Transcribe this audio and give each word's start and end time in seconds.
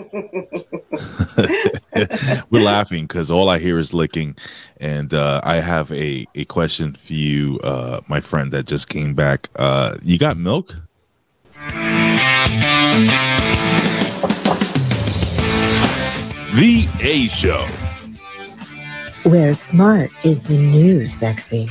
We're 2.50 2.62
laughing 2.62 3.04
because 3.04 3.30
all 3.30 3.48
I 3.48 3.58
hear 3.58 3.78
is 3.78 3.94
licking, 3.94 4.36
and 4.78 5.12
uh, 5.12 5.40
I 5.44 5.56
have 5.56 5.90
a 5.92 6.26
a 6.34 6.44
question 6.46 6.94
for 6.94 7.12
you, 7.12 7.60
uh, 7.62 8.00
my 8.08 8.20
friend 8.20 8.52
that 8.52 8.66
just 8.66 8.88
came 8.88 9.14
back. 9.14 9.48
Uh, 9.56 9.96
you 10.02 10.18
got 10.18 10.36
milk? 10.36 10.74
The 16.52 16.88
A 17.00 17.28
Show. 17.28 17.66
Where 19.24 19.54
smart 19.54 20.10
is 20.24 20.42
the 20.44 20.56
new 20.56 21.08
sexy. 21.08 21.70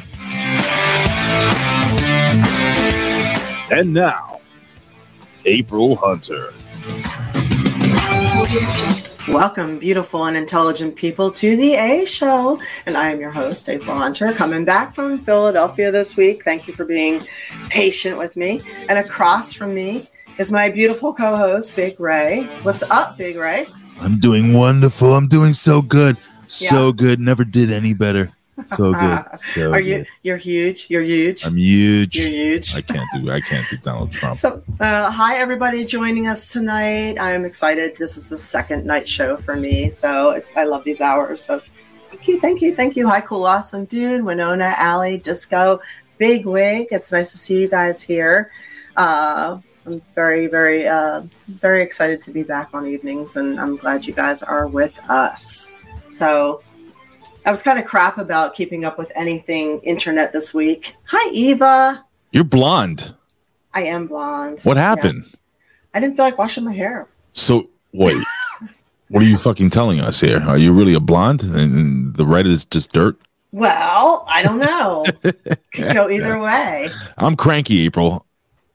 And 3.71 3.93
now, 3.93 4.41
April 5.45 5.95
Hunter. 5.95 6.53
Welcome, 9.27 9.77
beautiful 9.79 10.25
and 10.25 10.35
intelligent 10.35 10.95
people, 10.95 11.29
to 11.31 11.55
the 11.55 11.75
A 11.75 12.05
Show. 12.05 12.59
And 12.85 12.97
I 12.97 13.09
am 13.09 13.19
your 13.19 13.29
host, 13.31 13.69
April 13.69 13.95
Hunter, 13.95 14.33
coming 14.33 14.65
back 14.65 14.93
from 14.93 15.19
Philadelphia 15.19 15.91
this 15.91 16.17
week. 16.17 16.43
Thank 16.43 16.67
you 16.67 16.73
for 16.73 16.83
being 16.83 17.21
patient 17.69 18.17
with 18.17 18.35
me. 18.35 18.61
And 18.89 18.97
across 18.97 19.53
from 19.53 19.75
me 19.75 20.09
is 20.39 20.51
my 20.51 20.69
beautiful 20.69 21.13
co 21.13 21.37
host, 21.37 21.75
Big 21.75 21.99
Ray. 21.99 22.43
What's 22.63 22.83
up, 22.83 23.17
Big 23.17 23.37
Ray? 23.37 23.67
I'm 23.99 24.19
doing 24.19 24.53
wonderful. 24.53 25.13
I'm 25.13 25.27
doing 25.27 25.53
so 25.53 25.81
good. 25.81 26.17
So 26.47 26.87
Yeah. 26.87 26.91
good. 26.95 27.19
Never 27.19 27.45
did 27.45 27.71
any 27.71 27.93
better. 27.93 28.31
So 28.67 28.93
good. 28.93 29.25
So 29.39 29.71
Are 29.71 29.79
you? 29.79 29.97
good. 29.99 30.07
You're 30.23 30.37
huge. 30.37 30.87
You're 30.89 31.03
huge. 31.03 31.45
I'm 31.45 31.55
huge. 31.57 32.15
You're 32.15 32.29
huge. 32.29 32.75
I 32.75 32.81
can't 32.81 33.07
do 33.13 33.31
I 33.31 33.39
can't 33.39 33.65
do 33.69 33.77
Donald 33.77 34.11
Trump. 34.11 34.35
So, 34.35 34.61
uh, 34.79 35.11
hi 35.11 35.37
everybody 35.37 35.83
joining 35.85 36.27
us 36.27 36.51
tonight. 36.51 37.17
I'm 37.19 37.45
excited. 37.45 37.95
This 37.97 38.17
is 38.17 38.29
the 38.29 38.37
second 38.37 38.85
night 38.85 39.07
show 39.07 39.37
for 39.37 39.55
me, 39.55 39.89
so 39.89 40.41
I 40.55 40.65
love 40.65 40.83
these 40.83 41.01
hours. 41.01 41.41
So, 41.41 41.61
thank 42.09 42.27
you, 42.27 42.39
thank 42.39 42.61
you, 42.61 42.75
thank 42.75 42.95
you. 42.95 43.07
Hi, 43.07 43.21
cool, 43.21 43.45
awesome 43.45 43.85
dude, 43.85 44.23
Winona, 44.23 44.73
Allie, 44.77 45.17
Disco, 45.17 45.79
Big 46.17 46.45
Wig. 46.45 46.87
It's 46.91 47.11
nice 47.11 47.31
to 47.31 47.37
see 47.37 47.61
you 47.61 47.69
guys 47.69 48.01
here. 48.01 48.51
Uh, 48.97 49.59
I'm 49.85 50.01
very, 50.13 50.47
very, 50.47 50.87
uh, 50.87 51.23
very 51.47 51.81
excited 51.81 52.21
to 52.23 52.31
be 52.31 52.43
back 52.43 52.69
on 52.73 52.85
evenings, 52.85 53.35
and 53.37 53.59
I'm 53.59 53.77
glad 53.77 54.05
you 54.05 54.13
guys 54.13 54.43
are 54.43 54.67
with 54.67 54.99
us. 55.09 55.71
So. 56.09 56.61
I 57.45 57.51
was 57.51 57.63
kind 57.63 57.79
of 57.79 57.85
crap 57.85 58.17
about 58.17 58.53
keeping 58.53 58.85
up 58.85 58.97
with 58.97 59.11
anything 59.15 59.79
internet 59.81 60.33
this 60.33 60.53
week. 60.53 60.95
Hi, 61.05 61.31
Eva. 61.31 62.03
You're 62.31 62.43
blonde. 62.43 63.15
I 63.73 63.83
am 63.83 64.07
blonde. 64.07 64.61
What 64.63 64.77
Yeah. 64.77 64.83
happened? 64.83 65.25
I 65.93 65.99
didn't 65.99 66.15
feel 66.15 66.25
like 66.25 66.37
washing 66.37 66.63
my 66.63 66.73
hair. 66.73 67.07
So 67.33 67.69
wait. 67.93 68.21
what 69.09 69.23
are 69.23 69.25
you 69.25 69.37
fucking 69.37 69.69
telling 69.71 69.99
us 69.99 70.19
here? 70.19 70.41
Are 70.41 70.57
you 70.57 70.71
really 70.73 70.93
a 70.93 70.99
blonde 70.99 71.41
and 71.43 72.13
the 72.15 72.25
red 72.25 72.45
is 72.45 72.65
just 72.65 72.91
dirt? 72.91 73.17
Well, 73.51 74.25
I 74.27 74.43
don't 74.43 74.59
know. 74.59 75.05
Could 75.73 75.93
go 75.93 76.09
either 76.09 76.39
way. 76.39 76.89
I'm 77.17 77.35
cranky, 77.35 77.85
April. 77.85 78.25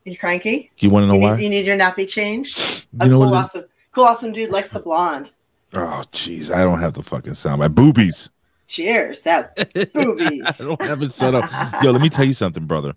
You 0.05 0.17
cranky? 0.19 0.71
You 0.79 0.91
want 0.91 1.05
to 1.05 1.07
know 1.07 1.15
You 1.15 1.21
why? 1.21 1.37
need, 1.37 1.45
you 1.45 1.49
need 1.51 1.67
your 1.67 1.79
nappy 1.79 2.09
changed? 2.09 2.59
A 3.01 3.05
You 3.05 3.13
know 3.13 3.19
cool, 3.21 3.31
what 3.31 3.45
awesome, 3.45 3.65
cool, 3.93 4.05
awesome 4.05 4.33
dude 4.33 4.51
likes 4.51 4.71
the 4.71 4.81
blonde. 4.81 5.31
Oh, 5.75 6.03
jeez, 6.13 6.53
I 6.55 6.63
don't 6.65 6.81
have 6.81 6.95
the 6.95 7.03
fucking 7.03 7.35
sound. 7.35 7.61
My 7.61 7.69
boobies. 7.69 8.31
Cheers. 8.67 9.23
That 9.25 9.53
I 9.77 10.65
don't 10.65 10.83
have 10.83 11.03
it 11.03 11.13
set 11.13 11.35
up. 11.35 11.83
Yo, 11.83 11.91
let 11.91 12.01
me 12.01 12.09
tell 12.09 12.25
you 12.25 12.33
something, 12.33 12.65
brother. 12.67 12.95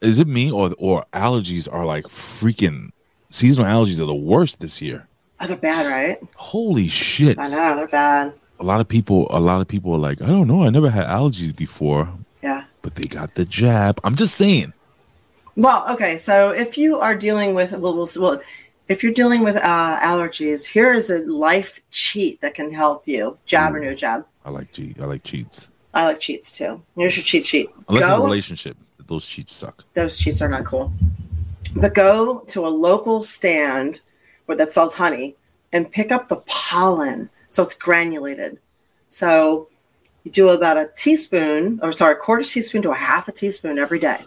Is 0.00 0.18
it 0.20 0.26
me 0.26 0.50
or 0.50 0.72
or 0.78 1.04
allergies 1.12 1.72
are 1.72 1.84
like 1.84 2.04
freaking 2.04 2.90
seasonal 3.30 3.66
allergies 3.66 4.00
are 4.00 4.06
the 4.06 4.14
worst 4.14 4.60
this 4.60 4.80
year? 4.80 5.06
Oh, 5.40 5.46
they're 5.46 5.56
bad, 5.56 5.86
right? 5.86 6.18
Holy 6.36 6.88
shit! 6.88 7.38
I 7.38 7.48
know 7.48 7.76
they're 7.76 7.88
bad. 7.88 8.32
A 8.58 8.64
lot 8.64 8.80
of 8.80 8.88
people, 8.88 9.26
a 9.30 9.40
lot 9.40 9.60
of 9.60 9.68
people 9.68 9.92
are 9.92 9.98
like, 9.98 10.22
I 10.22 10.26
don't 10.26 10.48
know, 10.48 10.62
I 10.62 10.70
never 10.70 10.88
had 10.88 11.06
allergies 11.06 11.54
before, 11.54 12.08
Yeah. 12.42 12.64
but 12.80 12.94
they 12.94 13.04
got 13.04 13.34
the 13.34 13.44
jab. 13.44 14.00
I'm 14.02 14.14
just 14.16 14.34
saying. 14.34 14.72
Well, 15.56 15.84
okay. 15.90 16.16
So 16.16 16.52
if 16.52 16.78
you 16.78 16.98
are 16.98 17.14
dealing 17.14 17.54
with, 17.54 17.72
well, 17.72 17.94
we'll, 17.94 18.08
well 18.18 18.40
if 18.88 19.02
you're 19.02 19.12
dealing 19.12 19.42
with 19.42 19.56
uh, 19.56 19.98
allergies, 20.00 20.64
here 20.64 20.92
is 20.92 21.10
a 21.10 21.18
life 21.30 21.80
cheat 21.90 22.40
that 22.40 22.54
can 22.54 22.72
help 22.72 23.06
you. 23.06 23.36
Jab 23.44 23.74
or 23.74 23.80
no 23.80 23.94
jab. 23.94 24.24
I 24.46 24.50
like 24.50 24.72
cheat. 24.72 25.00
I 25.00 25.06
like 25.06 25.24
cheats. 25.24 25.70
I 25.92 26.04
like 26.06 26.20
cheats 26.20 26.56
too. 26.56 26.80
Here's 26.96 27.16
your 27.16 27.24
cheat 27.24 27.44
sheet. 27.44 27.68
Unless 27.88 28.04
in 28.04 28.10
a 28.12 28.20
relationship, 28.20 28.76
those 29.06 29.26
cheats 29.26 29.52
suck. 29.52 29.84
those 29.94 30.16
cheats 30.18 30.40
are 30.40 30.48
not 30.48 30.64
cool. 30.64 30.92
But 31.74 31.94
go 31.94 32.38
to 32.48 32.66
a 32.66 32.68
local 32.68 33.22
stand 33.22 34.00
where 34.46 34.56
that 34.56 34.68
sells 34.70 34.94
honey 34.94 35.34
and 35.72 35.90
pick 35.90 36.12
up 36.12 36.28
the 36.28 36.36
pollen 36.46 37.28
so 37.48 37.62
it's 37.62 37.74
granulated. 37.74 38.58
So 39.08 39.68
you 40.22 40.30
do 40.30 40.50
about 40.50 40.76
a 40.76 40.90
teaspoon, 40.96 41.80
or 41.82 41.90
sorry, 41.92 42.12
a 42.12 42.16
quarter 42.16 42.44
teaspoon 42.44 42.82
to 42.82 42.90
a 42.92 42.94
half 42.96 43.26
a 43.28 43.32
teaspoon 43.32 43.78
every 43.78 43.98
day. 43.98 44.24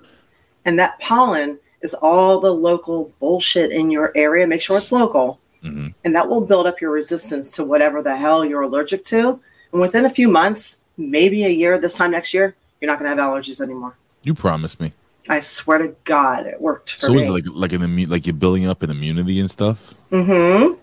And 0.65 0.77
that 0.79 0.99
pollen 0.99 1.59
is 1.81 1.93
all 1.93 2.39
the 2.41 2.53
local 2.53 3.11
bullshit 3.19 3.71
in 3.71 3.89
your 3.89 4.11
area. 4.15 4.45
Make 4.45 4.61
sure 4.61 4.77
it's 4.77 4.91
local. 4.91 5.39
Mhm. 5.63 5.93
And 6.03 6.15
that 6.15 6.27
will 6.27 6.41
build 6.41 6.67
up 6.67 6.81
your 6.81 6.91
resistance 6.91 7.51
to 7.51 7.63
whatever 7.63 8.01
the 8.01 8.15
hell 8.15 8.43
you're 8.43 8.61
allergic 8.63 9.03
to. 9.05 9.39
And 9.71 9.81
within 9.81 10.05
a 10.05 10.09
few 10.09 10.27
months, 10.29 10.79
maybe 10.97 11.43
a 11.45 11.49
year, 11.49 11.79
this 11.79 11.93
time 11.93 12.11
next 12.11 12.33
year, 12.33 12.55
you're 12.81 12.89
not 12.89 12.99
going 12.99 13.09
to 13.15 13.21
have 13.21 13.29
allergies 13.29 13.61
anymore. 13.61 13.95
You 14.23 14.33
promised 14.33 14.79
me. 14.79 14.93
I 15.27 15.39
swear 15.41 15.77
to 15.79 15.95
God, 16.05 16.47
it 16.47 16.59
worked 16.59 16.91
for 16.93 16.99
So 16.99 17.13
me. 17.13 17.19
is 17.19 17.27
it 17.27 17.31
like 17.31 17.43
like 17.47 17.73
an 17.73 17.81
immu- 17.81 18.09
like 18.09 18.25
you're 18.25 18.33
building 18.33 18.65
up 18.67 18.81
an 18.83 18.89
immunity 18.89 19.39
and 19.39 19.49
stuff? 19.51 19.93
mm-hmm. 20.11 20.73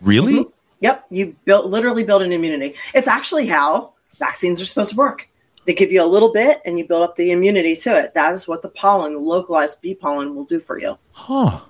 Really? 0.00 0.46
Yep, 0.80 1.06
you 1.10 1.36
build 1.44 1.68
literally 1.70 2.04
build 2.04 2.22
an 2.22 2.32
immunity. 2.32 2.74
It's 2.94 3.08
actually 3.08 3.46
how 3.46 3.92
vaccines 4.18 4.60
are 4.62 4.64
supposed 4.66 4.90
to 4.92 4.96
work. 4.96 5.28
They 5.66 5.74
give 5.74 5.92
you 5.92 6.02
a 6.02 6.06
little 6.06 6.32
bit, 6.32 6.60
and 6.64 6.78
you 6.78 6.86
build 6.86 7.02
up 7.02 7.16
the 7.16 7.32
immunity 7.32 7.76
to 7.76 7.98
it. 7.98 8.14
That 8.14 8.32
is 8.32 8.48
what 8.48 8.62
the 8.62 8.70
pollen, 8.70 9.12
the 9.12 9.18
localized 9.20 9.82
bee 9.82 9.94
pollen, 9.94 10.34
will 10.34 10.44
do 10.44 10.58
for 10.58 10.78
you. 10.78 10.96
Huh. 11.12 11.60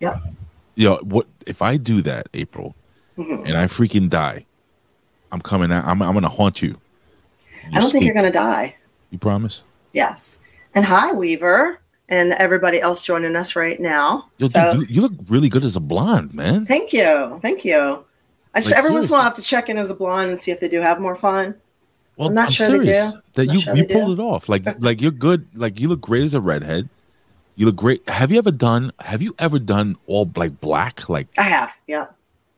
Yep. 0.00 0.16
Yo, 0.74 0.96
what 1.02 1.26
if 1.46 1.62
I 1.62 1.76
do 1.76 2.02
that, 2.02 2.28
April, 2.34 2.74
Mhm. 3.18 3.46
and 3.46 3.56
I 3.56 3.66
freaking 3.66 4.08
die? 4.08 4.46
I'm 5.32 5.40
coming 5.40 5.72
out. 5.72 5.84
I'm, 5.84 6.02
I'm 6.02 6.14
gonna 6.14 6.28
haunt 6.28 6.62
you. 6.62 6.80
I 7.74 7.80
don't 7.80 7.90
think 7.90 8.04
you're 8.04 8.14
going 8.14 8.26
to 8.26 8.32
die. 8.32 8.76
You 9.10 9.18
promise? 9.18 9.62
Yes. 9.92 10.40
And 10.74 10.84
hi, 10.84 11.12
Weaver, 11.12 11.80
and 12.08 12.32
everybody 12.32 12.80
else 12.80 13.02
joining 13.02 13.36
us 13.36 13.56
right 13.56 13.80
now. 13.80 14.28
Yo, 14.38 14.46
so 14.46 14.74
dude, 14.74 14.88
you, 14.88 14.96
you 14.96 15.02
look 15.02 15.12
really 15.28 15.48
good 15.48 15.64
as 15.64 15.76
a 15.76 15.80
blonde, 15.80 16.34
man. 16.34 16.66
thank 16.66 16.92
you, 16.92 17.38
thank 17.42 17.64
you. 17.64 18.04
I 18.54 18.60
just 18.60 18.70
Like, 18.70 18.78
every 18.78 18.90
once 18.90 19.06
in 19.06 19.12
a 19.12 19.14
while 19.14 19.22
I 19.22 19.24
have 19.24 19.34
to 19.34 19.42
check 19.42 19.68
in 19.68 19.78
as 19.78 19.90
a 19.90 19.94
blonde 19.94 20.30
and 20.30 20.38
see 20.38 20.50
if 20.50 20.60
they 20.60 20.68
do 20.68 20.80
have 20.80 21.00
more 21.00 21.16
fun. 21.16 21.54
Well, 22.16 22.28
I'm 22.28 22.34
not 22.34 22.52
sure 22.52 22.68
they 22.68 22.84
serious. 22.84 23.12
do. 23.12 23.20
That 23.34 23.46
you 23.46 23.60
sure 23.60 23.76
you 23.76 23.86
pulled 23.86 24.16
do. 24.16 24.22
it 24.22 24.26
off. 24.26 24.48
Like 24.48 24.64
like 24.80 25.00
you're 25.00 25.12
good. 25.12 25.46
Like 25.54 25.78
you 25.80 25.88
look 25.88 26.00
great 26.00 26.24
as 26.24 26.34
a 26.34 26.40
redhead. 26.40 26.88
You 27.54 27.66
look 27.66 27.76
great. 27.76 28.06
Have 28.08 28.32
you 28.32 28.38
ever 28.38 28.50
done? 28.50 28.92
Have 29.00 29.22
you 29.22 29.34
ever 29.38 29.58
done 29.58 29.96
all 30.06 30.30
like 30.34 30.60
black? 30.60 31.08
Like 31.08 31.28
I 31.38 31.42
have, 31.42 31.78
yeah. 31.86 32.06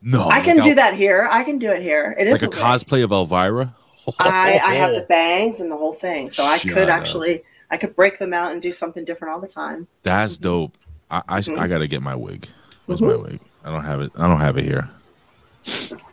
No, 0.02 0.28
I 0.28 0.40
can 0.40 0.56
like 0.58 0.64
do 0.64 0.74
that 0.74 0.94
here. 0.94 1.28
I 1.30 1.44
can 1.44 1.58
do 1.58 1.70
it 1.70 1.82
here. 1.82 2.14
It 2.18 2.26
is 2.26 2.42
Like 2.42 2.52
a 2.54 2.56
cosplay 2.56 3.04
of 3.04 3.12
Elvira. 3.12 3.74
I, 4.18 4.60
I 4.64 4.74
have 4.74 4.90
the 4.92 5.06
bangs 5.08 5.60
and 5.60 5.70
the 5.70 5.76
whole 5.76 5.92
thing, 5.94 6.28
so 6.30 6.42
I 6.42 6.58
Shut 6.58 6.74
could 6.74 6.88
up. 6.88 6.98
actually 7.00 7.42
I 7.70 7.76
could 7.76 7.94
break 7.96 8.18
them 8.18 8.32
out 8.32 8.52
and 8.52 8.60
do 8.60 8.72
something 8.72 9.04
different 9.04 9.32
all 9.32 9.40
the 9.40 9.48
time. 9.48 9.86
That's 10.02 10.36
dope. 10.36 10.76
I 11.10 11.22
I, 11.28 11.40
Mhm. 11.40 11.58
I 11.58 11.68
gotta 11.68 11.86
get 11.86 12.02
my 12.02 12.14
wig. 12.16 12.48
Where's 12.86 13.00
Mhm. 13.00 13.10
my 13.16 13.30
wig? 13.30 13.40
I 13.64 13.70
don't 13.70 13.84
have 13.84 14.00
it. 14.00 14.10
I 14.16 14.26
don't 14.26 14.40
have 14.40 14.58
it 14.58 14.64
here. 14.64 14.90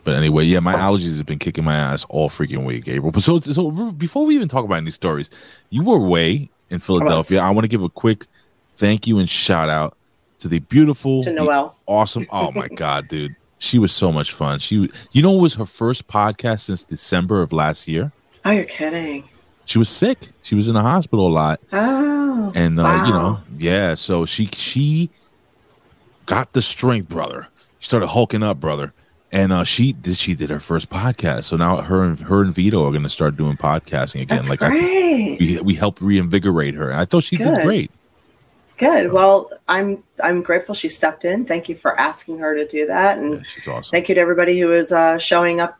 But 0.03 0.15
anyway, 0.15 0.43
yeah, 0.45 0.59
my 0.59 0.75
allergies 0.75 1.17
have 1.17 1.25
been 1.25 1.39
kicking 1.39 1.63
my 1.63 1.75
ass 1.75 2.05
all 2.09 2.29
freaking 2.29 2.63
week, 2.65 2.87
April. 2.87 3.11
But 3.11 3.23
so 3.23 3.39
so 3.39 3.71
before 3.91 4.25
we 4.25 4.35
even 4.35 4.47
talk 4.47 4.63
about 4.63 4.75
any 4.75 4.91
stories, 4.91 5.31
you 5.71 5.83
were 5.83 5.95
away 5.97 6.49
in 6.69 6.77
Philadelphia. 6.79 7.41
I 7.41 7.49
want 7.49 7.63
to 7.63 7.67
give 7.69 7.81
a 7.81 7.89
quick 7.89 8.27
thank 8.75 9.07
you 9.07 9.17
and 9.17 9.27
shout 9.27 9.67
out 9.69 9.97
to 10.39 10.47
the 10.47 10.59
beautiful, 10.59 11.23
To 11.23 11.33
Noel, 11.33 11.75
awesome. 11.87 12.27
Oh 12.31 12.51
my 12.51 12.67
god, 12.67 13.07
dude, 13.07 13.35
she 13.59 13.77
was 13.77 13.91
so 13.91 14.11
much 14.11 14.33
fun. 14.33 14.57
She, 14.59 14.89
you 15.11 15.21
know, 15.21 15.37
it 15.37 15.41
was 15.41 15.53
her 15.55 15.65
first 15.65 16.07
podcast 16.07 16.61
since 16.61 16.83
December 16.83 17.41
of 17.41 17.53
last 17.53 17.87
year. 17.87 18.11
Oh, 18.45 18.51
you're 18.51 18.63
kidding. 18.65 19.29
She 19.65 19.77
was 19.77 19.89
sick. 19.89 20.29
She 20.41 20.55
was 20.55 20.67
in 20.67 20.73
the 20.73 20.81
hospital 20.81 21.27
a 21.27 21.29
lot 21.29 21.59
Oh, 21.71 22.51
and 22.55 22.79
uh, 22.79 22.83
wow. 22.83 23.05
you 23.05 23.13
know, 23.13 23.39
yeah. 23.59 23.93
So 23.95 24.25
she 24.25 24.47
she 24.53 25.11
got 26.25 26.53
the 26.53 26.61
strength, 26.61 27.07
brother. 27.09 27.47
She 27.79 27.87
started 27.87 28.07
hulking 28.07 28.41
up, 28.41 28.59
brother, 28.59 28.93
and 29.31 29.53
uh, 29.53 29.63
she 29.63 29.93
did 29.93 30.17
she 30.17 30.33
did 30.33 30.49
her 30.49 30.59
first 30.59 30.89
podcast. 30.89 31.43
So 31.43 31.55
now 31.57 31.81
her 31.81 32.03
and 32.03 32.19
her 32.19 32.41
and 32.41 32.53
Vito 32.55 32.83
are 32.87 32.91
going 32.91 33.03
to 33.03 33.09
start 33.09 33.37
doing 33.37 33.57
podcasting 33.57 34.21
again. 34.23 34.37
that's 34.37 34.49
like 34.49 34.63
I, 34.63 34.69
great. 34.69 35.39
we 35.39 35.61
we 35.61 35.73
helped 35.75 36.01
reinvigorate 36.01 36.73
her. 36.73 36.91
I 36.93 37.05
thought 37.05 37.23
she 37.23 37.37
did 37.37 37.63
great. 37.63 37.91
Good. 38.79 39.11
Well, 39.11 39.49
I'm 39.67 40.01
I'm 40.23 40.41
grateful 40.41 40.73
she 40.73 40.87
stepped 40.87 41.25
in. 41.25 41.45
Thank 41.45 41.67
you 41.69 41.75
for 41.75 41.99
asking 41.99 42.39
her 42.39 42.55
to 42.55 42.65
do 42.67 42.87
that, 42.87 43.17
and 43.17 43.35
Yeah, 43.35 43.41
she's 43.43 43.67
awesome. 43.67 43.91
thank 43.91 44.07
you 44.09 44.15
to 44.15 44.21
everybody 44.21 44.57
who 44.59 44.71
is 44.71 44.91
uh, 44.93 45.17
showing 45.17 45.59
up 45.59 45.77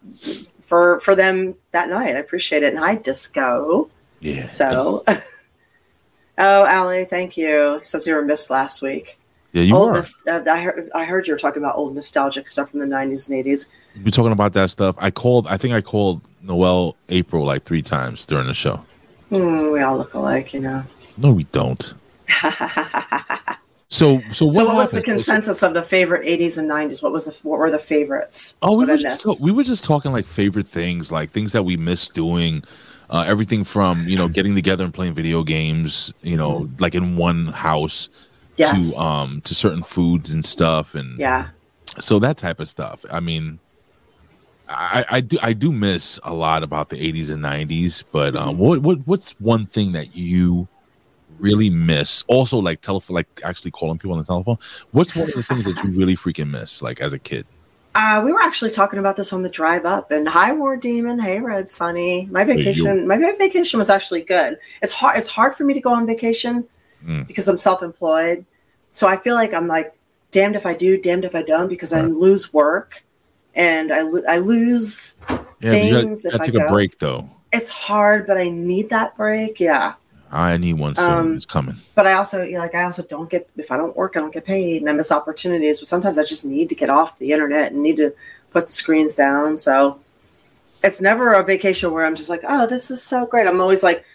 for 0.62 1.00
for 1.00 1.16
them 1.16 1.56
that 1.72 1.90
night. 1.90 2.16
I 2.16 2.19
appreciate 2.19 2.62
it. 2.63 2.74
And 2.74 2.84
hi, 2.84 2.96
Disco. 2.96 3.90
yeah. 4.19 4.50
So, 4.50 5.04
oh, 6.38 6.66
Allie, 6.66 7.06
thank 7.06 7.38
you. 7.38 7.80
Says 7.81 8.06
you 8.06 8.16
were 8.16 8.25
missed 8.25 8.50
last 8.50 8.81
week. 8.81 9.18
Yeah, 9.54 9.63
you 9.63 9.75
old 9.75 9.94
were. 9.94 10.04
uh, 10.28 10.44
I 10.52 10.62
heard 10.62 10.92
I 10.94 11.06
heard 11.06 11.25
you 11.25 11.34
were 11.34 11.40
talking 11.40 11.62
about 11.63 11.78
old 11.78 11.95
nostalgic 11.95 12.48
stuff 12.50 12.69
from 12.72 12.80
the 12.80 12.86
90s 12.86 13.30
and 13.30 13.45
80s. 13.45 13.68
We're 14.04 14.12
talking 14.12 14.31
about 14.34 14.54
that 14.54 14.69
stuff. 14.69 14.95
I 15.00 15.10
called. 15.10 15.48
I 15.48 15.56
think 15.57 15.74
I 15.74 15.80
called 15.81 16.22
Noel 16.42 16.95
April 17.07 17.45
like 17.45 17.63
three 17.63 17.81
times 17.81 18.25
during 18.25 18.48
the 18.48 18.54
show. 18.54 18.84
Hmm, 19.30 19.72
we 19.72 19.80
all 19.81 19.98
look 19.98 20.13
alike, 20.16 20.54
you 20.54 20.60
know. 20.60 20.84
No, 21.18 21.31
we 21.31 21.45
don't. 21.45 21.94
So, 23.92 24.20
so 24.31 24.46
what, 24.46 24.54
so 24.54 24.66
what 24.66 24.76
was 24.76 24.92
the 24.92 25.02
consensus 25.02 25.64
of 25.64 25.74
the 25.74 25.81
favorite 25.81 26.24
80s 26.24 26.60
and 26.60 26.70
90s? 26.70 27.02
What 27.02 27.12
was 27.12 27.26
the 27.26 27.31
what 27.42 27.58
were 27.58 27.72
the 27.72 27.80
favorites? 27.80 28.56
Oh, 28.62 28.78
we 28.78 28.86
were 28.86 28.98
just 28.98 29.26
missed? 29.26 29.42
we 29.42 29.52
were 29.52 29.64
just 29.64 29.84
talking 29.84 30.12
like 30.12 30.28
favorite 30.28 30.68
things, 30.68 31.12
like 31.12 31.31
things 31.31 31.54
that 31.54 31.64
we 31.64 31.76
miss 31.76 32.08
doing. 32.08 32.64
Uh, 33.10 33.26
everything 33.28 33.64
from 33.64 34.08
you 34.08 34.16
know 34.16 34.28
getting 34.28 34.54
together 34.54 34.84
and 34.86 34.94
playing 34.94 35.16
video 35.16 35.42
games, 35.44 36.14
you 36.22 36.38
know, 36.38 36.70
like 36.78 36.94
in 36.94 37.18
one 37.18 37.48
house, 37.48 38.10
Mm-hmm. 38.10 38.62
Yes. 38.62 38.94
to 38.96 39.02
um 39.02 39.42
to 39.42 39.56
certain 39.56 39.81
foods 39.81 40.31
and 40.36 40.46
stuff, 40.46 40.94
and 40.94 41.20
yeah. 41.20 41.48
so 42.00 42.20
that 42.20 42.38
type 42.38 42.60
of 42.60 42.70
stuff. 42.70 43.04
I 43.12 43.20
mean, 43.22 43.58
I, 44.68 45.04
I 45.10 45.22
do 45.22 45.40
I 45.42 45.54
do 45.54 45.72
miss 45.72 46.20
a 46.24 46.34
lot 46.34 46.62
about 46.62 46.90
the 46.90 46.98
'80s 46.98 47.31
and 47.31 47.44
'90s, 47.44 48.04
but 48.12 48.36
um, 48.36 48.50
Mm-hmm. 48.50 48.60
what 48.60 48.81
what 48.84 49.08
what's 49.08 49.31
one 49.40 49.66
thing 49.66 49.94
that 49.94 50.16
you 50.16 50.68
really 51.40 51.70
miss? 51.70 52.24
Also, 52.28 52.58
like 52.60 52.82
telephone, 52.82 53.16
like 53.16 53.28
actually 53.44 53.72
calling 53.72 53.98
people 53.98 54.14
on 54.14 54.20
the 54.20 54.26
telephone. 54.26 54.58
What's 54.92 55.16
one 55.16 55.28
of 55.30 55.36
the 55.36 55.44
things 55.44 55.66
that 55.66 55.82
you 55.84 55.92
really 55.92 56.16
freaking 56.16 56.50
miss, 56.50 56.82
like 56.82 57.02
as 57.02 57.14
a 57.14 57.20
kid? 57.20 57.46
Uh, 57.96 58.22
we 58.24 58.32
were 58.32 58.42
actually 58.42 58.70
talking 58.70 59.00
about 59.00 59.16
this 59.16 59.34
on 59.34 59.42
the 59.42 59.50
drive 59.50 59.84
up, 59.86 60.12
and 60.12 60.28
hi, 60.30 60.54
War 60.54 60.78
Demon. 60.78 61.20
Hey, 61.20 61.40
Red 61.40 61.68
Sunny. 61.68 62.28
My 62.32 62.44
vacation, 62.44 63.08
my 63.08 63.18
vacation 63.38 63.78
was 63.80 63.90
actually 63.90 64.22
good. 64.22 64.58
It's 64.82 64.92
hard. 64.92 65.18
It's 65.18 65.28
hard 65.28 65.56
for 65.56 65.64
me 65.64 65.74
to 65.74 65.82
go 65.82 65.92
on 65.92 66.06
vacation 66.06 66.66
Mm. 67.06 67.26
because 67.28 67.48
I'm 67.48 67.58
self-employed. 67.58 68.46
So 68.92 69.08
I 69.08 69.16
feel 69.16 69.34
like 69.36 69.54
I'm 69.54 69.68
like 69.68 69.94
damned 70.32 70.56
if 70.58 70.66
I 70.66 70.74
do, 70.74 70.98
damned 70.98 71.24
if 71.24 71.34
I 71.34 71.42
don't, 71.42 71.70
because 71.70 71.94
I 71.94 72.02
lose 72.02 72.54
work 72.54 73.04
and 73.56 73.92
I 73.94 74.02
lo- 74.02 74.24
I 74.28 74.38
lose. 74.40 75.16
Yeah, 75.30 75.36
you 75.74 75.92
gotta, 75.92 76.04
Things 76.04 76.24
gotta 76.26 76.36
I 76.42 76.46
take 76.46 76.56
a 76.56 76.60
go. 76.60 76.68
break 76.70 77.00
though. 77.00 77.30
It's 77.54 77.70
hard, 77.70 78.28
but 78.28 78.38
I 78.38 78.50
need 78.50 78.90
that 78.90 79.16
break. 79.18 79.60
Yeah, 79.60 79.94
I 80.31 80.58
need 80.58 80.74
one 80.74 80.96
soon. 80.96 81.10
Um, 81.10 81.36
it's 81.36 81.46
coming. 81.46 81.76
but 81.96 82.06
I 82.06 82.14
also 82.14 82.44
you 82.44 82.54
know, 82.54 82.60
like 82.60 82.76
I 82.76 82.84
also 82.84 83.04
don't 83.04 83.30
get 83.30 83.50
if 83.58 83.72
I 83.72 83.78
don't 83.78 83.96
work, 83.96 84.16
I 84.16 84.20
don't 84.20 84.34
get 84.34 84.46
paid, 84.46 84.81
and 84.81 84.90
I 84.90 84.94
miss 84.94 85.12
opportunities. 85.12 85.80
But 85.80 85.88
sometimes 85.88 86.18
I 86.18 86.24
just 86.24 86.46
need 86.46 86.70
to 86.70 86.76
get 86.76 86.90
off 86.90 87.18
the 87.20 87.31
internet 87.31 87.72
and 87.72 87.81
need 87.81 87.98
to 87.98 88.14
put 88.52 88.68
the 88.68 88.72
screens 88.72 89.16
down. 89.16 89.58
So 89.58 90.00
it's 90.84 91.02
never 91.02 91.34
a 91.34 91.44
vacation 91.44 91.92
where 91.92 92.06
I'm 92.06 92.16
just 92.16 92.30
like, 92.30 92.42
oh, 92.48 92.68
this 92.68 92.92
is 92.92 93.02
so 93.02 93.26
great. 93.26 93.48
I'm 93.48 93.60
always 93.62 93.84
like, 93.84 94.06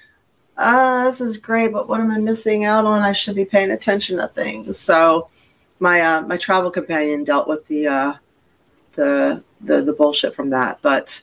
ah, 0.56 1.04
this 1.04 1.20
is 1.20 1.36
great, 1.36 1.72
but 1.72 1.88
what 1.88 2.00
am 2.00 2.10
I 2.10 2.18
missing 2.18 2.64
out 2.64 2.84
on? 2.84 3.02
I 3.02 3.12
should 3.12 3.34
be 3.34 3.44
paying 3.44 3.70
attention 3.70 4.18
to 4.18 4.28
things. 4.28 4.78
So 4.78 5.28
my 5.80 6.00
uh, 6.00 6.22
my 6.22 6.36
travel 6.36 6.70
companion 6.70 7.24
dealt 7.24 7.48
with 7.48 7.66
the 7.68 7.86
uh, 7.86 8.14
the 8.94 9.42
the 9.60 9.82
the 9.82 9.92
bullshit 9.92 10.34
from 10.34 10.50
that. 10.50 10.78
But 10.80 11.20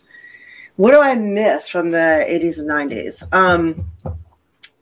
what 0.75 0.91
do 0.91 1.01
I 1.01 1.15
miss 1.15 1.69
from 1.69 1.91
the 1.91 2.25
80s 2.27 2.59
and 2.59 2.69
90s? 2.69 3.33
Um, 3.33 3.85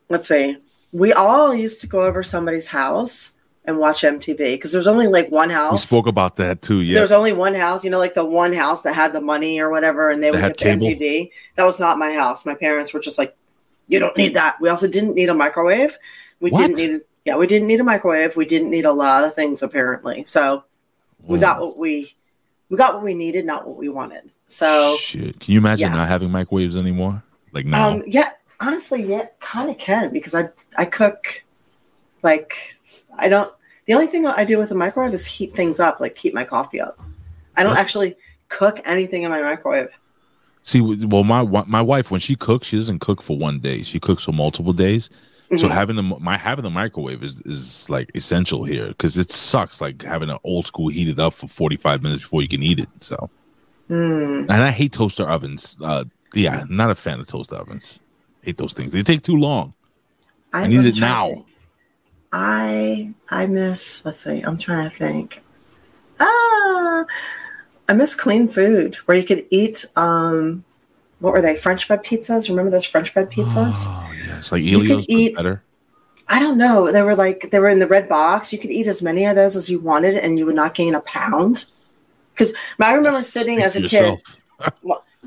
let's 0.09 0.27
see. 0.27 0.57
We 0.91 1.13
all 1.13 1.53
used 1.53 1.81
to 1.81 1.87
go 1.87 2.01
over 2.03 2.23
somebody's 2.23 2.67
house 2.67 3.33
and 3.65 3.77
watch 3.77 4.01
MTV 4.01 4.37
because 4.55 4.71
there 4.71 4.79
was 4.79 4.87
only 4.87 5.07
like 5.07 5.29
one 5.29 5.49
house. 5.51 5.71
We 5.91 5.97
spoke 5.97 6.07
about 6.07 6.35
that 6.37 6.61
too. 6.61 6.81
Yeah, 6.81 6.95
There 6.95 7.03
was 7.03 7.11
only 7.11 7.33
one 7.33 7.53
house, 7.53 7.83
you 7.83 7.91
know, 7.91 7.99
like 7.99 8.15
the 8.15 8.25
one 8.25 8.53
house 8.53 8.81
that 8.83 8.95
had 8.95 9.13
the 9.13 9.21
money 9.21 9.59
or 9.59 9.69
whatever, 9.69 10.09
and 10.09 10.21
they 10.23 10.27
That 10.31 10.33
would 10.35 10.41
had 10.41 10.57
cable? 10.57 10.87
MTV. 10.87 11.29
That 11.55 11.65
was 11.65 11.79
not 11.79 11.99
my 11.99 12.11
house. 12.13 12.45
My 12.45 12.55
parents 12.55 12.93
were 12.93 12.99
just 12.99 13.19
like, 13.19 13.35
"You 13.87 13.99
don't 13.99 14.17
need 14.17 14.33
that." 14.33 14.59
We 14.59 14.69
also 14.69 14.87
didn't 14.87 15.13
need 15.13 15.29
a 15.29 15.33
microwave. 15.35 15.97
We 16.39 16.49
What? 16.49 16.59
didn't 16.59 16.77
need, 16.77 17.01
yeah, 17.25 17.35
we 17.37 17.45
didn't 17.45 17.67
need 17.67 17.79
a 17.79 17.83
microwave. 17.83 18.35
We 18.35 18.45
didn't 18.45 18.71
need 18.71 18.85
a 18.85 18.93
lot 18.93 19.23
of 19.23 19.35
things 19.35 19.61
apparently. 19.61 20.23
So 20.23 20.63
we 21.27 21.37
Mm. 21.37 21.41
got 21.41 21.59
what 21.61 21.77
we 21.77 22.15
we 22.69 22.77
got 22.77 22.95
what 22.95 23.03
we 23.03 23.13
needed, 23.13 23.45
not 23.45 23.67
what 23.67 23.77
we 23.77 23.89
wanted. 23.89 24.31
So 24.47 24.95
Shit. 24.97 25.39
Can 25.39 25.53
you 25.53 25.59
imagine 25.59 25.91
not 25.91 26.07
having 26.07 26.31
microwaves 26.31 26.75
anymore? 26.75 27.21
Like 27.51 27.65
now. 27.65 27.89
um, 27.91 28.03
yeah, 28.07 28.31
honestly, 28.59 29.03
yeah, 29.03 29.27
kind 29.39 29.69
of 29.69 29.77
can 29.77 30.11
because 30.11 30.35
I 30.35 30.49
I 30.77 30.85
cook 30.85 31.43
like 32.23 32.75
I 33.17 33.27
don't. 33.29 33.51
The 33.85 33.93
only 33.95 34.07
thing 34.07 34.25
I 34.27 34.45
do 34.45 34.57
with 34.57 34.71
a 34.71 34.75
microwave 34.75 35.13
is 35.13 35.25
heat 35.25 35.55
things 35.55 35.79
up, 35.79 35.99
like 35.99 36.15
keep 36.15 36.33
my 36.33 36.43
coffee 36.43 36.79
up. 36.79 36.99
I 37.57 37.63
don't 37.63 37.77
actually 37.77 38.15
cook 38.49 38.79
anything 38.85 39.23
in 39.23 39.31
my 39.31 39.41
microwave. 39.41 39.89
See, 40.63 40.81
well, 40.81 41.23
my 41.23 41.43
my 41.65 41.81
wife 41.81 42.11
when 42.11 42.21
she 42.21 42.35
cooks, 42.35 42.67
she 42.67 42.75
doesn't 42.77 42.99
cook 42.99 43.21
for 43.21 43.37
one 43.37 43.59
day. 43.59 43.81
She 43.81 43.99
cooks 43.99 44.23
for 44.23 44.31
multiple 44.31 44.73
days. 44.73 45.09
So 45.57 45.67
Mhm. 45.67 45.71
having 45.71 45.95
the 45.95 46.03
my 46.03 46.37
having 46.37 46.63
the 46.63 46.69
microwave 46.69 47.23
is 47.23 47.41
is 47.41 47.89
like 47.89 48.11
essential 48.13 48.65
here 48.65 48.89
because 48.89 49.17
it 49.17 49.31
sucks 49.31 49.81
like 49.81 50.03
having 50.03 50.29
an 50.29 50.37
old 50.43 50.67
school 50.67 50.89
heated 50.89 51.19
up 51.19 51.33
for 51.33 51.47
forty 51.47 51.75
five 51.75 52.03
minutes 52.03 52.21
before 52.21 52.43
you 52.43 52.47
can 52.47 52.61
eat 52.61 52.79
it. 52.79 52.89
So 52.99 53.31
Mm. 53.89 54.41
and 54.41 54.51
I 54.51 54.69
hate 54.69 54.91
toaster 54.91 55.27
ovens. 55.27 55.75
Uh, 55.81 56.03
yeah, 56.35 56.65
not 56.69 56.91
a 56.91 56.95
fan 56.95 57.19
of 57.19 57.27
toaster 57.27 57.55
ovens. 57.55 58.01
Hate 58.41 58.57
those 58.57 58.73
things. 58.73 58.91
They 58.93 59.03
take 59.03 59.21
too 59.21 59.35
long. 59.37 59.73
I 60.53 60.67
need 60.67 60.79
I'm 60.79 60.85
it 60.87 60.99
now. 60.99 61.45
I 62.31 63.13
I 63.29 63.47
miss. 63.47 64.03
Let's 64.05 64.23
see. 64.23 64.41
I'm 64.41 64.57
trying 64.57 64.89
to 64.89 64.95
think. 64.95 65.41
Ah, 66.19 67.05
I 67.87 67.93
miss 67.93 68.13
clean 68.15 68.47
food 68.47 68.95
where 69.05 69.17
you 69.17 69.23
could 69.23 69.45
eat. 69.49 69.85
Um, 69.95 70.63
what 71.19 71.33
were 71.33 71.41
they? 71.41 71.55
French 71.55 71.87
bread 71.87 72.03
pizzas. 72.03 72.49
Remember 72.49 72.71
those 72.71 72.85
French 72.85 73.13
bread 73.13 73.29
pizzas? 73.31 73.85
Oh 73.87 74.11
yes, 74.27 74.51
like 74.51 74.63
You 74.63 74.79
could 74.79 74.85
Ellio's 74.91 75.05
eat- 75.09 75.35
better. 75.35 75.63
I 76.31 76.39
don't 76.39 76.59
know. 76.59 76.91
They 76.91 77.01
were 77.01 77.15
like 77.15 77.49
they 77.51 77.59
were 77.59 77.69
in 77.69 77.79
the 77.79 77.87
red 77.87 78.07
box. 78.07 78.53
You 78.53 78.59
could 78.59 78.69
eat 78.69 78.85
as 78.85 79.01
many 79.01 79.25
of 79.25 79.35
those 79.35 79.55
as 79.55 79.67
you 79.69 79.79
wanted, 79.79 80.15
and 80.17 80.37
you 80.37 80.45
would 80.45 80.55
not 80.55 80.75
gain 80.75 80.93
a 80.93 81.01
pound. 81.01 81.65
Because 82.33 82.53
I 82.79 82.93
remember 82.93 83.23
sitting 83.23 83.61
as 83.61 83.75
a 83.75 83.79
Speak 83.79 83.89
kid. 83.91 83.99
yourself. 84.01 84.38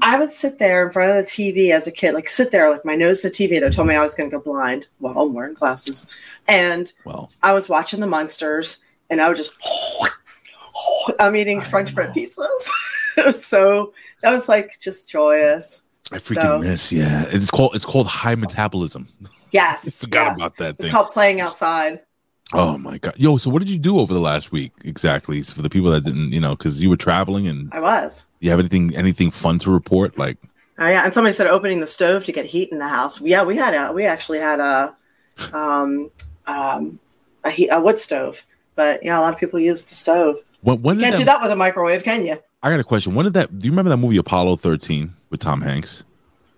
I 0.00 0.18
would 0.18 0.32
sit 0.32 0.58
there 0.58 0.86
in 0.86 0.92
front 0.92 1.10
of 1.10 1.16
the 1.24 1.30
TV 1.30 1.70
as 1.70 1.86
a 1.86 1.92
kid, 1.92 2.14
like 2.14 2.28
sit 2.28 2.50
there, 2.50 2.70
like 2.70 2.84
my 2.84 2.94
nose 2.94 3.20
to 3.22 3.28
the 3.28 3.34
TV. 3.34 3.60
They 3.60 3.70
told 3.70 3.86
me 3.88 3.94
I 3.94 4.00
was 4.00 4.14
going 4.14 4.30
to 4.30 4.36
go 4.36 4.42
blind. 4.42 4.86
Well, 5.00 5.18
I'm 5.18 5.34
wearing 5.34 5.54
glasses, 5.54 6.06
and 6.48 6.92
Well, 7.04 7.30
I 7.42 7.52
was 7.52 7.68
watching 7.68 8.00
the 8.00 8.06
monsters, 8.06 8.78
and 9.10 9.20
I 9.20 9.28
would 9.28 9.36
just. 9.36 9.56
I'm 11.20 11.36
eating 11.36 11.60
French 11.60 11.94
bread 11.94 12.14
pizzas. 12.14 13.32
so 13.34 13.92
that 14.22 14.32
was 14.32 14.48
like 14.48 14.78
just 14.80 15.08
joyous. 15.08 15.82
I 16.10 16.16
freaking 16.18 16.42
So- 16.42 16.58
miss. 16.60 16.92
Yeah, 16.92 17.24
it's 17.28 17.50
called 17.50 17.74
it's 17.74 17.84
called 17.84 18.06
high 18.06 18.34
metabolism. 18.34 19.08
Yes, 19.52 19.86
I 19.86 19.90
forgot 20.00 20.24
yes. 20.24 20.36
about 20.38 20.56
that 20.56 20.76
It's 20.78 20.88
called 20.88 21.10
playing 21.10 21.40
outside. 21.40 22.00
Oh 22.54 22.76
my 22.76 22.98
god, 22.98 23.14
yo! 23.18 23.36
So 23.38 23.48
what 23.50 23.60
did 23.60 23.70
you 23.70 23.78
do 23.78 23.98
over 23.98 24.12
the 24.12 24.20
last 24.20 24.52
week 24.52 24.72
exactly? 24.84 25.40
So 25.42 25.54
for 25.54 25.62
the 25.62 25.70
people 25.70 25.90
that 25.90 26.04
didn't, 26.04 26.32
you 26.32 26.40
know, 26.40 26.54
because 26.56 26.82
you 26.82 26.90
were 26.90 26.96
traveling 26.96 27.46
and 27.46 27.72
I 27.72 27.80
was. 27.80 28.26
You 28.42 28.50
have 28.50 28.58
anything 28.58 28.94
anything 28.96 29.30
fun 29.30 29.58
to 29.60 29.70
report? 29.70 30.18
Like, 30.18 30.38
Oh 30.78 30.88
yeah, 30.88 31.04
and 31.04 31.12
somebody 31.14 31.32
said 31.32 31.46
opening 31.46 31.80
the 31.80 31.86
stove 31.86 32.24
to 32.24 32.32
get 32.32 32.46
heat 32.46 32.70
in 32.72 32.78
the 32.78 32.88
house. 32.88 33.20
Yeah, 33.20 33.44
we 33.44 33.56
had 33.56 33.74
a 33.74 33.92
we 33.92 34.04
actually 34.04 34.38
had 34.38 34.58
a 34.60 34.94
um 35.52 36.10
um 36.46 36.98
a, 37.44 37.50
heat, 37.50 37.68
a 37.70 37.80
wood 37.80 37.98
stove, 37.98 38.44
but 38.74 39.02
yeah, 39.02 39.18
a 39.18 39.20
lot 39.20 39.32
of 39.34 39.40
people 39.40 39.58
use 39.60 39.84
the 39.84 39.94
stove. 39.94 40.36
when 40.62 40.80
when 40.82 40.98
You 40.98 41.04
can't 41.04 41.16
do 41.16 41.24
that, 41.24 41.38
that 41.38 41.42
with 41.42 41.50
a 41.52 41.56
microwave, 41.56 42.02
can 42.04 42.24
you? 42.26 42.36
I 42.62 42.70
got 42.70 42.78
a 42.80 42.84
question. 42.84 43.14
When 43.14 43.24
did 43.24 43.34
that? 43.34 43.58
Do 43.58 43.66
you 43.66 43.72
remember 43.72 43.90
that 43.90 43.96
movie 43.96 44.16
Apollo 44.16 44.56
thirteen 44.56 45.14
with 45.30 45.40
Tom 45.40 45.60
Hanks? 45.60 46.04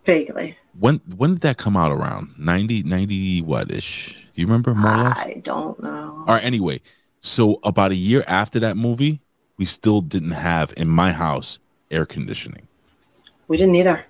Vaguely, 0.04 0.56
When 0.78 1.00
when 1.16 1.34
did 1.34 1.40
that 1.42 1.56
come 1.56 1.76
out? 1.78 1.90
Around 1.90 2.34
90, 2.38 2.82
90 2.82 3.40
what 3.42 3.70
ish? 3.70 4.14
Do 4.34 4.40
you 4.42 4.46
remember 4.46 4.74
more 4.74 4.92
or 4.92 4.98
less? 4.98 5.18
I 5.18 5.40
don't 5.42 5.82
know. 5.82 6.24
All 6.26 6.34
right. 6.34 6.44
Anyway, 6.44 6.82
so 7.20 7.58
about 7.62 7.90
a 7.90 7.94
year 7.94 8.22
after 8.26 8.58
that 8.60 8.76
movie, 8.76 9.22
we 9.56 9.64
still 9.64 10.02
didn't 10.02 10.32
have 10.32 10.74
in 10.76 10.88
my 10.88 11.10
house 11.12 11.58
air 11.90 12.06
conditioning. 12.06 12.66
We 13.48 13.56
didn't 13.56 13.74
either. 13.74 14.04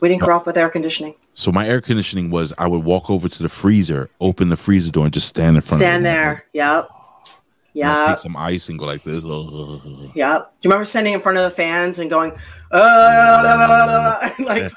We 0.00 0.08
didn't 0.08 0.22
grow 0.22 0.36
up 0.36 0.46
with 0.46 0.56
air 0.56 0.70
conditioning. 0.70 1.14
So 1.34 1.52
my 1.52 1.68
air 1.68 1.80
conditioning 1.80 2.30
was 2.30 2.52
I 2.56 2.66
would 2.66 2.84
walk 2.84 3.10
over 3.10 3.28
to 3.28 3.42
the 3.42 3.48
freezer, 3.48 4.08
open 4.20 4.48
the 4.48 4.56
freezer 4.56 4.90
door, 4.90 5.04
and 5.04 5.12
just 5.12 5.28
stand 5.28 5.56
in 5.56 5.62
front. 5.62 5.80
Stand 5.80 6.06
of 6.06 6.12
it. 6.12 6.14
Stand 6.14 6.26
there. 6.28 6.44
Yep. 6.54 6.88
Yeah. 7.72 8.06
Take 8.08 8.18
some 8.18 8.36
ice 8.36 8.68
and 8.68 8.78
go 8.78 8.86
like 8.86 9.02
this. 9.02 9.22
Yep. 10.14 10.52
Do 10.60 10.68
you 10.68 10.70
remember 10.70 10.84
standing 10.84 11.12
in 11.12 11.20
front 11.20 11.38
of 11.38 11.44
the 11.44 11.50
fans 11.50 11.98
and 11.98 12.10
going, 12.10 12.32
uh, 12.72 14.30
like 14.40 14.72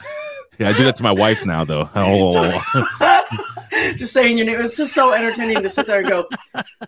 Yeah, 0.60 0.70
I 0.70 0.74
do 0.74 0.84
that 0.84 0.96
to 0.98 1.04
my 1.04 1.12
wife 1.12 1.46
now, 1.46 1.64
though. 1.64 1.90
Oh, 1.96 2.62
just 3.98 4.14
saying 4.14 4.38
your 4.38 4.46
name? 4.46 4.60
It's 4.60 4.78
just 4.78 4.94
so 4.94 5.14
entertaining 5.14 5.64
to 5.64 5.70
sit 5.70 5.88
there 5.88 6.02
and 6.02 6.10
go, 6.10 6.28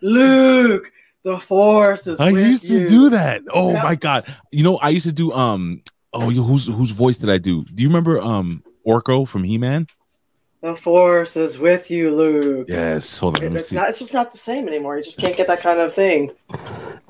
Luke, 0.02 0.92
the 1.26 1.38
force 1.38 2.06
is 2.06 2.20
I 2.20 2.30
with 2.32 2.46
used 2.46 2.66
to 2.68 2.72
you." 2.82 2.88
do 2.88 3.10
that. 3.10 3.42
Oh 3.52 3.72
Yep. 3.72 3.82
my 3.84 3.94
god! 3.96 4.34
You 4.52 4.62
know, 4.62 4.76
I 4.78 4.90
used 4.90 5.06
to 5.06 5.12
do. 5.12 5.32
Um. 5.32 5.82
Oh, 6.12 6.30
you- 6.30 6.42
whose 6.42 6.66
whose 6.68 6.92
voice 6.92 7.18
did 7.18 7.28
I 7.28 7.38
do? 7.38 7.64
Do 7.64 7.82
you 7.82 7.88
remember 7.88 8.18
um 8.20 8.62
Orko 8.86 9.26
from 9.28 9.42
He 9.44 9.58
Man? 9.58 9.86
The 10.62 10.74
force 10.74 11.36
is 11.36 11.58
with 11.58 11.90
you, 11.90 12.14
Luke. 12.16 12.66
Yes. 12.68 13.18
Hold 13.18 13.36
on. 13.38 13.52
Let 13.52 13.60
It's 13.60 13.72
not. 13.72 13.88
It's 13.90 13.98
just 13.98 14.14
not 14.14 14.32
the 14.32 14.38
same 14.38 14.66
anymore. 14.66 14.96
You 14.96 15.04
just 15.04 15.18
can't 15.18 15.36
get 15.36 15.46
that 15.48 15.60
kind 15.60 15.78
of 15.78 15.92
thing. 15.94 16.30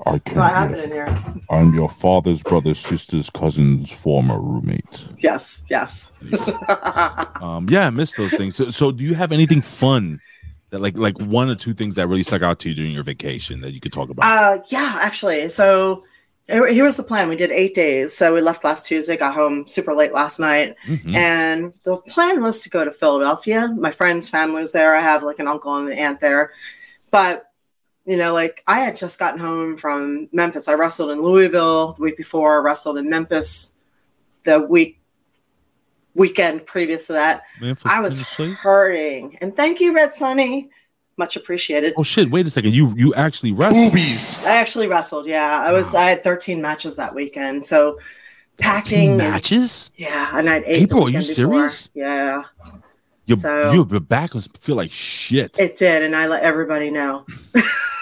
I 0.05 0.15
It's 0.25 0.35
not 0.35 0.51
happening 0.51 0.91
here. 0.91 1.17
I'm 1.49 1.73
your 1.73 1.89
father's 1.89 2.43
brother's 2.43 2.77
sister's 2.79 3.29
cousin's 3.29 3.89
former 3.89 4.39
roommate. 4.39 5.07
Yes. 5.19 5.63
Yes. 5.69 6.11
Um. 7.41 7.67
Yeah, 7.69 7.87
I 7.87 7.89
miss 7.89 8.13
those 8.15 8.31
things. 8.31 8.55
So, 8.55 8.69
so 8.69 8.91
do 8.91 9.03
you 9.03 9.15
have 9.15 9.31
anything 9.31 9.61
fun 9.61 10.19
That 10.19 10.19
like 10.71 10.97
like 10.97 11.17
one 11.19 11.49
or 11.49 11.55
two 11.55 11.73
things 11.73 11.95
that 11.95 12.07
really 12.07 12.23
stuck 12.23 12.41
out 12.41 12.59
to 12.59 12.69
you 12.69 12.75
during 12.75 12.91
your 12.91 13.03
vacation 13.03 13.61
that 13.61 13.71
you 13.71 13.79
could 13.79 13.93
talk 13.93 14.09
about. 14.09 14.25
Uh, 14.25 14.61
yeah, 14.69 14.99
actually. 15.01 15.47
So 15.49 16.03
here 16.47 16.85
was 16.85 16.95
the 16.95 17.03
plan. 17.03 17.27
We 17.27 17.35
did 17.35 17.51
eight 17.51 17.75
days. 17.75 18.15
So 18.15 18.33
we 18.33 18.41
left 18.41 18.63
last 18.63 18.85
Tuesday, 18.85 19.17
got 19.17 19.33
home 19.33 19.67
super 19.67 19.93
late 19.93 20.13
last 20.13 20.39
night. 20.39 20.75
Mhm. 20.85 21.15
And 21.15 21.73
the 21.83 21.97
plan 21.97 22.41
was 22.41 22.61
to 22.61 22.69
go 22.69 22.85
to 22.85 22.91
Philadelphia. 22.91 23.73
My 23.77 23.91
friend's 23.91 24.29
family 24.29 24.61
was 24.61 24.71
there. 24.71 24.95
I 24.95 25.01
have 25.01 25.23
like 25.23 25.39
an 25.39 25.47
uncle 25.47 25.75
and 25.75 25.89
an 25.89 25.97
aunt 25.97 26.21
there. 26.21 26.51
But, 27.11 27.51
you 28.05 28.15
know, 28.17 28.33
like 28.33 28.63
I 28.65 28.79
had 28.79 28.95
just 28.95 29.19
gotten 29.19 29.39
home 29.39 29.75
from 29.75 30.29
Memphis. 30.31 30.69
I 30.69 30.73
wrestled 30.73 31.11
in 31.11 31.21
Louisville 31.21 31.93
the 31.93 32.01
week 32.01 32.15
before, 32.15 32.61
I 32.61 32.63
wrestled 32.63 32.97
in 32.97 33.09
Memphis 33.09 33.73
the 34.43 34.61
week 34.61 34.96
weekend 36.17 36.65
previous 36.65 37.07
to 37.07 37.13
that. 37.13 37.43
Memphis 37.61 37.89
I 37.89 38.01
was 38.01 38.15
Tennessee? 38.17 38.51
hurting. 38.61 39.37
And 39.39 39.55
thank 39.55 39.79
you, 39.79 39.93
Red 39.95 40.13
Sunny. 40.13 40.69
Much 41.17 41.35
appreciated. 41.35 41.93
Oh 41.97 42.03
shit! 42.03 42.29
Wait 42.29 42.45
a 42.45 42.49
second. 42.51 42.73
You 42.73 42.93
you 42.95 43.13
actually 43.15 43.51
wrestled. 43.51 43.93
I 43.95 44.57
actually 44.59 44.87
wrestled. 44.87 45.25
Yeah, 45.25 45.63
I 45.65 45.71
was. 45.71 45.95
I 45.95 46.03
had 46.09 46.23
13 46.23 46.61
matches 46.61 46.95
that 46.97 47.15
weekend. 47.15 47.65
So 47.65 47.97
packing, 48.57 49.09
and- 49.09 49.17
matches. 49.17 49.89
yeah, 49.97 50.29
and 50.37 50.47
I 50.47 50.53
had 50.55 50.63
eight. 50.67 50.83
April, 50.83 51.05
are 51.05 51.09
you 51.09 51.17
weekend 51.19 51.35
before. 51.37 51.69
serious? 51.69 51.89
Yeah, 51.95 52.43
Your 53.27 53.37
So- 53.37 53.71
your 53.73 53.85
back 53.99 54.33
was 54.33 54.47
feel 54.59 54.75
like 54.75 54.89
shit. 54.91 55.59
it 55.59 55.75
did, 55.75 56.01
and 56.01 56.15
I 56.15 56.27
let 56.27 56.43
everybody 56.43 56.89
know. 56.89 57.25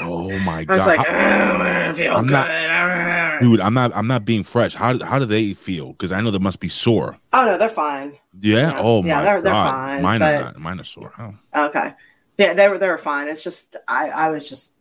oh 0.01 0.29
my 0.45 0.63
god! 0.63 0.69
I 0.73 0.75
was 0.75 0.85
like, 0.85 0.99
"Oh, 0.99 1.03
I 1.11 1.91
feel 1.93 2.13
I'm 2.15 2.25
good. 2.27 2.31
not- 2.33 3.41
dude, 3.41 3.59
I'm 3.59 3.73
not 3.73 3.95
I'm 3.95 4.07
not 4.07 4.23
being 4.23 4.43
fresh. 4.43 4.73
How 4.75 5.03
how 5.03 5.19
do 5.19 5.25
they 5.25 5.53
feel? 5.53 5.93
Because 5.93 6.11
I 6.11 6.21
know 6.21 6.31
they 6.31 6.37
must 6.39 6.59
be 6.59 6.69
sore. 6.69 7.17
oh 7.33 7.45
no, 7.45 7.57
they're 7.57 7.69
fine. 7.69 8.17
Yeah. 8.39 8.71
Yeah. 8.71 8.79
Oh 8.79 9.03
Yeah, 9.03 9.15
my 9.17 9.21
they're- 9.23 9.41
they're 9.41 9.51
god. 9.53 9.71
fine, 9.73 10.01
mine 10.03 10.19
but- 10.19 10.33
are 10.35 10.41
not. 10.45 10.59
Mine 10.59 10.79
are 10.79 10.83
sore. 10.83 11.11
Oh. 11.19 11.65
Okay. 11.67 11.93
Yeah, 12.37 12.53
they 12.53 12.67
were 12.67 12.77
they 12.77 12.87
were 12.87 12.97
fine. 12.97 13.27
It's 13.27 13.43
just 13.43 13.75
I 13.87 14.09
I 14.09 14.29
was 14.29 14.47
just 14.47 14.73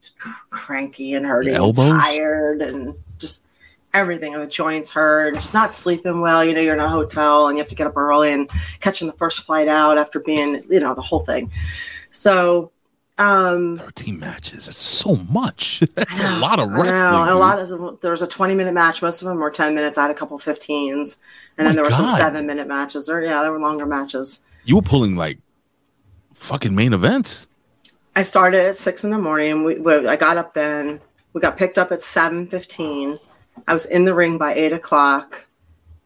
cranky 0.50 1.14
and 1.14 1.24
hurting, 1.24 1.54
and 1.54 1.74
tired, 1.76 2.60
and 2.62 2.94
just 3.18 3.44
everything. 3.94 4.34
My 4.34 4.46
joints 4.46 4.90
hurt, 4.90 5.34
just 5.34 5.54
not 5.54 5.72
sleeping 5.72 6.20
well. 6.20 6.44
You 6.44 6.52
know, 6.52 6.60
you're 6.60 6.74
in 6.74 6.80
a 6.80 6.88
hotel 6.88 7.48
and 7.48 7.56
you 7.56 7.62
have 7.62 7.68
to 7.70 7.74
get 7.74 7.86
up 7.86 7.96
early 7.96 8.32
and 8.32 8.50
catching 8.80 9.06
the 9.06 9.14
first 9.14 9.40
flight 9.40 9.68
out 9.68 9.96
after 9.96 10.20
being, 10.20 10.62
you 10.68 10.80
know, 10.80 10.94
the 10.94 11.02
whole 11.02 11.20
thing. 11.20 11.50
So, 12.10 12.72
um, 13.16 13.76
13 13.78 14.18
matches. 14.18 14.66
That's 14.66 14.76
so 14.76 15.16
much. 15.16 15.80
That's 15.94 16.18
a 16.20 16.38
lot 16.38 16.58
of 16.58 16.68
I 16.70 16.72
know, 16.76 16.82
wrestling. 16.82 17.28
a 17.30 17.38
lot 17.38 17.58
of 17.60 18.00
there 18.00 18.10
was 18.10 18.22
a 18.22 18.26
20 18.26 18.54
minute 18.56 18.74
match. 18.74 19.00
Most 19.00 19.22
of 19.22 19.28
them 19.28 19.38
were 19.38 19.50
10 19.50 19.74
minutes. 19.74 19.96
I 19.98 20.02
had 20.02 20.10
a 20.10 20.14
couple 20.14 20.36
15s, 20.38 21.16
and 21.56 21.66
then 21.66 21.76
there 21.76 21.84
were 21.84 21.92
some 21.92 22.08
seven 22.08 22.46
minute 22.46 22.66
matches. 22.66 23.08
Or 23.08 23.22
yeah, 23.22 23.40
there 23.42 23.52
were 23.52 23.60
longer 23.60 23.86
matches. 23.86 24.42
you 24.64 24.74
were 24.76 24.82
pulling 24.82 25.14
like 25.14 25.38
fucking 26.34 26.74
main 26.74 26.92
events. 26.92 27.46
I 28.16 28.22
started 28.22 28.64
at 28.64 28.76
six 28.76 29.04
in 29.04 29.10
the 29.10 29.18
morning. 29.18 29.64
We, 29.64 29.78
we 29.78 30.08
I 30.08 30.16
got 30.16 30.36
up 30.36 30.54
then. 30.54 31.00
We 31.34 31.40
got 31.40 31.56
picked 31.56 31.78
up 31.78 31.92
at 31.92 32.02
seven 32.02 32.46
fifteen. 32.48 33.18
I 33.66 33.72
was 33.72 33.86
in 33.86 34.04
the 34.04 34.14
ring 34.14 34.38
by 34.38 34.54
eight 34.54 34.72
o'clock, 34.72 35.46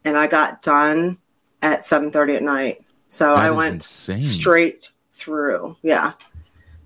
and 0.05 0.17
I 0.17 0.27
got 0.27 0.61
done 0.61 1.17
at 1.61 1.83
seven 1.83 2.11
thirty 2.11 2.35
at 2.35 2.43
night. 2.43 2.83
So 3.07 3.35
That 3.35 3.39
I 3.45 3.51
went 3.51 3.75
insane. 3.75 4.21
straight 4.21 4.91
through. 5.13 5.75
Yeah. 5.81 6.13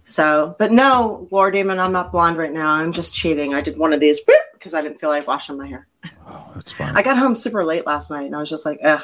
So, 0.05 0.55
but 0.59 0.71
no, 0.71 1.27
War 1.31 1.49
Demon, 1.51 1.79
I'm 1.79 1.91
not 1.91 2.11
blonde 2.11 2.37
right 2.37 2.51
now. 2.51 2.69
I'm 2.69 2.91
just 2.91 3.13
cheating. 3.13 3.53
I 3.53 3.61
did 3.61 3.77
one 3.77 3.93
of 3.93 3.99
these 3.99 4.19
because 4.53 4.73
I 4.73 4.81
didn't 4.81 4.99
feel 4.99 5.09
like 5.09 5.27
washing 5.27 5.57
my 5.57 5.67
hair. 5.67 5.87
Oh, 6.27 6.51
that's 6.55 6.71
fine. 6.71 6.95
I 6.97 7.01
got 7.01 7.17
home 7.17 7.35
super 7.35 7.63
late 7.63 7.85
last 7.85 8.11
night 8.11 8.25
and 8.25 8.35
I 8.35 8.39
was 8.39 8.49
just 8.49 8.65
like, 8.65 8.79
ugh, 8.83 9.01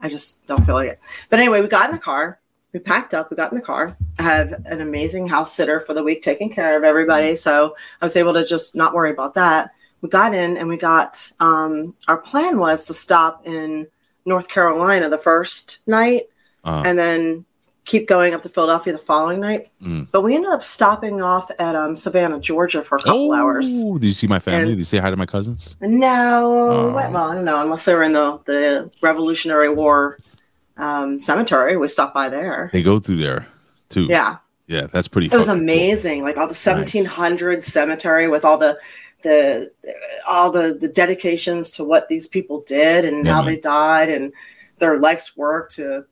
I 0.00 0.08
just 0.08 0.46
don't 0.46 0.64
feel 0.64 0.76
like 0.76 0.90
it. 0.90 1.00
But 1.28 1.40
anyway, 1.40 1.60
we 1.60 1.66
got 1.68 1.88
in 1.90 1.96
the 1.96 2.00
car. 2.00 2.38
We 2.72 2.78
packed 2.80 3.14
up. 3.14 3.30
We 3.30 3.36
got 3.36 3.50
in 3.52 3.58
the 3.58 3.64
car. 3.64 3.96
I 4.18 4.22
have 4.22 4.52
an 4.66 4.80
amazing 4.80 5.26
house 5.26 5.52
sitter 5.52 5.80
for 5.80 5.94
the 5.94 6.02
week 6.04 6.22
taking 6.22 6.50
care 6.50 6.76
of 6.76 6.84
everybody. 6.84 7.34
So 7.34 7.74
I 8.00 8.04
was 8.04 8.14
able 8.16 8.34
to 8.34 8.44
just 8.44 8.74
not 8.76 8.94
worry 8.94 9.10
about 9.10 9.34
that. 9.34 9.70
We 10.02 10.08
got 10.08 10.34
in 10.34 10.56
and 10.56 10.68
we 10.68 10.76
got, 10.76 11.30
um, 11.40 11.94
our 12.08 12.18
plan 12.18 12.58
was 12.58 12.86
to 12.86 12.94
stop 12.94 13.46
in 13.46 13.86
North 14.24 14.48
Carolina 14.48 15.08
the 15.08 15.18
first 15.18 15.78
night 15.86 16.24
Uh, 16.64 16.82
and 16.84 16.98
then 16.98 17.44
keep 17.84 18.08
going 18.08 18.34
up 18.34 18.42
to 18.42 18.48
Philadelphia 18.48 18.92
the 18.92 18.98
following 18.98 19.40
night. 19.40 19.68
Mm. 19.80 20.08
But 20.10 20.22
we 20.22 20.34
ended 20.34 20.50
up 20.50 20.62
stopping 20.62 21.22
off 21.22 21.48
at 21.60 21.76
um, 21.76 21.94
Savannah, 21.94 22.40
Georgia 22.40 22.82
for 22.82 22.96
a 22.96 23.00
couple 23.00 23.32
hours. 23.32 23.82
Oh, 23.84 23.96
Did 23.96 24.06
you 24.08 24.12
see 24.12 24.26
my 24.26 24.40
family? 24.40 24.60
And- 24.62 24.70
Did 24.70 24.78
you 24.80 24.84
say 24.84 24.98
hi 24.98 25.10
to 25.10 25.16
my 25.16 25.26
cousins? 25.26 25.76
No, 25.80 26.70
Oh. 26.72 26.92
well, 26.94 27.16
I 27.30 27.34
don't 27.36 27.44
know. 27.44 27.62
Unless 27.62 27.84
they 27.84 27.94
were 27.94 28.02
in 28.02 28.12
the 28.12 28.40
the 28.44 28.90
Revolutionary 29.00 29.68
War 29.72 30.18
um, 30.76 31.18
cemetery, 31.20 31.76
we 31.76 31.86
stopped 31.88 32.12
by 32.14 32.28
there. 32.28 32.70
They 32.72 32.82
go 32.82 32.98
through 32.98 33.16
there 33.18 33.46
too. 33.88 34.06
Yeah, 34.10 34.38
Yeah, 34.66 34.88
that's 34.92 35.06
pretty. 35.08 35.28
it 35.28 35.32
was 35.34 35.46
fucking 35.46 35.60
cool. 35.60 35.62
amazing. 35.62 36.24
Like 36.24 36.36
all 36.36 36.48
the 36.48 36.54
1700s 36.54 37.62
cemetery 37.62 38.26
with 38.28 38.44
all 38.44 38.58
the 38.58 38.76
the 39.26 39.72
all 40.26 40.50
the 40.52 40.78
the 40.80 40.88
dedications 40.88 41.72
to 41.72 41.84
what 41.84 42.08
these 42.08 42.28
people 42.28 42.62
did 42.62 43.04
and 43.04 43.26
Yeah, 43.26 43.32
how 43.32 43.40
mm-hmm. 43.40 43.48
they 43.48 43.60
died 43.60 44.08
and 44.08 44.32
their 44.78 44.98
life's 44.98 45.36
work 45.36 45.70
to. 45.72 46.06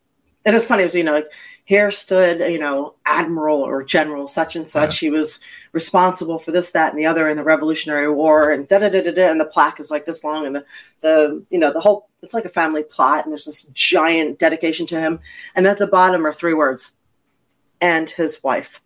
And 0.47 0.55
it's 0.55 0.67
funny, 0.67 0.83
it 0.83 0.87
was 0.87 0.95
you 0.95 1.05
know 1.05 1.15
like 1.15 1.31
here 1.65 1.91
stood 1.91 2.41
you 2.53 2.59
know 2.59 2.97
admiral 3.07 3.61
or 3.61 3.85
general 3.85 4.27
such 4.27 4.57
and 4.57 4.67
such. 4.67 4.99
He 4.99 5.11
was 5.11 5.41
responsible 5.73 6.39
for 6.39 6.51
this, 6.51 6.73
that, 6.73 6.91
and 6.91 6.99
the 6.99 7.07
other 7.07 7.29
in 7.29 7.37
the 7.37 7.45
Revolutionary 7.45 8.11
War, 8.11 8.51
and 8.51 8.69
da 8.69 8.81
da 8.81 8.89
da 8.91 9.01
da 9.01 9.13
da. 9.13 9.31
And 9.31 9.41
the 9.41 9.47
plaque 9.47 9.81
is 9.81 9.91
like 9.91 10.05
this 10.05 10.25
long, 10.25 10.45
and 10.45 10.57
the 10.57 10.65
the 11.01 11.43
you 11.51 11.59
know 11.59 11.73
the 11.73 11.81
whole 11.81 12.09
it's 12.21 12.35
like 12.35 12.45
a 12.45 12.51
family 12.51 12.83
plot, 12.83 13.25
and 13.25 13.33
there's 13.33 13.47
this 13.47 13.63
giant 13.73 14.39
dedication 14.39 14.87
to 14.89 15.01
him, 15.01 15.21
and 15.55 15.67
at 15.67 15.79
the 15.79 15.87
bottom 15.87 16.27
are 16.27 16.35
three 16.35 16.55
words, 16.55 16.93
and 17.81 18.11
his 18.11 18.43
wife. 18.43 18.83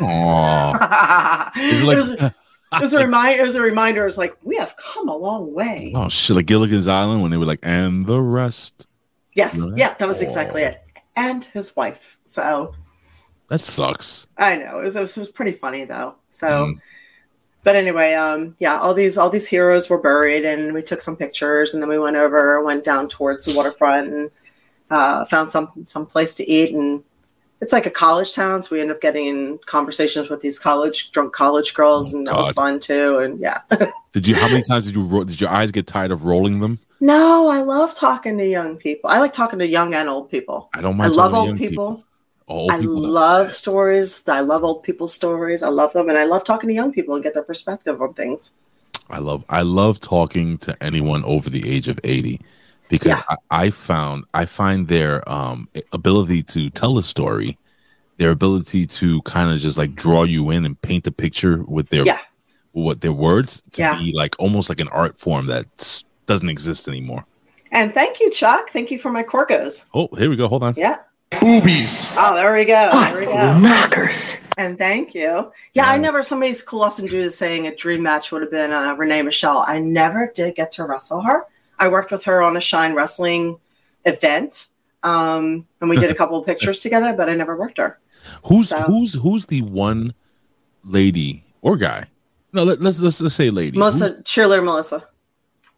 Aw. 0.00 1.52
Is 1.56 1.82
it 1.82 2.20
like, 2.20 2.32
it 2.72 2.80
was 2.80 2.92
a 2.94 2.98
reminder. 2.98 3.42
It 3.42 3.46
was 3.46 3.54
a 3.54 3.60
reminder. 3.60 4.06
It's 4.06 4.18
like 4.18 4.36
we 4.42 4.56
have 4.56 4.74
come 4.76 5.08
a 5.08 5.16
long 5.16 5.52
way. 5.52 5.92
oh 5.96 6.08
shit, 6.08 6.36
like 6.36 6.46
Gilligan's 6.46 6.86
Island 6.88 7.22
when 7.22 7.30
they 7.30 7.36
were 7.36 7.44
like, 7.46 7.60
and 7.62 8.06
the 8.06 8.20
rest. 8.20 8.86
yes, 9.34 9.56
you 9.56 9.64
know 9.64 9.70
that? 9.70 9.78
yeah, 9.78 9.94
that 9.94 10.06
was 10.08 10.22
exactly 10.22 10.62
Oh. 10.64 10.68
it. 10.68 10.82
And 11.16 11.44
his 11.44 11.74
wife. 11.76 12.16
So 12.26 12.74
That 13.48 13.58
sucks. 13.60 14.26
I 14.38 14.56
know 14.56 14.78
it 14.78 14.84
was, 14.84 14.96
it 14.96 15.00
was, 15.00 15.16
it 15.16 15.20
was 15.20 15.28
pretty 15.30 15.52
funny 15.52 15.84
though. 15.84 16.14
So, 16.28 16.46
Mm. 16.48 16.80
but 17.64 17.74
anyway, 17.76 18.14
um, 18.14 18.54
yeah, 18.60 18.78
all 18.78 18.94
these 18.94 19.18
all 19.18 19.28
these 19.30 19.48
heroes 19.48 19.90
were 19.90 19.98
buried, 20.00 20.44
and 20.44 20.72
we 20.72 20.82
took 20.82 21.00
some 21.00 21.16
pictures, 21.16 21.74
and 21.74 21.82
then 21.82 21.90
we 21.90 21.98
went 21.98 22.16
over, 22.16 22.62
went 22.62 22.84
down 22.84 23.08
towards 23.08 23.44
the 23.46 23.54
waterfront, 23.54 24.12
and 24.12 24.30
uh, 24.90 25.24
found 25.26 25.50
some 25.50 25.66
some 25.84 26.06
place 26.06 26.34
to 26.36 26.48
eat, 26.48 26.72
and 26.74 27.02
it's 27.60 27.72
like 27.72 27.86
a 27.86 27.90
college 27.90 28.34
town, 28.34 28.62
so 28.62 28.74
we 28.74 28.80
end 28.80 28.90
up 28.90 29.00
getting 29.00 29.26
in 29.26 29.58
conversations 29.66 30.30
with 30.30 30.40
these 30.40 30.58
college 30.58 31.10
drunk 31.12 31.32
college 31.32 31.74
girls, 31.74 32.14
Oh, 32.14 32.18
and 32.18 32.26
that 32.26 32.36
was 32.36 32.50
fun 32.52 32.80
too, 32.80 33.18
and 33.18 33.38
yeah. 33.38 33.60
Did 34.12 34.26
you? 34.26 34.34
How 34.34 34.48
many 34.48 34.62
times 34.62 34.86
did 34.86 34.94
you? 34.96 35.04
ro- 35.04 35.24
Did 35.24 35.40
your 35.40 35.50
eyes 35.50 35.70
get 35.70 35.86
tired 35.86 36.10
of 36.10 36.24
rolling 36.24 36.60
them? 36.60 36.78
No, 37.00 37.48
I 37.48 37.60
love 37.60 37.94
talking 37.94 38.36
to 38.38 38.46
young 38.46 38.76
people. 38.76 39.08
I 39.08 39.20
like 39.20 39.32
talking 39.32 39.58
to 39.60 39.66
young 39.66 39.94
and 39.94 40.08
old 40.08 40.30
people. 40.30 40.68
I 40.74 40.80
don't 40.80 40.96
mind. 40.96 41.12
I 41.12 41.16
love 41.16 41.34
old 41.34 41.56
people. 41.56 42.04
Oh, 42.48 42.54
old 42.62 42.72
I 42.72 42.78
people 42.80 42.98
love 42.98 43.52
stories. 43.52 44.24
I 44.28 44.40
love 44.40 44.64
old 44.64 44.82
people's 44.82 45.14
stories. 45.14 45.62
I 45.62 45.68
love 45.68 45.92
them, 45.92 46.08
and 46.08 46.18
I 46.18 46.24
love 46.24 46.44
talking 46.44 46.68
to 46.68 46.74
young 46.74 46.92
people 46.92 47.14
and 47.14 47.22
get 47.22 47.34
their 47.34 47.44
perspective 47.44 48.02
on 48.02 48.14
things. 48.14 48.52
I 49.08 49.18
love 49.18 49.44
I 49.48 49.62
love 49.62 50.00
talking 50.00 50.58
to 50.58 50.82
anyone 50.82 51.24
over 51.24 51.48
the 51.50 51.68
age 51.68 51.88
of 51.88 51.98
80 52.04 52.40
because 52.90 53.08
Yeah. 53.08 53.22
I, 53.28 53.36
I 53.66 53.70
found 53.70 54.24
I 54.34 54.44
find 54.44 54.86
their 54.88 55.26
um 55.30 55.68
ability 55.92 56.42
to 56.54 56.68
tell 56.70 56.98
a 56.98 57.02
story, 57.02 57.56
their 58.18 58.30
ability 58.30 58.84
to 58.86 59.22
kind 59.22 59.50
of 59.50 59.58
just 59.60 59.78
like 59.78 59.94
draw 59.94 60.24
you 60.24 60.50
in 60.50 60.66
and 60.66 60.80
paint 60.82 61.06
a 61.06 61.12
picture 61.12 61.62
with 61.64 61.88
their 61.88 62.04
Yeah. 62.04 62.18
what 62.72 63.00
their 63.00 63.12
words 63.14 63.62
to 63.72 63.82
Yeah. 63.82 63.98
be 63.98 64.12
like 64.14 64.34
almost 64.38 64.68
like 64.68 64.80
an 64.80 64.88
art 64.88 65.16
form 65.18 65.46
that 65.46 66.02
doesn't 66.26 66.48
exist 66.50 66.86
anymore. 66.88 67.24
And 67.72 67.92
thank 67.92 68.18
you, 68.20 68.30
Chuck. 68.30 68.68
Thank 68.70 68.90
you 68.90 68.98
for 68.98 69.10
my 69.12 69.22
Corgos. 69.22 69.84
Oh, 69.94 70.08
here 70.18 70.28
we 70.28 70.36
go. 70.36 70.48
Hold 70.48 70.62
on. 70.64 70.74
Yeah. 70.76 70.96
Boobies. 71.30 72.16
Oh, 72.18 72.34
there 72.34 72.52
we 72.56 72.64
go. 72.64 72.90
There 72.92 73.20
we 73.20 73.26
go. 73.26 73.58
Knockers. 73.58 74.16
And 74.58 74.76
thank 74.76 75.14
you. 75.14 75.52
Yeah, 75.74 75.86
I 75.86 75.96
never. 75.96 76.22
Somebody's 76.24 76.60
colossal 76.62 77.06
dude 77.06 77.24
is 77.24 77.38
saying 77.38 77.68
a 77.68 77.74
dream 77.74 78.02
match 78.02 78.32
would 78.32 78.42
have 78.42 78.50
been 78.50 78.72
uh, 78.72 78.94
Renee 78.96 79.22
Michelle. 79.22 79.64
I 79.66 79.78
never 79.78 80.32
did 80.34 80.56
get 80.56 80.72
to 80.72 80.84
wrestle 80.84 81.20
her. 81.22 81.46
I 81.80 81.88
worked 81.88 82.12
with 82.12 82.22
her 82.24 82.42
on 82.42 82.56
a 82.56 82.60
Shine 82.60 82.94
Wrestling 82.94 83.58
event, 84.04 84.68
um, 85.02 85.66
and 85.80 85.90
we 85.90 85.96
did 85.96 86.10
a 86.10 86.14
couple 86.20 86.36
of 86.38 86.46
pictures 86.46 86.78
together, 86.78 87.12
but 87.14 87.28
I 87.28 87.34
never 87.34 87.56
worked 87.56 87.78
her. 87.78 87.98
Who's 88.44 88.68
So- 88.68 88.82
who's 88.82 89.14
who's 89.14 89.46
the 89.46 89.62
one 89.62 90.14
lady 90.84 91.42
or 91.62 91.76
guy? 91.76 92.04
No, 92.52 92.64
let, 92.64 92.80
let's 92.80 93.00
let's 93.00 93.20
let's 93.20 93.34
say 93.34 93.50
lady. 93.50 93.78
Melissa, 93.78 94.08
Who- 94.10 94.22
cheerleader 94.22 94.64
Melissa. 94.64 95.06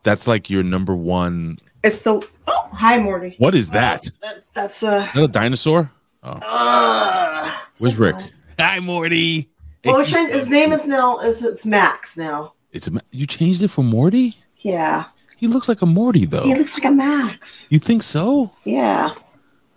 that's 0.02 0.26
like 0.26 0.50
your 0.50 0.62
number 0.62 0.94
one. 0.94 1.58
It's 1.84 2.00
the 2.00 2.14
oh 2.48 2.68
hi 2.72 2.98
Morty. 2.98 3.36
What 3.38 3.54
is 3.54 3.70
that? 3.70 4.10
That- 4.22 4.42
that's 4.54 4.82
uh, 4.82 5.06
Is 5.08 5.14
that 5.14 5.22
a 5.24 5.28
dinosaur? 5.28 5.90
Oh, 6.24 6.30
uh 6.42 7.50
where's 7.78 7.96
Rick? 7.96 8.16
Hi, 8.58 8.78
Morty. 8.80 9.48
Well, 9.84 9.96
It's- 10.00 10.10
changed, 10.12 10.32
his 10.32 10.50
name 10.50 10.72
is 10.72 10.86
now 10.86 11.18
is 11.20 11.42
it's 11.44 11.64
Max 11.66 12.16
now. 12.16 12.54
It's 12.72 12.88
you 13.10 13.26
changed 13.26 13.62
it 13.62 13.68
for 13.68 13.82
Morty. 13.84 14.36
Yeah, 14.58 15.04
He 15.42 15.48
looks 15.48 15.68
like 15.68 15.82
a 15.82 15.86
Morty 15.86 16.24
though. 16.24 16.44
he 16.44 16.54
looks 16.54 16.74
like 16.74 16.84
a 16.84 16.90
Max. 16.92 17.66
you 17.68 17.80
think 17.80 18.04
so? 18.04 18.52
Yeah, 18.64 19.10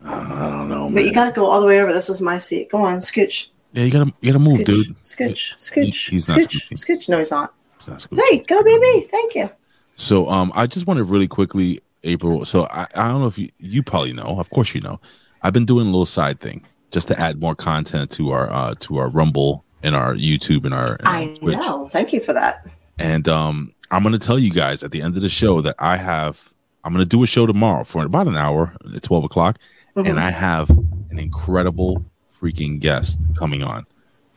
Uh, 0.05 0.09
I 0.11 0.51
don't 0.51 0.69
know, 0.69 0.91
but 0.93 1.03
you 1.05 1.11
got 1.11 1.25
to 1.25 1.31
go 1.31 1.47
all 1.47 1.59
the 1.59 1.65
way 1.65 1.81
over. 1.81 1.91
This 1.91 2.07
is 2.07 2.21
my 2.21 2.37
seat. 2.37 2.69
Go 2.69 2.83
on, 2.83 2.97
scooch. 2.97 3.47
Yeah, 3.73 3.85
you 3.85 3.91
gotta 3.91 4.13
you 4.21 4.31
gotta 4.31 4.45
move, 4.45 4.59
Scooch, 4.59 4.65
dude. 4.65 4.95
Scooch, 5.01 5.55
scooch, 5.57 6.09
he's 6.11 6.29
not 6.29 6.37
scooch, 6.39 6.69
scooching. 6.69 6.97
scooch. 6.97 7.09
No, 7.09 7.17
he's 7.17 7.31
not. 7.31 7.53
It's 7.77 7.87
not 7.87 7.97
scooching. 7.97 8.43
There 8.47 8.59
go, 8.59 8.63
baby. 8.63 9.07
Thank 9.09 9.33
you. 9.35 9.49
So 9.95 10.29
um 10.29 10.51
I 10.55 10.67
just 10.67 10.85
wanted 10.87 11.05
really 11.05 11.27
quickly, 11.27 11.81
April. 12.03 12.45
So 12.45 12.65
I, 12.69 12.85
I 12.95 13.07
don't 13.07 13.21
know 13.21 13.27
if 13.27 13.37
you 13.39 13.49
you 13.57 13.81
probably 13.81 14.13
know, 14.13 14.39
of 14.39 14.49
course 14.51 14.75
you 14.75 14.81
know. 14.81 14.99
I've 15.41 15.51
been 15.53 15.65
doing 15.65 15.87
a 15.87 15.89
little 15.89 16.05
side 16.05 16.39
thing 16.39 16.63
just 16.91 17.07
to 17.09 17.19
add 17.19 17.41
more 17.41 17.55
content 17.55 18.11
to 18.11 18.29
our 18.31 18.49
uh 18.53 18.75
to 18.81 18.97
our 18.99 19.09
Rumble 19.09 19.65
and 19.83 19.95
our 19.95 20.13
YouTube 20.15 20.63
and 20.65 20.73
our, 20.73 20.93
and 20.99 21.07
I 21.07 21.33
Twitch. 21.33 21.57
know. 21.57 21.89
Thank 21.89 22.13
you 22.13 22.21
for 22.21 22.31
that. 22.33 22.65
And 22.97 23.27
um 23.27 23.73
I'm 23.91 24.03
gonna 24.03 24.17
tell 24.17 24.39
you 24.39 24.51
guys 24.51 24.83
at 24.83 24.91
the 24.91 25.01
end 25.01 25.15
of 25.15 25.21
the 25.21 25.29
show 25.29 25.61
that 25.61 25.75
I 25.79 25.97
have 25.97 26.51
I'm 26.83 26.91
gonna 26.93 27.05
do 27.05 27.23
a 27.23 27.27
show 27.27 27.45
tomorrow 27.45 27.83
for 27.83 28.03
about 28.05 28.27
an 28.27 28.35
hour 28.37 28.73
at 28.95 29.01
twelve 29.03 29.23
o'clock, 29.23 29.57
Mhm. 29.97 30.09
and 30.09 30.19
I 30.19 30.29
have 30.29 30.69
an 30.69 31.17
incredible 31.19 32.03
freaking 32.29 32.79
guest 32.79 33.25
coming 33.37 33.63
on. 33.63 33.85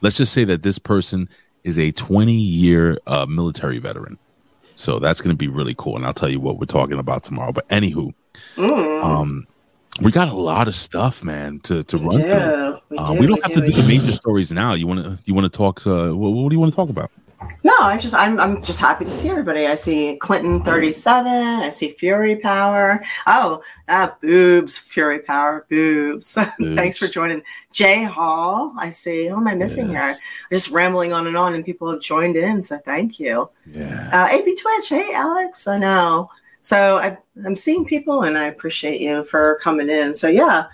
Let's 0.00 0.16
just 0.16 0.32
say 0.32 0.44
that 0.44 0.62
this 0.62 0.78
person 0.78 1.28
is 1.64 1.78
a 1.78 1.90
20 1.92 2.32
year 2.32 2.96
uh, 3.06 3.26
military 3.26 3.78
veteran. 3.80 4.16
So 4.74 4.98
that's 5.00 5.20
going 5.20 5.34
to 5.34 5.36
be 5.36 5.48
really 5.48 5.74
cool. 5.76 5.96
And 5.96 6.06
I'll 6.06 6.14
tell 6.14 6.28
you 6.28 6.38
what 6.38 6.58
we're 6.58 6.66
talking 6.66 6.98
about 7.00 7.24
tomorrow. 7.24 7.50
But 7.52 7.68
anywho, 7.68 8.14
Mm. 8.56 9.04
um, 9.04 9.46
we 10.00 10.12
got 10.12 10.28
a 10.28 10.32
lot 10.34 10.68
of 10.68 10.76
stuff, 10.76 11.24
man, 11.24 11.58
to, 11.64 11.82
to 11.82 11.98
we 11.98 12.04
run 12.06 12.12
through. 12.20 12.78
We, 12.90 12.96
Uh, 12.98 13.12
do, 13.14 13.20
we 13.20 13.26
don't 13.26 13.42
have 13.42 13.52
to 13.54 13.60
we 13.60 13.66
do 13.66 13.82
the 13.82 13.88
major 13.88 14.12
stories 14.12 14.52
now. 14.52 14.74
You 14.74 14.86
want 14.86 15.02
to 15.04 15.18
you 15.24 15.34
want 15.34 15.52
to 15.52 15.54
talk? 15.54 15.84
Uh, 15.84 16.12
what, 16.12 16.30
what 16.30 16.48
do 16.50 16.54
you 16.54 16.60
want 16.60 16.72
to 16.72 16.76
talk 16.76 16.88
about? 16.88 17.10
No, 17.62 17.72
I 17.78 17.96
just 17.98 18.14
I'm 18.14 18.40
I'm 18.40 18.62
just 18.62 18.80
happy 18.80 19.04
to 19.04 19.12
see 19.12 19.28
everybody. 19.28 19.66
I 19.66 19.74
see 19.76 20.16
Clinton 20.16 20.62
37. 20.62 21.26
I 21.32 21.68
see 21.68 21.90
Fury 21.90 22.36
Power. 22.36 23.02
Oh, 23.26 23.62
ah, 23.88 24.16
boobs, 24.20 24.76
Fury 24.76 25.20
Power, 25.20 25.64
boobs. 25.70 26.34
Thanks 26.58 26.98
for 26.98 27.06
joining. 27.06 27.42
Jay 27.72 28.02
Hall. 28.02 28.74
I 28.76 28.90
see. 28.90 29.28
Who 29.28 29.36
am 29.36 29.46
I 29.46 29.54
missing 29.54 29.90
Yes. 29.90 30.18
here? 30.18 30.26
Just 30.52 30.70
rambling 30.70 31.12
on 31.12 31.26
and 31.28 31.36
on, 31.36 31.54
and 31.54 31.64
people 31.64 31.90
have 31.90 32.00
joined 32.00 32.36
in. 32.36 32.60
So 32.62 32.78
thank 32.78 33.20
you. 33.20 33.48
Yeah. 33.70 34.10
Uh, 34.12 34.28
AB 34.32 34.56
Twitch. 34.56 34.88
Hey, 34.88 35.12
Alex. 35.14 35.66
I 35.68 35.78
know. 35.78 36.30
So 36.60 36.96
I, 36.98 37.16
I'm 37.46 37.54
seeing 37.54 37.84
people, 37.84 38.22
and 38.24 38.36
I 38.36 38.44
appreciate 38.46 39.00
you 39.00 39.22
for 39.24 39.58
coming 39.62 39.88
in. 39.88 40.12
So 40.14 40.26
yeah. 40.28 40.64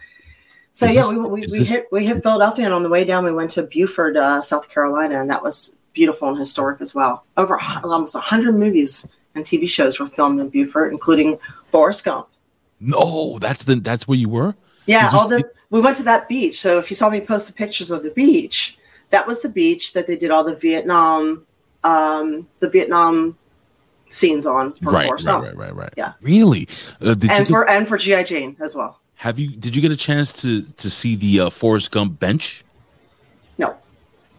So 0.73 0.87
Is 0.87 0.97
yeah, 0.97 1.02
this- 1.02 1.12
we, 1.12 1.18
we, 1.18 1.28
we 1.28 1.40
this- 1.59 1.68
hit 1.68 1.88
we 1.92 2.06
hit 2.06 2.23
Philadelphia, 2.23 2.64
and 2.64 2.75
on 2.75 2.83
the 2.83 2.88
way 2.90 3.04
down, 3.04 3.25
we 3.25 3.33
went 3.33 3.50
to 3.52 3.62
Beaufort, 3.64 4.16
uh, 4.16 4.40
South 4.40 4.68
Carolina, 4.71 5.21
and 5.21 5.28
that 5.30 5.42
was 5.42 5.76
beautiful 5.94 6.28
and 6.28 6.38
historic 6.38 6.80
as 6.80 6.94
well. 6.94 7.24
Over 7.36 7.54
a- 7.54 7.80
almost 7.84 8.14
hundred 8.16 8.54
movies 8.56 9.08
and 9.34 9.44
TV 9.44 9.66
shows 9.68 9.98
were 9.98 10.06
filmed 10.06 10.38
in 10.40 10.48
Beaufort, 10.50 10.92
including 10.92 11.38
Forrest 11.70 12.04
Gump. 12.04 12.28
No, 12.80 13.38
that's 13.40 13.64
the 13.64 13.76
that's 13.76 14.06
where 14.06 14.18
you 14.18 14.28
were. 14.28 14.54
Yeah, 14.86 15.08
all 15.14 15.28
the 15.28 15.42
we 15.70 15.80
went 15.80 15.96
to 15.96 16.02
that 16.02 16.28
beach. 16.28 16.60
So 16.60 16.78
if 16.78 16.90
you 16.90 16.96
saw 16.96 17.08
me 17.08 17.20
post 17.20 17.46
the 17.46 17.52
pictures 17.54 17.90
of 17.90 18.02
the 18.02 18.10
beach, 18.10 18.76
that 19.10 19.26
was 19.26 19.40
the 19.40 19.48
beach 19.48 19.92
that 19.94 20.06
they 20.06 20.16
did 20.16 20.30
all 20.30 20.44
the 20.44 20.56
Vietnam, 20.56 21.46
um, 21.84 22.46
the 22.60 22.68
Vietnam 22.68 23.38
scenes 24.08 24.46
on 24.46 24.74
for 24.74 24.90
Right, 24.90 25.06
Forrest 25.06 25.24
right, 25.24 25.32
Gump. 25.32 25.44
right, 25.44 25.56
right, 25.56 25.74
right. 25.74 25.94
Yeah. 25.96 26.12
Really? 26.22 26.68
Uh, 27.00 27.14
and 27.30 27.48
for 27.48 27.68
and 27.68 27.88
for 27.88 27.96
GI 27.96 28.24
Jane 28.24 28.56
as 28.60 28.74
well. 28.74 29.00
have 29.14 29.38
you 29.38 29.50
did 29.56 29.74
you 29.74 29.80
get 29.82 29.90
a 29.90 29.96
chance 29.96 30.32
to 30.42 30.62
to 30.62 30.90
see 30.90 31.16
the 31.16 31.40
uh, 31.40 31.50
Forrest 31.50 31.90
Gump 31.90 32.18
bench? 32.20 32.63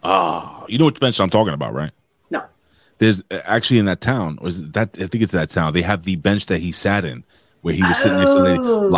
Ah, 0.05 0.65
you 0.67 0.77
know 0.77 0.85
what 0.85 0.99
bench 0.99 1.19
I'm 1.19 1.29
talking 1.29 1.53
about, 1.53 1.73
right? 1.73 1.91
no. 2.29 2.43
There's 2.99 3.23
uh, 3.31 3.39
actually 3.45 3.79
in 3.79 3.85
that 3.85 4.01
town, 4.01 4.37
or 4.41 4.47
is 4.47 4.69
that 4.71 4.95
I 4.99 5.07
think 5.07 5.23
it's 5.23 5.31
that 5.33 5.49
town. 5.49 5.73
They 5.73 5.81
have 5.81 6.03
the 6.03 6.15
bench 6.15 6.45
that 6.47 6.59
he 6.61 6.71
sat 6.71 7.03
in, 7.03 7.23
where 7.61 7.73
he 7.73 7.81
was 7.81 7.97
sitting 7.97 8.19
next 8.19 8.33
to 8.35 8.41
the 8.41 8.57
Oh. 8.61 8.89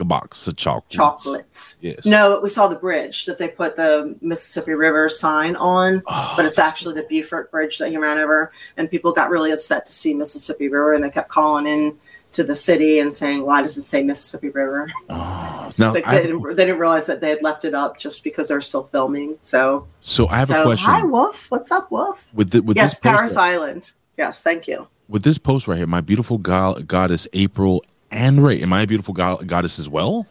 a 0.00 0.04
box 0.04 0.48
of 0.48 0.56
chocolates. 0.56 0.96
Chocolates. 0.96 1.76
Yes. 1.80 2.04
No, 2.04 2.40
we 2.42 2.48
saw 2.48 2.66
the 2.66 2.74
bridge 2.76 3.24
that 3.26 3.38
they 3.38 3.48
put 3.48 3.76
the 3.76 4.16
Mississippi 4.20 4.72
River 4.72 5.08
sign 5.08 5.54
on, 5.56 6.02
Oh, 6.08 6.32
but 6.36 6.44
it's 6.44 6.58
actually 6.58 6.94
the 6.94 7.04
Beaufort 7.08 7.50
Bridge 7.52 7.78
that 7.78 7.88
he 7.90 7.96
ran 7.96 8.18
over. 8.18 8.50
And 8.76 8.90
people 8.90 9.12
got 9.12 9.30
really 9.30 9.52
upset 9.52 9.86
to 9.86 9.92
see 9.92 10.12
Mississippi 10.12 10.68
River, 10.68 10.92
and 10.94 11.04
they 11.04 11.10
kept 11.10 11.28
calling 11.28 11.66
in 11.68 11.96
to 12.32 12.44
the 12.44 12.54
city 12.56 12.98
and 13.00 13.12
saying, 13.12 13.44
"Why 13.44 13.62
does 13.62 13.76
it 13.76 13.82
say 13.82 14.02
Mississippi 14.02 14.50
River?" 14.50 14.90
Oh, 15.08 15.70
like 15.78 16.04
they, 16.04 16.22
didn't, 16.22 16.42
they 16.42 16.64
didn't 16.66 16.78
realize 16.78 17.06
that 17.06 17.20
they 17.20 17.30
had 17.30 17.42
left 17.42 17.64
it 17.64 17.74
up 17.74 17.98
just 17.98 18.22
because 18.24 18.48
they're 18.48 18.60
still 18.60 18.84
filming. 18.84 19.38
So, 19.42 19.86
so 20.00 20.28
I 20.28 20.36
have 20.38 20.48
so 20.48 20.60
a 20.60 20.64
question 20.64 20.90
hi, 20.90 21.02
Wolf. 21.04 21.50
What's 21.50 21.70
up, 21.70 21.90
Wolf? 21.90 22.32
with 22.34 22.50
the, 22.50 22.62
with 22.62 22.76
yes, 22.76 22.98
Parris 22.98 23.36
right- 23.36 23.52
Island. 23.54 23.92
Yes, 24.18 24.42
thank 24.42 24.68
you. 24.68 24.86
with 25.08 25.22
this 25.22 25.38
post 25.38 25.66
right 25.66 25.78
here. 25.78 25.86
My 25.86 26.00
beautiful 26.02 26.38
go- 26.38 26.80
goddess 26.86 27.26
April 27.32 27.82
and 28.10 28.44
Ray. 28.44 28.60
Am 28.60 28.72
I 28.72 28.82
a 28.82 28.86
beautiful 28.86 29.14
go- 29.14 29.38
goddess 29.38 29.78
as 29.78 29.88
well? 29.88 30.26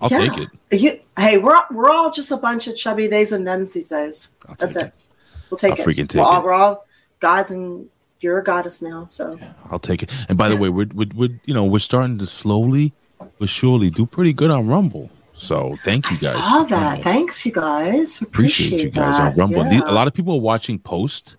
I'll 0.00 0.10
Yeah. 0.10 0.18
take 0.18 0.38
it. 0.38 0.80
You, 0.80 1.00
hey, 1.16 1.38
we're 1.38 1.56
we're 1.70 1.90
all 1.90 2.10
just 2.10 2.30
a 2.32 2.36
bunch 2.36 2.66
of 2.66 2.76
chubby 2.76 3.06
theys 3.08 3.32
and 3.32 3.46
thems 3.46 3.72
these 3.72 3.88
days. 3.88 4.30
That's 4.58 4.74
take 4.74 4.86
it. 4.86 4.94
We'll 5.50 5.58
take 5.58 5.72
I'll 5.72 5.78
it. 5.80 5.86
freaking 5.86 6.08
take 6.08 6.20
we're, 6.20 6.26
all, 6.26 6.40
it. 6.40 6.44
we're 6.44 6.52
all 6.52 6.86
gods, 7.20 7.50
and 7.50 7.88
you're 8.22 8.38
a 8.38 8.44
goddess 8.44 8.82
now. 8.82 9.06
So 9.06 9.38
I'll 9.70 9.78
take 9.78 10.02
it. 10.02 10.12
And 10.28 10.38
by 10.38 10.48
the 10.48 10.56
way, 10.56 10.68
we're, 10.68 10.88
we're, 10.94 11.08
we're 11.14 11.40
you 11.44 11.54
know 11.54 11.64
we're 11.64 11.78
starting 11.78 12.18
to 12.18 12.26
slowly 12.26 12.92
but 13.38 13.48
surely 13.48 13.90
do 13.90 14.06
pretty 14.06 14.32
good 14.32 14.50
on 14.50 14.66
Rumble. 14.66 15.10
So 15.34 15.76
thank 15.84 16.06
you 16.06 16.10
guys. 16.10 16.32
saw 16.32 16.64
that. 16.64 17.02
Thanks, 17.02 17.44
you 17.46 17.52
guys. 17.52 18.20
Appreciate 18.20 18.82
you 18.82 18.90
guys 18.90 19.18
that. 19.18 19.32
on 19.32 19.34
Rumble. 19.36 19.64
Yeah. 19.64 19.82
A 19.86 19.92
lot 19.92 20.06
of 20.06 20.14
people 20.14 20.34
are 20.34 20.40
watching 20.40 20.78
post 20.78 21.36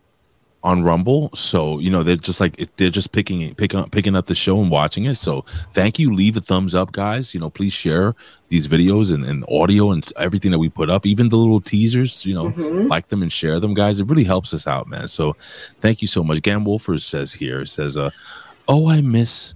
on 0.63 0.81
Rumble, 0.81 1.29
so 1.33 1.77
you 1.79 1.89
know 1.89 2.03
they're 2.03 2.15
just 2.15 2.39
like 2.39 2.55
they're 2.77 2.89
just 2.89 3.11
picking 3.11 3.41
it, 3.41 3.57
picking 3.57 3.79
up, 3.81 3.91
picking 3.91 4.15
up 4.15 4.27
the 4.27 4.35
show 4.35 4.61
and 4.61 4.71
watching 4.71 5.05
it. 5.05 5.15
So 5.15 5.41
thank 5.73 5.99
you. 5.99 6.13
Leave 6.13 6.37
a 6.37 6.41
thumbs 6.41 6.73
up, 6.73 6.93
guys. 6.93 7.33
You 7.33 7.41
know, 7.41 7.49
please 7.49 7.73
share 7.73 8.15
these 8.47 8.67
videos 8.67 9.13
and, 9.13 9.25
and 9.25 9.43
audio 9.49 9.91
and 9.91 10.09
everything 10.17 10.51
that 10.51 10.59
we 10.59 10.69
put 10.69 10.89
up, 10.89 11.05
even 11.05 11.27
the 11.29 11.35
little 11.35 11.59
teasers. 11.59 12.25
You 12.25 12.35
know, 12.35 12.51
Mhm. 12.51 12.89
like 12.89 13.09
them 13.09 13.21
and 13.21 13.31
share 13.31 13.59
them, 13.59 13.73
guys. 13.73 13.99
It 13.99 14.07
really 14.07 14.23
helps 14.23 14.53
us 14.53 14.65
out, 14.65 14.87
man. 14.87 15.07
So 15.09 15.35
thank 15.81 16.01
you 16.01 16.07
so 16.07 16.23
much. 16.23 16.41
Gan 16.41 16.63
Wolfers 16.63 17.01
says 17.01 17.33
here 17.33 17.65
says, 17.65 17.97
uh, 17.97 18.11
"Oh, 18.67 18.87
I 18.87 19.01
miss." 19.01 19.53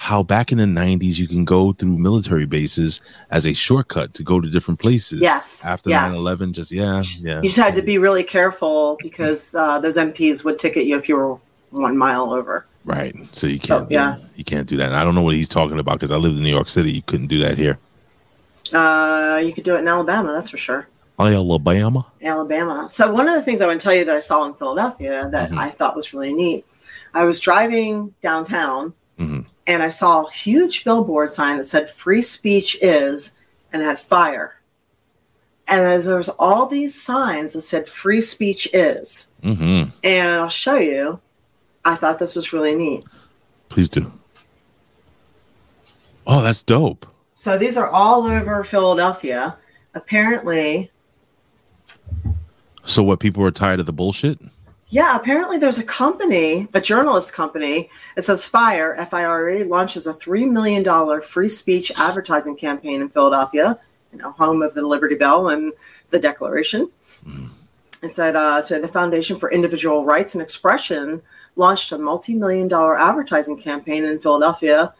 How 0.00 0.22
back 0.22 0.52
in 0.52 0.58
the 0.58 0.64
90s 0.64 1.18
you 1.18 1.26
can 1.26 1.44
go 1.44 1.72
through 1.72 1.98
military 1.98 2.46
bases 2.46 3.00
as 3.30 3.44
a 3.46 3.52
shortcut 3.52 4.14
to 4.14 4.22
go 4.22 4.40
to 4.40 4.48
different 4.48 4.80
places. 4.80 5.20
Yes, 5.20 5.66
After 5.66 5.90
yes. 5.90 6.12
9 6.12 6.14
11, 6.20 6.52
just 6.52 6.70
yeah, 6.70 7.02
yeah. 7.20 7.36
You 7.38 7.48
just 7.48 7.56
had 7.56 7.74
to 7.74 7.82
be 7.82 7.98
really 7.98 8.22
careful 8.22 8.96
because 9.02 9.52
uh, 9.54 9.80
those 9.80 9.96
MPs 9.96 10.44
would 10.44 10.58
ticket 10.58 10.86
you 10.86 10.96
if 10.96 11.08
you 11.08 11.16
were 11.16 11.36
one 11.70 11.98
mile 11.98 12.32
over. 12.32 12.64
Right. 12.84 13.14
So 13.32 13.46
you 13.48 13.58
can't. 13.58 13.82
Oh, 13.82 13.86
yeah. 13.90 14.16
You 14.36 14.44
can't 14.44 14.68
do 14.68 14.76
that. 14.78 14.86
And 14.86 14.94
I 14.96 15.02
don't 15.04 15.14
know 15.16 15.20
what 15.22 15.34
he's 15.34 15.48
talking 15.48 15.78
about 15.80 15.94
because 15.94 16.12
I 16.12 16.16
lived 16.16 16.36
in 16.36 16.42
New 16.44 16.48
York 16.54 16.68
City. 16.68 16.92
You 16.92 17.02
couldn't 17.02 17.26
do 17.26 17.40
that 17.40 17.58
here. 17.58 17.78
Uh, 18.72 19.40
you 19.44 19.52
could 19.52 19.64
do 19.64 19.74
it 19.76 19.80
in 19.80 19.88
Alabama, 19.88 20.32
that's 20.32 20.48
for 20.50 20.56
sure. 20.58 20.88
Alabama. 21.18 22.06
Alabama. 22.22 22.88
So 22.88 23.12
one 23.12 23.28
of 23.28 23.34
the 23.34 23.42
things 23.42 23.60
I 23.60 23.66
want 23.66 23.80
to 23.80 23.84
tell 23.84 23.94
you 23.94 24.04
that 24.04 24.14
I 24.14 24.20
saw 24.20 24.44
in 24.46 24.54
Philadelphia 24.54 25.28
that 25.32 25.50
Mhm. 25.50 25.58
I 25.58 25.70
thought 25.70 25.96
was 25.96 26.14
really 26.14 26.32
neat. 26.32 26.64
I 27.14 27.24
was 27.24 27.40
driving 27.40 28.14
downtown 28.22 28.92
Mhm. 29.18 29.44
And 29.68 29.82
I 29.82 29.90
saw 29.90 30.24
a 30.24 30.30
huge 30.32 30.82
billboard 30.82 31.30
sign 31.30 31.58
that 31.58 31.64
said 31.64 31.88
"Free 31.88 32.22
speech 32.22 32.76
is," 32.82 33.32
and 33.72 33.82
had 33.82 34.00
fire. 34.00 34.54
And 35.68 35.82
as 35.82 36.06
there 36.06 36.16
was 36.16 36.30
all 36.30 36.66
these 36.66 37.00
signs 37.00 37.52
that 37.52 37.60
said 37.60 37.88
"Free 37.88 38.20
speech 38.22 38.66
is," 38.72 39.28
Mm-hmm. 39.44 39.90
and 40.02 40.28
I'll 40.40 40.48
show 40.48 40.76
you. 40.76 41.20
I 41.84 41.94
thought 41.94 42.18
this 42.18 42.34
was 42.34 42.52
really 42.52 42.74
neat. 42.74 43.04
Please 43.68 43.88
do. 43.88 44.10
Oh, 46.26 46.42
that's 46.42 46.62
dope. 46.62 47.06
So 47.34 47.56
these 47.56 47.76
are 47.76 47.88
all 47.88 48.24
over 48.26 48.64
Philadelphia. 48.64 49.56
Apparently, 49.94 50.90
So 52.84 53.02
what? 53.02 53.20
People 53.20 53.44
are 53.44 53.50
tired 53.50 53.80
of 53.80 53.86
the 53.86 53.92
bullshit. 53.92 54.38
Yeah, 54.90 55.16
apparently 55.16 55.58
there's 55.58 55.78
a 55.78 55.84
company, 55.84 56.66
a 56.72 56.80
journalist 56.80 57.34
company. 57.34 57.90
It 58.16 58.22
says 58.22 58.44
Fire, 58.44 58.94
F 58.94 59.12
I 59.12 59.24
R 59.24 59.50
E, 59.50 59.64
launches 59.64 60.06
a 60.06 60.14
$3 60.14 60.50
million 60.50 61.20
free 61.20 61.48
speech 61.48 61.92
advertising 61.98 62.56
campaign 62.56 63.02
in 63.02 63.10
Philadelphia, 63.10 63.78
you 64.12 64.18
know, 64.18 64.32
home 64.32 64.62
of 64.62 64.72
the 64.74 64.86
Liberty 64.86 65.14
Bell 65.14 65.48
and 65.50 65.72
the 66.10 66.18
Declaration. 66.18 66.90
It 68.02 68.12
said 68.12 68.34
uh, 68.36 68.62
so 68.62 68.80
the 68.80 68.88
Foundation 68.88 69.38
for 69.38 69.50
Individual 69.50 70.04
Rights 70.06 70.34
and 70.34 70.40
Expression 70.40 71.20
launched 71.56 71.92
a 71.92 71.98
multi 71.98 72.32
million 72.34 72.68
dollar 72.68 72.98
advertising 72.98 73.60
campaign 73.60 74.04
in 74.04 74.20
Philadelphia 74.20 74.94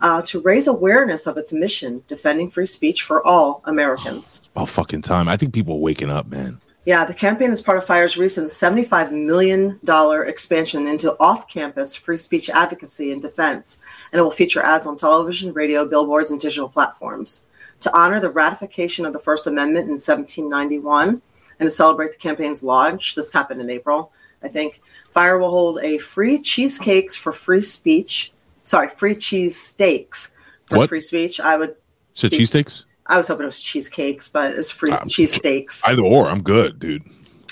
uh, 0.00 0.22
to 0.22 0.40
raise 0.40 0.66
awareness 0.66 1.26
of 1.26 1.36
its 1.36 1.52
mission, 1.52 2.02
defending 2.08 2.48
free 2.48 2.66
speech 2.66 3.02
for 3.02 3.26
all 3.26 3.60
Americans. 3.64 4.42
Oh, 4.56 4.66
fucking 4.66 5.02
time. 5.02 5.28
I 5.28 5.36
think 5.36 5.52
people 5.52 5.76
are 5.76 5.80
waking 5.80 6.10
up, 6.10 6.26
man. 6.28 6.60
Yeah, 6.86 7.06
the 7.06 7.14
campaign 7.14 7.50
is 7.50 7.62
part 7.62 7.78
of 7.78 7.86
FIRE's 7.86 8.18
recent 8.18 8.48
$75 8.48 9.10
million 9.10 9.80
expansion 10.28 10.86
into 10.86 11.18
off 11.18 11.48
campus 11.48 11.96
free 11.96 12.18
speech 12.18 12.50
advocacy 12.50 13.10
and 13.10 13.22
defense, 13.22 13.78
and 14.12 14.20
it 14.20 14.22
will 14.22 14.30
feature 14.30 14.62
ads 14.62 14.86
on 14.86 14.96
television, 14.96 15.52
radio, 15.54 15.86
billboards, 15.86 16.30
and 16.30 16.40
digital 16.40 16.68
platforms. 16.68 17.46
To 17.80 17.96
honor 17.96 18.20
the 18.20 18.30
ratification 18.30 19.06
of 19.06 19.14
the 19.14 19.18
First 19.18 19.46
Amendment 19.46 19.86
in 19.86 19.92
1791 19.92 21.22
and 21.58 21.66
to 21.66 21.70
celebrate 21.70 22.12
the 22.12 22.18
campaign's 22.18 22.62
launch, 22.62 23.14
this 23.14 23.32
happened 23.32 23.62
in 23.62 23.70
April, 23.70 24.12
I 24.42 24.48
think, 24.48 24.82
FIRE 25.12 25.38
will 25.38 25.50
hold 25.50 25.80
a 25.82 25.96
free 25.98 26.38
cheesecakes 26.38 27.16
for 27.16 27.32
free 27.32 27.60
speech, 27.62 28.32
sorry, 28.64 28.88
free 28.88 29.14
cheese 29.14 29.58
steaks 29.58 30.32
for 30.66 30.78
What? 30.78 30.88
free 30.90 31.00
speech. 31.00 31.40
I 31.40 31.56
would 31.56 31.76
So 32.12 32.28
cheesesteaks? 32.28 32.84
I 33.06 33.18
was 33.18 33.28
hoping 33.28 33.44
it 33.44 33.46
was 33.46 33.60
cheesecakes, 33.60 34.28
but 34.28 34.52
it 34.52 34.56
was 34.56 34.70
free 34.70 34.92
Um, 34.92 35.06
cheesesteaks. 35.06 35.82
Either 35.84 36.02
or, 36.02 36.28
I'm 36.28 36.42
good, 36.42 36.78
dude. 36.78 37.02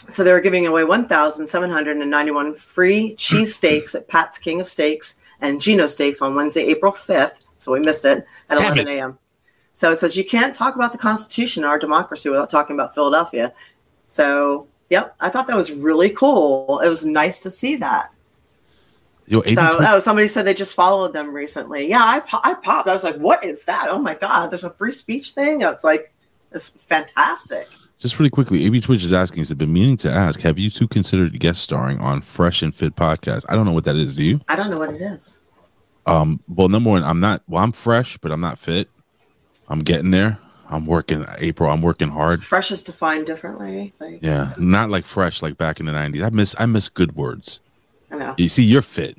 So 0.08 0.24
they 0.24 0.32
were 0.32 0.40
giving 0.40 0.66
away 0.66 0.84
1,791 0.84 2.54
free 2.54 3.14
cheesesteaks 3.16 3.94
at 3.94 4.08
Pat's 4.08 4.38
King 4.38 4.60
of 4.60 4.66
Steaks 4.66 5.16
and 5.40 5.60
Geno 5.60 5.86
Steaks 5.86 6.22
on 6.22 6.34
Wednesday, 6.34 6.62
April 6.62 6.92
5th. 6.92 7.40
So 7.58 7.72
we 7.72 7.80
missed 7.80 8.04
it 8.04 8.24
at 8.50 8.58
Damn 8.58 8.72
11 8.72 8.88
a.m. 8.88 9.18
So 9.72 9.90
it 9.90 9.96
says 9.96 10.16
you 10.16 10.24
can't 10.24 10.54
talk 10.54 10.74
about 10.74 10.92
the 10.92 10.98
Constitution 10.98 11.64
or 11.64 11.68
our 11.68 11.78
democracy 11.78 12.28
without 12.28 12.50
talking 12.50 12.74
about 12.76 12.94
Philadelphia. 12.94 13.52
So, 14.06 14.66
yep, 14.90 15.14
I 15.20 15.30
thought 15.30 15.46
that 15.46 15.56
was 15.56 15.72
really 15.72 16.10
cool. 16.10 16.80
It 16.80 16.88
was 16.88 17.06
nice 17.06 17.40
to 17.40 17.50
see 17.50 17.76
that. 17.76 18.10
Yo, 19.26 19.40
So, 19.42 19.76
oh, 19.80 19.98
somebody 20.00 20.28
said 20.28 20.44
they 20.46 20.54
just 20.54 20.74
followed 20.74 21.12
them 21.12 21.32
recently. 21.32 21.88
Yeah, 21.88 22.02
I, 22.04 22.20
po- 22.20 22.40
I 22.42 22.54
popped. 22.54 22.88
I 22.88 22.92
was 22.92 23.04
like, 23.04 23.16
what 23.16 23.44
is 23.44 23.64
that? 23.66 23.86
Oh 23.88 23.98
my 23.98 24.14
God, 24.14 24.50
there's 24.50 24.64
a 24.64 24.70
free 24.70 24.90
speech 24.90 25.30
thing. 25.30 25.62
It's 25.62 25.84
like, 25.84 26.12
it's 26.50 26.68
fantastic. 26.70 27.68
just 27.98 28.18
really 28.18 28.30
quickly, 28.30 28.64
AB 28.66 28.80
Twitch 28.80 29.04
is 29.04 29.12
asking, 29.12 29.38
has 29.38 29.50
it 29.50 29.54
been 29.58 29.72
meaning 29.72 29.96
to 29.98 30.10
ask, 30.10 30.40
have 30.40 30.58
you 30.58 30.68
two 30.70 30.88
considered 30.88 31.38
guest 31.38 31.62
starring 31.62 31.98
on 32.00 32.20
Fresh 32.20 32.62
and 32.62 32.74
Fit 32.74 32.96
podcast? 32.96 33.44
I 33.48 33.54
don't 33.54 33.64
know 33.64 33.72
what 33.72 33.84
that 33.84 33.96
is. 33.96 34.16
Do 34.16 34.24
you? 34.24 34.40
I 34.48 34.56
don't 34.56 34.70
know 34.70 34.78
what 34.78 34.92
it 34.92 35.00
is. 35.00 35.38
Um, 36.04 36.40
well, 36.48 36.68
number 36.68 36.90
one, 36.90 37.04
I'm 37.04 37.20
not. 37.20 37.42
Well, 37.46 37.62
I'm 37.62 37.72
fresh, 37.72 38.18
but 38.18 38.32
I'm 38.32 38.40
not 38.40 38.58
fit. 38.58 38.88
I'm 39.68 39.78
getting 39.78 40.10
there. 40.10 40.38
I'm 40.68 40.84
working. 40.84 41.24
April, 41.38 41.70
I'm 41.70 41.80
working 41.80 42.08
hard. 42.08 42.44
Fresh 42.44 42.70
is 42.72 42.82
defined 42.82 43.26
differently. 43.26 43.92
Like, 44.00 44.18
Yeah, 44.20 44.52
not 44.58 44.90
like 44.90 45.04
fresh 45.04 45.42
like 45.42 45.56
back 45.58 45.78
in 45.80 45.86
the 45.86 45.92
'90s. 45.92 46.22
I 46.24 46.30
miss. 46.30 46.54
I 46.58 46.66
miss 46.66 46.88
good 46.88 47.14
words. 47.14 47.60
I 48.12 48.16
know. 48.16 48.34
You 48.38 48.48
see, 48.48 48.62
you're 48.62 48.82
fit. 48.82 49.16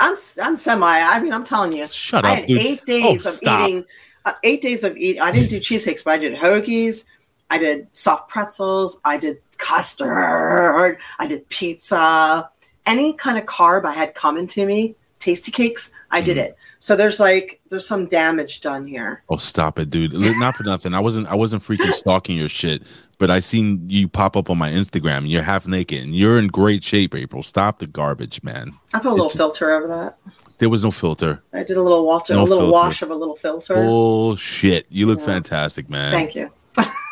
I'm 0.00 0.14
I'm 0.42 0.56
semi. 0.56 0.86
I 0.86 1.20
mean, 1.20 1.32
I'm 1.32 1.44
telling 1.44 1.72
you, 1.72 1.86
Shut 1.88 2.24
I 2.24 2.30
up, 2.32 2.36
had 2.38 2.46
dude. 2.46 2.58
eight 2.60 2.84
days 2.86 3.26
Oh, 3.26 3.28
of 3.28 3.34
stop. 3.34 3.68
eating. 3.68 3.84
Uh, 4.24 4.32
eight 4.44 4.62
days 4.62 4.82
of 4.84 4.96
eating. 4.96 5.20
I 5.20 5.30
didn't 5.30 5.50
do 5.50 5.60
cheesecakes, 5.68 6.02
but 6.02 6.12
I 6.12 6.18
did 6.18 6.34
hoagies. 6.34 7.04
I 7.50 7.58
did 7.58 7.86
soft 7.92 8.28
pretzels. 8.28 8.98
I 9.04 9.16
did 9.18 9.38
custard. 9.58 10.98
I 11.18 11.26
did 11.26 11.48
pizza. 11.48 12.48
Any 12.86 13.12
kind 13.14 13.38
of 13.38 13.44
carb 13.44 13.84
I 13.84 13.92
had 13.92 14.14
coming 14.14 14.46
to 14.48 14.66
me. 14.66 14.94
Tastykakes. 15.18 15.90
I 16.10 16.22
did 16.22 16.38
Mhm. 16.38 16.40
it. 16.44 16.56
So 16.78 16.96
there's 16.96 17.20
like 17.20 17.60
there's 17.68 17.86
some 17.86 18.06
damage 18.06 18.60
done 18.62 18.86
here. 18.86 19.22
Oh, 19.28 19.36
stop 19.36 19.78
it, 19.78 19.90
dude. 19.90 20.14
Not 20.14 20.56
for 20.56 20.64
nothing. 20.64 20.94
I 20.94 21.00
wasn't. 21.00 21.26
I 21.26 21.34
wasn't 21.34 21.62
freaking 21.62 21.92
stalking 21.92 22.38
your 22.38 22.48
shit, 22.48 22.82
but 23.20 23.30
I 23.30 23.38
seen 23.38 23.84
you 23.88 24.08
pop 24.08 24.36
up 24.36 24.50
on 24.50 24.58
my 24.58 24.70
Instagram. 24.70 25.28
You're 25.30 25.42
half 25.42 25.68
naked 25.68 26.02
and 26.02 26.16
you're 26.16 26.38
in 26.38 26.48
great 26.48 26.82
shape, 26.82 27.14
April. 27.14 27.42
Stop 27.44 27.78
the 27.78 27.86
garbage, 27.86 28.42
man. 28.42 28.72
I 28.94 28.98
put 28.98 29.06
a 29.06 29.10
little 29.10 29.26
It's- 29.26 29.36
filter 29.36 29.70
over 29.72 29.86
that. 29.86 30.16
There 30.58 30.68
was 30.70 30.82
no 30.82 30.90
filter. 30.90 31.42
I 31.54 31.62
did 31.62 31.76
a 31.76 31.82
little 31.82 32.04
water, 32.06 32.34
No 32.34 32.40
a 32.40 32.42
little 32.42 32.58
filter. 32.58 32.72
wash 32.72 33.02
of 33.02 33.10
a 33.10 33.14
little 33.14 33.36
filter. 33.36 33.74
Bullshit. 33.74 34.86
You 34.90 35.06
look 35.06 35.20
Yeah. 35.20 35.26
fantastic, 35.26 35.88
man. 35.88 36.10
Thank 36.12 36.34
you. 36.34 36.50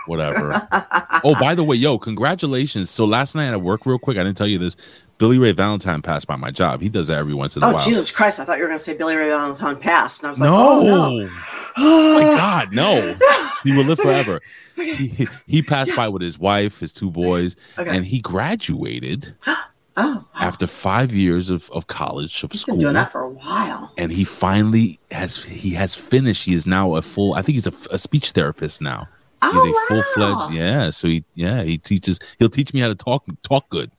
Whatever. 0.08 0.66
oh, 1.24 1.36
by 1.40 1.54
the 1.54 1.62
way, 1.64 1.76
yo, 1.76 1.98
congratulations. 1.98 2.90
So 2.90 3.04
last 3.04 3.34
night 3.34 3.50
at 3.50 3.60
work, 3.62 3.86
real 3.86 3.98
quick, 3.98 4.16
I 4.18 4.24
didn't 4.24 4.36
tell 4.36 4.46
you 4.48 4.58
this. 4.58 4.76
Billy 5.18 5.36
Ray 5.38 5.50
Valentine 5.50 6.00
passed 6.00 6.28
by 6.28 6.36
my 6.36 6.50
job. 6.52 6.80
He 6.80 6.88
does 6.88 7.08
that 7.08 7.18
every 7.18 7.34
once 7.34 7.56
in 7.56 7.62
a 7.62 7.66
Oh 7.66 7.72
while. 7.72 7.84
Jesus 7.84 8.10
Christ! 8.10 8.38
I 8.38 8.44
thought 8.44 8.56
you 8.58 8.62
were 8.62 8.68
going 8.68 8.78
to 8.78 8.84
say 8.84 8.94
Billy 8.94 9.16
Ray 9.16 9.28
Valentine 9.28 9.76
passed, 9.76 10.20
and 10.22 10.28
I 10.28 10.30
was 10.30 10.40
like, 10.40 10.48
no. 10.48 10.56
oh 10.56 11.10
no. 11.24 11.28
Oh 11.76 12.14
my 12.14 12.36
God, 12.36 12.72
no. 12.72 13.16
He 13.64 13.72
will 13.76 13.84
live 13.84 13.98
forever. 13.98 14.40
Okay. 14.78 14.94
He, 14.94 15.26
he 15.48 15.60
passed 15.60 15.88
Yes. 15.88 15.96
by 15.96 16.08
with 16.08 16.22
his 16.22 16.38
wife, 16.38 16.78
his 16.78 16.92
two 16.92 17.10
boys, 17.10 17.56
Okay. 17.78 17.90
and 17.90 18.04
he 18.06 18.20
graduated 18.20 19.34
oh, 19.48 19.64
wow. 19.96 20.24
after 20.36 20.68
five 20.68 21.12
years 21.12 21.50
of, 21.50 21.68
of 21.70 21.88
college 21.88 22.44
of 22.44 22.52
he's 22.52 22.60
school. 22.60 22.76
been 22.76 22.82
doing 22.82 22.94
that 22.94 23.10
for 23.10 23.22
a 23.22 23.28
while. 23.28 23.92
and 23.98 24.12
he 24.12 24.22
finally 24.22 25.00
has 25.10 25.42
he 25.42 25.70
has 25.70 25.96
finished. 25.96 26.44
He 26.44 26.54
is 26.54 26.64
now 26.64 26.94
a 26.94 27.02
full. 27.02 27.34
I 27.34 27.42
think 27.42 27.56
he's 27.56 27.66
a, 27.66 27.72
a 27.92 27.98
speech 27.98 28.30
therapist 28.30 28.80
now. 28.80 29.08
He's 29.42 29.50
oh, 29.54 29.70
a 29.70 29.86
full 29.88 29.96
wow. 29.98 30.04
fledged. 30.14 30.54
Yeah. 30.54 30.90
So 30.90 31.08
he 31.08 31.24
yeah 31.34 31.62
he 31.62 31.78
teaches. 31.78 32.18
He'll 32.38 32.48
teach 32.48 32.74
me 32.74 32.80
how 32.80 32.88
to 32.88 32.94
talk 32.94 33.24
talk 33.42 33.68
good. 33.70 33.90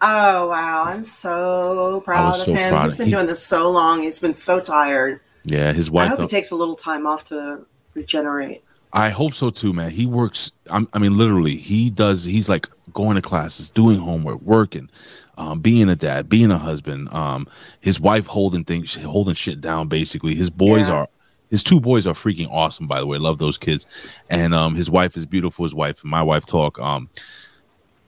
Oh 0.00 0.48
wow! 0.48 0.84
I'm 0.86 1.02
so 1.02 2.00
proud 2.04 2.30
of 2.30 2.36
so 2.36 2.52
him. 2.54 2.70
proud 2.70 2.82
He's 2.84 2.96
been 2.96 3.06
he- 3.06 3.12
doing 3.12 3.26
this 3.26 3.44
so 3.44 3.70
long. 3.70 4.02
He's 4.02 4.18
been 4.18 4.34
so 4.34 4.60
tired. 4.60 5.20
Yeah. 5.44 5.72
His 5.72 5.90
wife. 5.90 6.06
I 6.06 6.08
hope 6.10 6.20
he 6.20 6.26
takes 6.26 6.50
a 6.50 6.56
little 6.56 6.74
time 6.74 7.06
off 7.06 7.24
to 7.24 7.64
regenerate. 7.94 8.62
I 8.92 9.08
hope 9.10 9.34
so 9.34 9.50
too, 9.50 9.72
man. 9.72 9.90
He 9.90 10.06
works. 10.06 10.52
I'm, 10.70 10.88
I 10.92 10.98
mean, 10.98 11.16
literally, 11.16 11.56
he 11.56 11.88
does. 11.90 12.24
He's 12.24 12.48
like 12.48 12.68
going 12.92 13.16
to 13.16 13.22
classes, 13.22 13.70
doing 13.70 13.98
homework, 13.98 14.42
working, 14.42 14.90
um, 15.38 15.60
being 15.60 15.88
a 15.88 15.96
dad, 15.96 16.28
being 16.28 16.50
a 16.50 16.58
husband. 16.58 17.12
Um, 17.12 17.46
his 17.80 17.98
wife 17.98 18.26
holding 18.26 18.64
things, 18.64 18.94
holding 18.96 19.34
shit 19.34 19.60
down. 19.60 19.88
Basically, 19.88 20.34
his 20.34 20.50
boys 20.50 20.88
Yeah. 20.88 20.94
are. 20.94 21.08
His 21.52 21.62
two 21.62 21.80
boys 21.80 22.06
are 22.06 22.14
freaking 22.14 22.48
awesome, 22.50 22.86
by 22.86 22.98
the 22.98 23.06
way. 23.06 23.18
Love 23.18 23.36
those 23.36 23.58
kids, 23.58 23.86
and 24.30 24.54
um, 24.54 24.74
his 24.74 24.88
wife 24.88 25.18
is 25.18 25.26
beautiful. 25.26 25.66
His 25.66 25.74
wife 25.74 26.00
and 26.00 26.10
my 26.10 26.22
wife 26.22 26.46
talk. 26.46 26.78
Um, 26.80 27.10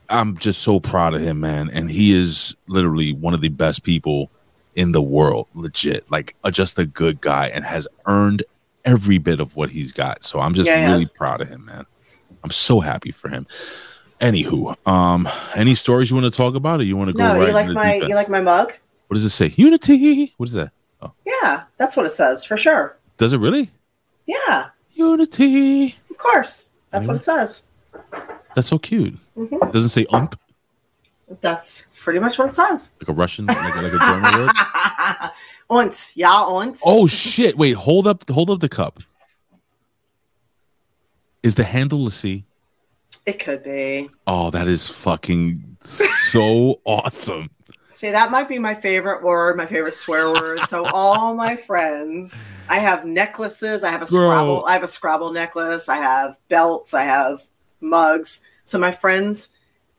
I'm 0.08 0.38
just 0.38 0.62
so 0.62 0.80
proud 0.80 1.12
of 1.12 1.20
him, 1.20 1.40
man. 1.40 1.68
And 1.68 1.90
he 1.90 2.16
is 2.18 2.56
literally 2.68 3.12
one 3.12 3.34
of 3.34 3.42
the 3.42 3.50
best 3.50 3.82
people 3.82 4.30
in 4.76 4.92
the 4.92 5.02
world, 5.02 5.50
legit. 5.52 6.10
Like 6.10 6.34
uh, 6.42 6.50
just 6.50 6.78
a 6.78 6.86
good 6.86 7.20
guy, 7.20 7.48
and 7.48 7.66
has 7.66 7.86
earned 8.06 8.44
every 8.86 9.18
bit 9.18 9.40
of 9.40 9.54
what 9.56 9.68
he's 9.68 9.92
got. 9.92 10.24
So 10.24 10.40
I'm 10.40 10.54
just 10.54 10.70
Yeah, 10.70 10.90
really 10.90 11.06
proud 11.14 11.42
of 11.42 11.48
him, 11.48 11.66
man. 11.66 11.84
I'm 12.42 12.50
so 12.50 12.80
happy 12.80 13.10
for 13.10 13.28
him. 13.28 13.46
Anywho, 14.22 14.74
um, 14.88 15.28
any 15.54 15.74
stories 15.74 16.10
you 16.10 16.16
want 16.16 16.32
to 16.32 16.34
talk 16.34 16.54
about, 16.54 16.80
or 16.80 16.84
you 16.84 16.96
want 16.96 17.08
to 17.08 17.12
go 17.12 17.18
No, 17.18 17.38
right 17.38 17.48
you 17.48 17.52
like 17.52 17.68
my 17.68 17.96
you 17.96 18.14
like 18.14 18.30
my 18.30 18.40
mug? 18.40 18.72
What 19.08 19.16
does 19.16 19.24
it 19.24 19.30
say? 19.30 19.52
Unity. 19.56 20.32
What 20.38 20.48
is 20.48 20.54
that? 20.54 20.72
Oh. 21.02 21.12
Yeah, 21.26 21.64
that's 21.76 21.94
what 21.94 22.06
it 22.06 22.12
says 22.12 22.42
for 22.42 22.56
sure. 22.56 22.96
Does 23.16 23.32
it 23.32 23.38
really? 23.38 23.70
Yeah, 24.26 24.68
Unity. 24.92 25.96
of 26.10 26.18
course. 26.18 26.66
That's 26.90 27.06
what 27.06 27.16
it 27.16 27.20
says. 27.20 27.62
That's 28.54 28.68
so 28.68 28.78
cute. 28.78 29.16
Mhm. 29.36 29.72
Doesn't 29.72 29.88
say 29.90 30.06
unt 30.12 30.36
That's 31.40 31.86
pretty 31.96 32.20
much 32.20 32.38
what 32.38 32.48
it 32.48 32.52
says. 32.54 32.92
like 33.00 33.08
a 33.08 33.12
Russian, 33.12 33.46
like, 33.46 33.56
a- 33.56 33.82
like 33.82 33.92
a 33.92 33.98
German 33.98 34.40
word. 34.46 34.50
und, 35.70 36.10
ja, 36.16 36.44
und. 36.46 36.76
Oh 36.84 37.06
shit! 37.06 37.56
Wait, 37.58 37.72
hold 37.72 38.06
up, 38.06 38.28
hold 38.30 38.50
up 38.50 38.60
the 38.60 38.68
cup. 38.68 39.00
Is 41.42 41.54
the 41.56 41.64
handle 41.64 42.06
a 42.06 42.10
C? 42.10 42.44
It 43.26 43.38
could 43.38 43.62
be. 43.62 44.10
Oh, 44.26 44.50
that 44.50 44.66
is 44.68 44.88
fucking 44.88 45.76
so 45.80 46.80
awesome. 46.84 47.50
See, 47.94 48.10
that 48.10 48.32
might 48.32 48.48
be 48.48 48.58
my 48.58 48.74
favorite 48.74 49.22
word, 49.22 49.56
my 49.56 49.66
favorite 49.66 49.94
swear 49.94 50.32
word. 50.32 50.58
So 50.66 50.84
all 50.92 51.32
my 51.34 51.54
friends, 51.54 52.42
I 52.68 52.80
have 52.80 53.04
necklaces, 53.04 53.84
I 53.84 53.90
have 53.90 54.02
a 54.02 54.06
Girl. 54.06 54.30
Scrabble, 54.30 54.66
I 54.66 54.72
have 54.72 54.82
a 54.82 54.88
Scrabble 54.88 55.32
necklace, 55.32 55.88
I 55.88 55.96
have 55.96 56.38
belts, 56.48 56.92
I 56.92 57.04
have 57.04 57.44
mugs. 57.80 58.42
So 58.64 58.78
my 58.78 58.90
friends 58.90 59.50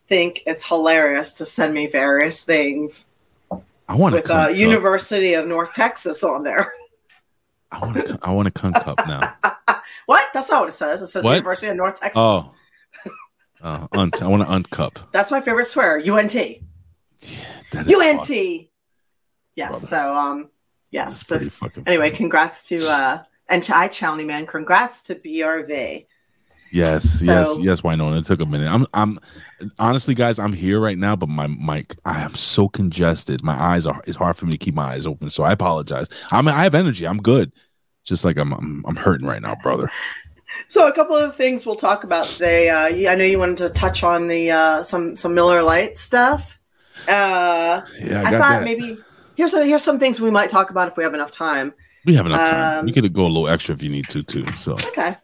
think 0.08 0.44
it's 0.46 0.68
hilarious 0.68 1.34
to 1.34 1.46
send 1.46 1.74
me 1.74 1.88
various 1.88 2.44
things 2.44 3.08
I 3.88 3.96
want 3.96 4.14
with 4.14 4.30
a 4.30 4.44
uh. 4.44 4.48
University 4.50 5.34
of 5.34 5.48
North 5.48 5.74
Texas 5.74 6.22
on 6.22 6.44
there. 6.44 6.70
I 7.72 7.80
want 7.80 7.98
a, 7.98 8.20
I 8.22 8.32
want 8.32 8.48
a 8.48 8.52
cunt 8.52 8.84
cup 8.84 9.08
now. 9.08 9.36
What? 10.06 10.28
That's 10.36 10.52
not 10.52 10.60
what 10.60 10.70
it 10.70 10.74
says. 10.74 11.02
It 11.02 11.08
says 11.08 11.24
What? 11.24 11.34
University 11.34 11.68
of 11.68 11.78
North 11.78 12.00
Texas. 12.00 12.14
Oh, 12.16 12.54
uh, 13.62 13.88
unt. 13.94 14.22
I 14.22 14.28
want 14.28 14.44
an 14.44 14.50
unt 14.50 14.70
cup. 14.70 15.00
That's 15.12 15.32
my 15.32 15.42
favorite 15.42 15.66
swear. 15.66 15.98
UNT. 15.98 16.36
UNT. 17.74 18.22
awesome. 18.22 18.68
Yes. 19.56 19.70
Brother. 19.70 19.74
So 19.88 20.16
um 20.16 20.50
yes. 20.92 21.26
So 21.28 21.36
anyway, 21.86 22.10
funny. 22.10 22.18
congrats 22.18 22.68
to 22.70 22.88
uh 22.88 23.24
and 23.48 23.64
to 23.64 23.76
I 23.76 23.88
Chowney 23.88 24.26
man, 24.26 24.46
congrats 24.46 25.04
to 25.04 25.16
BRV. 25.16 26.06
yes, 26.72 27.26
so- 27.26 27.32
yes, 27.32 27.58
yes. 27.60 27.84
Why 27.84 27.96
not? 27.96 28.18
It 28.18 28.26
took 28.26 28.42
a 28.42 28.46
minute. 28.46 28.68
I'm, 28.72 28.88
I'm 28.94 29.20
honestly, 29.78 30.16
guys. 30.16 30.40
I'm 30.40 30.52
here 30.54 30.80
right 30.80 30.98
now, 30.98 31.16
but 31.16 31.30
my 31.30 31.48
mic. 31.48 31.96
I 32.06 32.22
am 32.22 32.34
so 32.34 32.68
congested. 32.68 33.44
My 33.44 33.54
eyes 33.54 33.86
are. 33.86 34.02
It's 34.08 34.18
hard 34.18 34.36
for 34.36 34.46
me 34.46 34.54
to 34.54 34.58
keep 34.58 34.74
my 34.76 34.94
eyes 34.94 35.06
open. 35.06 35.30
So 35.30 35.44
I 35.44 35.52
apologize. 35.52 36.08
I'm. 36.32 36.48
I 36.48 36.64
have 36.64 36.76
energy. 36.76 37.06
I'm 37.08 37.22
good. 37.22 37.52
Just 38.04 38.26
like 38.26 38.38
I'm. 38.38 38.52
I'm, 38.52 38.84
I'm 38.88 38.96
hurting 38.96 39.28
right 39.28 39.42
now, 39.42 39.56
brother. 39.56 39.90
So 40.68 40.88
a 40.88 40.94
couple 40.94 41.18
of 41.18 41.36
things 41.36 41.66
we'll 41.66 41.76
talk 41.76 42.06
about 42.06 42.28
today. 42.28 42.70
Uh, 42.70 43.12
I 43.12 43.16
know 43.16 43.26
you 43.26 43.38
wanted 43.38 43.58
to 43.58 43.70
touch 43.70 44.04
on 44.04 44.28
the 44.28 44.52
uh, 44.52 44.84
some 44.84 45.14
some 45.16 45.34
Miller 45.34 45.62
Lite 45.62 45.98
stuff. 45.98 46.60
Uh, 47.08 47.82
Yeah, 48.00 48.22
I, 48.22 48.30
I, 48.30 48.32
got 48.32 48.32
thought 48.32 48.40
that. 48.40 48.64
maybe 48.64 48.98
here's 49.36 49.52
some, 49.52 49.66
here's 49.68 49.84
some 49.84 50.00
things 50.00 50.20
we 50.20 50.32
might 50.32 50.50
talk 50.50 50.70
about 50.70 50.88
if 50.88 50.98
we 50.98 51.04
have 51.04 51.14
enough 51.14 51.32
time. 51.32 51.74
we 52.06 52.16
have 52.16 52.26
enough 52.26 52.50
time. 52.50 52.80
um, 52.80 52.86
we 52.86 52.92
could 52.92 53.12
go 53.14 53.22
a 53.22 53.24
little 53.24 53.48
extra 53.48 53.74
if 53.76 53.84
you 53.84 53.90
need 53.90 54.08
to, 54.10 54.24
too. 54.24 54.46
So 54.56 54.74
Okay. 54.74 55.18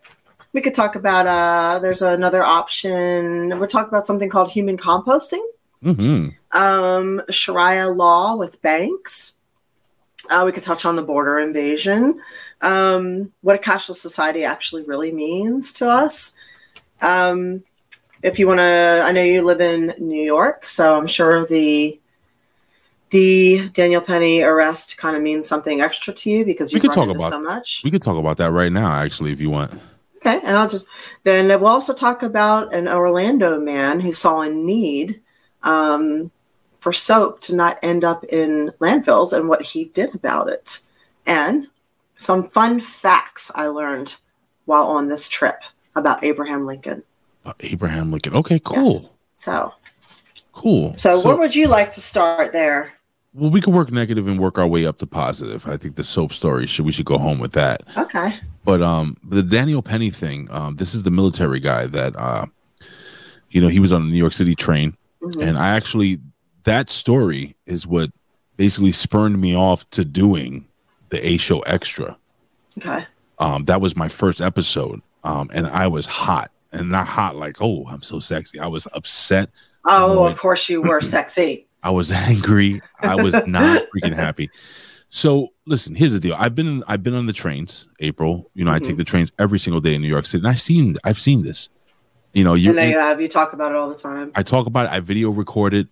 We 0.54 0.60
could 0.60 0.74
talk 0.74 0.96
about 0.96 1.28
uh, 1.28 1.80
there's 1.80 2.02
another 2.02 2.44
option. 2.44 3.58
We're 3.58 3.67
talking 3.67 3.88
about 3.88 4.06
something 4.06 4.30
called 4.30 4.52
human 4.52 4.78
composting. 4.78 5.44
hmm 5.82 6.30
um, 6.52 7.22
Sharia 7.30 7.88
law 7.89 8.36
with 8.36 8.62
banks. 8.62 9.36
Uh, 10.30 10.44
we 10.46 10.52
could 10.52 10.63
touch 10.63 10.86
on 10.86 10.96
the 10.98 11.02
border 11.04 11.39
invasion, 11.39 12.22
um, 12.62 13.32
what 13.41 13.56
a 13.56 13.60
cashless 13.60 13.96
society 13.96 14.44
actually 14.44 14.84
really 14.84 15.12
means 15.12 15.74
to 15.74 15.89
us. 15.89 16.36
Um, 17.02 17.63
if 18.23 18.39
you 18.39 18.47
want 18.47 18.60
to, 18.60 19.03
I 19.05 19.12
know 19.12 19.23
you 19.23 19.41
live 19.41 19.62
in 19.62 19.93
New 19.99 20.21
York, 20.21 20.65
so 20.65 20.97
I'm 20.97 21.07
sure 21.07 21.45
the 21.45 21.97
the 23.10 23.69
Daniel 23.73 23.99
Penny 24.01 24.41
arrest 24.41 24.97
kind 24.97 25.17
of 25.17 25.21
means 25.21 25.45
something 25.47 25.81
extra 25.81 26.13
to 26.13 26.29
you 26.29 26.45
because 26.45 26.71
you 26.71 26.79
could 26.79 26.93
talk 26.93 27.10
about- 27.10 27.31
so 27.31 27.41
much. 27.41 27.81
we 27.84 27.91
could 27.91 28.01
talk 28.01 28.15
about 28.17 28.38
that 28.38 28.51
right 28.51 28.71
now, 28.71 28.89
actually, 28.93 29.34
if 29.34 29.41
you 29.41 29.49
want. 29.49 29.73
Okay, 30.17 30.39
and 30.43 30.55
I'll 30.55 30.69
just 30.69 30.88
then 31.23 31.47
we'll 31.47 31.67
also 31.67 31.93
talk 31.93 32.23
about 32.23 32.73
an 32.73 32.88
Orlando 32.88 33.60
man 33.60 33.99
who 33.99 34.13
saw 34.13 34.41
a 34.41 34.49
need 34.49 35.19
um, 35.63 36.31
for 36.79 36.93
soap 36.93 37.41
to 37.41 37.55
not 37.55 37.79
end 37.84 38.03
up 38.03 38.23
in 38.25 38.71
landfills 38.79 39.34
and 39.34 39.49
what 39.49 39.62
he 39.62 39.86
did 39.86 40.15
about 40.15 40.47
it, 40.49 40.79
and 41.25 41.67
some 42.15 42.47
fun 42.47 42.79
facts 42.79 43.51
I 43.55 43.67
learned 43.67 44.15
while 44.65 44.86
on 44.88 45.07
this 45.07 45.27
trip 45.27 45.63
about 45.95 46.23
Abraham 46.23 46.65
Lincoln. 46.67 47.03
Uh, 47.45 47.54
Abraham 47.62 48.12
Lincoln. 48.12 48.36
Okay, 48.36 48.60
cool, 48.63 48.86
Yes. 48.86 49.13
So, 49.34 49.73
cool. 50.54 50.93
so, 50.97 51.21
where 51.23 51.36
would 51.38 51.56
you 51.56 51.67
like 51.67 51.91
to 51.93 52.01
start 52.01 52.51
there? 52.54 52.93
well, 53.34 53.49
we 53.49 53.62
can 53.62 53.71
work 53.73 53.91
negative 53.91 54.27
and 54.27 54.38
work 54.39 54.58
our 54.58 54.67
way 54.67 54.86
up 54.86 54.97
to 54.97 55.08
positive. 55.08 55.65
I 55.65 55.77
think 55.77 55.95
the 55.95 56.04
soap 56.04 56.34
story 56.34 56.67
should 56.67 56.86
we 56.86 56.91
should 56.91 57.06
go 57.06 57.17
home 57.17 57.39
with 57.39 57.54
that. 57.54 57.82
Okay. 57.97 58.38
But 58.65 58.82
um, 58.82 59.15
the 59.23 59.41
Daniel 59.41 59.82
Penny 59.82 60.10
thing. 60.10 60.47
Um, 60.51 60.75
this 60.75 60.93
is 60.93 61.04
the 61.04 61.12
military 61.12 61.60
guy 61.62 61.88
that 61.88 62.13
uh, 62.17 62.45
you 63.49 63.62
know, 63.62 63.69
he 63.69 63.80
was 63.80 63.91
on 63.93 64.06
the 64.06 64.12
New 64.12 64.17
York 64.19 64.34
City 64.34 64.54
train, 64.56 64.95
Mhm. 65.23 65.41
and 65.47 65.58
I 65.58 65.69
actually 65.75 66.19
that 66.65 66.89
story 66.89 67.56
is 67.65 67.88
what 67.88 68.12
basically 68.58 68.91
spurned 68.91 69.39
me 69.41 69.56
off 69.56 69.89
to 69.91 70.04
doing 70.06 70.65
the 71.10 71.25
A 71.25 71.38
Show 71.38 71.60
Extra. 71.62 72.15
Okay. 72.77 73.06
Um, 73.39 73.65
that 73.65 73.82
was 73.82 73.95
my 73.95 74.08
first 74.10 74.41
episode, 74.41 75.01
um, 75.23 75.49
and 75.54 75.65
I 75.67 75.88
was 75.88 76.06
hot, 76.06 76.51
and 76.71 76.89
not 76.89 77.07
hot 77.07 77.36
like 77.36 77.57
oh 77.62 77.86
I'm 77.88 78.01
so 78.01 78.19
sexy. 78.19 78.60
I 78.60 78.67
was 78.67 78.88
upset. 78.93 79.49
Oh, 79.86 80.25
of 80.25 80.38
course 80.38 80.69
you 80.69 80.81
were 80.81 81.01
sexy. 81.15 81.67
I 81.84 81.89
was 81.89 82.12
angry. 82.12 82.81
I 82.99 83.15
was 83.15 83.34
not 83.47 83.84
freaking 83.95 84.13
happy. 84.13 84.49
So 85.10 85.49
listen, 85.65 85.95
here's 85.95 86.13
the 86.13 86.19
deal. 86.19 86.36
I've 86.38 86.55
been 86.55 86.84
I've 86.88 87.03
been 87.03 87.15
on 87.15 87.25
the 87.25 87.34
trains, 87.34 87.88
April. 87.99 88.49
You 88.53 88.63
know, 88.65 88.71
I 88.71 88.79
Mhm. 88.79 88.84
take 88.84 88.97
the 88.97 89.03
trains 89.03 89.31
every 89.39 89.60
single 89.60 89.81
day 89.81 89.95
in 89.95 90.01
New 90.01 90.07
York 90.07 90.25
City, 90.25 90.39
and 90.41 90.47
I've 90.47 90.62
seen 90.62 90.95
I've 91.03 91.19
seen 91.19 91.43
this. 91.43 91.69
You 92.34 92.45
know, 92.45 92.53
you 92.53 92.69
and 92.69 92.77
they 92.77 92.91
have 92.91 93.19
you 93.19 93.27
talk 93.27 93.51
about 93.51 93.71
it 93.71 93.77
all 93.77 93.89
the 93.89 93.95
time. 93.95 94.31
I 94.36 94.43
talk 94.43 94.67
about 94.67 94.86
it. 94.86 94.91
I 94.93 95.01
video 95.01 95.29
record 95.31 95.73
it, 95.73 95.88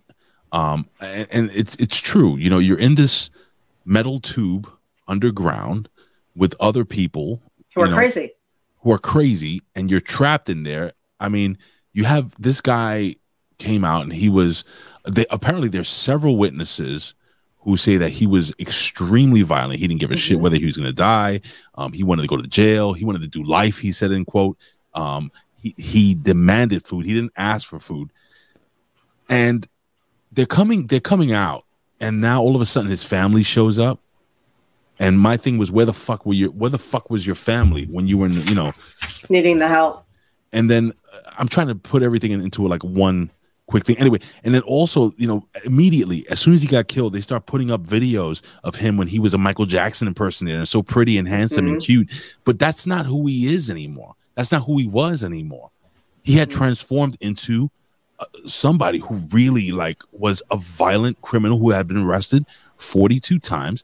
um, 0.52 0.88
and, 1.00 1.26
and 1.30 1.50
it's 1.52 1.74
it's 1.76 2.00
true. 2.00 2.36
You 2.38 2.48
know, 2.48 2.58
you're 2.58 2.78
in 2.78 2.94
this 2.94 3.28
metal 3.84 4.20
tube 4.20 4.70
underground 5.06 5.88
with 6.34 6.54
other 6.60 6.84
people 6.86 7.42
who 7.74 7.82
are 7.82 7.88
know, 7.88 7.96
crazy. 7.96 8.30
Who 8.82 8.92
are 8.92 8.98
crazy, 8.98 9.62
and 9.74 9.90
you're 9.90 10.00
trapped 10.00 10.48
in 10.48 10.62
there. 10.62 10.92
I 11.18 11.28
mean, 11.28 11.58
you 11.92 12.04
have 12.04 12.34
this 12.40 12.60
guy 12.60 13.14
came 13.58 13.84
out, 13.84 14.02
and 14.02 14.12
he 14.12 14.28
was. 14.28 14.64
They 15.06 15.26
apparently 15.30 15.68
there's 15.68 15.88
several 15.88 16.36
witnesses 16.36 17.14
who 17.58 17.76
say 17.76 17.98
that 17.98 18.08
he 18.08 18.26
was 18.26 18.54
extremely 18.58 19.42
violent. 19.42 19.80
He 19.80 19.86
didn't 19.86 20.00
give 20.00 20.10
a 20.10 20.16
shit 20.16 20.38
Mhm. 20.38 20.40
whether 20.40 20.56
he 20.56 20.64
was 20.64 20.78
going 20.78 20.88
to 20.88 20.94
die. 20.94 21.42
Um, 21.74 21.92
he 21.92 22.02
wanted 22.02 22.22
to 22.22 22.28
go 22.28 22.38
to 22.38 22.48
jail. 22.48 22.94
He 22.94 23.04
wanted 23.04 23.20
to 23.20 23.28
do 23.28 23.42
life. 23.42 23.78
He 23.78 23.92
said 23.92 24.12
in 24.12 24.24
quote. 24.24 24.56
Um, 24.94 25.30
he 25.56 25.74
he 25.76 26.14
demanded 26.14 26.86
food. 26.86 27.04
He 27.04 27.12
didn't 27.12 27.32
ask 27.36 27.68
for 27.68 27.78
food, 27.78 28.10
and 29.28 29.68
they're 30.32 30.46
coming. 30.46 30.86
They're 30.86 31.00
coming 31.00 31.32
out, 31.32 31.64
and 32.00 32.20
now 32.20 32.40
all 32.40 32.56
of 32.56 32.62
a 32.62 32.66
sudden 32.66 32.90
his 32.90 33.04
family 33.04 33.42
shows 33.42 33.78
up. 33.78 34.00
And 35.00 35.18
my 35.18 35.36
thing 35.36 35.58
was, 35.58 35.72
where 35.72 35.86
the 35.86 35.92
fuck 35.92 36.24
were 36.26 36.34
you? 36.34 36.50
Where 36.50 36.70
the 36.70 36.78
fuck 36.78 37.10
was 37.10 37.26
your 37.26 37.34
family 37.34 37.86
when 37.86 38.06
you 38.06 38.18
were 38.18 38.26
in? 38.26 38.34
You 38.46 38.54
know, 38.54 38.72
Needing 39.28 39.58
the 39.58 39.66
help. 39.66 40.04
and 40.52 40.70
then 40.70 40.92
uh, 41.12 41.18
I'm 41.38 41.48
trying 41.48 41.68
to 41.68 41.74
put 41.74 42.02
everything 42.02 42.30
in, 42.32 42.40
into 42.42 42.66
like 42.68 42.84
one 42.84 43.30
quick 43.66 43.84
thing. 43.86 43.96
Anyway, 43.98 44.18
and 44.44 44.52
then 44.54 44.62
also, 44.62 45.12
you 45.16 45.26
know, 45.26 45.46
immediately 45.64 46.28
as 46.28 46.38
soon 46.38 46.52
as 46.54 46.60
he 46.62 46.68
got 46.68 46.88
killed, 46.88 47.12
they 47.14 47.20
start 47.22 47.46
putting 47.46 47.70
up 47.70 47.82
videos 47.84 48.42
of 48.64 48.74
him 48.74 48.96
when 48.98 49.08
he 49.08 49.18
was 49.18 49.32
a 49.32 49.38
Michael 49.38 49.64
Jackson 49.66 50.06
impersonator, 50.06 50.66
so 50.66 50.82
pretty 50.82 51.16
and 51.18 51.26
handsome 51.26 51.66
and 51.66 51.80
cute. 51.80 52.36
But 52.44 52.58
that's 52.58 52.86
not 52.86 53.06
who 53.06 53.26
he 53.26 53.54
is 53.54 53.70
anymore. 53.70 54.14
That's 54.34 54.52
not 54.52 54.64
who 54.64 54.76
he 54.78 54.86
was 54.86 55.24
anymore. 55.24 55.70
He 56.24 56.34
had 56.34 56.48
Mhm. 56.50 56.56
transformed 56.58 57.16
into 57.20 57.70
uh, 58.18 58.24
somebody 58.44 58.98
who 58.98 59.14
really 59.32 59.70
like 59.72 60.02
was 60.12 60.42
a 60.50 60.56
violent 60.58 61.18
criminal 61.22 61.56
who 61.58 61.70
had 61.70 61.86
been 61.88 61.96
arrested 61.96 62.44
42 62.76 63.38
times 63.38 63.82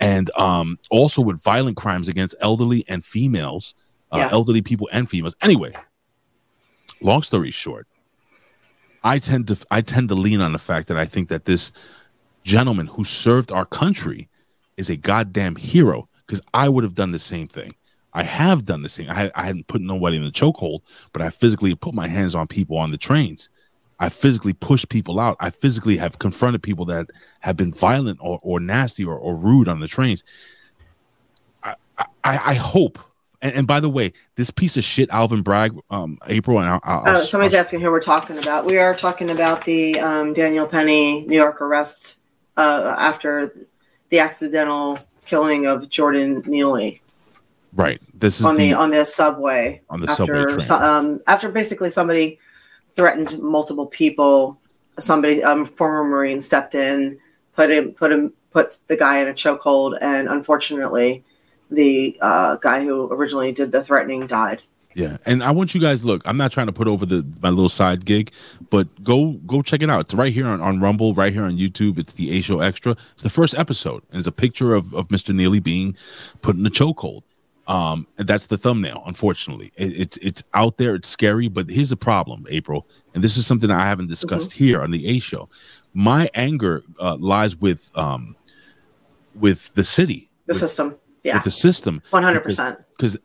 and 0.00 0.30
um 0.38 0.78
also 0.90 1.22
with 1.22 1.42
violent 1.42 1.76
crimes 1.76 2.08
against 2.08 2.34
elderly 2.40 2.84
and 2.88 3.04
females 3.04 3.74
uh, 4.12 4.18
Yeah. 4.18 4.28
elderly 4.30 4.62
people 4.62 4.88
and 4.92 5.08
females. 5.08 5.34
Anyway 5.42 5.72
long 7.02 7.22
story 7.22 7.50
short 7.50 7.86
i 9.04 9.18
tend 9.18 9.46
to 9.48 9.56
i 9.70 9.80
tend 9.80 10.08
to 10.08 10.14
lean 10.14 10.40
on 10.40 10.52
the 10.52 10.58
fact 10.58 10.88
that 10.88 10.96
i 10.96 11.04
think 11.04 11.28
that 11.28 11.44
this 11.44 11.72
gentleman 12.42 12.86
who 12.86 13.04
served 13.04 13.52
our 13.52 13.66
country 13.66 14.28
is 14.76 14.88
a 14.90 14.96
goddamn 14.96 15.56
hero 15.56 16.08
because 16.26 16.40
i 16.54 16.68
would 16.68 16.84
have 16.84 16.94
done 16.94 17.10
the 17.10 17.18
same 17.18 17.48
thing. 17.48 17.74
I 18.14 18.22
have 18.22 18.64
done 18.64 18.80
the 18.82 18.88
same. 18.88 19.10
I, 19.10 19.30
I 19.34 19.42
hadn't 19.44 19.66
put 19.66 19.82
nobody 19.82 20.16
in 20.16 20.24
the 20.24 20.30
chokehold 20.30 20.80
but 21.12 21.20
i 21.20 21.28
physically 21.28 21.74
put 21.74 21.94
my 21.94 22.08
hands 22.08 22.34
on 22.34 22.46
people 22.46 22.78
on 22.78 22.90
the 22.90 22.98
trains 22.98 23.50
i 23.98 24.08
physically 24.08 24.52
pushed 24.52 24.88
people 24.88 25.18
out 25.20 25.36
i 25.40 25.50
physically 25.50 25.96
have 25.96 26.18
confronted 26.18 26.62
people 26.62 26.84
that 26.84 27.06
have 27.40 27.56
been 27.56 27.72
violent 27.72 28.18
or, 28.20 28.38
or 28.42 28.60
nasty 28.60 29.04
or, 29.04 29.16
or 29.16 29.36
rude 29.36 29.68
on 29.68 29.80
the 29.80 29.88
trains 29.88 30.24
i 31.62 31.74
i, 31.98 32.06
I 32.24 32.54
hope 32.54 32.98
and, 33.42 33.54
and 33.54 33.66
by 33.66 33.80
the 33.80 33.90
way, 33.90 34.14
this 34.36 34.50
piece 34.50 34.78
of 34.78 34.82
shit, 34.82 35.10
Alvin 35.10 35.42
Bragg, 35.42 35.78
um, 35.90 36.18
April, 36.26 36.58
and 36.58 36.66
I'll, 36.68 36.80
I'll, 36.82 37.02
Oh, 37.18 37.24
somebody's 37.24 37.52
asking 37.52 37.80
who 37.80 37.90
we're 37.90 38.00
talking 38.00 38.38
about. 38.38 38.64
We 38.64 38.78
are 38.78 38.94
talking 38.94 39.28
about 39.28 39.62
the 39.66 40.00
um, 40.00 40.32
Daniel 40.32 40.66
Penny 40.66 41.20
New 41.26 41.36
York 41.36 41.60
arrest 41.60 42.18
uh, 42.56 42.96
after 42.98 43.52
the 44.08 44.18
accidental 44.20 44.98
killing 45.26 45.66
of 45.66 45.90
Jordan 45.90 46.44
Neely 46.46 47.02
right. 47.76 48.00
This 48.14 48.40
is 48.40 48.46
on 48.46 48.56
the, 48.56 48.70
the, 48.70 48.78
on 48.78 48.90
the 48.90 49.04
subway. 49.04 49.80
on 49.88 50.00
the 50.00 50.08
subway 50.08 50.44
train. 50.44 50.82
um, 50.82 51.20
after 51.26 51.48
basically 51.50 51.90
somebody 51.90 52.38
threatened 52.96 53.38
multiple 53.40 53.86
people. 53.86 54.58
Somebody, 54.98 55.44
um, 55.44 55.64
former 55.64 56.04
Marine, 56.04 56.40
stepped 56.40 56.74
in, 56.74 57.18
put 57.54 57.70
him, 57.70 57.92
put 57.92 58.10
him, 58.10 58.32
puts 58.50 58.78
the 58.78 58.96
guy 58.96 59.18
in 59.18 59.28
a 59.28 59.32
chokehold, 59.32 59.98
and 60.00 60.28
unfortunately, 60.28 61.22
the 61.70 62.16
uh, 62.20 62.56
guy 62.56 62.82
who 62.82 63.12
originally 63.12 63.52
did 63.52 63.72
the 63.72 63.84
threatening 63.84 64.26
died. 64.26 64.62
Yeah, 64.94 65.18
and 65.26 65.44
I 65.44 65.50
want 65.50 65.74
you 65.74 65.80
guys 65.80 66.06
look. 66.06 66.22
I'm 66.24 66.38
not 66.38 66.52
trying 66.52 66.68
to 66.68 66.72
put 66.72 66.88
over 66.88 67.04
the 67.04 67.22
my 67.42 67.50
little 67.50 67.68
side 67.68 68.06
gig, 68.06 68.32
but 68.70 68.88
go 69.04 69.32
go 69.46 69.60
check 69.60 69.82
it 69.82 69.90
out. 69.90 70.00
It's 70.00 70.14
right 70.14 70.32
here 70.32 70.46
on, 70.46 70.62
on 70.62 70.80
Rumble, 70.80 71.12
right 71.12 71.34
here 71.34 71.44
on 71.44 71.58
YouTube. 71.58 71.98
It's 71.98 72.14
the 72.14 72.38
A 72.38 72.40
Show 72.40 72.60
Extra. 72.60 72.92
It's 73.12 73.22
the 73.22 73.28
first 73.28 73.54
episode, 73.58 74.02
and 74.10 74.18
it's 74.18 74.26
a 74.26 74.32
picture 74.32 74.74
of, 74.74 74.94
of 74.94 75.08
Mr. 75.08 75.34
Neely 75.34 75.60
being 75.60 75.94
put 76.40 76.56
in 76.56 76.64
a 76.64 76.70
chokehold. 76.70 77.24
Um, 77.68 78.06
and 78.16 78.28
that's 78.28 78.46
the 78.46 78.56
thumbnail. 78.56 79.02
Unfortunately, 79.06 79.72
it, 79.76 79.92
it's 79.92 80.16
it's 80.18 80.42
out 80.54 80.76
there. 80.76 80.94
It's 80.94 81.08
scary, 81.08 81.48
but 81.48 81.68
here's 81.68 81.90
the 81.90 81.96
problem, 81.96 82.46
April, 82.48 82.86
and 83.14 83.24
this 83.24 83.36
is 83.36 83.46
something 83.46 83.70
I 83.70 83.86
haven't 83.86 84.08
discussed 84.08 84.52
here 84.52 84.80
on 84.82 84.92
the 84.92 85.06
A 85.08 85.18
Show. 85.18 85.48
My 85.92 86.30
anger 86.34 86.84
uh, 87.00 87.16
lies 87.16 87.56
with 87.56 87.90
um 87.96 88.36
with 89.34 89.74
the 89.74 89.84
city, 89.84 90.30
The 90.46 90.52
with, 90.52 90.58
system, 90.58 90.96
yeah, 91.26 91.34
with 91.36 91.44
the 91.44 91.50
system, 91.50 92.02
one 92.10 92.22
hundred 92.22 92.42
percent. 92.42 92.78
because 92.92 93.18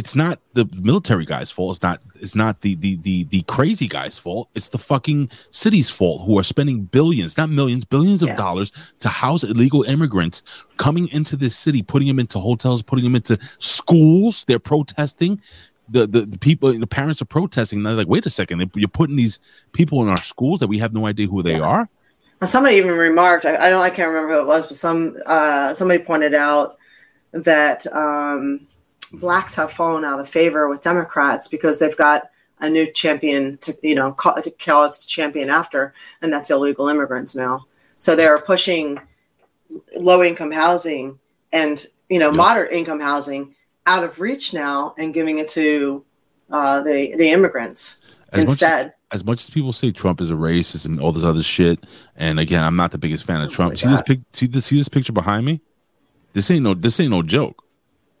it's 0.00 0.14
not 0.16 0.38
the 0.54 0.64
military 0.90 1.24
guy's 1.24 1.50
fault. 1.50 1.76
It's 1.76 1.82
not. 1.82 2.00
It's 2.24 2.34
not 2.34 2.60
the 2.62 2.74
the 2.76 2.96
the 3.02 3.24
the 3.24 3.42
crazy 3.42 3.88
guy's 3.88 4.18
fault. 4.18 4.48
It's 4.54 4.68
the 4.68 4.78
fucking 4.78 5.30
city's 5.50 5.90
fault 5.90 6.22
who 6.26 6.38
are 6.38 6.42
spending 6.44 6.82
billions, 6.82 7.36
not 7.36 7.50
millions, 7.50 7.84
billions 7.84 8.22
of 8.22 8.28
Yeah. 8.30 8.36
dollars 8.36 8.72
to 9.00 9.08
house 9.08 9.42
illegal 9.44 9.82
immigrants 9.82 10.42
coming 10.76 11.08
into 11.08 11.36
this 11.36 11.54
city, 11.56 11.82
putting 11.82 12.08
them 12.08 12.18
into 12.18 12.38
hotels, 12.38 12.82
putting 12.82 13.04
them 13.04 13.16
into 13.16 13.36
schools. 13.58 14.44
They're 14.46 14.58
protesting. 14.58 15.40
The, 15.90 16.06
the, 16.06 16.20
the 16.22 16.38
people 16.38 16.72
the 16.72 16.86
parents 16.86 17.20
are 17.20 17.26
protesting 17.26 17.80
and 17.80 17.86
they're 17.86 17.92
like 17.92 18.08
wait 18.08 18.24
a 18.24 18.30
second 18.30 18.70
you're 18.74 18.88
putting 18.88 19.16
these 19.16 19.38
people 19.72 20.00
in 20.02 20.08
our 20.08 20.22
schools 20.22 20.60
that 20.60 20.68
we 20.68 20.78
have 20.78 20.94
no 20.94 21.04
idea 21.04 21.26
who 21.26 21.42
they 21.42 21.56
Yeah. 21.58 21.68
are 21.74 21.88
Now, 22.40 22.46
somebody 22.46 22.76
even 22.76 22.92
remarked, 22.96 23.44
I, 23.44 23.54
I 23.66 23.68
don't, 23.68 23.82
I 23.82 23.90
can't 23.90 24.08
remember 24.08 24.32
who 24.34 24.40
it 24.40 24.46
was, 24.46 24.66
but 24.66 24.76
some 24.78 25.14
uh, 25.26 25.74
somebody 25.74 26.02
pointed 26.02 26.32
out 26.34 26.78
that 27.34 27.86
um, 27.94 28.66
blacks 29.12 29.54
have 29.56 29.72
fallen 29.72 30.04
out 30.04 30.20
of 30.20 30.28
favor 30.28 30.68
with 30.68 30.80
Democrats 30.82 31.48
because 31.48 31.78
they've 31.78 31.96
got 31.96 32.30
a 32.60 32.68
new 32.70 32.90
champion 32.92 33.58
to 33.58 33.76
you 33.82 33.94
know 33.94 34.12
call, 34.12 34.40
to 34.40 34.50
call 34.50 34.84
us 34.84 35.04
champion 35.04 35.48
after, 35.50 35.92
and 36.22 36.32
that's 36.32 36.50
illegal 36.50 36.88
immigrants 36.88 37.34
now. 37.36 37.66
So 37.98 38.14
they're 38.16 38.38
pushing 38.38 39.00
low 39.98 40.22
income 40.22 40.52
housing 40.52 41.18
and 41.52 41.84
you 42.08 42.18
know 42.18 42.30
Yeah. 42.30 42.36
moderate 42.36 42.72
income 42.72 43.00
housing 43.00 43.54
out 43.86 44.04
of 44.04 44.20
reach 44.20 44.52
now 44.54 44.94
and 44.98 45.12
giving 45.12 45.38
it 45.38 45.48
to 45.50 46.04
uh, 46.50 46.80
the 46.82 47.14
the 47.16 47.30
immigrants 47.30 47.98
as 48.32 48.42
much 48.42 48.48
instead. 48.50 48.92
as 49.12 49.24
much 49.24 49.40
as 49.42 49.50
people 49.50 49.72
say 49.72 49.90
Trump 49.90 50.20
is 50.20 50.30
a 50.30 50.34
racist 50.34 50.86
and 50.86 51.00
all 51.00 51.12
this 51.12 51.24
other 51.24 51.42
shit, 51.42 51.84
and 52.16 52.38
again, 52.38 52.62
I'm 52.62 52.76
not 52.76 52.92
the 52.92 52.98
biggest 52.98 53.24
fan 53.24 53.42
of 53.42 53.48
Oh 53.48 53.52
Trump. 53.52 53.76
See 53.78 53.88
this 53.88 54.02
pic? 54.02 54.20
See 54.32 54.46
this? 54.46 54.66
See 54.66 54.78
this 54.78 54.88
picture 54.88 55.12
behind 55.12 55.44
me? 55.44 55.60
This 56.34 56.50
ain't 56.50 56.62
no. 56.62 56.74
This 56.74 57.00
ain't 57.00 57.10
no 57.10 57.22
joke. 57.22 57.64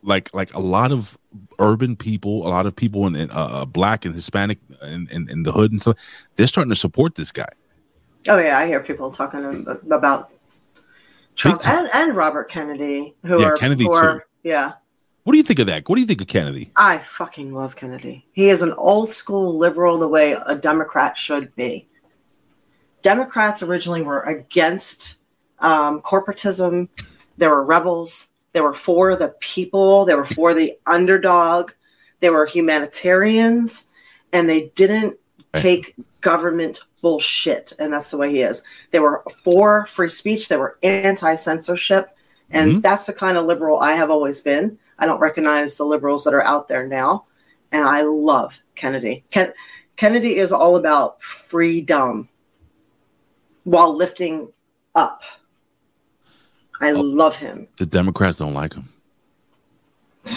Like 0.02 0.34
like 0.34 0.54
a 0.54 0.60
lot 0.60 0.92
of 0.92 1.18
urban 1.58 1.96
people, 1.96 2.46
a 2.46 2.48
lot 2.48 2.66
of 2.66 2.74
people 2.74 3.06
in, 3.06 3.14
in 3.16 3.30
uh, 3.30 3.34
uh, 3.34 3.64
black 3.64 4.04
and 4.04 4.14
Hispanic 4.14 4.58
in, 4.82 5.08
in, 5.10 5.28
in 5.30 5.42
the 5.42 5.52
hood 5.52 5.70
and 5.72 5.80
stuff, 5.80 5.96
they're 6.36 6.46
starting 6.46 6.70
to 6.70 6.76
support 6.76 7.14
this 7.14 7.32
guy. 7.32 7.48
Oh 8.28 8.38
yeah, 8.38 8.58
I 8.58 8.66
hear 8.66 8.80
people 8.80 9.10
talking 9.10 9.66
about 9.90 10.30
Trump 11.36 11.60
and, 11.66 11.88
and 11.92 12.16
Robert 12.16 12.48
Kennedy, 12.48 13.14
who 13.24 13.40
Yeah, 13.40 13.48
are 13.48 13.56
Kennedy 13.56 13.84
who 13.84 13.90
too. 13.90 13.96
are, 13.96 14.26
yeah, 14.42 14.72
What 15.24 15.32
do 15.32 15.36
you 15.38 15.42
think 15.42 15.58
of 15.58 15.66
that? 15.66 15.88
What 15.88 15.96
do 15.96 16.00
you 16.02 16.06
think 16.06 16.20
of 16.20 16.26
Kennedy? 16.26 16.70
I 16.76 16.98
fucking 16.98 17.52
love 17.52 17.74
Kennedy. 17.76 18.26
He 18.32 18.48
is 18.50 18.62
an 18.62 18.72
old 18.74 19.10
school 19.10 19.56
liberal 19.56 19.98
the 19.98 20.08
way 20.08 20.32
a 20.46 20.54
Democrat 20.54 21.16
should 21.16 21.54
be. 21.56 21.88
Democrats 23.02 23.62
originally 23.62 24.02
were 24.02 24.22
against 24.22 25.18
um, 25.58 26.00
corporatism. 26.02 26.88
They 27.38 27.48
were 27.48 27.64
rebels. 27.64 28.28
There 28.52 28.62
were 28.62 28.74
for 28.74 29.16
the 29.16 29.34
people. 29.40 30.04
They 30.04 30.14
were 30.14 30.24
for 30.24 30.54
the 30.54 30.74
underdog. 30.86 31.72
They 32.20 32.30
were 32.30 32.46
humanitarians, 32.46 33.88
and 34.32 34.48
they 34.48 34.72
didn't 34.74 35.16
take 35.52 35.94
government 36.20 36.80
bullshit. 37.02 37.72
And 37.78 37.92
that's 37.92 38.10
the 38.10 38.16
way 38.16 38.30
he 38.30 38.40
is. 38.40 38.62
They 38.92 39.00
were 39.00 39.22
for 39.42 39.86
free 39.86 40.08
speech. 40.08 40.48
They 40.48 40.56
were 40.56 40.78
anti 40.82 41.34
censorship, 41.34 42.16
and 42.50 42.76
Mhm. 42.76 42.82
that's 42.82 43.06
the 43.06 43.12
kind 43.12 43.36
of 43.36 43.46
liberal 43.46 43.78
I 43.80 43.92
have 43.92 44.10
always 44.10 44.40
been. 44.40 44.78
I 44.98 45.06
don't 45.06 45.20
recognize 45.20 45.76
the 45.76 45.84
liberals 45.84 46.24
that 46.24 46.34
are 46.34 46.42
out 46.44 46.68
there 46.68 46.86
now, 46.86 47.24
and 47.72 47.84
I 47.84 48.02
love 48.02 48.60
Kennedy. 48.74 49.24
Ken- 49.30 49.52
Kennedy 49.96 50.36
is 50.36 50.52
all 50.52 50.76
about 50.76 51.22
freedom 51.22 52.28
while 53.64 53.94
lifting 53.94 54.52
up. 54.94 55.22
I 56.80 56.90
Oh. 56.90 57.00
love 57.00 57.36
him. 57.36 57.66
The 57.78 57.86
Democrats 57.86 58.38
don't 58.38 58.54
like 58.54 58.74
him. 58.74 58.88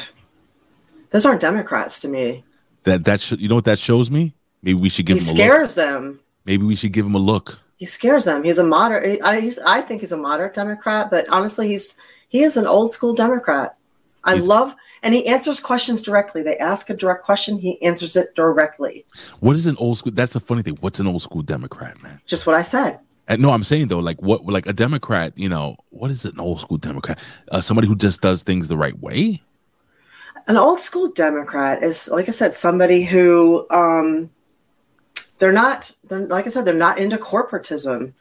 Those 1.10 1.26
aren't 1.26 1.42
Democrats 1.42 2.00
to 2.02 2.08
me. 2.08 2.44
That 2.84 3.06
that 3.06 3.22
sh- 3.22 3.34
you 3.38 3.48
know 3.48 3.56
what 3.56 3.66
that 3.66 3.80
shows 3.80 4.12
me? 4.12 4.34
Maybe 4.62 4.80
we 4.80 4.90
should 4.90 5.06
give 5.06 5.18
he 5.20 5.24
him 5.24 5.30
a 5.30 5.32
look. 5.32 5.38
He 5.38 5.44
scares 5.44 5.76
them. 5.76 6.20
Maybe 6.46 6.64
we 6.66 6.76
should 6.76 6.94
give 6.94 7.06
him 7.06 7.16
a 7.16 7.20
look. 7.20 7.60
He 7.78 7.86
scares 7.86 8.26
them. 8.26 8.44
He's 8.44 8.58
a 8.58 8.64
moderate. 8.64 9.22
I, 9.24 9.40
he's, 9.40 9.60
I 9.60 9.82
think 9.82 10.02
he's 10.02 10.12
a 10.12 10.18
moderate 10.18 10.54
Democrat, 10.54 11.10
but 11.12 11.28
honestly, 11.30 11.68
he's 11.68 11.96
he 12.28 12.44
is 12.44 12.58
an 12.58 12.66
old 12.68 12.92
school 12.92 13.14
Democrat. 13.14 13.76
I 14.24 14.34
He's- 14.36 14.48
love, 14.48 14.76
and 15.04 15.14
he 15.14 15.26
answers 15.28 15.60
questions 15.62 16.02
directly. 16.02 16.44
They 16.44 16.58
ask 16.58 16.90
a 16.90 16.94
direct 16.94 17.24
question, 17.24 17.58
he 17.58 17.82
answers 17.82 18.16
it 18.18 18.36
directly. 18.36 19.06
What 19.40 19.56
is 19.56 19.68
an 19.68 19.78
old 19.78 20.00
school? 20.00 20.12
That's 20.12 20.34
the 20.34 20.40
funny 20.42 20.64
thing. 20.64 20.78
What's 20.82 21.00
an 21.00 21.08
old 21.08 21.22
school 21.22 21.42
Democrat, 21.44 22.02
man? 22.04 22.20
Just 22.26 22.46
what 22.46 22.56
I 22.56 22.62
said. 22.64 23.00
And 23.28 23.42
no, 23.42 23.52
I'm 23.52 23.64
saying 23.64 23.88
though, 23.90 24.00
like 24.00 24.22
what, 24.22 24.46
like 24.46 24.68
a 24.68 24.74
Democrat, 24.74 25.34
you 25.36 25.50
know, 25.50 25.76
what 25.90 26.12
is 26.12 26.26
an 26.26 26.40
old 26.40 26.62
school 26.62 26.78
Democrat? 26.78 27.20
Uh, 27.52 27.62
somebody 27.62 27.88
who 27.88 27.96
just 27.96 28.22
does 28.22 28.44
things 28.44 28.68
the 28.68 28.78
right 28.78 28.98
way. 29.00 29.42
An 30.48 30.56
old 30.56 30.80
school 30.80 31.10
Democrat 31.10 31.84
is, 31.84 32.10
like 32.10 32.30
I 32.30 32.32
said, 32.32 32.54
somebody 32.54 33.04
who 33.04 33.68
um, 33.70 34.30
they're 35.40 35.52
not. 35.52 35.92
They're 36.06 36.26
like 36.26 36.46
I 36.46 36.50
said, 36.50 36.66
they're 36.66 36.74
not 36.74 37.00
into 37.00 37.18
corporatism. 37.18 38.14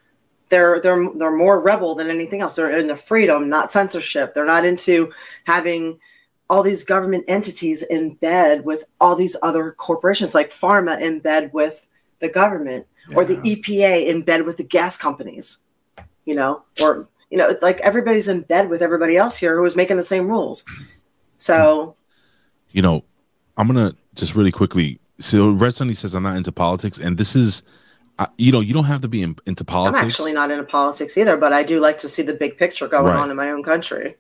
They're 0.49 0.81
they're 0.81 1.09
they're 1.15 1.37
more 1.37 1.61
rebel 1.61 1.95
than 1.95 2.09
anything 2.09 2.41
else. 2.41 2.57
They're 2.57 2.77
into 2.77 2.97
freedom, 2.97 3.49
not 3.49 3.71
censorship. 3.71 4.35
They're 4.35 4.45
not 4.45 4.65
into 4.65 5.13
having 5.45 6.01
all 6.49 6.63
these 6.63 6.85
government 6.85 7.25
entities 7.29 7.83
in 7.83 8.15
bed 8.15 8.65
with 8.65 8.85
all 9.01 9.17
these 9.17 9.37
other 9.43 9.73
corporations, 9.73 10.35
like 10.35 10.51
pharma 10.51 11.01
in 11.01 11.19
bed 11.21 11.51
with 11.53 11.87
the 12.21 12.29
government, 12.29 12.87
or 13.15 13.25
the 13.25 13.37
EPA 13.37 14.07
in 14.07 14.23
bed 14.23 14.45
with 14.45 14.57
the 14.57 14.65
gas 14.65 14.97
companies. 14.97 15.59
You 16.25 16.35
know, 16.35 16.63
or 16.83 17.09
you 17.31 17.39
know, 17.39 17.55
like 17.63 17.79
everybody's 17.81 18.27
in 18.29 18.43
bed 18.43 18.69
with 18.69 18.83
everybody 18.83 19.17
else 19.17 19.37
here 19.37 19.57
who 19.57 19.65
is 19.65 19.77
making 19.77 19.97
the 19.97 20.03
same 20.03 20.29
rules. 20.29 20.65
So 21.37 21.95
you 22.73 22.83
know, 22.83 23.05
I'm 23.57 23.67
gonna 23.67 23.95
just 24.15 24.35
really 24.35 24.53
quickly. 24.53 24.99
So 25.19 25.51
Red 25.53 25.75
Sunny 25.75 25.95
says 25.95 26.15
I'm 26.15 26.23
not 26.25 26.37
into 26.37 26.53
politics, 26.53 26.99
and 26.99 27.17
this 27.17 27.35
is, 27.37 27.63
uh, 28.19 28.27
you 28.39 28.53
know, 28.53 28.61
you 28.61 28.75
don't 28.75 28.85
have 28.85 29.01
to 29.03 29.09
be 29.09 29.23
in, 29.23 29.37
into 29.47 29.65
politics. 29.65 30.01
I'm 30.03 30.07
actually 30.07 30.33
not 30.35 30.51
into 30.51 30.65
politics 30.65 31.17
either, 31.17 31.37
but 31.39 31.53
I 31.53 31.63
do 31.63 31.81
like 31.81 31.97
to 31.99 32.09
see 32.09 32.23
the 32.23 32.35
big 32.35 32.59
picture 32.59 32.87
going 32.87 33.07
Right. 33.07 33.17
on 33.17 33.31
in 33.31 33.37
my 33.37 33.51
own 33.51 33.63
country. 33.63 34.17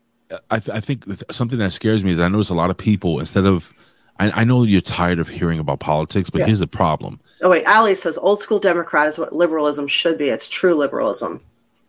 I, 0.50 0.58
th- 0.58 0.74
I 0.76 0.80
think 0.80 1.04
th- 1.04 1.22
something 1.30 1.58
that 1.58 1.72
scares 1.72 2.02
me 2.02 2.10
is 2.12 2.18
I 2.18 2.28
notice 2.28 2.48
a 2.48 2.54
lot 2.54 2.70
of 2.70 2.76
people 2.78 3.20
instead 3.20 3.44
of. 3.46 3.72
I, 4.18 4.30
I 4.40 4.44
know 4.44 4.62
you're 4.62 4.80
tired 4.80 5.18
of 5.18 5.28
hearing 5.28 5.58
about 5.58 5.80
politics, 5.80 6.30
but 6.30 6.38
Yeah. 6.38 6.46
here's 6.46 6.60
the 6.60 6.66
problem. 6.66 7.20
Oh 7.42 7.50
wait, 7.50 7.66
Ali 7.66 7.94
says 7.94 8.16
old 8.18 8.40
school 8.40 8.58
Democrat 8.58 9.08
is 9.08 9.18
what 9.18 9.32
liberalism 9.32 9.86
should 9.86 10.16
be. 10.18 10.28
It's 10.28 10.48
true 10.48 10.74
liberalism. 10.74 11.40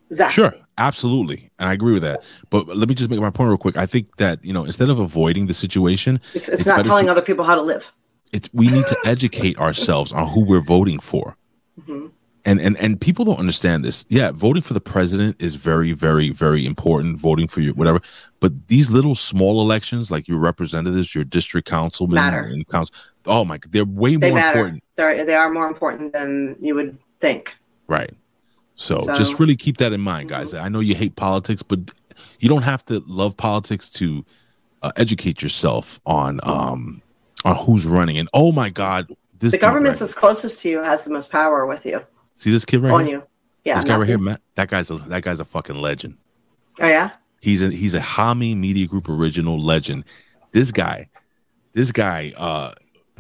Exactly. 0.09 0.33
Sure, 0.33 0.53
absolutely, 0.77 1.49
and 1.59 1.67
I 1.69 1.73
agree 1.73 1.93
with 1.93 2.03
that. 2.03 2.23
But 2.49 2.67
let 2.67 2.87
me 2.87 2.95
just 2.95 3.09
make 3.09 3.19
my 3.19 3.29
point 3.29 3.49
real 3.49 3.57
quick. 3.57 3.77
I 3.77 3.85
think 3.85 4.15
that 4.17 4.43
you 4.43 4.53
know 4.53 4.63
instead 4.63 4.89
of 4.89 4.99
avoiding 4.99 5.47
the 5.47 5.53
situation, 5.53 6.19
It's, 6.33 6.47
it's, 6.49 6.59
It's 6.61 6.67
not 6.67 6.85
telling 6.85 7.05
to- 7.05 7.11
other 7.11 7.21
people 7.21 7.43
how 7.45 7.55
to 7.55 7.61
live. 7.61 7.91
it's 8.31 8.49
we 8.53 8.67
need 8.67 8.87
to 8.87 8.97
educate 9.05 9.57
ourselves 9.59 10.11
on 10.13 10.27
who 10.27 10.43
we're 10.43 10.61
voting 10.61 10.99
for. 10.99 11.35
Mhm. 11.81 12.11
And 12.45 12.61
and 12.61 12.77
and 12.77 12.99
people 13.01 13.25
don't 13.25 13.39
understand 13.39 13.83
this. 13.83 14.05
Yeah, 14.07 14.31
voting 14.31 14.61
for 14.61 14.73
the 14.73 14.79
president 14.79 15.35
is 15.39 15.57
very 15.57 15.91
very 15.91 16.29
very 16.29 16.65
important. 16.65 17.17
Voting 17.19 17.47
for 17.47 17.59
your 17.59 17.73
whatever, 17.73 17.99
but 18.39 18.69
these 18.69 18.89
little 18.89 19.15
small 19.15 19.59
elections, 19.61 20.09
like 20.09 20.29
your 20.29 20.39
representatives, 20.39 21.13
your 21.13 21.25
district 21.25 21.67
councilmen, 21.67 22.15
Matter. 22.15 22.39
and 22.39 22.65
council, 22.69 22.95
oh 23.27 23.45
my, 23.45 23.59
they're 23.69 23.85
way 23.85 24.15
They 24.15 24.29
more 24.29 24.37
matter. 24.39 24.57
important. 24.59 24.83
They're, 24.95 25.25
they 25.25 25.35
are 25.35 25.51
more 25.51 25.67
important 25.67 26.13
than 26.13 26.55
you 26.59 26.73
would 26.75 26.97
think. 27.19 27.55
Right. 27.87 28.13
So, 28.75 28.97
So- 28.99 29.15
just 29.15 29.39
really 29.39 29.55
keep 29.55 29.77
that 29.77 29.93
in 29.93 30.01
mind, 30.01 30.29
guys. 30.29 30.53
I 30.53 30.69
know 30.69 30.79
you 30.79 30.95
hate 30.95 31.15
politics, 31.15 31.61
but 31.63 31.79
you 32.39 32.49
don't 32.49 32.63
have 32.63 32.83
to 32.85 33.03
love 33.07 33.35
politics 33.37 33.89
to 33.91 34.25
uh, 34.83 34.91
educate 34.95 35.41
yourself 35.41 35.99
on 36.05 36.39
um 36.43 37.01
on 37.45 37.55
who's 37.55 37.85
running. 37.85 38.17
And 38.17 38.29
oh 38.33 38.51
my 38.51 38.69
God, 38.69 39.07
this 39.39 39.51
The 39.51 39.57
government 39.57 39.93
right- 39.93 39.99
that's 39.99 40.13
closest 40.13 40.59
to 40.61 40.69
you 40.69 40.83
has 40.83 41.03
the 41.03 41.11
most 41.11 41.31
power 41.31 41.65
with 41.65 41.85
you 41.85 42.05
see 42.35 42.51
this 42.51 42.65
kid 42.65 42.81
right 42.83 42.91
on 42.91 43.05
here. 43.05 43.17
you. 43.17 43.23
Yeah. 43.63 43.75
this 43.75 43.83
guy 43.83 43.97
right 43.97 44.07
here, 44.07 44.17
Matt. 44.19 44.41
That 44.55 44.69
guy's 44.69 44.89
a 44.91 44.95
that 44.95 45.23
guy's 45.23 45.39
a 45.39 45.45
fucking 45.45 45.75
legend. 45.75 46.17
Oh 46.79 46.87
yeah. 46.87 47.11
He's 47.41 47.61
a 47.63 47.69
he's 47.71 47.93
a 47.95 47.99
Hami 47.99 48.55
Media 48.55 48.85
Group 48.87 49.09
original 49.09 49.59
legend. 49.59 50.03
This 50.51 50.71
guy, 50.71 51.09
this 51.73 51.91
guy 51.91 52.33
uh 52.37 52.71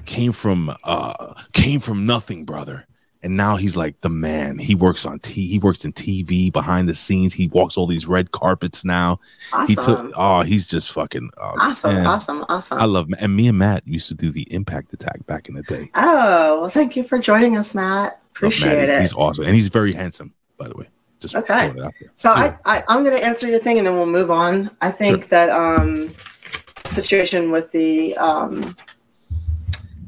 came 0.07 0.31
from 0.31 0.75
uh 0.83 1.33
came 1.53 1.79
from 1.79 2.05
nothing, 2.05 2.45
brother. 2.45 2.85
And 3.23 3.35
now 3.35 3.55
he's 3.55 3.75
like 3.75 3.99
the 4.01 4.09
man. 4.09 4.57
He 4.57 4.73
works 4.73 5.05
on 5.05 5.19
T 5.19 5.47
he 5.47 5.59
works 5.59 5.83
in 5.85 5.91
TV 5.91 6.51
behind 6.51 6.87
the 6.87 6.95
scenes. 6.95 7.33
He 7.33 7.47
walks 7.49 7.75
all 7.77 7.85
these 7.85 8.05
red 8.07 8.31
carpets 8.31 8.85
now. 8.85 9.19
Awesome. 9.51 9.67
He 9.67 9.75
took 9.75 10.11
oh, 10.15 10.41
he's 10.41 10.67
just 10.67 10.91
fucking 10.93 11.29
oh, 11.37 11.55
awesome. 11.59 11.93
man. 11.93 12.07
Awesome. 12.07 12.45
Awesome. 12.47 12.79
I 12.79 12.85
love 12.85 13.07
and 13.19 13.35
me 13.35 13.47
and 13.47 13.57
Matt 13.57 13.87
used 13.87 14.07
to 14.07 14.13
do 14.13 14.31
the 14.31 14.47
impact 14.53 14.93
attack 14.93 15.25
back 15.25 15.49
in 15.49 15.55
the 15.55 15.63
day. 15.63 15.91
oh 15.95 16.61
well, 16.61 16.69
thank 16.69 16.95
you 16.95 17.03
for 17.03 17.19
joining 17.19 17.57
us, 17.57 17.75
Matt. 17.75 18.19
Appreciate 18.31 18.77
it. 18.89 19.01
He's 19.01 19.13
awesome. 19.13 19.45
And 19.45 19.55
he's 19.55 19.67
very 19.67 19.93
handsome, 19.93 20.33
by 20.57 20.67
the 20.67 20.77
way. 20.77 20.87
Just 21.19 21.35
Okay. 21.35 21.69
it. 21.69 21.93
So 22.15 22.29
Yeah. 22.33 22.57
I, 22.65 22.77
I 22.77 22.83
I'm 22.87 23.03
going 23.03 23.17
to 23.17 23.25
answer 23.25 23.47
your 23.47 23.59
thing 23.59 23.79
and 23.79 23.87
then 23.87 23.95
we'll 23.95 24.05
move 24.05 24.29
on. 24.29 24.69
I 24.81 24.91
think 24.91 25.29
that 25.29 25.49
um 25.49 26.13
situation 26.85 27.51
with 27.51 27.71
the 27.71 28.15
um 28.17 28.75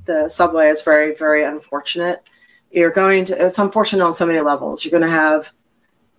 the 0.10 0.28
subway 0.28 0.68
is 0.70 0.82
very 0.82 1.14
very 1.16 1.44
unfortunate. 1.44 2.24
You're 2.72 2.92
going 3.04 3.26
to 3.26 3.46
it's 3.46 3.60
unfortunate 3.60 4.04
on 4.04 4.14
so 4.14 4.26
many 4.26 4.42
levels. 4.42 4.84
You're 4.84 4.98
going 5.00 5.10
to 5.10 5.18
have 5.26 5.52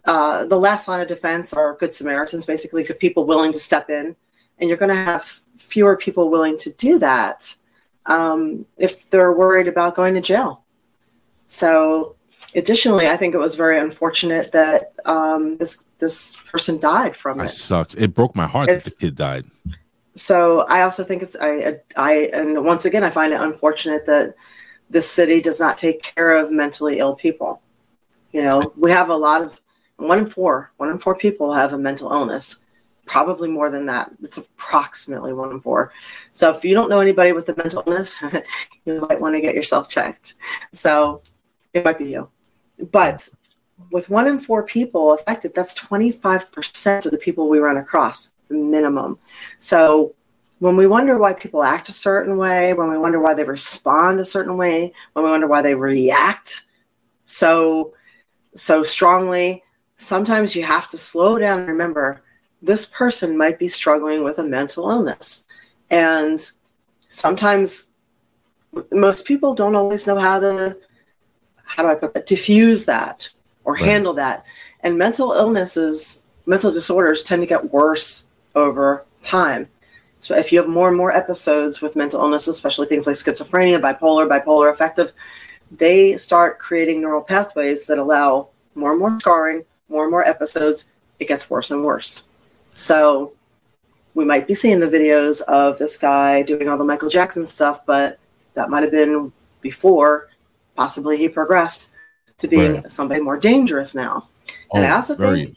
uh, 0.05 0.47
the 0.47 0.59
last 0.59 0.89
line 0.89 1.01
of 1.01 1.09
defense 1.09 1.53
are 1.53 1.77
good 1.81 1.93
Samaritans, 1.93 2.47
basically 2.47 2.85
good 2.85 2.99
people 2.99 3.25
willing 3.25 3.53
to 3.53 3.59
step 3.59 3.91
in, 3.91 4.17
and 4.59 4.69
you're 4.69 4.79
going 4.79 4.97
to 4.97 5.05
have 5.13 5.25
fewer 5.57 5.97
people 5.97 6.31
willing 6.31 6.57
to 6.59 6.71
do 6.73 6.99
that 7.01 7.55
um, 8.07 8.65
if 8.79 9.11
they're 9.11 9.33
worried 9.33 9.69
about 9.69 9.95
going 9.95 10.15
to 10.15 10.21
jail. 10.21 10.63
So 11.49 12.15
additionally, 12.55 13.09
I 13.09 13.17
think 13.17 13.35
it 13.35 13.39
was 13.39 13.55
very 13.57 13.79
unfortunate 13.79 14.53
that 14.53 14.93
um, 15.05 15.57
this 15.59 15.85
this 15.99 16.37
person 16.53 16.79
died 16.79 17.15
from 17.17 17.41
I 17.41 17.47
it. 17.47 17.51
sucks. 17.51 17.95
It 17.95 18.15
broke 18.15 18.35
my 18.37 18.47
heart 18.47 18.69
that 18.69 18.85
the 18.85 18.95
kid 18.99 19.17
died. 19.17 19.45
So 20.15 20.61
I 20.69 20.83
also 20.83 21.05
think 21.05 21.23
it's 21.23 21.37
I 21.41 21.79
I 21.97 22.31
and 22.33 22.65
once 22.65 22.85
again 22.85 23.05
I 23.05 23.11
find 23.11 23.33
it 23.33 23.41
unfortunate 23.41 24.07
that 24.07 24.35
this 24.89 25.09
city 25.09 25.41
does 25.41 25.61
not 25.61 25.79
take 25.79 26.03
care 26.03 26.37
of 26.37 26.51
mentally 26.51 26.99
ill 26.99 27.15
people. 27.15 27.63
You 28.33 28.43
know, 28.43 28.73
we 28.77 28.91
have 28.91 29.09
a 29.09 29.17
lot 29.17 29.43
of 29.43 29.61
one 29.97 30.19
in 30.19 30.27
four 30.27 30.73
one 30.77 30.91
in 30.91 30.99
four 30.99 31.17
people 31.17 31.53
have 31.53 31.73
a 31.73 31.79
mental 31.79 32.13
illness. 32.13 32.59
Probably 33.07 33.49
more 33.49 33.71
than 33.71 33.87
that. 33.87 34.13
It's 34.23 34.39
approximately 34.39 35.33
one 35.33 35.51
in 35.51 35.61
four. 35.61 35.93
So 36.33 36.51
if 36.55 36.65
you 36.65 36.75
don't 36.75 36.91
know 36.91 37.01
anybody 37.01 37.33
with 37.33 37.49
a 37.49 37.57
mental 37.57 37.83
illness, 37.87 38.17
you 38.85 39.01
might 39.09 39.21
want 39.21 39.35
to 39.35 39.41
get 39.41 39.55
yourself 39.55 39.89
checked. 39.89 40.35
So 40.73 41.23
it 41.73 41.85
might 41.85 41.99
be 41.99 42.11
you. 42.11 42.31
But 42.93 43.29
with 43.91 44.11
one 44.11 44.27
in 44.29 44.39
four 44.39 44.65
people 44.65 45.13
affected, 45.13 45.55
that's 45.55 45.75
25% 45.79 47.07
of 47.07 47.13
the 47.13 47.19
people 47.19 47.49
we 47.49 47.59
run 47.59 47.79
across, 47.79 48.35
minimum. 48.51 49.19
So 49.59 50.15
when 50.59 50.77
we 50.77 50.87
wonder 50.87 51.19
why 51.19 51.33
people 51.33 51.63
act 51.63 51.89
a 51.89 51.93
certain 51.93 52.37
way, 52.37 52.73
when 52.75 52.91
we 52.91 52.99
wonder 52.99 53.21
why 53.21 53.35
they 53.35 53.45
respond 53.45 54.21
a 54.21 54.25
certain 54.25 54.57
way, 54.57 54.93
when 55.15 55.25
we 55.25 55.31
wonder 55.31 55.47
why 55.47 55.63
they 55.63 55.75
react 55.75 56.65
so 57.25 57.95
so 58.55 58.83
strongly, 58.83 59.63
sometimes 59.97 60.57
you 60.57 60.65
have 60.65 60.89
to 60.89 60.99
slow 60.99 61.39
down 61.39 61.61
and 61.61 61.69
remember 61.69 62.23
this 62.63 62.85
person 62.87 63.39
might 63.39 63.59
be 63.59 63.69
struggling 63.69 64.25
with 64.25 64.39
a 64.39 64.45
mental 64.45 64.91
illness. 64.91 65.45
And 65.91 66.41
sometimes 67.09 67.89
most 68.93 69.25
people 69.25 69.55
don't 69.55 69.77
always 69.77 70.07
know 70.07 70.19
how 70.19 70.41
to 70.41 70.77
how 71.65 71.85
do 71.85 71.89
I 71.89 71.95
put 71.95 72.15
that 72.15 72.27
diffuse 72.27 72.85
that 72.87 73.31
or 73.65 73.75
Right. 73.75 73.85
handle 73.85 74.15
that. 74.15 74.45
And 74.81 74.99
mental 74.99 75.33
illnesses, 75.33 76.21
mental 76.47 76.73
disorders 76.73 77.23
tend 77.23 77.43
to 77.43 77.47
get 77.47 77.73
worse 77.73 78.27
over 78.55 79.05
time. 79.23 79.69
So 80.19 80.37
if 80.37 80.53
you 80.53 80.59
have 80.59 80.69
more 80.69 80.89
and 80.89 80.97
more 80.97 81.13
episodes 81.13 81.81
with 81.81 81.97
mental 81.97 82.21
illness, 82.21 82.47
especially 82.47 82.87
things 82.87 83.07
like 83.07 83.17
schizophrenia, 83.17 83.81
bipolar, 83.81 84.29
bipolar 84.29 84.71
affective, 84.71 85.13
they 85.71 86.17
start 86.17 86.59
creating 86.59 87.01
neural 87.01 87.23
pathways 87.23 87.87
that 87.87 87.99
allow 87.99 88.49
more 88.75 88.91
and 88.91 89.01
more 89.01 89.19
scarring, 89.19 89.65
more 89.89 90.05
and 90.05 90.11
more 90.11 90.25
episodes. 90.25 90.89
It 91.19 91.29
gets 91.29 91.49
worse 91.49 91.71
and 91.71 91.85
worse. 91.85 92.29
So 92.75 93.33
we 94.15 94.25
might 94.25 94.47
be 94.47 94.55
seeing 94.55 94.81
the 94.81 94.89
videos 94.89 95.41
of 95.43 95.79
this 95.79 95.97
guy 95.97 96.43
doing 96.43 96.69
all 96.69 96.77
the 96.77 96.85
Michael 96.85 97.09
Jackson 97.09 97.47
stuff, 97.47 97.87
but 97.87 98.19
that 98.55 98.69
might 98.69 98.83
have 98.83 98.93
been 98.93 99.33
before 99.61 100.29
possibly 100.77 101.17
he 101.17 101.29
progressed 101.29 101.91
to 102.39 102.49
being 102.49 102.75
right. 102.75 102.91
somebody 102.91 103.21
more 103.21 103.39
dangerous 103.39 103.95
now. 103.95 104.29
Oh, 104.71 104.77
and 104.77 104.87
I 104.87 104.91
oh, 104.91 104.97
also 104.97 105.15
very... 105.15 105.57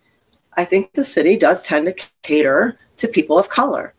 I 0.57 0.65
think 0.65 0.93
the 0.93 1.03
city 1.03 1.37
does 1.37 1.63
tend 1.63 1.85
to 1.87 2.05
cater 2.21 2.77
to 2.97 3.07
people 3.07 3.37
of 3.37 3.49
color. 3.49 3.93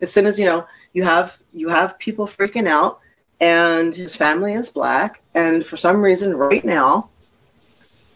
As 0.00 0.12
soon 0.12 0.26
as 0.26 0.38
you 0.38 0.46
know 0.46 0.66
you 0.92 1.04
have 1.04 1.38
you 1.52 1.68
have 1.68 1.98
people 1.98 2.26
freaking 2.26 2.66
out 2.66 3.00
and 3.40 3.94
his 3.94 4.16
family 4.16 4.54
is 4.54 4.70
black 4.70 5.20
and 5.34 5.64
for 5.64 5.76
some 5.76 6.02
reason 6.02 6.36
right 6.36 6.64
now 6.64 7.08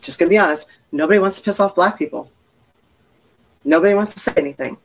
just 0.00 0.18
gonna 0.18 0.28
be 0.28 0.38
honest 0.38 0.68
nobody 0.90 1.18
wants 1.18 1.36
to 1.36 1.42
piss 1.42 1.60
off 1.60 1.74
black 1.74 1.98
people. 1.98 2.30
Nobody 3.64 3.94
wants 3.94 4.14
to 4.14 4.20
say 4.20 4.32
anything. 4.36 4.76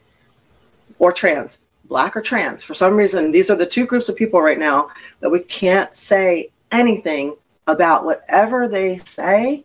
Or 1.00 1.12
trans 1.12 1.60
black 1.86 2.18
or 2.18 2.22
trans. 2.22 2.64
For 2.64 2.74
some 2.74 2.96
reason 2.96 3.32
these 3.32 3.50
are 3.50 3.56
the 3.56 3.66
two 3.66 3.86
groups 3.86 4.10
of 4.10 4.16
people 4.16 4.42
right 4.42 4.60
now 4.60 4.90
that 5.22 5.30
we 5.30 5.40
can't 5.40 5.96
say 5.96 6.50
anything 6.72 7.36
about. 7.68 8.04
Whatever 8.06 8.68
they 8.68 8.98
say 8.98 9.64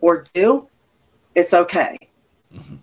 or 0.00 0.24
do 0.32 0.68
it's 1.34 1.54
okay 1.54 1.98
mm-hmm. 2.54 2.76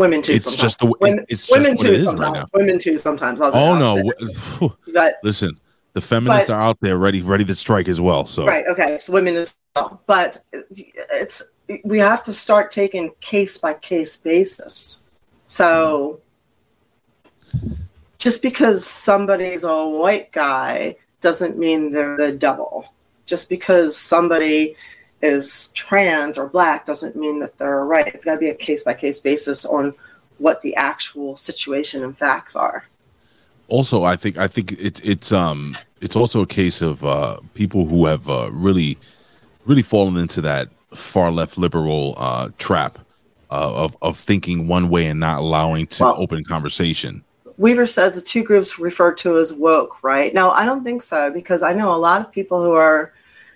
Women 0.00 0.22
too. 0.22 0.32
It's 0.32 0.46
sometimes. 0.46 0.62
just 0.62 0.78
the 0.78 0.94
women, 0.98 1.26
it's 1.28 1.50
women 1.50 1.76
too 1.76 1.98
sometimes. 1.98 2.36
Right 2.36 2.46
women 2.54 2.78
too 2.78 2.96
sometimes. 2.96 3.38
I'll, 3.42 3.50
oh 3.52 3.74
I'll 3.74 4.02
no! 4.58 4.72
But, 4.94 5.16
Listen, 5.22 5.60
the 5.92 6.00
feminists 6.00 6.48
but, 6.48 6.54
are 6.54 6.62
out 6.62 6.78
there 6.80 6.96
ready, 6.96 7.20
ready 7.20 7.44
to 7.44 7.54
strike 7.54 7.86
as 7.86 8.00
well. 8.00 8.24
So 8.24 8.46
right, 8.46 8.64
okay. 8.66 8.96
So 8.98 9.12
women 9.12 9.36
as 9.36 9.58
well, 9.76 10.00
but 10.06 10.38
it's 10.88 11.42
we 11.84 11.98
have 11.98 12.22
to 12.22 12.32
start 12.32 12.70
taking 12.70 13.10
case 13.20 13.58
by 13.58 13.74
case 13.74 14.16
basis. 14.16 15.02
So 15.44 16.20
just 18.16 18.40
because 18.40 18.86
somebody's 18.86 19.64
a 19.64 19.86
white 19.86 20.32
guy 20.32 20.96
doesn't 21.20 21.58
mean 21.58 21.92
they're 21.92 22.16
the 22.16 22.32
devil. 22.32 22.86
Just 23.26 23.50
because 23.50 23.98
somebody 23.98 24.76
is 25.22 25.68
trans 25.68 26.38
or 26.38 26.48
black 26.48 26.86
doesn't 26.86 27.16
mean 27.16 27.40
that 27.40 27.58
they're 27.58 27.84
right. 27.84 28.06
It's 28.08 28.24
got 28.24 28.34
to 28.34 28.38
be 28.38 28.48
a 28.48 28.54
case 28.54 28.84
by 28.84 28.94
case 28.94 29.20
basis 29.20 29.64
on 29.64 29.94
what 30.38 30.62
the 30.62 30.74
actual 30.76 31.36
situation 31.36 32.02
and 32.02 32.16
facts 32.16 32.56
are. 32.56 32.84
Also, 33.68 34.02
I 34.02 34.16
think 34.16 34.36
I 34.36 34.48
think 34.48 34.72
it's 34.78 35.00
it's 35.00 35.30
um 35.30 35.76
it's 36.00 36.16
also 36.16 36.42
a 36.42 36.46
case 36.46 36.82
of 36.82 37.04
uh, 37.04 37.38
people 37.54 37.86
who 37.86 38.06
have 38.06 38.28
uh, 38.28 38.50
really 38.52 38.98
really 39.66 39.82
fallen 39.82 40.16
into 40.16 40.40
that 40.40 40.68
far 40.94 41.30
left 41.30 41.56
liberal 41.56 42.14
uh, 42.16 42.48
trap 42.58 42.98
uh, 43.50 43.72
of 43.74 43.96
of 44.02 44.18
thinking 44.18 44.66
one 44.66 44.88
way 44.88 45.06
and 45.06 45.20
not 45.20 45.40
allowing 45.40 45.86
to 45.88 46.02
well, 46.04 46.16
open 46.18 46.42
conversation. 46.44 47.22
Weaver 47.58 47.86
says 47.86 48.14
the 48.14 48.22
two 48.22 48.42
groups 48.42 48.78
referred 48.78 49.18
to 49.18 49.38
as 49.38 49.52
woke, 49.52 50.02
right? 50.02 50.32
Now, 50.32 50.50
I 50.50 50.64
don't 50.64 50.82
think 50.82 51.02
so 51.02 51.30
because 51.30 51.62
I 51.62 51.74
know 51.74 51.94
a 51.94 51.98
lot 51.98 52.22
of 52.22 52.32
people 52.32 52.62
who 52.64 52.72
are 52.72 53.12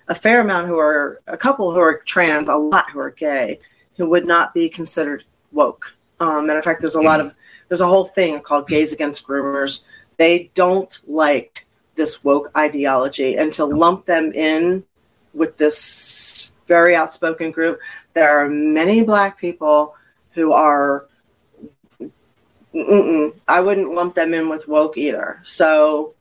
a 0.09 0.14
fair 0.14 0.40
amount 0.40 0.66
who 0.66 0.78
are 0.78 1.20
a 1.26 1.36
couple 1.36 1.72
who 1.72 1.80
are 1.80 1.98
trans, 1.98 2.48
a 2.48 2.55
lot 2.55 2.90
who 2.90 3.00
are 3.00 3.11
gay, 3.11 3.59
who 3.96 4.09
would 4.09 4.26
not 4.26 4.52
be 4.52 4.68
considered 4.68 5.24
woke. 5.52 5.94
Um, 6.20 6.46
matter 6.46 6.59
of 6.59 6.64
fact, 6.64 6.80
there's 6.80 6.94
a 6.94 7.02
lot 7.02 7.20
of 7.20 7.34
there's 7.68 7.80
a 7.80 7.86
whole 7.86 8.05
thing 8.05 8.40
called 8.40 8.68
gays 8.68 8.92
against 8.92 9.26
groomers. 9.26 9.84
They 10.16 10.50
don't 10.55 10.98
like 11.07 11.66
this 11.94 12.22
woke 12.24 12.50
ideology, 12.57 13.36
and 13.36 13.52
to 13.55 13.64
lump 13.64 14.07
them 14.07 14.32
in 14.32 14.84
with 15.32 15.57
this 15.57 16.52
very 16.66 16.94
outspoken 16.96 17.50
group, 17.50 17.80
there 18.14 18.30
are 18.30 18.48
many 18.48 19.02
black 19.02 19.38
people 19.38 19.94
who 20.32 20.52
are. 20.52 21.09
I 22.76 23.61
wouldn't 23.61 23.94
lump 23.94 24.16
them 24.16 24.34
in 24.34 24.48
with 24.48 24.66
woke 24.66 24.96
either. 24.98 25.40
So 25.44 26.14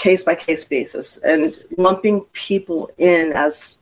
case 0.00 0.24
by 0.24 0.34
case 0.34 0.64
basis 0.64 1.18
and 1.18 1.54
lumping 1.76 2.22
people 2.32 2.90
in 2.96 3.32
as 3.34 3.78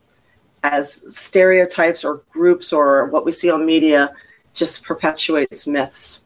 as 0.64 1.02
stereotypes 1.06 2.04
or 2.04 2.22
groups 2.30 2.72
or 2.72 3.06
what 3.06 3.24
we 3.24 3.30
see 3.30 3.50
on 3.50 3.64
media 3.64 4.12
just 4.52 4.82
perpetuates 4.82 5.68
myths. 5.68 6.24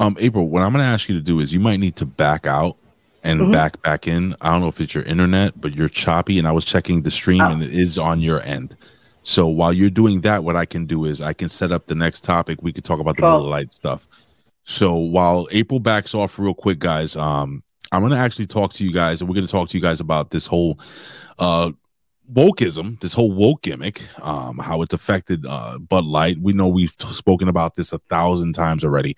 Um, 0.00 0.16
April, 0.18 0.48
what 0.48 0.64
I'm 0.64 0.72
going 0.72 0.82
to 0.82 0.88
ask 0.88 1.08
you 1.08 1.14
to 1.14 1.22
do 1.22 1.38
is 1.38 1.52
you 1.52 1.60
might 1.60 1.78
need 1.78 1.94
to 1.96 2.06
back 2.06 2.48
out 2.48 2.76
and 3.22 3.40
mm-hmm. 3.40 3.52
back 3.52 3.80
back 3.82 4.08
in. 4.08 4.34
I 4.40 4.50
don't 4.50 4.60
know 4.60 4.68
if 4.68 4.80
it's 4.80 4.92
your 4.92 5.04
internet, 5.04 5.60
but 5.60 5.72
you're 5.74 5.88
choppy, 5.88 6.40
and 6.40 6.48
I 6.48 6.52
was 6.52 6.64
checking 6.64 7.02
the 7.02 7.12
stream, 7.12 7.40
oh. 7.40 7.52
and 7.52 7.62
it 7.62 7.72
is 7.72 7.96
on 7.96 8.20
your 8.20 8.42
end. 8.42 8.76
So 9.22 9.46
while 9.46 9.72
you're 9.72 9.90
doing 9.90 10.22
that, 10.22 10.42
what 10.42 10.56
I 10.56 10.66
can 10.66 10.84
do 10.86 11.04
is 11.04 11.22
I 11.22 11.32
can 11.32 11.48
set 11.48 11.70
up 11.70 11.86
the 11.86 11.94
next 11.94 12.24
topic. 12.24 12.58
We 12.60 12.72
could 12.72 12.84
talk 12.84 12.98
about 12.98 13.14
the 13.14 13.22
cool. 13.22 13.38
Miller 13.38 13.50
Lite 13.50 13.72
stuff. 13.72 14.08
So 14.64 14.96
while 14.96 15.46
April 15.52 15.78
backs 15.78 16.12
off 16.12 16.38
real 16.40 16.54
quick, 16.54 16.80
guys, 16.80 17.14
um, 17.16 17.62
I'm 17.94 18.02
going 18.02 18.12
to 18.12 18.18
actually 18.18 18.46
talk 18.46 18.72
to 18.74 18.84
you 18.84 18.92
guys, 18.92 19.20
and 19.20 19.28
we're 19.28 19.34
going 19.34 19.46
to 19.46 19.50
talk 19.50 19.68
to 19.68 19.76
you 19.76 19.82
guys 19.82 20.00
about 20.00 20.30
this 20.30 20.46
whole 20.46 20.78
uh, 21.38 21.72
wokeism, 22.32 23.00
this 23.00 23.12
whole 23.12 23.32
woke 23.32 23.62
gimmick, 23.62 24.02
um, 24.24 24.58
how 24.58 24.82
it's 24.82 24.94
affected 24.94 25.44
uh, 25.48 25.78
Bud 25.78 26.04
Light. 26.04 26.38
We 26.38 26.52
know 26.52 26.68
we've 26.68 26.94
spoken 26.98 27.48
about 27.48 27.74
this 27.74 27.92
a 27.92 27.98
thousand 27.98 28.54
times 28.54 28.84
already. 28.84 29.16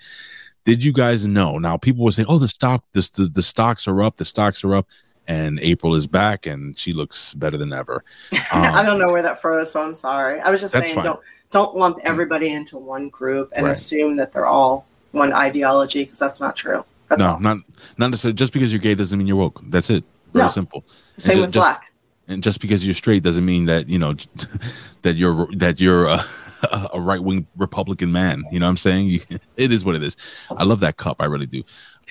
Did 0.65 0.85
you 0.85 0.93
guys 0.93 1.27
know? 1.27 1.59
Now 1.59 1.77
people 1.77 2.05
were 2.05 2.11
saying, 2.11 2.27
"Oh, 2.29 2.39
the 2.39 2.49
stock, 2.49 2.85
this 2.93 3.11
the, 3.11 3.27
the 3.27 3.43
stocks 3.43 3.87
are 3.87 4.03
up, 4.03 4.17
the 4.17 4.25
stocks 4.25 4.65
are 4.65 4.75
up," 4.75 4.89
and 5.29 5.61
April 5.61 5.95
is 5.95 6.07
back, 6.07 6.47
and 6.47 6.77
she 6.77 6.93
looks 6.93 7.35
better 7.35 7.57
than 7.57 7.73
ever. 7.73 8.05
Um, 8.33 8.41
I 8.53 8.83
don't 8.83 8.99
know 8.99 9.13
where 9.13 9.23
that 9.23 9.41
froze, 9.41 9.71
so 9.71 9.81
I'm 9.81 9.95
sorry. 9.95 10.41
I 10.41 10.51
was 10.51 10.61
just 10.61 10.75
saying, 10.75 10.95
fine. 10.95 11.05
don't 11.05 11.21
don't 11.51 11.77
lump 11.77 11.99
everybody 12.03 12.53
into 12.53 12.79
one 12.79 13.09
group 13.09 13.53
and 13.55 13.67
right. 13.67 13.73
assume 13.73 14.17
that 14.17 14.33
they're 14.33 14.47
all 14.47 14.87
one 15.13 15.33
ideology 15.33 16.03
because 16.03 16.19
that's 16.19 16.41
not 16.41 16.57
true. 16.57 16.85
That's 17.09 17.21
no, 17.21 17.33
all. 17.33 17.41
not 17.41 17.59
not 17.99 18.11
necessarily. 18.11 18.35
Just 18.35 18.53
because 18.53 18.73
you're 18.73 18.81
gay 18.81 18.95
doesn't 18.95 19.17
mean 19.19 19.27
you're 19.27 19.37
woke. 19.37 19.61
That's 19.65 19.91
it. 19.91 20.05
Very 20.33 20.47
no. 20.47 20.51
simple. 20.51 20.85
Same 21.19 21.35
just, 21.35 21.41
with 21.41 21.53
just, 21.53 21.65
black. 21.65 21.93
And 22.29 22.43
just 22.43 22.61
because 22.61 22.85
you're 22.85 22.95
straight 22.95 23.23
doesn't 23.23 23.45
mean 23.45 23.67
that 23.67 23.89
you 23.89 23.99
know 23.99 24.15
that 25.03 25.17
you're 25.17 25.47
that 25.57 25.81
you're 25.81 26.07
a, 26.07 26.21
a 26.93 27.01
right 27.01 27.23
wing 27.23 27.47
Republican 27.57 28.13
man. 28.13 28.45
You 28.51 28.61
know 28.61 28.67
what 28.67 28.71
I'm 28.71 28.77
saying? 28.77 29.07
You, 29.07 29.21
it 29.57 29.73
is 29.73 29.85
what 29.85 29.97
it 29.97 30.03
is. 30.03 30.17
I 30.51 30.65
love 30.65 30.81
that 30.81 30.97
cup. 30.97 31.17
I 31.21 31.27
really 31.27 31.47
do. 31.47 31.63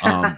Um, 0.04 0.38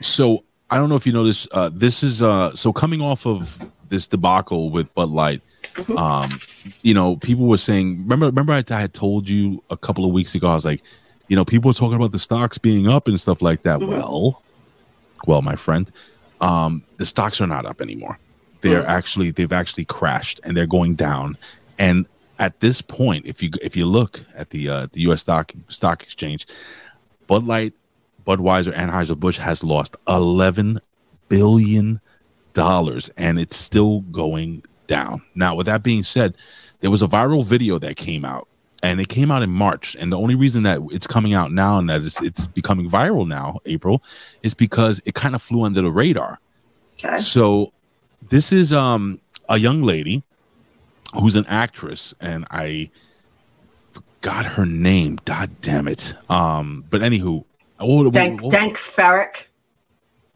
so 0.00 0.44
I 0.70 0.76
don't 0.76 0.88
know 0.88 0.96
if 0.96 1.06
you 1.06 1.12
know 1.12 1.24
this. 1.24 1.48
Uh, 1.52 1.70
this 1.72 2.02
is 2.02 2.22
uh, 2.22 2.54
so 2.54 2.72
coming 2.72 3.00
off 3.00 3.26
of 3.26 3.58
this 3.88 4.06
debacle 4.06 4.70
with 4.70 4.92
Bud 4.94 5.10
Light. 5.10 5.42
Mm-hmm. 5.74 5.96
Um, 5.96 6.30
you 6.82 6.94
know, 6.94 7.16
people 7.16 7.46
were 7.46 7.58
saying. 7.58 8.02
Remember, 8.02 8.26
remember, 8.26 8.52
I, 8.52 8.62
I 8.70 8.80
had 8.80 8.92
told 8.92 9.28
you 9.28 9.62
a 9.70 9.76
couple 9.76 10.04
of 10.04 10.12
weeks 10.12 10.34
ago. 10.34 10.48
I 10.48 10.54
was 10.54 10.64
like, 10.64 10.82
you 11.30 11.36
know, 11.36 11.44
people 11.44 11.70
are 11.70 11.74
talking 11.74 11.94
about 11.94 12.10
the 12.10 12.18
stocks 12.18 12.58
being 12.58 12.88
up 12.88 13.06
and 13.06 13.18
stuff 13.18 13.40
like 13.40 13.62
that. 13.62 13.78
Mm-hmm. 13.78 13.90
Well, 13.92 14.42
well, 15.28 15.42
my 15.42 15.54
friend, 15.54 15.90
um, 16.40 16.82
the 16.96 17.06
stocks 17.06 17.40
are 17.40 17.46
not 17.46 17.64
up 17.64 17.80
anymore. 17.80 18.18
They're 18.62 18.80
mm-hmm. 18.80 18.90
actually 18.90 19.30
they've 19.30 19.52
actually 19.52 19.84
crashed 19.84 20.40
and 20.42 20.56
they're 20.56 20.66
going 20.66 20.96
down. 20.96 21.38
And 21.78 22.04
at 22.40 22.58
this 22.58 22.82
point, 22.82 23.26
if 23.26 23.44
you 23.44 23.50
if 23.62 23.76
you 23.76 23.86
look 23.86 24.24
at 24.34 24.50
the 24.50 24.68
uh, 24.68 24.86
the 24.92 25.02
U.S. 25.02 25.20
stock 25.20 25.52
stock 25.68 26.02
exchange, 26.02 26.48
Bud 27.28 27.44
Light, 27.44 27.74
Budweiser, 28.26 28.74
Anheuser 28.74 29.18
Busch 29.18 29.38
has 29.38 29.62
lost 29.62 29.96
eleven 30.08 30.80
billion 31.28 32.00
dollars, 32.54 33.08
and 33.16 33.38
it's 33.38 33.56
still 33.56 34.00
going 34.00 34.64
down. 34.88 35.22
Now, 35.36 35.54
with 35.54 35.66
that 35.66 35.84
being 35.84 36.02
said, 36.02 36.36
there 36.80 36.90
was 36.90 37.02
a 37.02 37.06
viral 37.06 37.44
video 37.44 37.78
that 37.78 37.96
came 37.96 38.24
out 38.24 38.48
and 38.82 39.00
it 39.00 39.08
came 39.08 39.30
out 39.30 39.42
in 39.42 39.50
March. 39.50 39.96
And 39.98 40.12
the 40.12 40.18
only 40.18 40.34
reason 40.34 40.62
that 40.64 40.80
it's 40.90 41.06
coming 41.06 41.34
out 41.34 41.52
now 41.52 41.78
and 41.78 41.88
that 41.90 42.02
it's, 42.02 42.20
it's 42.22 42.46
becoming 42.46 42.88
viral 42.88 43.26
now, 43.26 43.58
April, 43.66 44.02
is 44.42 44.54
because 44.54 45.00
it 45.04 45.14
kind 45.14 45.34
of 45.34 45.42
flew 45.42 45.64
under 45.64 45.82
the 45.82 45.90
radar. 45.90 46.38
Okay. 46.94 47.18
So 47.18 47.72
this 48.28 48.52
is 48.52 48.72
um 48.72 49.20
a 49.48 49.58
young 49.58 49.82
lady 49.82 50.22
who's 51.14 51.36
an 51.36 51.46
actress, 51.48 52.14
and 52.20 52.46
I 52.50 52.90
forgot 53.68 54.46
her 54.46 54.66
name. 54.66 55.18
God 55.24 55.50
damn 55.60 55.88
it. 55.88 56.14
Um, 56.28 56.84
but 56.88 57.00
anywho, 57.00 57.44
what, 57.78 58.12
Dank, 58.12 58.42
what, 58.42 58.52
Dank 58.52 58.76
Farrik. 58.76 59.46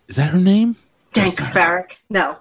Is 0.09 0.17
that 0.17 0.31
her 0.31 0.39
name? 0.39 0.77
Dank 1.13 1.35
Farrik. 1.35 1.97
No. 2.11 2.37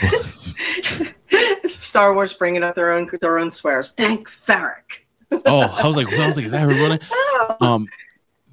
Star 1.68 2.14
Wars 2.14 2.32
bringing 2.32 2.62
up 2.62 2.74
their 2.74 2.92
own 2.92 3.10
their 3.20 3.38
own 3.38 3.50
swears. 3.50 3.92
Dank 3.92 4.28
Farrik. 4.28 5.04
oh, 5.46 5.74
I 5.82 5.86
was 5.86 5.96
like, 5.96 6.12
I 6.12 6.26
was 6.26 6.36
like, 6.36 6.46
is 6.46 6.52
that 6.52 6.60
her 6.60 6.68
running? 6.68 7.00
Um, 7.60 7.86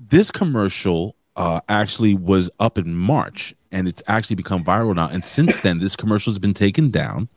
this 0.10 0.30
commercial 0.30 1.16
uh, 1.36 1.62
actually 1.68 2.14
was 2.14 2.50
up 2.60 2.78
in 2.78 2.96
March, 2.96 3.54
and 3.72 3.88
it's 3.88 4.04
actually 4.08 4.36
become 4.36 4.64
viral 4.64 4.96
now. 4.96 5.08
And 5.08 5.24
since 5.24 5.62
then, 5.62 5.80
this 5.80 5.96
commercial 5.96 6.32
has 6.32 6.38
been 6.40 6.54
taken 6.54 6.92
down. 6.92 7.28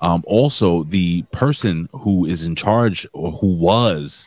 Um, 0.00 0.24
also, 0.26 0.84
the 0.84 1.22
person 1.30 1.88
who 1.92 2.24
is 2.24 2.46
in 2.46 2.56
charge 2.56 3.06
or 3.12 3.32
who 3.32 3.54
was 3.54 4.26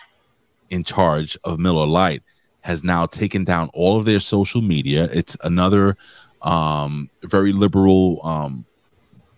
in 0.70 0.84
charge 0.84 1.38
of 1.44 1.60
Miller 1.60 1.86
Lite 1.86 2.24
has 2.62 2.84
now 2.84 3.06
taken 3.06 3.44
down 3.44 3.70
all 3.74 3.98
of 3.98 4.06
their 4.06 4.20
social 4.20 4.62
media. 4.62 5.10
It's 5.12 5.36
another 5.44 5.98
um, 6.42 7.10
very 7.24 7.54
liberal 7.54 8.20
um, 8.26 8.66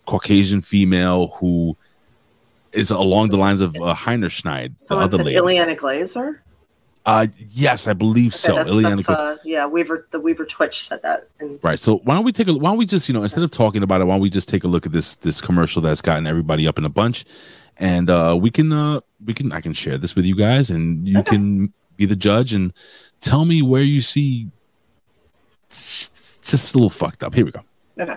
Caucasian 0.06 0.60
female 0.60 1.28
who 1.38 1.76
is 2.72 2.90
along 2.90 3.28
the 3.28 3.36
lines 3.36 3.60
of 3.60 3.74
uh, 3.76 3.94
Heinerscheid, 3.94 4.76
the 4.78 4.84
Someone 4.84 5.04
other 5.04 5.16
said 5.18 5.26
lady. 5.26 5.38
Ilana 5.38 5.76
Glazer. 5.76 6.38
Uh, 7.06 7.26
yes, 7.50 7.86
I 7.86 7.92
believe 7.92 8.32
Okay, 8.32 8.38
so. 8.38 8.54
that's, 8.54 8.70
Ilana 8.70 8.96
that's, 8.96 9.08
uh, 9.08 9.36
yeah, 9.44 9.66
Weaver. 9.66 10.08
The 10.10 10.18
Weaver 10.18 10.46
Twitch 10.46 10.82
said 10.82 11.02
that. 11.02 11.28
And 11.38 11.58
Right. 11.62 11.78
So 11.78 11.98
why 11.98 12.14
don't 12.14 12.24
we 12.24 12.32
take 12.32 12.48
a 12.48 12.54
why 12.54 12.70
don't 12.70 12.78
we 12.78 12.86
just, 12.86 13.08
you 13.08 13.12
know, 13.12 13.22
instead 13.22 13.44
of 13.44 13.50
talking 13.50 13.82
about 13.82 14.00
it, 14.00 14.04
why 14.04 14.14
don't 14.14 14.22
we 14.22 14.30
just 14.30 14.48
take 14.48 14.64
a 14.64 14.68
look 14.68 14.86
at 14.86 14.92
this 14.92 15.16
this 15.16 15.40
commercial 15.40 15.82
that's 15.82 16.00
gotten 16.00 16.26
everybody 16.26 16.66
up 16.66 16.78
in 16.78 16.84
a 16.86 16.88
bunch 16.88 17.24
and 17.76 18.08
uh 18.08 18.36
we 18.40 18.50
can 18.50 18.72
uh 18.72 19.00
we 19.26 19.34
can 19.34 19.52
I 19.52 19.60
can 19.60 19.72
share 19.74 19.98
this 19.98 20.14
with 20.14 20.24
you 20.24 20.34
guys 20.36 20.70
and 20.70 21.06
you 21.06 21.18
Okay. 21.18 21.32
can 21.32 21.72
be 21.96 22.06
the 22.06 22.16
judge 22.16 22.52
and 22.54 22.72
tell 23.20 23.44
me 23.44 23.60
where 23.62 23.82
you 23.82 24.00
see 24.00 24.48
just 25.68 26.74
a 26.74 26.78
little 26.78 26.90
fucked 26.90 27.22
up. 27.22 27.34
Here 27.34 27.44
we 27.44 27.50
go. 27.50 27.60
okay. 27.98 28.16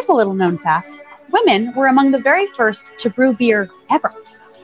Here's 0.00 0.08
a 0.08 0.14
little 0.14 0.32
known 0.32 0.56
fact 0.56 0.98
women 1.30 1.74
were 1.74 1.88
among 1.88 2.10
the 2.10 2.18
very 2.18 2.46
first 2.46 2.90
to 3.00 3.10
brew 3.10 3.34
beer 3.34 3.68
ever. 3.90 4.14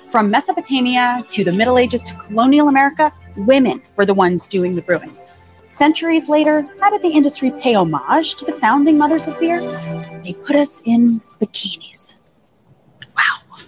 From 0.09 0.31
Mesopotamia 0.31 1.23
to 1.29 1.45
the 1.45 1.53
Middle 1.53 1.77
Ages 1.77 2.03
to 2.05 2.15
colonial 2.15 2.69
America, 2.69 3.13
women 3.37 3.83
were 3.97 4.07
the 4.07 4.15
ones 4.15 4.47
doing 4.47 4.75
the 4.75 4.81
brewing. 4.81 5.15
Centuries 5.69 6.31
later, 6.31 6.67
how 6.81 6.89
did 6.89 7.03
the 7.03 7.11
industry 7.11 7.51
pay 7.61 7.75
homage 7.75 8.37
to 8.37 8.47
the 8.47 8.53
founding 8.53 8.97
mothers 8.97 9.29
of 9.29 9.39
beer? 9.39 9.61
They 10.25 10.33
put 10.33 10.57
us 10.57 10.81
in 10.87 11.21
bikinis. 11.39 12.17
Wow. 13.15 13.59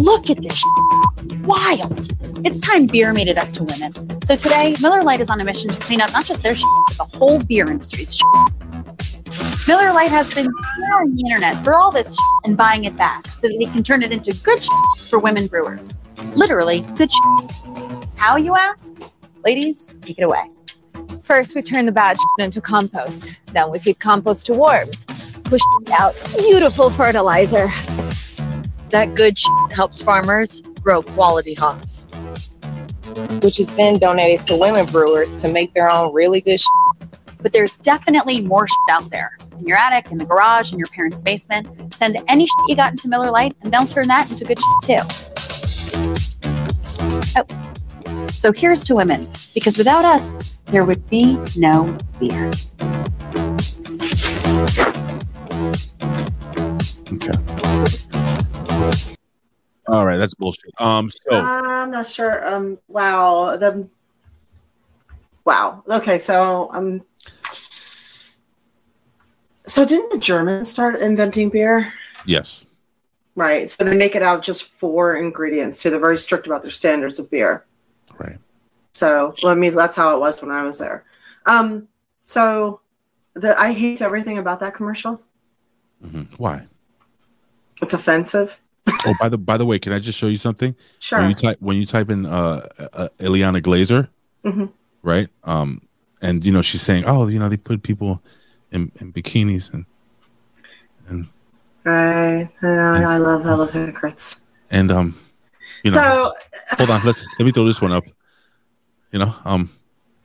Look 0.00 0.30
at 0.30 0.40
this. 0.40 0.54
shit. 0.54 1.15
Wild. 1.46 2.08
It's 2.44 2.58
time 2.58 2.88
beer 2.88 3.12
made 3.12 3.28
it 3.28 3.38
up 3.38 3.52
to 3.52 3.62
women. 3.62 3.92
So 4.24 4.34
today, 4.34 4.74
Miller 4.80 5.04
Lite 5.04 5.20
is 5.20 5.30
on 5.30 5.40
a 5.40 5.44
mission 5.44 5.70
to 5.70 5.78
clean 5.78 6.00
up 6.00 6.12
not 6.12 6.24
just 6.24 6.42
their 6.42 6.56
shit, 6.56 6.66
but 6.88 6.96
the 6.96 7.16
whole 7.16 7.38
beer 7.38 7.70
industry's 7.70 8.16
shit. 8.16 9.68
Miller 9.68 9.92
Lite 9.92 10.10
has 10.10 10.34
been 10.34 10.48
scouring 10.58 11.14
the 11.14 11.22
internet 11.24 11.62
for 11.62 11.76
all 11.76 11.92
this 11.92 12.18
and 12.44 12.56
buying 12.56 12.84
it 12.84 12.96
back 12.96 13.28
so 13.28 13.46
that 13.46 13.56
they 13.60 13.66
can 13.66 13.84
turn 13.84 14.02
it 14.02 14.10
into 14.10 14.34
good 14.42 14.60
for 15.08 15.20
women 15.20 15.46
brewers. 15.46 16.00
Literally, 16.34 16.80
good. 16.96 17.10
How, 18.16 18.36
you 18.36 18.56
ask? 18.56 18.96
Ladies, 19.44 19.94
take 20.00 20.18
it 20.18 20.22
away. 20.22 20.50
First, 21.22 21.54
we 21.54 21.62
turn 21.62 21.86
the 21.86 21.92
bad 21.92 22.16
into 22.40 22.60
compost. 22.60 23.30
Then 23.52 23.70
we 23.70 23.78
feed 23.78 24.00
compost 24.00 24.46
to 24.46 24.54
worms, 24.54 25.04
push 25.44 25.62
out 25.92 26.12
beautiful 26.36 26.90
fertilizer. 26.90 27.68
That 28.88 29.14
good 29.14 29.38
helps 29.70 30.02
farmers 30.02 30.62
grow 30.86 31.02
quality 31.02 31.52
hops. 31.52 32.06
which 33.42 33.58
is 33.60 33.68
then 33.76 33.98
donated 33.98 34.44
to 34.46 34.56
women 34.56 34.86
brewers 34.86 35.38
to 35.40 35.48
make 35.48 35.72
their 35.74 35.90
own 35.90 36.12
really 36.12 36.40
good 36.40 36.60
shit. 36.60 36.68
But 37.40 37.52
there's 37.52 37.76
definitely 37.76 38.40
more 38.40 38.66
shit 38.66 38.76
out 38.90 39.08
there. 39.10 39.38
In 39.58 39.66
your 39.66 39.76
attic, 39.76 40.10
in 40.10 40.16
the 40.18 40.24
garage, 40.24 40.72
in 40.72 40.78
your 40.78 40.88
parents' 40.88 41.22
basement. 41.22 41.94
Send 41.94 42.18
any 42.28 42.46
shit 42.46 42.68
you 42.68 42.76
got 42.76 42.92
into 42.92 43.08
Miller 43.08 43.30
Lite, 43.30 43.54
and 43.62 43.72
they'll 43.72 43.86
turn 43.86 44.08
that 44.08 44.30
into 44.30 44.44
good 44.44 44.58
shit 44.58 44.82
too. 44.84 45.00
Oh. 47.36 47.46
So 48.30 48.52
here's 48.52 48.82
to 48.84 48.94
women, 48.94 49.26
because 49.54 49.78
without 49.78 50.04
us, 50.04 50.58
there 50.66 50.84
would 50.84 51.08
be 51.08 51.38
no 51.56 51.96
beer. 52.18 52.52
Okay. 57.12 57.32
All 59.88 60.04
right, 60.04 60.16
that's 60.16 60.34
bullshit. 60.34 60.72
Um 60.78 61.08
so 61.08 61.40
I'm 61.40 61.90
not 61.90 62.06
sure. 62.06 62.46
Um. 62.46 62.78
Wow. 62.88 63.56
The. 63.56 63.88
Wow. 65.44 65.84
Okay. 65.88 66.18
So 66.18 66.68
um. 66.72 67.02
So 69.64 69.84
didn't 69.84 70.10
the 70.10 70.18
Germans 70.18 70.68
start 70.70 71.00
inventing 71.00 71.50
beer? 71.50 71.92
yes. 72.24 72.64
Right. 73.34 73.68
So 73.68 73.84
they 73.84 73.94
make 73.96 74.14
it 74.14 74.22
out 74.22 74.42
just 74.42 74.64
four 74.64 75.16
ingredients. 75.16 75.78
So 75.78 75.90
they're 75.90 76.00
very 76.00 76.16
strict 76.16 76.46
about 76.46 76.62
their 76.62 76.70
standards 76.70 77.18
of 77.18 77.30
beer. 77.30 77.66
Right. 78.18 78.38
So 78.92 79.34
well, 79.42 79.52
I 79.52 79.54
mean 79.54 79.74
that's 79.74 79.94
how 79.94 80.14
it 80.16 80.20
was 80.20 80.40
when 80.40 80.50
I 80.50 80.62
was 80.62 80.78
there. 80.78 81.04
Um. 81.44 81.88
So 82.24 82.80
the 83.34 83.58
I 83.58 83.72
hate 83.72 84.00
everything 84.02 84.38
about 84.38 84.60
that 84.60 84.74
commercial. 84.74 85.20
Mhm. 86.04 86.26
Why? 86.38 86.66
It's 87.82 87.92
offensive. 87.92 88.58
Oh, 89.04 89.14
by 89.20 89.28
the 89.28 89.38
by 89.38 89.56
the 89.56 89.66
way, 89.66 89.78
can 89.78 89.92
I 89.92 89.98
just 89.98 90.18
show 90.18 90.26
you 90.28 90.36
something? 90.36 90.74
Sure. 91.00 91.18
When 91.20 91.28
you 91.30 91.34
type 91.34 91.58
when 91.60 91.76
you 91.76 91.86
type 91.86 92.10
in 92.10 92.26
uh, 92.26 92.66
uh 92.92 93.08
Ilana 93.18 93.60
Glazer, 93.62 94.08
Mhm. 94.44 94.70
right? 95.02 95.28
Um, 95.44 95.82
and 96.22 96.44
you 96.44 96.52
know 96.52 96.62
she's 96.62 96.82
saying, 96.82 97.04
oh, 97.06 97.26
you 97.28 97.38
know 97.38 97.48
they 97.48 97.56
put 97.56 97.82
people 97.82 98.22
in, 98.70 98.90
in 99.00 99.12
bikinis 99.12 99.72
and 99.74 99.86
and 101.08 101.28
Right. 101.84 102.48
Uh, 102.62 102.66
I 102.66 103.16
love 103.18 103.46
I 103.46 103.54
love 103.54 103.70
hypocrites. 103.72 104.40
and 104.70 104.90
um, 104.90 105.14
you 105.84 105.90
know. 105.92 105.98
so 106.00 106.32
hold 106.76 106.90
on, 106.90 107.02
let's 107.04 107.26
let 107.38 107.44
me 107.44 107.52
throw 107.52 107.64
this 107.64 107.80
one 107.80 107.92
up. 107.92 108.04
You 109.12 109.20
know, 109.20 109.34
um, 109.44 109.70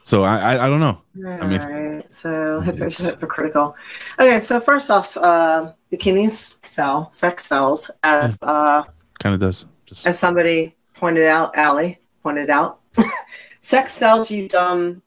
so 0.03 0.23
I 0.23 0.37
I, 0.55 0.65
I 0.65 0.67
don't 0.69 0.79
know. 0.79 1.01
I 1.27 1.47
mean- 1.47 1.61
Right, 1.61 2.13
so 2.13 2.61
hypo- 2.61 2.89
hypocritical. 2.89 3.75
Okay, 4.19 4.39
so 4.39 4.59
first 4.59 4.89
off, 4.89 5.15
uh, 5.17 5.73
bikinis 5.91 6.55
sell, 6.63 7.11
sex 7.11 7.45
sells, 7.45 7.89
as 8.03 8.37
uh, 8.41 8.83
Kind 9.19 9.33
of 9.35 9.39
does. 9.39 9.65
Just 9.85 10.07
as 10.07 10.17
somebody 10.19 10.75
pointed 10.95 11.25
out, 11.27 11.55
Allie 11.55 11.99
pointed 12.23 12.49
out, 12.49 12.79
sex 13.61 13.91
sells. 13.91 14.31
You 14.31 14.47
dumb 14.47 15.01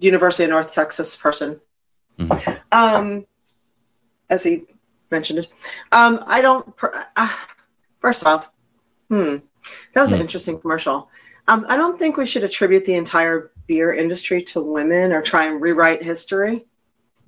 University 0.00 0.44
of 0.44 0.50
North 0.50 0.72
Texas 0.72 1.14
person. 1.16 1.60
Mhm. 2.18 2.58
Um, 2.72 3.26
as 4.30 4.42
he 4.42 4.64
mentioned 5.10 5.40
it, 5.40 5.48
um, 5.92 6.22
I 6.26 6.40
don't. 6.40 6.74
pr- 6.76 6.96
Uh, 7.16 7.30
first 8.00 8.24
off, 8.26 8.50
hmm, 9.08 9.36
that 9.92 10.02
was 10.02 10.12
an 10.12 10.18
Hmm. 10.18 10.22
interesting 10.22 10.58
commercial. 10.60 11.08
Um, 11.46 11.66
I 11.68 11.76
don't 11.76 11.98
think 11.98 12.16
we 12.16 12.26
should 12.26 12.44
attribute 12.44 12.84
the 12.84 12.94
entire 12.94 13.52
beer 13.66 13.92
industry 13.92 14.42
to 14.42 14.60
women 14.60 15.12
or 15.12 15.22
try 15.22 15.46
and 15.46 15.60
rewrite 15.60 16.02
history. 16.02 16.64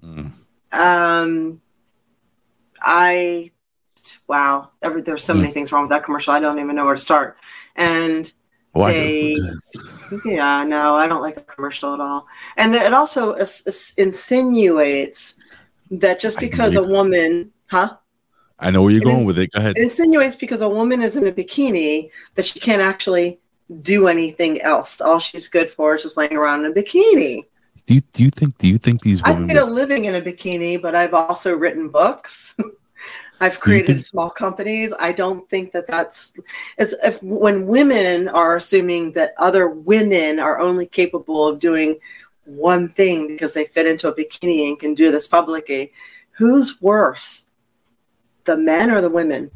mm, 0.02 0.32
Um, 0.72 1.60
I 2.80 3.50
wow, 4.28 4.70
every, 4.82 5.02
there's 5.02 5.24
so 5.24 5.34
many 5.34 5.50
things 5.52 5.72
wrong 5.72 5.82
with 5.82 5.90
that 5.90 6.04
commercial. 6.04 6.32
I 6.32 6.40
don't 6.40 6.58
even 6.58 6.76
know 6.76 6.84
where 6.84 6.94
to 6.94 7.00
start. 7.00 7.36
And 7.74 8.32
oh, 8.74 8.86
they, 8.86 9.36
yeah, 10.24 10.62
no, 10.64 10.94
I 10.94 11.08
don't 11.08 11.22
like 11.22 11.34
the 11.34 11.40
commercial 11.42 11.94
at 11.94 12.00
all. 12.00 12.26
And 12.56 12.74
it 12.74 12.94
also 12.94 13.34
insinuates 13.96 15.36
that 15.90 16.20
just 16.20 16.38
because 16.38 16.76
a 16.76 16.82
woman, 16.82 17.52
huh? 17.66 17.96
I 18.58 18.70
know 18.70 18.82
where 18.82 18.92
you're 18.92 19.02
it 19.02 19.04
going 19.04 19.20
in- 19.20 19.24
with 19.26 19.38
it. 19.38 19.50
Go 19.52 19.58
ahead. 19.58 19.76
It 19.76 19.82
insinuates 19.82 20.36
because 20.36 20.62
a 20.62 20.68
woman 20.68 21.02
is 21.02 21.16
in 21.16 21.26
a 21.26 21.32
bikini 21.32 22.10
that 22.34 22.44
she 22.44 22.60
can't 22.60 22.80
actually 22.82 23.40
do 23.82 24.08
anything 24.08 24.60
else. 24.62 25.00
All 25.00 25.18
she's 25.18 25.48
good 25.48 25.70
for 25.70 25.94
is 25.94 26.02
just 26.02 26.16
laying 26.16 26.36
around 26.36 26.64
in 26.64 26.72
a 26.72 26.74
bikini. 26.74 27.44
Do 27.86 27.94
you 27.94 28.00
do 28.12 28.22
you 28.24 28.30
think 28.30 28.58
do 28.58 28.68
you 28.68 28.78
think 28.78 29.02
these 29.02 29.22
women 29.22 29.42
I've 29.42 29.46
made 29.48 29.56
a 29.56 29.64
living 29.64 30.06
in 30.06 30.14
a 30.14 30.20
bikini, 30.20 30.80
but 30.80 30.94
I've 30.94 31.14
also 31.14 31.56
written 31.56 31.88
books. 31.88 32.56
I've 33.40 33.60
created 33.60 33.86
think- 33.86 34.00
small 34.00 34.30
companies. 34.30 34.94
I 34.98 35.12
don't 35.12 35.48
think 35.50 35.72
that 35.72 35.86
that's 35.86 36.32
it's 36.78 36.94
if 37.04 37.22
when 37.22 37.66
women 37.66 38.28
are 38.28 38.56
assuming 38.56 39.12
that 39.12 39.34
other 39.38 39.68
women 39.68 40.40
are 40.40 40.58
only 40.58 40.86
capable 40.86 41.46
of 41.46 41.58
doing 41.58 41.98
one 42.44 42.88
thing 42.88 43.26
because 43.26 43.54
they 43.54 43.64
fit 43.64 43.86
into 43.86 44.08
a 44.08 44.14
bikini 44.14 44.68
and 44.68 44.78
can 44.78 44.94
do 44.94 45.10
this 45.10 45.26
publicly, 45.26 45.92
who's 46.30 46.80
worse, 46.80 47.46
the 48.44 48.56
men 48.56 48.90
or 48.90 49.00
the 49.00 49.10
women? 49.10 49.50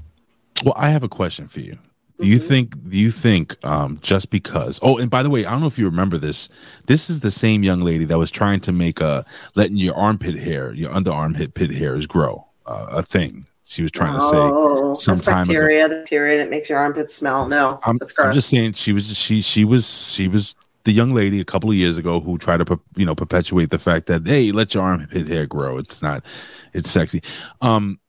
Well, 0.65 0.75
I 0.77 0.91
have 0.91 1.05
a 1.05 1.09
question 1.09 1.49
for 1.49 1.61
you. 1.61 1.79
Do 2.21 2.27
you 2.27 2.39
think 2.39 2.89
do 2.89 2.99
you 2.99 3.11
think 3.11 3.63
um 3.65 3.99
just 4.03 4.31
because 4.31 4.79
oh 4.83 4.99
and 4.99 5.11
by 5.11 5.23
the 5.23 5.31
way, 5.31 5.45
I 5.45 5.51
don't 5.51 5.61
know 5.61 5.67
if 5.67 5.79
you 5.79 5.87
remember 5.87 6.19
this. 6.19 6.49
This 6.87 7.09
is 7.09 7.21
the 7.21 7.31
same 7.31 7.63
young 7.63 7.81
lady 7.83 8.05
that 8.05 8.19
was 8.19 8.31
trying 8.31 8.61
to 8.61 8.73
make 8.73 9.01
a 9.01 9.25
letting 9.55 9.77
your 9.77 9.95
armpit 9.95 10.37
hair, 10.37 10.73
your 10.73 10.91
underarm 10.91 11.37
hit 11.37 11.55
pit 11.55 11.71
hairs 11.71 12.07
grow 12.07 12.47
uh, 12.67 12.87
a 12.91 13.03
thing. 13.03 13.47
She 13.65 13.83
was 13.83 13.93
trying 13.93 14.15
to 14.15 14.21
say 14.21 14.37
oh, 14.37 14.95
some 14.95 15.15
ago. 15.15 15.27
bacteria, 15.27 15.89
the 15.89 15.97
bacteria 15.97 16.39
that 16.39 16.51
makes 16.51 16.69
your 16.69 16.79
armpits 16.79 17.15
smell. 17.15 17.47
No, 17.47 17.79
I'm, 17.85 17.99
that's 17.99 18.11
gross. 18.11 18.27
I'm 18.27 18.33
just 18.33 18.49
saying 18.49 18.73
she 18.73 18.93
was 18.93 19.17
she 19.17 19.41
she 19.41 19.65
was 19.65 20.13
she 20.13 20.27
was 20.27 20.57
the 20.85 20.93
young 20.93 21.13
lady 21.13 21.41
a 21.41 21.45
couple 21.45 21.71
of 21.71 21.77
years 21.77 21.99
ago 21.99 22.21
who 22.21 22.37
tried 22.37 22.67
to 22.67 22.81
you 22.97 23.07
know 23.07 23.15
perpetuate 23.15 23.71
the 23.71 23.79
fact 23.79 24.07
that 24.07 24.27
hey 24.27 24.51
let 24.51 24.75
your 24.75 24.83
armpit 24.83 25.29
hair 25.29 25.47
grow 25.47 25.79
it's 25.79 26.03
not 26.03 26.25
it's 26.73 26.91
sexy 26.91 27.23
um 27.61 28.01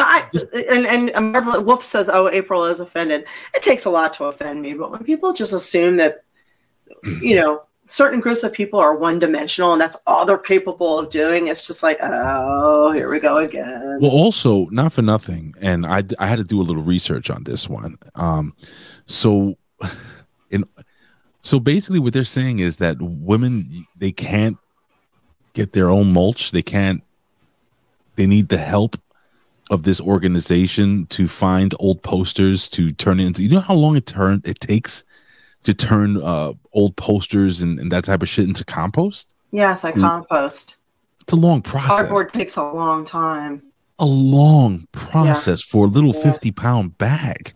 No, 0.00 0.06
I 0.06 0.26
and 0.72 1.10
and 1.10 1.32
Marvel 1.32 1.62
Wolf 1.62 1.84
says, 1.84 2.08
"Oh, 2.10 2.30
April 2.30 2.64
is 2.64 2.80
offended." 2.80 3.26
It 3.54 3.62
takes 3.62 3.84
a 3.84 3.90
lot 3.90 4.14
to 4.14 4.24
offend 4.24 4.62
me, 4.62 4.72
but 4.72 4.90
when 4.90 5.04
people 5.04 5.34
just 5.34 5.52
assume 5.52 5.98
that, 5.98 6.24
you 7.20 7.36
know, 7.36 7.64
certain 7.84 8.18
groups 8.18 8.42
of 8.42 8.50
people 8.50 8.80
are 8.80 8.96
one 8.96 9.18
dimensional 9.18 9.72
and 9.72 9.80
that's 9.80 9.98
all 10.06 10.24
they're 10.24 10.38
capable 10.38 10.98
of 10.98 11.10
doing, 11.10 11.48
it's 11.48 11.66
just 11.66 11.82
like, 11.82 11.98
oh, 12.00 12.92
here 12.92 13.10
we 13.10 13.20
go 13.20 13.36
again. 13.38 13.98
Well, 14.00 14.10
also, 14.10 14.66
not 14.70 14.94
for 14.94 15.02
nothing, 15.02 15.54
and 15.60 15.84
I 15.84 16.02
I 16.18 16.26
had 16.28 16.38
to 16.38 16.44
do 16.44 16.62
a 16.62 16.64
little 16.64 16.82
research 16.82 17.28
on 17.28 17.44
this 17.44 17.68
one. 17.68 17.98
Um, 18.14 18.54
so 19.04 19.58
in 20.50 20.64
so 21.42 21.60
basically, 21.60 21.98
what 21.98 22.14
they're 22.14 22.24
saying 22.24 22.60
is 22.60 22.78
that 22.78 22.96
women 23.02 23.68
they 23.98 24.12
can't 24.12 24.56
get 25.52 25.74
their 25.74 25.90
own 25.90 26.10
mulch. 26.10 26.52
They 26.52 26.62
can't. 26.62 27.02
They 28.16 28.26
need 28.26 28.48
the 28.48 28.56
help 28.56 28.96
of 29.70 29.84
this 29.84 30.00
organization 30.00 31.06
to 31.06 31.26
find 31.28 31.74
old 31.78 32.02
posters 32.02 32.68
to 32.70 32.90
turn 32.92 33.20
into. 33.20 33.42
You 33.42 33.48
know 33.50 33.60
how 33.60 33.74
long 33.74 33.96
it 33.96 34.04
turn 34.06 34.42
it 34.44 34.60
takes 34.60 35.04
to 35.62 35.72
turn 35.74 36.16
uh, 36.22 36.52
old 36.72 36.96
posters 36.96 37.60
and, 37.62 37.78
and 37.78 37.90
that 37.92 38.04
type 38.04 38.22
of 38.22 38.28
shit 38.28 38.46
into 38.46 38.64
compost. 38.64 39.34
yes, 39.52 39.84
I 39.84 39.92
Mm. 39.92 40.00
compost. 40.02 40.76
It's 41.22 41.32
a 41.32 41.36
long 41.36 41.62
process. 41.62 41.88
Cardboard 41.90 42.32
takes 42.32 42.56
a 42.56 42.62
long 42.62 43.04
time. 43.04 43.62
A 43.98 44.04
long 44.06 44.86
process 44.92 45.60
for 45.62 45.84
a 45.84 45.88
little 45.88 46.14
Yeah. 46.14 46.22
fifty 46.22 46.50
pound 46.50 46.96
bag. 46.98 47.52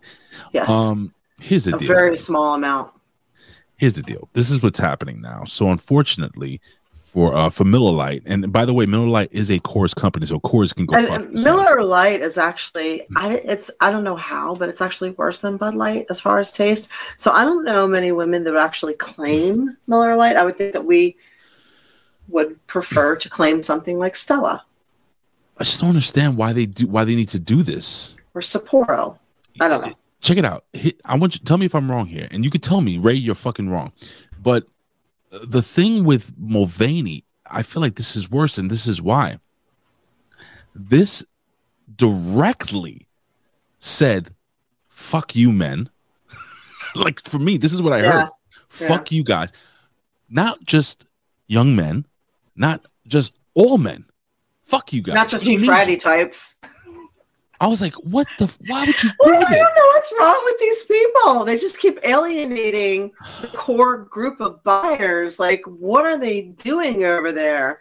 Yes. 0.53 0.69
Um, 0.69 1.13
here's 1.41 1.65
the 1.65 1.75
a 1.75 1.77
deal. 1.77 1.87
very 1.87 2.15
small 2.17 2.53
amount. 2.53 2.91
here's 3.77 3.95
the 3.95 4.03
deal. 4.03 4.29
This 4.33 4.49
is 4.51 4.61
what's 4.63 4.79
happening 4.79 5.19
now. 5.21 5.43
So 5.45 5.69
unfortunately, 5.71 6.61
for 7.15 7.33
uh 7.33 7.49
for 7.49 7.63
Miller 7.63 7.93
Lite, 7.93 8.23
and 8.25 8.51
by 8.51 8.65
the 8.65 8.73
way, 8.73 8.85
Miller 8.85 9.07
Lite 9.07 9.29
is 9.31 9.49
a 9.49 9.59
Coors 9.59 9.95
company, 9.95 10.25
so 10.25 10.39
Coors 10.41 10.75
can 10.75 10.85
go 10.85 10.97
And 10.97 11.07
and. 11.07 11.43
Miller 11.43 11.81
Lite 11.81 12.19
is 12.19 12.37
actually 12.37 13.03
I 13.15 13.35
it's 13.37 13.71
I 13.79 13.89
don't 13.89 14.03
know 14.03 14.17
how, 14.17 14.53
but 14.53 14.67
it's 14.67 14.81
actually 14.81 15.11
worse 15.11 15.39
than 15.39 15.55
Bud 15.55 15.75
Light 15.75 16.05
as 16.09 16.19
far 16.19 16.37
as 16.39 16.51
taste. 16.51 16.89
So 17.17 17.31
I 17.31 17.45
don't 17.45 17.63
know 17.63 17.87
many 17.87 18.11
women 18.11 18.43
that 18.43 18.51
would 18.51 18.59
actually 18.59 18.95
claim 18.95 19.77
Miller 19.87 20.17
Lite. 20.17 20.35
I 20.35 20.43
would 20.43 20.57
think 20.57 20.73
that 20.73 20.85
we 20.85 21.15
would 22.27 22.67
prefer 22.67 23.15
to 23.15 23.29
claim 23.29 23.61
something 23.61 23.97
like 23.97 24.15
Stella 24.15 24.65
I 25.57 25.63
just 25.63 25.79
don't 25.79 25.91
understand 25.91 26.37
why 26.37 26.53
they 26.53 26.65
do 26.65 26.87
why 26.87 27.05
they 27.05 27.15
need 27.15 27.29
to 27.29 27.39
do 27.39 27.63
this. 27.63 28.15
or 28.33 28.41
Sapporo. 28.41 29.17
I 29.61 29.69
don't 29.69 29.85
know. 29.85 29.93
Check 30.19 30.37
it 30.37 30.45
out. 30.45 30.65
I 31.05 31.15
want 31.15 31.35
you 31.35 31.41
tell 31.45 31.57
me 31.57 31.65
if 31.65 31.73
I'm 31.73 31.89
wrong 31.89 32.07
here, 32.07 32.27
and 32.31 32.43
you 32.43 32.51
could 32.51 32.63
tell 32.63 32.81
me, 32.81 32.97
Ray, 32.97 33.13
you're 33.13 33.35
fucking 33.35 33.69
wrong. 33.69 33.93
But 34.41 34.67
the 35.43 35.61
thing 35.61 36.03
with 36.03 36.31
Mulvaney, 36.37 37.23
I 37.49 37.61
feel 37.63 37.81
like 37.81 37.95
this 37.95 38.15
is 38.15 38.29
worse, 38.29 38.57
and 38.57 38.69
this 38.69 38.87
is 38.87 39.01
why. 39.01 39.39
This 40.73 41.23
directly 41.95 43.07
said, 43.79 44.33
"Fuck 44.87 45.35
you, 45.35 45.51
men." 45.51 45.89
like 46.95 47.21
for 47.23 47.39
me, 47.39 47.57
this 47.57 47.73
is 47.73 47.81
what 47.81 47.93
I 47.93 48.01
Yeah. 48.01 48.11
heard. 48.11 48.29
Fuck 48.69 49.11
you 49.11 49.23
guys. 49.23 49.51
Not 50.29 50.63
just 50.63 51.05
young 51.47 51.75
men, 51.75 52.05
not 52.55 52.85
just 53.07 53.33
all 53.53 53.77
men. 53.77 54.05
Fuck 54.63 54.91
you 54.91 55.01
guys. 55.01 55.15
Not 55.15 55.29
just 55.29 55.45
you 55.45 55.63
don't 55.63 55.99
types. 55.99 56.55
I 57.59 57.67
was 57.67 57.81
like, 57.81 57.93
what 57.95 58.27
the? 58.37 58.47
Why 58.67 58.81
would 58.81 59.03
you 59.03 59.09
do 59.09 59.15
Well, 59.19 59.45
I 59.47 59.55
don't 59.55 59.75
know 59.75 59.85
what's 59.93 60.13
wrong 60.19 60.41
with 60.45 60.59
these 60.59 60.83
people. 60.83 61.45
They 61.45 61.57
just 61.57 61.79
keep 61.79 61.99
alienating 62.03 63.11
the 63.41 63.47
core 63.47 63.97
group 63.97 64.41
of 64.41 64.63
buyers. 64.63 65.39
Like, 65.39 65.61
what 65.65 66.05
are 66.05 66.17
they 66.17 66.41
doing 66.41 67.05
over 67.05 67.31
there? 67.31 67.79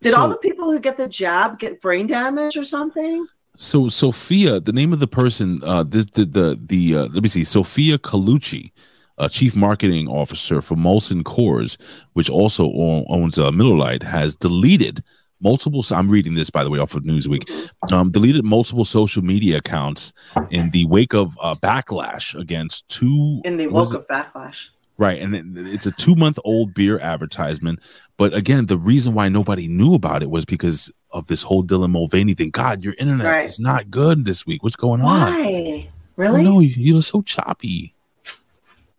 Did 0.00 0.14
all 0.14 0.28
the 0.28 0.36
people 0.36 0.70
who 0.70 0.78
get 0.78 0.96
the 0.96 1.08
jab 1.08 1.58
get 1.58 1.80
brain 1.80 2.06
damage 2.06 2.56
or 2.56 2.64
something? 2.64 3.26
So 3.56 3.88
Sofia, 3.88 4.60
the 4.60 4.72
name 4.72 4.92
of 4.92 5.00
the 5.00 5.08
person, 5.08 5.60
uh, 5.64 5.82
the 5.82 6.08
the 6.14 6.24
the, 6.24 6.60
the 6.66 6.96
uh, 6.96 7.08
let 7.08 7.22
me 7.22 7.28
see, 7.28 7.42
Sofia 7.42 7.98
Colucci, 7.98 8.70
uh, 9.18 9.28
chief 9.28 9.56
marketing 9.56 10.06
officer 10.08 10.62
for 10.62 10.76
Molson 10.76 11.22
Coors, 11.22 11.76
which 12.12 12.30
also 12.30 12.72
owns 12.72 13.38
uh, 13.38 13.50
Miller 13.50 13.76
Lite, 13.76 14.04
has 14.04 14.36
deleted 14.36 15.00
multiple. 15.40 15.82
so 15.82 15.96
I'm 15.96 16.08
reading 16.08 16.34
this 16.34 16.50
by 16.50 16.64
the 16.64 16.70
way 16.70 16.78
off 16.78 16.94
of 16.94 17.04
Newsweek. 17.04 17.70
Um, 17.92 18.10
deleted 18.10 18.44
multiple 18.44 18.84
social 18.84 19.22
media 19.22 19.58
accounts 19.58 20.12
in 20.50 20.70
the 20.70 20.84
wake 20.86 21.14
of 21.14 21.36
uh, 21.40 21.54
backlash 21.56 22.38
against 22.38 22.88
two 22.88 23.40
In 23.44 23.56
the 23.56 23.66
wake 23.68 23.94
of 23.94 24.06
backlash. 24.08 24.68
Right, 24.96 25.20
and 25.22 25.56
it's 25.68 25.86
a 25.86 25.92
two 25.92 26.16
month 26.16 26.40
old 26.44 26.74
beer 26.74 26.98
advertisement. 26.98 27.78
But 28.16 28.34
again, 28.34 28.66
the 28.66 28.76
reason 28.78 29.14
why 29.14 29.28
nobody 29.28 29.68
knew 29.68 29.94
about 29.94 30.24
it 30.24 30.30
was 30.30 30.44
because 30.44 30.90
of 31.12 31.26
this 31.28 31.40
whole 31.40 31.62
Dylan 31.62 31.92
Mulvaney 31.92 32.34
thing. 32.34 32.50
God, 32.50 32.82
your 32.82 32.94
internet 32.98 33.26
Right. 33.26 33.44
is 33.44 33.60
not 33.60 33.90
good 33.92 34.24
this 34.24 34.44
week. 34.44 34.64
What's 34.64 34.74
going 34.74 35.00
on? 35.00 35.32
Why? 35.32 35.88
Really? 36.16 36.42
No, 36.42 36.58
you, 36.58 36.70
you're 36.76 37.02
so 37.02 37.22
choppy. 37.22 37.94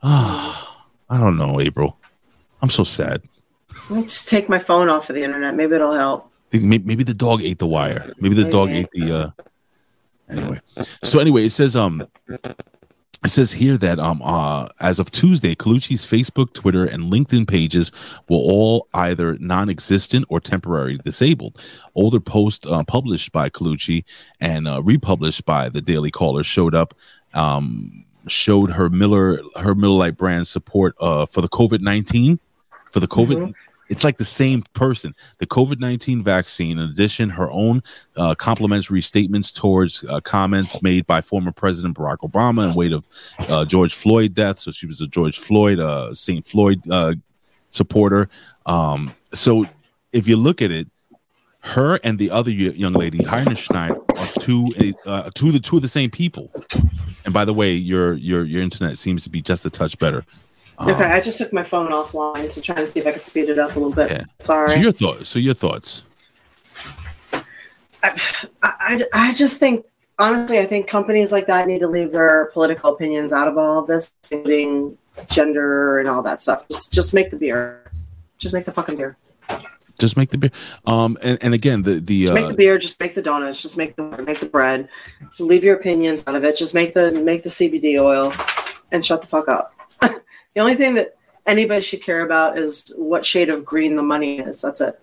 Ah, 0.01 0.85
I 1.09 1.19
don't 1.19 1.37
know, 1.37 1.59
April. 1.59 1.97
I'm 2.61 2.69
so 2.69 2.83
sad. 2.85 3.21
Let's 3.89 4.23
take 4.23 4.47
my 4.47 4.59
phone 4.59 4.87
off 4.89 5.09
of 5.09 5.15
the 5.15 5.23
internet. 5.23 5.55
Maybe 5.55 5.75
it'll 5.75 5.93
help. 5.93 6.28
Maybe 6.51 7.03
the 7.03 7.13
dog 7.13 7.41
ate 7.41 7.59
the 7.59 7.67
wire. 7.67 8.11
Maybe 8.19 8.35
the 8.35 8.49
dog 8.49 8.69
ate 8.69 8.89
the. 8.91 9.11
uh 9.11 9.31
Anyway, 10.29 10.61
so 11.03 11.19
anyway, 11.19 11.45
it 11.45 11.49
says 11.49 11.75
um, 11.75 12.05
it 12.27 13.29
says 13.29 13.51
here 13.51 13.77
that 13.77 13.97
um 13.97 14.21
uh 14.23 14.67
as 14.79 14.99
of 14.99 15.09
Tuesday, 15.09 15.55
Colucci's 15.55 16.05
Facebook, 16.05 16.53
Twitter, 16.53 16.85
and 16.85 17.11
LinkedIn 17.11 17.47
pages 17.47 17.91
were 18.29 18.37
all 18.37 18.87
either 18.93 19.37
non-existent 19.39 20.25
or 20.29 20.39
temporarily 20.39 20.99
disabled. 20.99 21.59
Older 21.95 22.19
posts 22.19 22.67
uh, 22.67 22.83
published 22.83 23.31
by 23.31 23.49
Colucci 23.49 24.03
and 24.39 24.67
uh, 24.67 24.83
republished 24.83 25.45
by 25.45 25.67
the 25.67 25.81
Daily 25.81 26.11
Caller 26.11 26.43
showed 26.43 26.75
up. 26.75 26.93
Um, 27.33 28.05
showed 28.27 28.69
her 28.69 28.89
Miller 28.89 29.39
her 29.55 29.73
Miller 29.73 29.97
Lite 29.97 30.17
brand 30.17 30.47
support 30.47 30.93
uh 30.99 31.25
for 31.25 31.41
the 31.41 31.49
COVID 31.49 31.79
nineteen 31.79 32.39
for 32.91 32.99
the 32.99 33.07
COVID 33.07 33.53
it's 33.89 34.03
like 34.03 34.17
the 34.17 34.25
same 34.25 34.63
person. 34.73 35.13
The 35.39 35.47
COVID 35.47 35.79
19 35.79 36.23
vaccine, 36.23 36.77
in 36.77 36.89
addition, 36.89 37.29
her 37.29 37.49
own 37.51 37.83
uh, 38.15 38.35
complimentary 38.35 39.01
statements 39.01 39.51
towards 39.51 40.03
uh, 40.05 40.21
comments 40.21 40.81
made 40.81 41.05
by 41.07 41.21
former 41.21 41.51
President 41.51 41.97
Barack 41.97 42.17
Obama 42.17 42.69
in 42.69 42.75
wait 42.75 42.93
of 42.93 43.09
uh, 43.49 43.65
George 43.65 43.93
Floyd 43.93 44.33
death. 44.33 44.59
So 44.59 44.71
she 44.71 44.85
was 44.85 45.01
a 45.01 45.07
George 45.07 45.39
Floyd, 45.39 45.79
uh, 45.79 46.13
St. 46.13 46.47
Floyd 46.47 46.81
uh, 46.89 47.15
supporter. 47.69 48.29
Um, 48.65 49.13
so 49.33 49.65
if 50.11 50.27
you 50.27 50.37
look 50.37 50.61
at 50.61 50.71
it, 50.71 50.87
her 51.61 51.99
and 52.03 52.17
the 52.17 52.31
other 52.31 52.51
young 52.51 52.93
lady, 52.93 53.17
Heiner 53.17 53.57
Schneider, 53.57 53.99
are 54.15 54.27
two, 54.39 54.71
uh, 55.05 55.29
two, 55.33 55.47
of 55.47 55.53
the 55.53 55.59
two 55.59 55.75
of 55.75 55.81
the 55.81 55.89
same 55.89 56.09
people. 56.09 56.49
And 57.25 57.33
by 57.33 57.43
the 57.43 57.53
way, 57.53 57.73
your 57.73 58.13
your 58.13 58.43
your 58.43 58.61
internet 58.61 58.97
seems 58.97 59.23
to 59.25 59.29
be 59.29 59.41
just 59.41 59.65
a 59.65 59.69
touch 59.69 59.97
better. 59.99 60.25
Um, 60.79 60.89
Okay, 60.91 61.03
I 61.03 61.19
just 61.19 61.37
took 61.37 61.51
my 61.51 61.63
phone 61.63 61.91
offline 61.91 62.51
to 62.53 62.61
try 62.61 62.75
and 62.75 62.89
see 62.89 62.99
if 63.01 63.05
I 63.07 63.11
could 63.11 63.21
speed 63.21 63.49
it 63.49 63.59
up 63.59 63.75
a 63.75 63.79
little 63.79 63.93
bit. 63.93 64.09
Yeah. 64.09 64.23
Sorry. 64.39 64.69
So 64.69 64.75
your 64.75 64.91
thoughts. 64.93 65.29
So 65.29 65.39
your 65.39 65.53
thoughts. 65.53 66.03
I, 68.01 68.15
I, 68.63 69.03
I 69.13 69.33
just 69.33 69.59
think 69.59 69.85
honestly, 70.17 70.59
I 70.59 70.65
think 70.65 70.87
companies 70.87 71.31
like 71.31 71.47
that 71.47 71.67
need 71.67 71.79
to 71.79 71.87
leave 71.87 72.11
their 72.11 72.45
political 72.53 72.93
opinions 72.93 73.33
out 73.33 73.47
of 73.47 73.57
all 73.57 73.79
of 73.79 73.87
this, 73.87 74.13
including 74.31 74.97
gender 75.29 75.99
and 75.99 76.07
all 76.07 76.21
that 76.23 76.39
stuff. 76.39 76.67
Just, 76.69 76.93
just 76.93 77.13
make 77.13 77.29
the 77.29 77.37
beer. 77.37 77.91
Just 78.37 78.53
make 78.53 78.65
the 78.65 78.71
fucking 78.71 78.95
beer. 78.95 79.17
just 79.97 80.15
make 80.15 80.29
the 80.29 80.37
beer 80.37 80.51
um 80.85 81.17
and, 81.21 81.37
and 81.41 81.53
again 81.53 81.81
the 81.81 81.95
the 81.99 82.27
Just 82.27 82.31
uh 82.31 82.35
make 82.35 82.47
the 82.47 82.53
beer. 82.53 82.77
Just 82.77 82.99
make 83.01 83.15
the 83.15 83.21
donuts. 83.21 83.61
Just 83.61 83.75
make 83.77 83.97
the 83.97 84.03
make 84.23 84.39
the 84.39 84.45
bread. 84.45 84.87
Leave 85.39 85.63
your 85.63 85.75
opinions 85.75 86.23
out 86.25 86.35
of 86.35 86.45
it. 86.45 86.55
Just 86.55 86.73
make 86.73 86.93
the 86.93 87.11
make 87.11 87.43
the 87.43 87.49
CBD 87.49 88.01
oil, 88.01 88.33
and 88.93 89.05
shut 89.05 89.19
the 89.19 89.27
fuck 89.27 89.49
up. 89.49 89.73
The 90.59 90.63
only 90.63 90.75
thing 90.75 90.93
that 90.95 91.15
anybody 91.45 91.79
should 91.79 92.01
care 92.01 92.25
about 92.25 92.57
is 92.57 92.93
what 92.97 93.25
shade 93.25 93.47
of 93.47 93.63
green 93.63 93.95
the 93.95 94.03
money 94.03 94.39
is. 94.39 94.61
That's 94.61 94.81
it. 94.81 94.99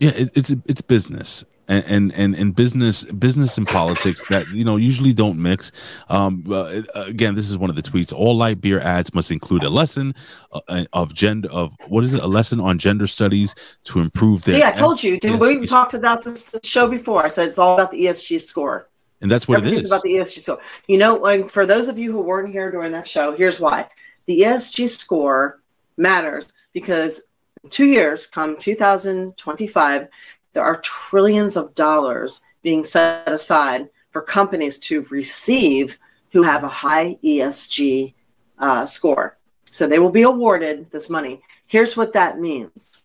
yeah 0.00 0.10
it, 0.10 0.30
it's 0.34 0.50
it's 0.66 0.80
business 0.80 1.44
and 1.68 1.84
and 1.86 2.12
and, 2.14 2.34
and 2.34 2.56
business 2.56 3.04
business 3.04 3.56
and 3.58 3.68
politics 3.68 4.26
that 4.28 4.48
you 4.48 4.64
know 4.64 4.76
usually 4.76 5.12
don't 5.12 5.40
mix 5.40 5.70
um 6.08 6.44
uh, 6.50 6.82
again 6.96 7.36
this 7.36 7.48
is 7.48 7.56
one 7.56 7.70
of 7.70 7.76
the 7.76 7.82
tweets 7.82 8.12
all 8.12 8.34
light 8.36 8.60
beer 8.60 8.80
ads 8.80 9.14
must 9.14 9.30
include 9.30 9.62
a 9.62 9.68
lesson 9.68 10.12
uh, 10.52 10.84
of 10.92 11.14
gender 11.14 11.48
of 11.52 11.76
what 11.86 12.02
is 12.02 12.12
it 12.12 12.20
a 12.20 12.26
lesson 12.26 12.58
on 12.58 12.76
gender 12.76 13.06
studies 13.06 13.54
to 13.84 14.00
improve 14.00 14.42
their 14.42 14.56
See, 14.56 14.64
I 14.64 14.72
told 14.72 15.00
you. 15.00 15.16
Didn't 15.20 15.38
we 15.38 15.64
talked 15.64 15.94
about 15.94 16.24
this 16.24 16.56
show 16.64 16.88
before? 16.88 17.24
I 17.24 17.28
said 17.28 17.46
it's 17.46 17.58
all 17.58 17.74
about 17.74 17.92
the 17.92 18.06
ESG 18.06 18.40
score. 18.40 18.88
and 19.20 19.30
that's 19.30 19.46
what 19.46 19.64
it 19.64 19.72
is 19.72 19.86
about 19.86 20.02
the 20.02 20.14
ESG 20.14 20.40
score. 20.40 20.60
You 20.88 20.98
know, 20.98 21.14
like 21.14 21.48
for 21.48 21.66
those 21.66 21.86
of 21.86 21.98
you 21.98 22.10
who 22.10 22.20
weren't 22.20 22.50
here 22.50 22.72
during 22.72 22.90
that 22.92 23.06
show, 23.06 23.36
here's 23.36 23.60
why. 23.60 23.88
The 24.28 24.42
ESG 24.42 24.90
score 24.90 25.60
matters 25.96 26.46
because 26.74 27.22
in 27.64 27.70
two 27.70 27.86
years, 27.86 28.26
come 28.26 28.58
2025, 28.58 30.08
there 30.52 30.62
are 30.62 30.80
trillions 30.82 31.56
of 31.56 31.74
dollars 31.74 32.42
being 32.62 32.84
set 32.84 33.26
aside 33.26 33.88
for 34.10 34.20
companies 34.20 34.78
to 34.80 35.00
receive 35.10 35.96
who 36.30 36.42
have 36.42 36.62
a 36.62 36.68
high 36.68 37.16
ESG 37.24 38.12
uh, 38.58 38.84
score. 38.84 39.38
So 39.64 39.86
they 39.86 39.98
will 39.98 40.10
be 40.10 40.22
awarded 40.22 40.90
this 40.90 41.08
money. 41.08 41.40
Here's 41.66 41.96
what 41.96 42.12
that 42.12 42.38
means. 42.38 43.04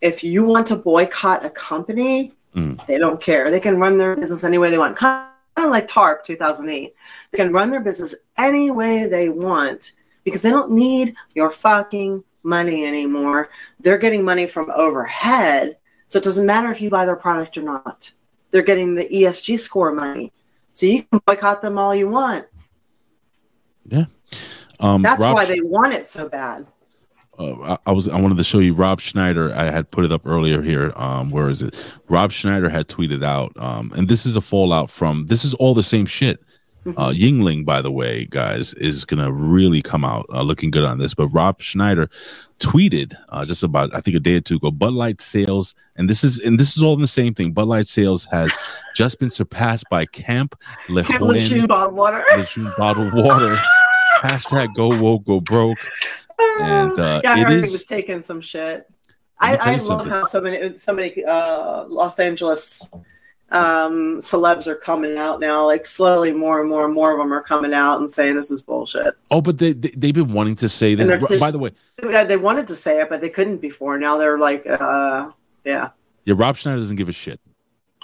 If 0.00 0.24
you 0.24 0.44
want 0.44 0.66
to 0.66 0.76
boycott 0.76 1.44
a 1.44 1.50
company, 1.50 2.32
Mm. 2.56 2.84
they 2.86 2.96
don't 2.96 3.20
care. 3.20 3.50
They 3.50 3.60
can 3.60 3.78
run 3.78 3.98
their 3.98 4.16
business 4.16 4.42
any 4.42 4.56
way 4.56 4.70
they 4.70 4.78
want. 4.78 4.96
Kind 5.56 5.66
of 5.66 5.72
like 5.72 5.86
TARP 5.86 6.22
2008. 6.24 6.94
They 7.30 7.38
can 7.38 7.52
run 7.52 7.70
their 7.70 7.80
business 7.80 8.14
any 8.36 8.70
way 8.70 9.06
they 9.06 9.30
want 9.30 9.92
because 10.22 10.42
they 10.42 10.50
don't 10.50 10.70
need 10.70 11.14
your 11.34 11.50
fucking 11.50 12.22
money 12.42 12.84
anymore. 12.84 13.48
They're 13.80 13.98
getting 13.98 14.24
money 14.24 14.46
from 14.46 14.70
overhead. 14.70 15.78
So 16.08 16.18
it 16.18 16.24
doesn't 16.24 16.46
matter 16.46 16.70
if 16.70 16.80
you 16.80 16.90
buy 16.90 17.06
their 17.06 17.16
product 17.16 17.56
or 17.56 17.62
not. 17.62 18.12
They're 18.50 18.62
getting 18.62 18.94
the 18.94 19.08
ESG 19.08 19.58
score 19.58 19.92
money. 19.92 20.32
So 20.72 20.86
you 20.86 21.04
can 21.04 21.20
boycott 21.26 21.62
them 21.62 21.78
all 21.78 21.94
you 21.94 22.08
want. 22.08 22.46
Yeah. 23.88 24.04
Um, 24.78 25.00
That's 25.00 25.22
Rob 25.22 25.34
why 25.34 25.46
they 25.46 25.60
want 25.62 25.94
it 25.94 26.06
so 26.06 26.28
bad. 26.28 26.66
Uh, 27.38 27.76
I, 27.86 27.90
I 27.90 27.92
was 27.92 28.08
I 28.08 28.20
wanted 28.20 28.38
to 28.38 28.44
show 28.44 28.58
you 28.58 28.74
Rob 28.74 29.00
Schneider. 29.00 29.52
I 29.54 29.64
had 29.64 29.90
put 29.90 30.04
it 30.04 30.12
up 30.12 30.26
earlier 30.26 30.62
here. 30.62 30.92
Um, 30.96 31.30
where 31.30 31.48
is 31.48 31.62
it? 31.62 31.74
Rob 32.08 32.32
Schneider 32.32 32.68
had 32.68 32.88
tweeted 32.88 33.24
out, 33.24 33.52
um, 33.56 33.92
and 33.96 34.08
this 34.08 34.26
is 34.26 34.36
a 34.36 34.40
fallout 34.40 34.90
from. 34.90 35.26
This 35.26 35.44
is 35.44 35.54
all 35.54 35.74
the 35.74 35.82
same 35.82 36.06
shit. 36.06 36.40
Uh, 36.96 37.10
Yuengling, 37.10 37.64
by 37.64 37.82
the 37.82 37.90
way, 37.90 38.26
guys, 38.26 38.72
is 38.74 39.04
gonna 39.04 39.32
really 39.32 39.82
come 39.82 40.04
out 40.04 40.24
uh, 40.32 40.42
looking 40.42 40.70
good 40.70 40.84
on 40.84 40.98
this. 40.98 41.14
But 41.14 41.26
Rob 41.30 41.60
Schneider 41.60 42.08
tweeted 42.60 43.16
uh, 43.30 43.44
just 43.44 43.64
about 43.64 43.92
I 43.92 44.00
think 44.00 44.16
a 44.16 44.20
day 44.20 44.36
or 44.36 44.40
two 44.40 44.54
ago. 44.54 44.70
Bud 44.70 44.92
Light 44.92 45.20
sales, 45.20 45.74
and 45.96 46.08
this 46.08 46.22
is 46.22 46.38
and 46.38 46.60
this 46.60 46.76
is 46.76 46.84
all 46.84 46.94
in 46.94 47.00
the 47.00 47.08
same 47.08 47.34
thing. 47.34 47.50
Bud 47.50 47.66
Light 47.66 47.88
sales 47.88 48.24
has 48.30 48.56
just 48.94 49.18
been 49.18 49.30
surpassed 49.30 49.86
by 49.90 50.06
Camp 50.06 50.54
Lejeune 50.88 51.66
bottled 51.66 51.96
water. 51.96 52.22
Lejeune 52.36 52.72
bottled 52.78 53.12
water. 53.14 53.60
Hashtag 54.22 54.72
go 54.76 54.96
woke 54.96 55.24
go 55.24 55.40
broke. 55.40 55.78
And, 56.38 56.92
uh, 56.98 57.20
yeah, 57.24 57.32
I 57.34 57.40
it 57.40 57.46
heard 57.46 57.52
is- 57.52 57.64
he 57.66 57.70
was 57.72 57.86
taking 57.86 58.22
some 58.22 58.40
shit. 58.40 58.88
I, 59.38 59.56
I 59.56 59.72
love 59.72 59.82
something. 59.82 60.08
how 60.08 60.24
so 60.24 60.40
many 60.40 60.74
so 60.74 60.94
many 60.94 61.22
uh, 61.22 61.84
Los 61.88 62.18
Angeles 62.18 62.88
um, 63.50 64.16
celebs 64.18 64.66
are 64.66 64.74
coming 64.76 65.18
out 65.18 65.40
now. 65.40 65.66
Like 65.66 65.84
slowly, 65.84 66.32
more 66.32 66.60
and 66.60 66.70
more 66.70 66.86
and 66.86 66.94
more 66.94 67.12
of 67.12 67.18
them 67.18 67.32
are 67.34 67.42
coming 67.42 67.74
out 67.74 68.00
and 68.00 68.10
saying 68.10 68.34
this 68.34 68.50
is 68.50 68.62
bullshit. 68.62 69.14
Oh, 69.30 69.42
but 69.42 69.58
they, 69.58 69.72
they 69.74 69.90
they've 69.90 70.14
been 70.14 70.32
wanting 70.32 70.56
to 70.56 70.70
say 70.70 70.94
this. 70.94 71.38
By 71.38 71.50
the 71.50 71.58
way, 71.58 71.70
They 71.98 72.38
wanted 72.38 72.66
to 72.68 72.74
say 72.74 73.00
it, 73.02 73.10
but 73.10 73.20
they 73.20 73.28
couldn't 73.28 73.58
before. 73.58 73.98
Now 73.98 74.16
they're 74.16 74.38
like, 74.38 74.66
uh, 74.66 75.30
yeah, 75.64 75.90
yeah, 76.24 76.34
Rob 76.36 76.56
Schneider 76.56 76.78
doesn't 76.78 76.96
give 76.96 77.10
a 77.10 77.12
shit 77.12 77.38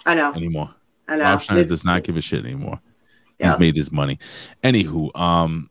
I 0.04 0.14
know, 0.14 0.34
anymore. 0.34 0.74
I 1.08 1.16
know. 1.16 1.24
Rob 1.24 1.40
Schneider 1.40 1.62
It- 1.62 1.68
does 1.70 1.84
not 1.84 2.02
give 2.02 2.18
a 2.18 2.20
shit 2.20 2.44
anymore. 2.44 2.78
Yeah. 3.38 3.52
He's 3.52 3.58
made 3.58 3.74
his 3.76 3.90
money. 3.90 4.18
Anywho, 4.62 5.16
um, 5.18 5.70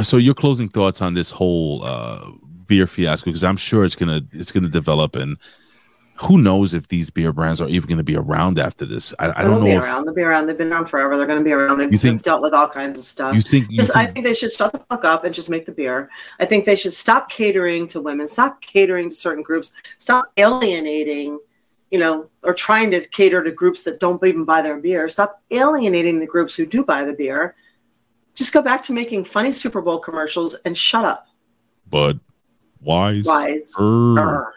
so 0.00 0.16
your 0.16 0.34
closing 0.34 0.68
thoughts 0.68 1.02
on 1.02 1.12
this 1.14 1.30
whole 1.30 1.84
uh 1.84 2.30
beer 2.66 2.86
fiasco 2.86 3.26
because 3.30 3.44
I'm 3.44 3.56
sure 3.58 3.84
it's 3.84 3.94
gonna 3.96 4.22
it's 4.32 4.50
gonna 4.52 4.68
develop 4.70 5.16
and 5.16 5.36
who 6.16 6.38
knows 6.38 6.72
if 6.72 6.88
these 6.88 7.10
beer 7.10 7.32
brands 7.32 7.60
are 7.60 7.68
even 7.68 7.88
gonna 7.88 8.04
be 8.04 8.16
around 8.16 8.58
after 8.58 8.84
this. 8.86 9.12
I, 9.18 9.30
I 9.30 9.42
They'll 9.42 9.52
don't 9.56 9.64
be 9.64 9.70
know 9.70 9.78
if 9.78 9.82
around. 9.84 10.04
They'll 10.04 10.14
be 10.14 10.22
around. 10.22 10.46
They've 10.46 10.56
been 10.58 10.72
around 10.72 10.86
forever. 10.86 11.16
They're 11.16 11.26
going 11.26 11.38
to 11.40 11.44
be 11.44 11.52
around. 11.52 11.78
They've, 11.78 11.90
You 11.90 11.98
think- 11.98 12.14
they've 12.18 12.22
dealt 12.22 12.42
with 12.42 12.54
all 12.54 12.68
kinds 12.68 12.98
of 12.98 13.04
stuff. 13.04 13.34
you 13.34 13.42
think 13.42 13.70
you 13.70 13.78
Just, 13.78 13.96
I 13.96 14.04
think, 14.04 14.14
think 14.16 14.26
they 14.26 14.34
should 14.34 14.52
shut 14.52 14.72
the 14.72 14.78
fuck 14.78 15.04
up 15.04 15.24
and 15.24 15.34
just 15.34 15.50
make 15.50 15.66
the 15.66 15.72
beer. 15.72 16.10
I 16.38 16.44
think 16.44 16.64
they 16.64 16.76
should 16.76 16.92
stop 16.92 17.28
catering 17.28 17.88
to 17.88 18.00
women, 18.00 18.28
stop 18.28 18.60
catering 18.60 19.08
to 19.08 19.14
certain 19.14 19.42
groups, 19.42 19.72
stop 19.98 20.26
alienating, 20.36 21.40
you 21.90 21.98
know, 21.98 22.28
or 22.44 22.54
trying 22.54 22.90
to 22.92 23.00
cater 23.08 23.42
to 23.42 23.50
groups 23.50 23.82
that 23.84 23.98
don't 23.98 24.22
even 24.24 24.44
buy 24.44 24.62
their 24.62 24.76
beer. 24.78 25.08
Stop 25.08 25.42
alienating 25.50 26.20
the 26.20 26.26
groups 26.26 26.54
who 26.54 26.66
do 26.66 26.84
buy 26.84 27.04
the 27.04 27.14
beer. 27.14 27.56
Just 28.34 28.52
go 28.52 28.62
back 28.62 28.82
to 28.84 28.92
making 28.92 29.24
funny 29.24 29.52
Super 29.52 29.80
Bowl 29.82 29.98
commercials 29.98 30.54
and 30.64 30.76
shut 30.76 31.04
up. 31.04 31.26
Bud 31.88 32.20
Wise. 32.80 33.24
Wise. 33.26 33.74
Err. 33.78 34.48
I 34.48 34.52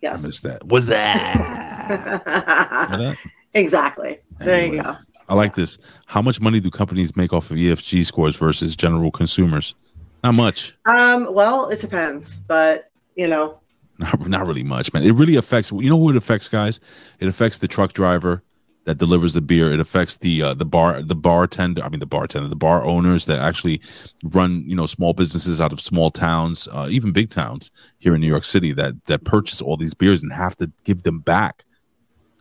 Yes. 0.00 0.22
missed 0.24 0.42
that. 0.42 0.66
Was 0.66 0.86
that? 0.86 1.60
That? 2.24 3.16
exactly. 3.52 4.18
There 4.38 4.66
you 4.66 4.82
go. 4.82 4.96
I 5.28 5.34
like 5.34 5.54
this. 5.54 5.78
How 6.06 6.20
much 6.22 6.40
money 6.40 6.60
do 6.60 6.70
companies 6.70 7.14
make 7.16 7.32
off 7.32 7.50
of 7.50 7.56
ESG 7.56 8.04
scores 8.06 8.36
versus 8.36 8.74
general 8.76 9.10
consumers? 9.10 9.74
Not 10.22 10.34
much. 10.34 10.74
Um, 10.86 11.32
well, 11.32 11.68
it 11.68 11.80
depends, 11.80 12.36
but 12.36 12.90
you 13.16 13.26
know, 13.26 13.58
Not, 13.98 14.26
not 14.28 14.46
really 14.46 14.62
much, 14.64 14.92
man. 14.92 15.02
It 15.02 15.12
really 15.12 15.36
affects. 15.36 15.70
You 15.72 15.88
know 15.90 15.98
who 15.98 16.10
it 16.10 16.16
affects, 16.16 16.48
guys? 16.48 16.80
It 17.20 17.28
affects 17.28 17.58
the 17.58 17.68
truck 17.68 17.92
driver 17.92 18.42
that 18.84 18.98
delivers 18.98 19.34
the 19.34 19.40
beer. 19.40 19.72
It 19.72 19.80
affects 19.80 20.18
the 20.18 20.42
uh, 20.42 20.54
the 20.54 20.64
bar 20.64 21.02
the 21.02 21.14
bartender. 21.14 21.82
I 21.82 21.88
mean, 21.88 22.00
the 22.00 22.06
bartender, 22.06 22.48
the 22.48 22.56
bar 22.56 22.84
owners 22.84 23.26
that 23.26 23.38
actually 23.38 23.80
run 24.24 24.62
you 24.66 24.76
know 24.76 24.86
small 24.86 25.12
businesses 25.12 25.60
out 25.60 25.72
of 25.72 25.80
small 25.80 26.10
towns, 26.10 26.68
uh, 26.72 26.88
even 26.90 27.12
big 27.12 27.30
towns 27.30 27.70
here 27.98 28.14
in 28.14 28.20
New 28.20 28.28
York 28.28 28.44
City 28.44 28.72
that 28.72 29.04
that 29.06 29.24
purchase 29.24 29.60
all 29.60 29.76
these 29.76 29.94
beers 29.94 30.22
and 30.22 30.32
have 30.32 30.56
to 30.56 30.70
give 30.84 31.02
them 31.02 31.20
back. 31.20 31.64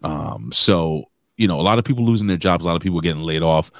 Um, 0.03 0.51
so 0.51 1.09
you 1.37 1.47
know, 1.47 1.59
a 1.59 1.63
lot 1.63 1.79
of 1.79 1.85
people 1.85 2.05
losing 2.05 2.27
their 2.27 2.37
jobs, 2.37 2.63
a 2.63 2.67
lot 2.67 2.75
of 2.75 2.81
people 2.81 3.01
getting 3.01 3.23
laid 3.23 3.41
off, 3.41 3.71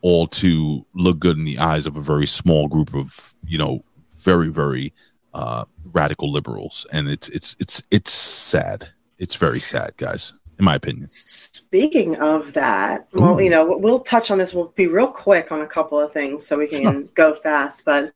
all 0.00 0.26
to 0.26 0.86
look 0.94 1.18
good 1.18 1.36
in 1.36 1.44
the 1.44 1.58
eyes 1.58 1.86
of 1.86 1.96
a 1.96 2.00
very 2.00 2.26
small 2.26 2.68
group 2.68 2.94
of 2.94 3.34
you 3.46 3.58
know 3.58 3.84
very 4.18 4.48
very 4.48 4.92
uh, 5.34 5.64
radical 5.92 6.30
liberals, 6.30 6.86
and 6.92 7.08
it's 7.08 7.28
it's 7.30 7.56
it's 7.58 7.82
it's 7.90 8.12
sad. 8.12 8.88
It's 9.18 9.36
very 9.36 9.60
sad, 9.60 9.96
guys, 9.98 10.32
in 10.58 10.64
my 10.64 10.74
opinion. 10.76 11.06
Speaking 11.08 12.16
of 12.16 12.52
that, 12.52 13.08
well, 13.12 13.38
Ooh. 13.38 13.42
you 13.42 13.50
know, 13.50 13.76
we'll 13.78 14.00
touch 14.00 14.30
on 14.30 14.38
this. 14.38 14.54
We'll 14.54 14.68
be 14.76 14.86
real 14.86 15.08
quick 15.10 15.50
on 15.52 15.60
a 15.62 15.66
couple 15.66 15.98
of 15.98 16.12
things 16.12 16.46
so 16.46 16.58
we 16.58 16.66
can 16.66 16.82
Sure. 16.82 17.02
go 17.14 17.34
fast. 17.34 17.84
But 17.84 18.12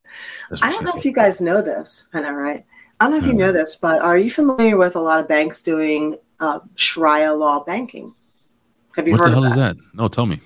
I 0.62 0.70
don't 0.70 0.84
know 0.84 0.90
said. 0.92 0.98
if 0.98 1.04
you 1.04 1.12
guys 1.12 1.40
know 1.40 1.62
this. 1.62 2.08
I 2.12 2.20
know, 2.20 2.32
right? 2.32 2.64
I 3.00 3.04
don't 3.04 3.12
know 3.12 3.18
if 3.18 3.26
you 3.26 3.34
know 3.34 3.52
this, 3.52 3.76
but 3.76 4.00
are 4.00 4.16
you 4.16 4.30
familiar 4.30 4.76
with 4.76 4.96
a 4.96 5.00
lot 5.00 5.20
of 5.20 5.28
banks 5.28 5.60
doing 5.62 6.16
uh, 6.40 6.60
Sharia 6.76 7.32
law 7.34 7.62
banking? 7.64 8.14
Have 8.96 9.06
you 9.06 9.12
heard 9.14 9.20
What 9.20 9.24
heard 9.26 9.30
the 9.30 9.34
hell 9.34 9.44
of 9.44 9.50
is 9.50 9.56
that? 9.56 9.76
that? 9.76 9.82
No, 9.94 10.08
tell 10.08 10.26
me. 10.26 10.38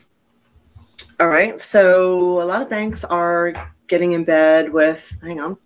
All 1.21 1.29
right. 1.29 1.61
So 1.61 2.43
a 2.43 2.45
lot 2.45 2.63
of 2.63 2.69
banks 2.71 3.05
are 3.05 3.53
getting 3.87 4.13
in 4.13 4.25
bed 4.25 4.73
with, 4.73 5.17
hang 5.23 5.41
on. 5.41 5.57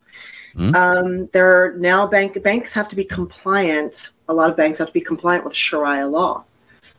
Hmm? 0.55 0.75
Um, 0.75 1.27
they're 1.33 1.75
now 1.79 2.07
bank 2.07 2.41
banks 2.43 2.72
have 2.75 2.89
to 2.89 2.97
be 2.97 3.05
compliant. 3.05 4.11
A 4.29 4.35
lot 4.35 4.51
of 4.51 4.57
banks 4.57 4.79
have 4.79 4.89
to 4.89 4.93
be 4.93 5.01
compliant 5.01 5.45
with 5.45 5.55
Sharia 5.55 6.07
law. 6.07 6.45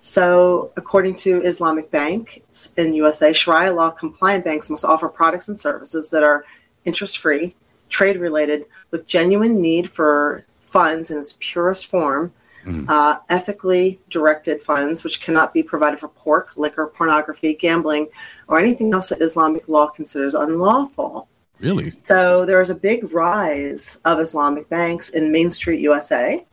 So, 0.03 0.71
according 0.78 1.15
to 1.17 1.41
Islamic 1.41 1.89
banks 1.89 2.69
in 2.78 2.93
USA, 2.93 3.34
Sharia 3.34 3.73
law 3.73 3.89
compliant 3.89 4.45
banks 4.45 4.69
must 4.69 4.86
offer 4.86 5.09
products 5.09 5.47
and 5.47 5.57
services 5.57 6.11
that 6.11 6.21
are 6.21 6.45
interest 6.86 7.17
free, 7.17 7.55
trade 7.89 8.17
related, 8.17 8.65
with 8.91 9.07
genuine 9.07 9.59
need 9.59 9.89
for 9.89 10.45
funds 10.65 11.09
in 11.09 11.17
its 11.17 11.38
purest 11.39 11.88
form, 11.88 12.32
Mhm. 12.65 12.86
uh, 12.88 13.19
ethically 13.30 13.99
directed 14.09 14.61
funds, 14.61 15.03
which 15.03 15.21
cannot 15.21 15.53
be 15.53 15.63
provided 15.63 15.99
for 15.99 16.09
pork, 16.09 16.49
liquor, 16.55 16.86
pornography, 16.88 17.53
gambling, 17.53 18.07
or 18.47 18.59
anything 18.59 18.93
else 18.93 19.09
that 19.09 19.21
Islamic 19.21 19.67
law 19.67 19.88
considers 19.88 20.36
unlawful. 20.36 21.28
Really? 21.59 21.93
So 22.03 22.45
there 22.45 22.61
is 22.61 22.69
a 22.69 22.76
big 22.76 23.13
rise 23.13 23.99
of 24.05 24.19
Islamic 24.19 24.67
banks 24.69 25.09
in 25.09 25.32
Main 25.32 25.49
Street, 25.49 25.80
USA. 25.80 26.45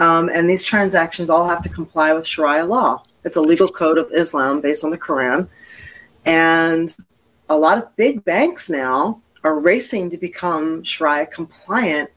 Um, 0.00 0.30
and 0.32 0.48
these 0.48 0.64
transactions 0.64 1.30
all 1.30 1.46
have 1.46 1.62
to 1.62 1.68
comply 1.68 2.12
with 2.12 2.26
Sharia 2.26 2.64
law. 2.64 3.04
It's 3.24 3.36
a 3.36 3.40
legal 3.40 3.68
code 3.68 3.98
of 3.98 4.10
Islam 4.12 4.60
based 4.60 4.82
on 4.82 4.90
the 4.90 4.98
Quran. 4.98 5.46
And 6.24 6.92
a 7.48 7.56
lot 7.56 7.78
of 7.78 7.94
big 7.96 8.24
banks 8.24 8.70
now 8.70 9.20
are 9.44 9.60
racing 9.60 10.10
to 10.10 10.16
become 10.16 10.82
Sharia 10.82 11.26
compliant. 11.26 12.10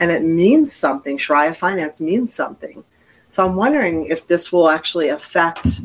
And 0.00 0.10
it 0.10 0.22
means 0.22 0.72
something. 0.74 1.16
Sharia 1.16 1.54
finance 1.54 2.00
means 2.00 2.32
something. 2.32 2.84
So 3.30 3.44
I'm 3.44 3.56
wondering 3.56 4.06
if 4.06 4.28
this 4.28 4.52
will 4.52 4.68
actually 4.68 5.08
affect 5.08 5.80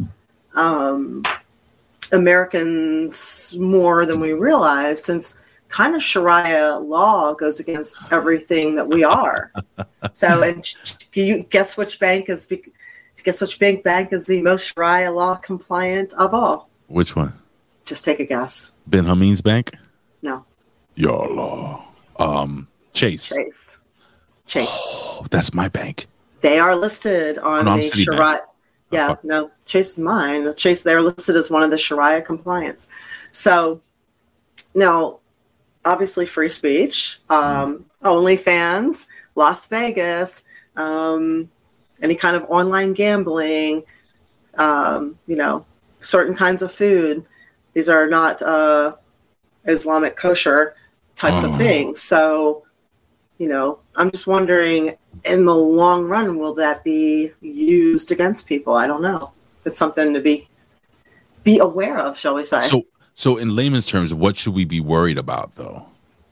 um, 0.56 1.24
Americans 2.12 3.56
more 3.58 4.06
than 4.06 4.20
we 4.20 4.34
realize, 4.34 5.04
since 5.04 5.38
kind 5.70 5.96
of 5.96 6.04
Sharia 6.04 6.76
law 6.78 7.34
goes 7.34 7.60
against 7.60 8.12
everything 8.12 8.76
that 8.76 8.88
we 8.88 9.04
are. 9.04 9.52
so, 10.14 10.44
and 10.44 10.64
can 11.12 11.26
you 11.26 11.44
guess 11.44 11.78
which 11.78 12.00
bank 12.00 12.30
is? 12.30 12.48
Guess 13.24 13.42
which 13.42 13.60
bank 13.60 13.84
bank 13.84 14.12
is 14.12 14.26
the 14.26 14.42
most 14.42 14.74
Sharia 14.74 15.12
law 15.12 15.36
compliant 15.36 16.14
of 16.14 16.34
all? 16.34 16.70
Which 16.88 17.16
one? 17.16 17.34
Just 17.86 18.04
take 18.06 18.20
a 18.20 18.26
guess. 18.26 18.72
Ben 18.88 19.06
Hameen's 19.06 19.42
bank? 19.42 19.74
No, 20.22 20.46
Your 20.96 21.28
law. 21.28 21.86
Um, 22.18 22.68
Chase. 22.94 23.30
Chase. 23.30 23.78
Chase. 24.46 24.68
Oh, 24.70 25.26
that's 25.30 25.54
my 25.54 25.70
bank. 25.70 26.08
They 26.42 26.60
are 26.60 26.76
listed 26.76 27.38
on 27.38 27.66
no, 27.66 27.78
the. 27.78 27.84
Sharia. 27.84 28.42
Yeah, 28.92 29.10
fuck. 29.10 29.24
no, 29.24 29.52
Chase 29.66 29.94
is 29.94 30.00
mine. 30.00 30.52
Chase, 30.56 30.82
they're 30.82 31.02
listed 31.02 31.36
as 31.36 31.52
one 31.52 31.62
of 31.62 31.70
the 31.70 31.78
Sharia 31.78 32.22
compliance. 32.22 32.88
So 33.32 33.82
now, 34.74 35.19
obviously, 35.90 36.26
free 36.26 36.50
speech, 36.50 37.20
um, 37.30 37.86
OnlyFans, 38.04 39.08
Las 39.36 39.66
Vegas, 39.68 40.44
um, 40.76 41.50
any 42.02 42.16
kind 42.16 42.36
of 42.36 42.44
online 42.50 42.94
gambling, 42.94 43.84
um, 44.58 45.18
you 45.28 45.36
know, 45.36 45.66
certain 46.00 46.36
kinds 46.36 46.62
of 46.62 46.72
food. 46.72 47.26
These 47.74 47.90
are 47.90 48.08
not 48.08 48.42
uh, 48.42 48.96
Islamic 49.66 50.16
kosher 50.16 50.76
types 51.16 51.44
Oh. 51.44 51.50
of 51.50 51.58
things. 51.58 52.02
So, 52.02 52.64
you 53.40 53.48
know, 53.50 53.80
I'm 53.96 54.12
just 54.12 54.28
wondering 54.28 54.96
in 55.26 55.46
the 55.46 55.56
long 55.56 56.06
run, 56.06 56.38
will 56.38 56.54
that 56.56 56.84
be 56.84 57.32
used 57.42 58.12
against 58.12 58.46
people? 58.46 58.76
I 58.76 58.86
don't 58.88 59.02
know. 59.02 59.32
It's 59.66 59.78
something 59.78 60.14
to 60.14 60.22
be 60.22 60.48
be 61.44 61.60
aware 61.60 61.98
of, 62.00 62.18
shall 62.18 62.36
we 62.36 62.44
say? 62.44 62.62
So, 62.62 62.84
so 63.20 63.36
in 63.36 63.54
layman's 63.54 63.86
terms, 63.86 64.14
what 64.14 64.38
should 64.38 64.54
we 64.54 64.64
be 64.64 64.80
worried 64.80 65.18
about, 65.18 65.54
though? 65.56 65.86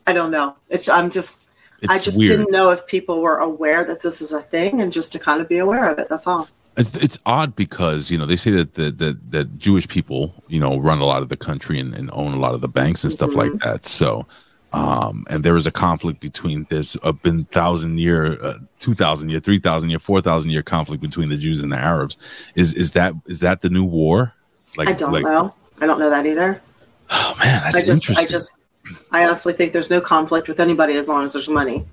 I 0.07 0.13
don't 0.13 0.31
know. 0.31 0.55
It's 0.69 0.87
I'm 0.87 1.09
just 1.09 1.49
It's 1.81 1.91
I 1.91 1.99
just 1.99 2.17
weird. 2.17 2.39
didn't 2.39 2.49
know 2.53 2.71
if 2.71 2.87
people 2.87 3.21
were 3.21 3.39
aware 3.39 3.83
that 3.83 4.01
this 4.01 4.21
is 4.21 4.31
a 4.31 4.41
thing 4.41 4.79
and 4.79 4.93
just 4.93 5.11
to 5.11 5.19
kind 5.19 5.41
of 5.41 5.49
be 5.49 5.57
aware 5.57 5.91
of 5.91 5.99
it. 5.99 6.07
That's 6.07 6.25
all. 6.25 6.47
It's, 6.77 6.95
it's 6.95 7.19
odd 7.25 7.57
because 7.57 8.09
you 8.09 8.17
know 8.17 8.25
they 8.25 8.37
say 8.37 8.51
that 8.51 8.75
the, 8.75 8.91
the 8.91 9.19
that 9.31 9.57
Jewish 9.57 9.85
people 9.89 10.33
you 10.47 10.61
know 10.61 10.79
run 10.79 10.99
a 10.99 11.05
lot 11.05 11.21
of 11.21 11.27
the 11.27 11.35
country 11.35 11.77
and, 11.77 11.93
and 11.93 12.09
own 12.13 12.31
a 12.31 12.39
lot 12.39 12.53
of 12.53 12.61
the 12.61 12.69
banks 12.69 13.03
and 13.03 13.11
stuff 13.11 13.35
like 13.35 13.51
that. 13.65 13.83
So, 13.83 14.25
um, 14.71 15.25
and 15.29 15.43
there 15.43 15.57
is 15.57 15.67
a 15.67 15.71
conflict 15.71 16.21
between 16.21 16.67
there's 16.69 16.95
a 17.03 17.11
been 17.11 17.43
thousand 17.45 17.99
year, 17.99 18.41
uh, 18.41 18.59
two 18.79 18.93
thousand 18.93 19.27
year, 19.27 19.41
three 19.41 19.59
thousand 19.59 19.89
year, 19.89 19.99
four 19.99 20.21
thousand 20.21 20.51
year 20.51 20.63
conflict 20.63 21.01
between 21.01 21.27
the 21.27 21.37
Jews 21.37 21.63
and 21.63 21.73
the 21.73 21.77
Arabs. 21.77 22.15
Is 22.55 22.73
is 22.75 22.93
that 22.93 23.13
is 23.25 23.41
that 23.41 23.59
the 23.59 23.69
new 23.69 23.83
war? 23.83 24.31
Like 24.77 24.87
I 24.87 24.93
don't 24.93 25.11
like, 25.11 25.25
know. 25.25 25.53
I 25.81 25.85
don't 25.85 25.99
know 25.99 26.09
that 26.09 26.25
either. 26.25 26.61
Oh 27.09 27.35
man, 27.43 27.63
that's 27.63 27.75
I 27.77 27.81
just, 27.81 28.09
interesting. 28.09 28.17
I 28.17 28.25
just, 28.29 28.65
I 29.11 29.25
honestly 29.25 29.53
think 29.53 29.73
there's 29.73 29.89
no 29.89 30.01
conflict 30.01 30.47
with 30.47 30.59
anybody 30.59 30.93
as 30.95 31.07
long 31.07 31.23
as 31.23 31.33
there's 31.33 31.49
money. 31.49 31.85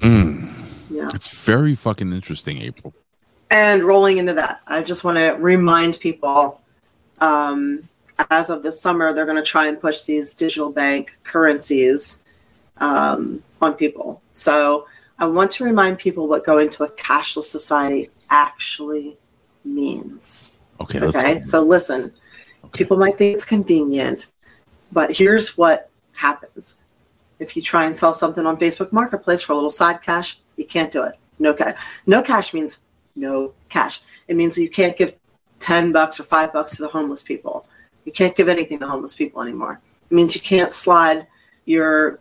Mm, 0.00 0.52
Yeah. 0.90 1.08
it's 1.14 1.44
very 1.44 1.74
fucking 1.74 2.12
interesting, 2.12 2.58
April. 2.58 2.94
And 3.50 3.84
rolling 3.84 4.18
into 4.18 4.34
that, 4.34 4.60
I 4.66 4.82
just 4.82 5.04
want 5.04 5.18
to 5.18 5.32
remind 5.38 6.00
people 6.00 6.60
um, 7.20 7.88
as 8.30 8.50
of 8.50 8.62
this 8.62 8.80
summer, 8.80 9.12
they're 9.12 9.24
going 9.26 9.42
to 9.42 9.42
try 9.42 9.66
and 9.66 9.80
push 9.80 10.04
these 10.04 10.34
digital 10.34 10.70
bank 10.70 11.16
currencies 11.24 12.20
um, 12.78 13.42
on 13.60 13.74
people. 13.74 14.20
So 14.32 14.86
I 15.18 15.26
want 15.26 15.50
to 15.52 15.64
remind 15.64 15.98
people 15.98 16.28
what 16.28 16.44
going 16.44 16.68
to 16.70 16.84
a 16.84 16.90
cashless 16.90 17.44
society 17.44 18.10
actually 18.30 19.16
means. 19.64 20.52
Okay, 20.80 21.00
Okay, 21.00 21.40
so 21.40 21.62
listen, 21.62 22.12
people 22.76 22.96
might 22.96 23.18
think 23.18 23.34
it's 23.34 23.44
convenient, 23.44 24.28
but 24.92 25.16
here's 25.16 25.56
what 25.56 25.90
happens. 26.12 26.76
If 27.38 27.56
you 27.56 27.62
try 27.62 27.84
and 27.84 27.94
sell 27.94 28.14
something 28.14 28.46
on 28.46 28.56
Facebook 28.56 28.92
Marketplace 28.92 29.42
for 29.42 29.52
a 29.52 29.54
little 29.54 29.70
side 29.70 30.02
cash, 30.02 30.38
you 30.56 30.64
can't 30.64 30.90
do 30.90 31.02
it. 31.04 31.14
No 31.38 31.52
cash. 31.52 31.78
No 32.06 32.22
cash 32.22 32.54
means 32.54 32.80
no 33.14 33.52
cash. 33.68 34.00
It 34.28 34.36
means 34.36 34.56
you 34.56 34.70
can't 34.70 34.96
give 34.96 35.14
10 35.58 35.92
bucks 35.92 36.18
or 36.20 36.24
5 36.24 36.52
bucks 36.52 36.76
to 36.76 36.82
the 36.82 36.88
homeless 36.88 37.22
people. 37.22 37.66
You 38.04 38.12
can't 38.12 38.36
give 38.36 38.48
anything 38.48 38.78
to 38.80 38.88
homeless 38.88 39.14
people 39.14 39.42
anymore. 39.42 39.80
It 40.10 40.14
means 40.14 40.34
you 40.34 40.40
can't 40.40 40.72
slide 40.72 41.26
your 41.64 42.20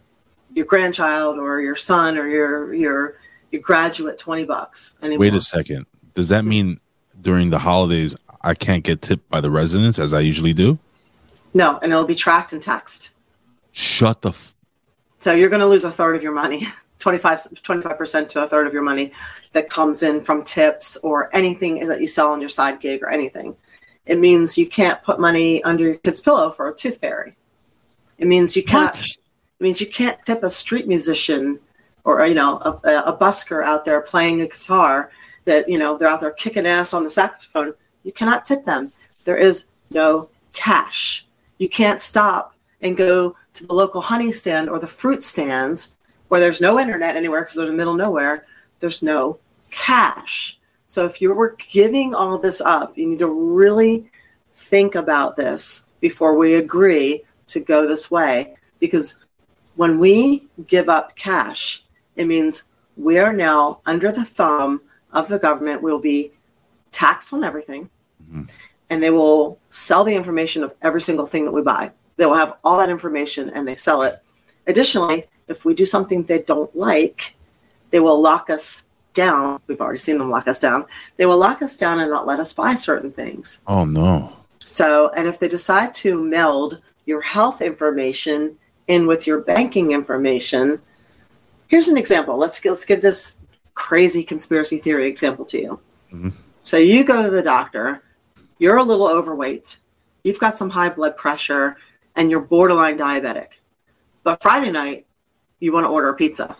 your 0.53 0.65
grandchild 0.65 1.37
or 1.37 1.59
your 1.61 1.75
son 1.75 2.17
or 2.17 2.27
your 2.27 2.73
your 2.73 3.17
your 3.51 3.61
graduate 3.61 4.17
20 4.17 4.45
bucks 4.45 4.95
anymore. 5.01 5.19
Wait 5.19 5.35
a 5.35 5.39
second. 5.39 5.85
Does 6.13 6.29
that 6.29 6.45
mean 6.45 6.79
during 7.21 7.49
the 7.49 7.59
holidays 7.59 8.15
I 8.45 8.53
can't 8.53 8.83
get 8.83 9.01
tipped 9.01 9.27
by 9.29 9.41
the 9.41 9.49
residents 9.49 9.97
as 9.97 10.13
I 10.13 10.19
usually 10.19 10.53
do? 10.53 10.77
No, 11.53 11.79
and 11.81 11.91
it'll 11.91 12.05
be 12.05 12.15
tracked 12.15 12.53
and 12.53 12.61
taxed. 12.61 13.09
Shut 13.71 14.21
the. 14.21 14.29
F- 14.29 14.53
So 15.19 15.33
you're 15.33 15.49
going 15.49 15.61
to 15.61 15.65
lose 15.65 15.83
a 15.83 15.91
third 15.91 16.15
of 16.15 16.21
your 16.21 16.31
money, 16.33 16.67
25, 16.99 17.39
25% 17.39 18.27
to 18.29 18.43
a 18.43 18.47
third 18.47 18.67
of 18.67 18.73
your 18.73 18.83
money 18.83 19.11
that 19.53 19.69
comes 19.69 20.03
in 20.03 20.21
from 20.21 20.43
tips 20.43 20.95
or 20.97 21.35
anything 21.35 21.87
that 21.87 22.01
you 22.01 22.07
sell 22.07 22.29
on 22.31 22.39
your 22.39 22.49
side 22.49 22.79
gig 22.79 23.01
or 23.01 23.09
anything. 23.09 23.55
It 24.05 24.19
means 24.19 24.57
you 24.57 24.67
can't 24.67 25.01
put 25.03 25.19
money 25.19 25.63
under 25.63 25.83
your 25.83 25.95
kid's 25.95 26.21
pillow 26.21 26.51
for 26.51 26.69
a 26.69 26.75
tooth 26.75 26.99
fairy. 26.99 27.35
It 28.19 28.27
means 28.27 28.55
you 28.55 28.63
can't. 28.63 28.95
What? 28.95 29.17
It 29.59 29.63
means 29.63 29.81
you 29.81 29.87
can't 29.87 30.23
tip 30.25 30.43
a 30.43 30.49
street 30.49 30.87
musician 30.87 31.59
or 32.03 32.23
you 32.27 32.35
know 32.35 32.57
a, 32.83 33.09
a 33.11 33.17
busker 33.17 33.63
out 33.63 33.85
there 33.85 34.01
playing 34.01 34.41
a 34.41 34.47
guitar 34.47 35.09
that 35.45 35.67
you 35.67 35.79
know 35.79 35.97
they're 35.97 36.07
out 36.09 36.19
there 36.21 36.31
kicking 36.31 36.67
ass 36.67 36.93
on 36.93 37.03
the 37.03 37.09
saxophone. 37.09 37.73
You 38.05 38.13
cannot 38.13 38.45
tip 38.45 38.63
them. 38.63 38.93
There 39.25 39.35
is 39.35 39.65
no 39.89 40.29
cash. 40.53 41.25
You 41.57 41.67
can't 41.67 41.99
stop 41.99 42.55
and 42.81 42.95
go 42.95 43.35
to 43.53 43.65
the 43.65 43.73
local 43.73 43.99
honey 43.99 44.31
stand 44.31 44.69
or 44.69 44.79
the 44.79 44.87
fruit 44.87 45.23
stands 45.23 45.95
where 46.27 46.39
there's 46.39 46.61
no 46.61 46.79
internet 46.79 47.15
anywhere 47.15 47.41
because 47.41 47.55
they're 47.55 47.65
in 47.65 47.71
the 47.71 47.77
middle 47.77 47.93
of 47.93 47.99
nowhere. 47.99 48.45
There's 48.79 49.01
no 49.01 49.39
cash. 49.71 50.59
So 50.85 51.05
if 51.05 51.19
you 51.21 51.33
were 51.33 51.57
giving 51.69 52.13
all 52.13 52.37
this 52.37 52.61
up, 52.61 52.97
you 52.97 53.07
need 53.07 53.19
to 53.19 53.55
really 53.57 54.09
think 54.55 54.95
about 54.95 55.35
this 55.35 55.85
before 55.99 56.37
we 56.37 56.55
agree 56.55 57.23
to 57.47 57.59
go 57.59 57.87
this 57.87 58.11
way. 58.11 58.55
Because 58.79 59.15
when 59.75 59.97
we 59.97 60.47
give 60.67 60.89
up 60.89 61.15
cash, 61.15 61.83
it 62.15 62.27
means 62.27 62.65
we 62.97 63.17
are 63.17 63.33
now 63.33 63.79
under 63.85 64.11
the 64.11 64.23
thumb 64.23 64.81
of 65.11 65.27
the 65.27 65.39
government. 65.39 65.81
We'll 65.81 65.99
be 65.99 66.31
taxed 66.91 67.33
on 67.33 67.43
everything, 67.43 67.89
Mhm. 68.31 68.49
and 68.89 69.01
they 69.01 69.09
will 69.09 69.57
sell 69.69 70.03
the 70.03 70.15
information 70.15 70.63
of 70.63 70.73
every 70.81 71.01
single 71.01 71.25
thing 71.25 71.45
that 71.45 71.51
we 71.51 71.61
buy. 71.61 71.91
They 72.17 72.25
will 72.25 72.35
have 72.35 72.53
all 72.63 72.77
that 72.77 72.89
information 72.89 73.49
and 73.49 73.67
they 73.67 73.75
sell 73.75 74.03
it. 74.03 74.21
Additionally, 74.67 75.25
if 75.47 75.65
we 75.65 75.73
do 75.73 75.85
something 75.85 76.23
they 76.23 76.41
don't 76.41 76.73
like, 76.75 77.35
they 77.91 77.99
will 77.99 78.21
lock 78.21 78.49
us 78.49 78.85
down. 79.13 79.59
We've 79.67 79.81
already 79.81 79.97
seen 79.99 80.17
them 80.17 80.29
lock 80.29 80.47
us 80.47 80.59
down. 80.59 80.85
They 81.17 81.25
will 81.25 81.37
lock 81.37 81.61
us 81.61 81.77
down 81.77 81.99
and 81.99 82.11
not 82.11 82.27
let 82.27 82.39
us 82.39 82.53
buy 82.53 82.73
certain 82.73 83.11
things. 83.11 83.61
Oh 83.67 83.85
no. 83.85 84.33
So, 84.59 85.09
and 85.15 85.27
if 85.27 85.39
they 85.39 85.47
decide 85.47 85.93
to 85.95 86.23
meld 86.23 86.79
your 87.05 87.21
health 87.21 87.61
information 87.61 88.57
in 88.87 89.07
with 89.07 89.27
your 89.27 89.39
banking 89.39 89.91
information, 89.91 90.79
here's 91.67 91.87
an 91.87 91.97
example. 91.97 92.37
Let's 92.37 92.63
let's 92.65 92.85
give 92.85 93.01
this 93.01 93.37
crazy 93.73 94.23
conspiracy 94.23 94.77
theory 94.77 95.07
example 95.07 95.45
to 95.45 95.61
you. 95.61 95.79
Mhm. 96.13 96.33
So 96.63 96.77
you 96.77 97.03
go 97.03 97.21
to 97.21 97.29
the 97.29 97.43
doctor, 97.43 98.01
you're 98.57 98.77
a 98.77 98.83
little 98.83 99.07
overweight, 99.07 99.79
you've 100.23 100.39
got 100.39 100.57
some 100.57 100.69
high 100.69 100.89
blood 100.89 101.17
pressure, 101.17 101.77
and 102.15 102.31
you're 102.31 102.41
borderline 102.41 102.97
diabetic. 102.97 103.47
But 104.23 104.41
Friday 104.41 104.71
night, 104.71 105.05
you 105.59 105.73
want 105.73 105.85
to 105.85 105.89
order 105.89 106.09
a 106.09 106.15
pizza. 106.15 106.57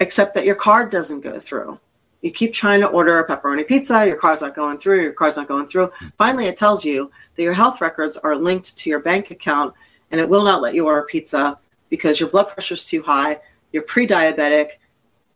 Except 0.00 0.34
that 0.34 0.44
your 0.44 0.54
card 0.54 0.90
doesn't 0.90 1.20
go 1.20 1.40
through. 1.40 1.78
You 2.20 2.32
keep 2.32 2.52
trying 2.52 2.80
to 2.80 2.88
order 2.88 3.20
a 3.20 3.26
pepperoni 3.28 3.66
pizza, 3.66 4.06
your 4.06 4.16
car's 4.16 4.40
not 4.40 4.54
going 4.54 4.78
through, 4.78 5.02
your 5.02 5.12
car's 5.12 5.36
not 5.36 5.46
going 5.46 5.68
through. 5.68 5.92
Finally, 6.16 6.46
it 6.46 6.56
tells 6.56 6.84
you 6.84 7.10
that 7.36 7.42
your 7.42 7.52
health 7.52 7.80
records 7.80 8.16
are 8.16 8.34
linked 8.34 8.76
to 8.76 8.90
your 8.90 8.98
bank 8.98 9.30
account 9.30 9.72
and 10.10 10.20
it 10.20 10.28
will 10.28 10.44
not 10.44 10.60
let 10.60 10.74
you 10.74 10.86
order 10.86 11.06
pizza 11.06 11.58
because 11.90 12.18
your 12.18 12.28
blood 12.28 12.48
pressure 12.48 12.74
is 12.74 12.84
too 12.84 13.02
high, 13.02 13.40
you're 13.72 13.82
pre 13.82 14.06
diabetic, 14.06 14.72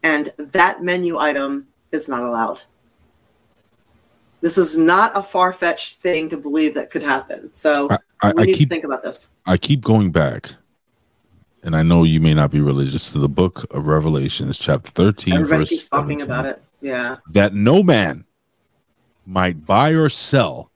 and 0.02 0.32
that 0.38 0.82
menu 0.82 1.18
item 1.18 1.68
is 1.92 2.08
not 2.08 2.24
allowed. 2.24 2.62
This 4.42 4.58
is 4.58 4.76
not 4.76 5.16
a 5.16 5.22
far 5.22 5.52
fetched 5.52 6.02
thing 6.02 6.28
to 6.28 6.36
believe 6.36 6.74
that 6.74 6.90
could 6.90 7.02
happen. 7.02 7.52
So 7.52 7.88
I, 7.90 7.98
I, 8.22 8.32
we 8.34 8.42
I 8.42 8.46
need 8.46 8.56
keep 8.56 8.68
to 8.68 8.74
think 8.74 8.84
about 8.84 9.02
this. 9.02 9.30
I 9.46 9.56
keep 9.56 9.80
going 9.82 10.10
back, 10.10 10.52
and 11.62 11.76
I 11.76 11.82
know 11.82 12.02
you 12.02 12.20
may 12.20 12.34
not 12.34 12.50
be 12.50 12.60
religious 12.60 13.12
to 13.12 13.20
the 13.20 13.28
book 13.28 13.72
of 13.72 13.86
Revelations, 13.86 14.58
chapter 14.58 14.90
thirteen, 14.90 15.34
Everybody 15.34 15.60
verse 15.60 15.70
keeps 15.70 15.88
talking 15.88 16.18
17, 16.18 16.24
about 16.24 16.46
it. 16.46 16.62
Yeah. 16.80 17.16
That 17.30 17.54
no 17.54 17.84
man 17.84 18.24
might 19.24 19.64
buy 19.64 19.90
or 19.90 20.08
sell, 20.08 20.72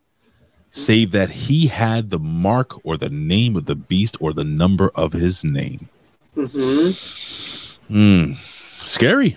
save 0.70 1.10
that 1.10 1.28
he 1.28 1.66
had 1.66 2.10
the 2.10 2.20
mark 2.20 2.86
or 2.86 2.96
the 2.96 3.10
name 3.10 3.56
of 3.56 3.66
the 3.66 3.74
beast 3.74 4.16
or 4.20 4.32
the 4.32 4.44
number 4.44 4.90
of 4.94 5.12
his 5.12 5.42
name. 5.44 5.88
hmm 6.34 6.90
Hmm. 7.88 8.32
Scary. 8.78 9.36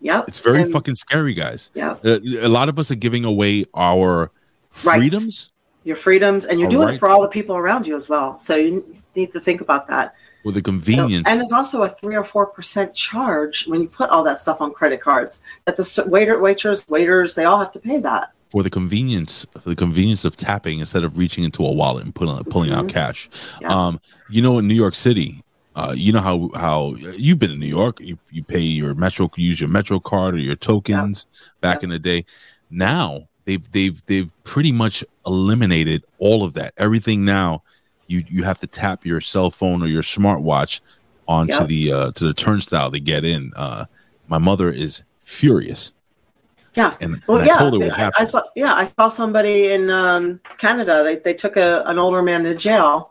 Yep. 0.00 0.24
It's 0.28 0.38
very 0.40 0.62
And- 0.62 0.72
fucking 0.72 0.94
scary, 0.94 1.34
guys. 1.34 1.70
Yeah. 1.74 1.96
Uh, 2.04 2.18
a 2.40 2.48
lot 2.48 2.68
of 2.68 2.78
us 2.78 2.90
are 2.90 2.94
giving 2.96 3.24
away 3.24 3.64
our 3.74 4.30
Rights. 4.70 4.82
freedoms 4.82 5.50
Your 5.84 5.96
freedoms, 5.96 6.44
and 6.44 6.60
you're 6.60 6.68
doing 6.68 6.86
right. 6.88 6.94
it 6.94 6.98
for 6.98 7.08
all 7.08 7.22
the 7.22 7.28
people 7.28 7.56
around 7.56 7.86
you 7.86 7.96
as 7.96 8.08
well. 8.08 8.38
So 8.38 8.54
you 8.54 8.84
need 9.16 9.32
to 9.32 9.40
think 9.40 9.60
about 9.60 9.88
that. 9.88 10.14
for 10.42 10.52
the 10.52 10.62
convenience. 10.62 11.28
And 11.28 11.38
there's 11.38 11.52
also 11.52 11.82
a 11.82 11.88
three 11.90 12.16
or 12.16 12.24
four 12.24 12.46
percent 12.46 12.94
charge 12.94 13.66
when 13.66 13.82
you 13.82 13.88
put 13.88 14.08
all 14.08 14.22
that 14.24 14.38
stuff 14.38 14.60
on 14.62 14.72
credit 14.72 15.00
cards. 15.02 15.40
That 15.66 15.76
the 15.76 16.04
waiter, 16.06 16.38
waitress, 16.40 16.86
waiters, 16.88 17.34
they 17.34 17.44
all 17.44 17.58
have 17.58 17.70
to 17.72 17.78
pay 17.80 17.98
that. 18.00 18.30
for 18.50 18.62
the 18.64 18.70
convenience 18.70 19.46
for 19.60 19.68
the 19.68 19.76
convenience 19.76 20.24
of 20.24 20.34
tapping 20.36 20.80
instead 20.80 21.04
of 21.04 21.16
reaching 21.16 21.44
into 21.44 21.64
a 21.64 21.70
wallet 21.72 22.04
and 22.04 22.12
pulling 22.14 22.42
pulling 22.44 22.72
out 22.72 22.86
Mhm. 22.86 22.92
cash. 22.92 23.28
Yeah. 23.60 23.68
Um, 23.68 24.00
you 24.30 24.40
know, 24.42 24.58
in 24.58 24.66
New 24.66 24.74
York 24.74 24.94
City, 24.96 25.42
uh, 25.76 25.94
you 25.96 26.12
know 26.12 26.20
how 26.20 26.50
how 26.54 26.94
you've 27.16 27.38
been 27.38 27.50
in 27.52 27.60
New 27.60 27.66
York. 27.66 28.00
You 28.00 28.18
you 28.30 28.42
pay 28.42 28.60
your 28.60 28.94
Metro, 28.94 29.30
use 29.36 29.60
your 29.60 29.68
Metro 29.68 30.00
card 30.00 30.34
or 30.34 30.38
your 30.38 30.56
tokens 30.56 31.26
back 31.60 31.76
Yep. 31.76 31.84
in 31.84 31.90
the 31.90 31.98
day. 31.98 32.24
Now 32.70 33.28
they've 33.44 33.70
they've 33.72 34.04
they've 34.06 34.32
pretty 34.44 34.72
much 34.72 35.04
eliminated 35.26 36.04
all 36.18 36.42
of 36.44 36.54
that. 36.54 36.74
Everything 36.76 37.24
now, 37.24 37.62
you 38.08 38.24
you 38.28 38.42
have 38.42 38.58
to 38.58 38.66
tap 38.66 39.06
your 39.06 39.20
cell 39.20 39.50
phone 39.50 39.82
or 39.82 39.86
your 39.86 40.02
smartwatch 40.02 40.80
onto 41.28 41.54
Yep. 41.54 41.68
the 41.68 41.92
uh, 41.92 42.10
to 42.12 42.26
the 42.26 42.34
turnstile 42.34 42.90
to 42.90 43.00
get 43.00 43.24
in. 43.24 43.52
Uh, 43.56 43.84
my 44.28 44.38
mother 44.38 44.70
is 44.70 45.02
furious. 45.18 45.92
Yeah. 46.76 46.94
And, 47.00 47.20
Well, 47.26 47.38
and 47.38 47.46
yeah, 47.48 47.54
I 47.54 47.58
told 47.58 47.72
her 47.74 47.78
what 47.80 47.92
I, 47.92 47.96
happened. 47.96 48.22
I 48.22 48.24
saw. 48.24 48.42
Yeah, 48.54 48.74
I 48.74 48.84
saw 48.84 49.08
somebody 49.08 49.72
in 49.72 49.90
um, 49.90 50.40
Canada. 50.58 51.02
They 51.04 51.16
they 51.16 51.34
took 51.34 51.56
a, 51.56 51.82
an 51.86 51.98
older 51.98 52.22
man 52.22 52.44
to 52.44 52.54
jail 52.54 53.10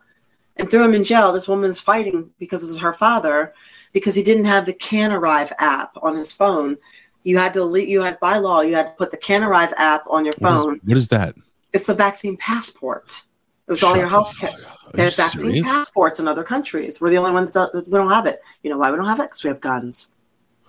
and 0.59 0.69
threw 0.69 0.83
him 0.83 0.93
in 0.93 1.03
jail. 1.03 1.31
This 1.31 1.47
woman's 1.47 1.79
fighting 1.79 2.29
because 2.37 2.69
of 2.71 2.79
her 2.81 2.93
father 2.93 3.53
because 3.93 4.13
he 4.13 4.21
didn't 4.23 4.45
have 4.45 4.65
the 4.65 4.73
Can 4.73 5.11
Arrive 5.11 5.51
app 5.57 5.93
on 6.03 6.15
his 6.15 6.31
phone. 6.31 6.77
You 7.23 7.37
had 7.37 7.53
to 7.53 7.63
le- 7.63 7.79
you 7.79 8.01
had 8.01 8.19
by 8.19 8.37
law 8.37 8.61
you 8.61 8.75
had 8.75 8.83
to 8.87 8.91
put 8.91 9.11
the 9.11 9.17
Can 9.17 9.43
Arrive 9.43 9.73
app 9.77 10.03
on 10.07 10.25
your 10.25 10.33
What 10.37 10.51
is- 10.53 10.59
phone. 10.61 10.79
what 10.83 10.97
is 10.97 11.07
that? 11.09 11.35
It's 11.73 11.85
the 11.85 11.93
vaccine 11.95 12.37
passport. 12.37 13.23
It 13.67 13.71
was 13.71 13.83
all 13.83 13.95
your 13.95 14.07
health 14.07 14.35
care. 14.39 14.49
They 14.95 15.03
have 15.03 15.15
vaccine 15.15 15.41
serious? 15.41 15.67
passports 15.67 16.19
in 16.19 16.27
other 16.27 16.43
countries. 16.43 16.99
We're 16.99 17.11
the 17.11 17.17
only 17.17 17.31
ones 17.31 17.51
that, 17.51 17.69
we 17.85 17.91
don't 17.91 18.09
have 18.09 18.25
it. 18.25 18.41
You 18.63 18.71
know 18.71 18.77
why 18.79 18.89
we 18.89 18.97
don't 18.97 19.05
have 19.05 19.19
it? 19.19 19.23
Because 19.29 19.43
we 19.43 19.49
have 19.49 19.61
guns. 19.61 20.09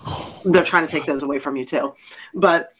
They're 0.45 0.65
trying 0.65 0.85
to 0.87 0.91
take 0.93 1.07
those 1.07 1.23
away 1.23 1.39
from 1.39 1.57
you 1.57 1.65
too. 1.65 1.95
But 2.35 2.75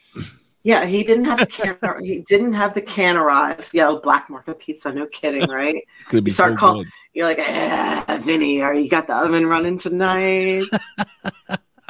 yeah, 0.63 0.85
he 0.85 1.03
didn't 1.03 1.25
have 1.25 1.39
the 1.39 1.47
can. 1.47 1.75
he 2.03 2.19
didn't 2.19 2.53
have 2.53 2.75
the 2.75 2.81
can 2.83 3.17
arrive. 3.17 3.67
Yeah, 3.73 3.97
black 4.03 4.29
market 4.29 4.59
pizza. 4.59 4.91
No 4.93 5.07
kidding, 5.07 5.49
right? 5.49 5.83
Be 6.11 6.21
You 6.23 6.29
start 6.31 6.51
so 6.53 6.57
call- 6.57 6.83
good. 6.83 6.87
You're 7.13 7.27
like, 7.27 7.39
eh, 7.39 8.17
Vinny, 8.19 8.61
are 8.61 8.73
you 8.73 8.89
got 8.89 9.07
the 9.07 9.15
oven 9.15 9.45
running 9.45 9.77
tonight? 9.77 10.63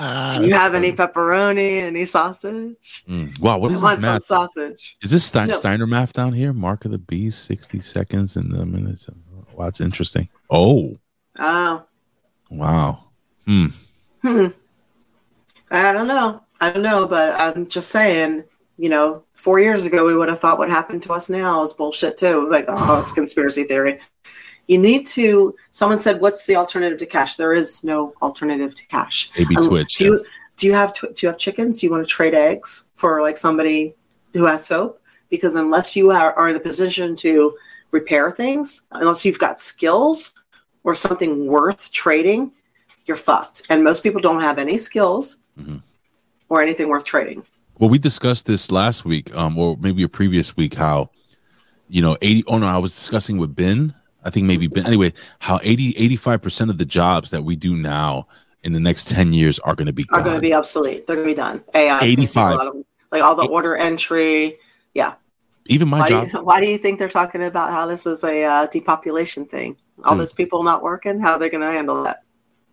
Ah, 0.03 0.34
Do 0.36 0.45
you 0.45 0.49
that's 0.49 0.59
have 0.59 0.74
any 0.74 0.91
pepperoni, 0.93 1.84
any 1.84 2.05
sausage? 2.05 3.03
Mm. 3.07 3.38
Wow, 3.39 3.59
what 3.59 3.69
I 3.72 3.76
is 3.76 3.84
want 3.84 3.97
this 3.99 4.03
some 4.05 4.13
math? 4.15 4.24
sausage. 4.24 4.97
Is 5.03 5.11
this 5.11 5.24
Stein- 5.24 5.49
No. 5.49 5.55
Steiner 5.55 5.86
math 5.86 6.13
down 6.13 6.34
here? 6.34 6.53
Mark 6.53 6.86
of 6.86 6.91
the 6.91 6.97
beast, 6.97 7.43
sixty 7.43 7.82
seconds 7.82 8.36
and 8.36 8.51
the 8.51 8.65
minutes. 8.65 9.07
Wow, 9.53 9.65
that's 9.65 9.80
interesting. 9.80 10.28
Oh, 10.49 10.97
Oh, 11.38 11.84
wow. 12.49 13.03
Hmm. 13.45 13.67
hmm. 14.24 14.47
I 15.69 15.93
don't 15.93 16.07
know. 16.07 16.41
I 16.59 16.72
don't 16.72 16.82
know, 16.82 17.05
but 17.07 17.39
I'm 17.39 17.67
just 17.67 17.89
saying, 17.89 18.43
you 18.78 18.89
know, 18.89 19.24
four 19.36 19.59
years 19.59 19.86
ago, 19.86 20.03
we 20.07 20.15
would 20.17 20.30
have 20.30 20.39
thought 20.39 20.57
what 20.57 20.72
happened 20.72 21.03
to 21.03 21.13
us 21.13 21.30
now 21.30 21.61
is 21.61 21.74
bullshit 21.74 22.17
too. 22.17 22.49
Like, 22.49 22.65
oh, 22.69 22.99
it's 22.99 23.11
conspiracy 23.11 23.65
theory. 23.65 23.99
You 24.68 24.78
need 24.78 25.07
to, 25.07 25.55
someone 25.72 25.99
said, 25.99 26.22
what's 26.22 26.45
the 26.45 26.55
alternative 26.55 26.99
to 26.99 27.05
cash? 27.05 27.36
There 27.36 27.53
is 27.53 27.84
no 27.84 28.14
alternative 28.22 28.76
to 28.76 28.86
cash. 28.88 29.30
Maybe 29.38 29.55
Um, 29.57 29.64
Twitch. 29.68 29.95
Do 29.95 30.05
you, 30.05 30.26
do 30.57 30.68
you 30.68 30.74
have, 30.74 30.93
tw- 30.93 31.14
do 31.14 31.16
you 31.22 31.28
have 31.28 31.38
chickens? 31.38 31.80
Do 31.80 31.88
you 31.88 31.91
want 31.91 32.03
to 32.03 32.09
trade 32.09 32.34
eggs 32.34 32.86
for 32.95 33.22
like 33.22 33.38
somebody 33.38 33.95
who 34.34 34.45
has 34.45 34.66
soap? 34.66 35.01
Because 35.30 35.55
unless 35.55 35.95
you 35.95 36.12
are, 36.12 36.34
are 36.34 36.49
in 36.49 36.55
a 36.55 36.59
position 36.59 37.16
to 37.18 37.53
repair 37.91 38.32
things, 38.32 38.84
unless 38.91 39.26
you've 39.26 39.39
got 39.39 39.59
skills 39.59 40.34
or 40.84 40.95
something 40.95 41.47
worth 41.47 41.91
trading, 41.91 42.51
you're 43.05 43.18
fucked. 43.18 43.64
And 43.70 43.84
most 43.84 44.03
people 44.03 44.22
don't 44.22 44.41
have 44.41 44.57
any 44.59 44.78
skills 44.78 45.38
Mhm. 45.59 45.82
or 46.49 46.62
anything 46.62 46.88
worth 46.88 47.03
trading. 47.03 47.43
Well, 47.80 47.89
we 47.89 47.97
discussed 47.97 48.45
this 48.45 48.72
last 48.72 49.05
week, 49.05 49.36
um, 49.36 49.57
or 49.57 49.76
maybe 49.82 50.03
a 50.03 50.07
previous 50.07 50.55
week, 50.55 50.76
how 50.76 51.09
you 51.89 52.01
know, 52.01 52.16
80 52.22 52.43
oh 52.47 52.57
no, 52.57 52.68
I 52.68 52.78
was 52.78 52.95
discussing 52.95 53.38
with 53.38 53.53
Ben. 53.53 53.93
I 54.24 54.30
think 54.30 54.45
maybe 54.45 54.67
Ben 54.67 54.86
anyway, 54.86 55.13
how 55.39 55.59
80 55.63 55.93
85% 56.17 56.69
of 56.69 56.78
the 56.78 56.86
jobs 56.86 57.32
that 57.32 57.43
we 57.43 57.55
do 57.55 57.76
now 57.76 58.28
in 58.63 58.74
the 58.74 58.80
next 58.80 59.09
10 59.09 59.34
years 59.34 59.59
are 59.59 59.76
going 59.76 59.88
to 59.88 59.93
be 59.93 60.05
Are 60.11 60.22
going 60.22 60.36
to 60.36 60.41
be 60.41 60.53
obsolete. 60.53 61.07
They're 61.07 61.15
going 61.15 61.28
to 61.28 61.34
be 61.34 61.36
done. 61.36 61.63
AI. 61.74 61.97
's 61.97 61.99
gonna 61.99 61.99
take 61.99 62.19
a 62.19 62.22
85. 62.22 62.59
of. 62.59 62.76
Like 63.11 63.24
all 63.24 63.36
the 63.36 63.47
order 63.47 63.76
entry. 63.76 64.57
Yeah. 64.93 65.13
Even 65.65 65.89
my 65.89 66.01
Why, 66.01 66.09
job. 66.09 66.32
do 66.32 66.38
you, 66.38 66.43
why 66.43 66.59
do 66.61 66.67
you 66.67 66.78
think 66.78 66.97
they're 66.99 67.09
talking 67.09 67.43
about 67.43 67.72
how 67.72 67.86
this 67.86 68.05
is 68.05 68.24
a 68.24 68.43
uh, 68.43 68.67
depopulation 68.67 69.45
thing? 69.45 69.76
All 70.03 70.13
Dude. 70.13 70.22
those 70.22 70.34
people 70.34 70.63
not 70.63 70.82
working, 70.82 71.19
how 71.19 71.34
are 71.34 71.39
they 71.39 71.49
going 71.49 71.61
to 71.61 71.72
handle 71.72 72.03
that? 72.03 72.24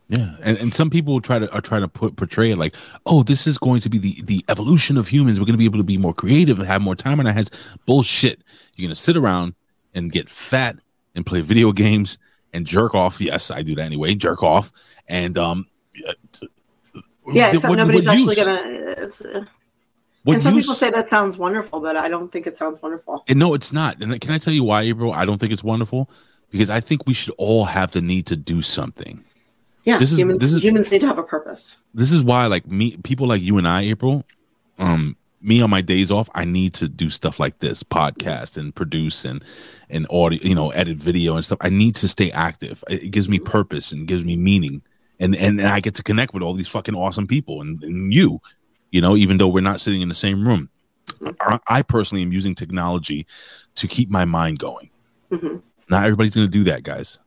Yeah, 0.08 0.36
and, 0.42 0.56
and 0.56 0.72
some 0.72 0.88
people 0.88 1.20
try 1.20 1.38
to 1.38 1.52
are 1.52 1.60
trying 1.60 1.82
to 1.82 1.88
put 1.88 2.16
portray 2.16 2.50
it 2.50 2.56
like, 2.56 2.74
oh, 3.04 3.22
this 3.22 3.46
is 3.46 3.58
going 3.58 3.80
to 3.80 3.90
be 3.90 3.98
the 3.98 4.22
the 4.24 4.42
evolution 4.48 4.96
of 4.96 5.06
humans. 5.06 5.38
We're 5.38 5.44
going 5.44 5.52
to 5.52 5.58
be 5.58 5.66
able 5.66 5.78
to 5.78 5.84
be 5.84 5.98
more 5.98 6.14
creative 6.14 6.58
and 6.58 6.66
have 6.66 6.80
more 6.80 6.96
time 6.96 7.20
on 7.20 7.26
our 7.26 7.32
hands. 7.32 7.50
Bullshit. 7.84 8.42
You're 8.74 8.86
going 8.86 8.94
to 8.94 9.00
sit 9.00 9.18
around 9.18 9.54
and 9.94 10.10
get 10.10 10.30
fat 10.30 10.76
and 11.18 11.26
play 11.26 11.42
video 11.42 11.70
games 11.72 12.16
and 12.54 12.66
jerk 12.66 12.94
off. 12.94 13.20
Yes, 13.20 13.50
I 13.50 13.60
do 13.62 13.74
that 13.74 13.82
anyway. 13.84 14.14
Jerk 14.14 14.42
off 14.42 14.72
and 15.06 15.36
um. 15.36 15.66
uh, 16.08 16.12
Yeah, 17.32 17.50
except 17.52 17.68
what- 17.68 17.76
nobody's 17.76 18.06
what 18.06 18.16
actually 18.16 18.36
use? 18.36 18.46
going 18.46 18.94
to. 18.96 19.02
It's, 19.04 19.24
uh, 19.24 19.44
and 20.26 20.42
some 20.42 20.54
use? 20.54 20.64
people 20.64 20.74
say 20.74 20.90
that 20.90 21.08
sounds 21.08 21.36
wonderful, 21.38 21.80
but 21.80 21.96
I 21.96 22.08
don't 22.08 22.30
think 22.32 22.46
it 22.46 22.56
sounds 22.56 22.80
wonderful. 22.82 23.24
And 23.28 23.38
no, 23.38 23.54
it's 23.54 23.72
not. 23.72 24.02
And 24.02 24.18
can 24.20 24.30
I 24.30 24.38
tell 24.38 24.52
you 24.54 24.64
why, 24.64 24.82
April? 24.82 25.12
I 25.12 25.24
don't 25.24 25.38
think 25.38 25.52
it's 25.52 25.64
wonderful 25.64 26.10
because 26.50 26.70
I 26.70 26.80
think 26.80 27.06
we 27.06 27.14
should 27.14 27.34
all 27.38 27.64
have 27.66 27.90
the 27.92 28.00
need 28.02 28.26
to 28.26 28.36
do 28.36 28.62
something. 28.62 29.22
Yeah, 29.84 29.98
This 29.98 30.12
is- 30.12 30.18
humans, 30.18 30.40
this 30.42 30.52
is- 30.52 30.62
humans 30.62 30.90
need 30.92 31.00
to 31.02 31.06
have 31.06 31.18
a 31.18 31.22
purpose. 31.22 31.78
this 31.94 32.12
is 32.12 32.22
why 32.24 32.46
like 32.46 32.66
me 32.66 32.96
people 33.04 33.26
like 33.26 33.40
you 33.42 33.56
and 33.58 33.66
i 33.66 33.80
april 33.82 34.22
um 34.78 35.16
me 35.40 35.60
on 35.60 35.70
my 35.70 35.80
days 35.80 36.10
off 36.10 36.28
i 36.34 36.44
need 36.44 36.74
to 36.74 36.88
do 36.88 37.08
stuff 37.08 37.38
like 37.38 37.58
this 37.60 37.82
podcast 37.82 38.56
and 38.56 38.74
produce 38.74 39.24
and 39.24 39.44
and 39.90 40.06
audio 40.10 40.38
you 40.42 40.54
know 40.54 40.70
edit 40.70 40.96
video 40.98 41.34
and 41.34 41.44
stuff. 41.44 41.58
I 41.60 41.70
need 41.70 41.94
to 41.96 42.08
stay 42.08 42.30
active. 42.32 42.84
It, 42.88 43.10
gives 43.10 43.28
me 43.28 43.38
purpose 43.38 43.92
and 43.92 44.06
gives 44.06 44.24
me 44.24 44.36
meaning. 44.36 44.82
And, 45.20 45.34
and 45.34 45.58
and 45.58 45.68
i 45.68 45.80
get 45.80 45.96
to 45.96 46.02
connect 46.02 46.32
with 46.32 46.42
all 46.42 46.54
these 46.54 46.68
fucking 46.68 46.94
awesome 46.94 47.26
people 47.26 47.60
and, 47.60 47.82
and 47.82 48.14
you 48.14 48.40
you 48.92 49.00
know 49.00 49.16
even 49.16 49.36
though 49.36 49.48
we're 49.48 49.60
not 49.62 49.80
sitting 49.80 50.00
in 50.00 50.08
the 50.08 50.14
same 50.14 50.46
room. 50.46 50.68
I, 51.40 51.58
I 51.68 51.82
personally 51.82 52.22
am 52.22 52.32
using 52.32 52.54
technology 52.54 53.26
to 53.76 53.88
keep 53.88 54.10
my 54.10 54.24
mind 54.24 54.58
going. 54.58 54.90
Mhm. 55.32 55.62
not 55.88 56.04
everybody's 56.04 56.34
gonna 56.34 56.48
do 56.48 56.64
that 56.64 56.82
guys. 56.82 57.18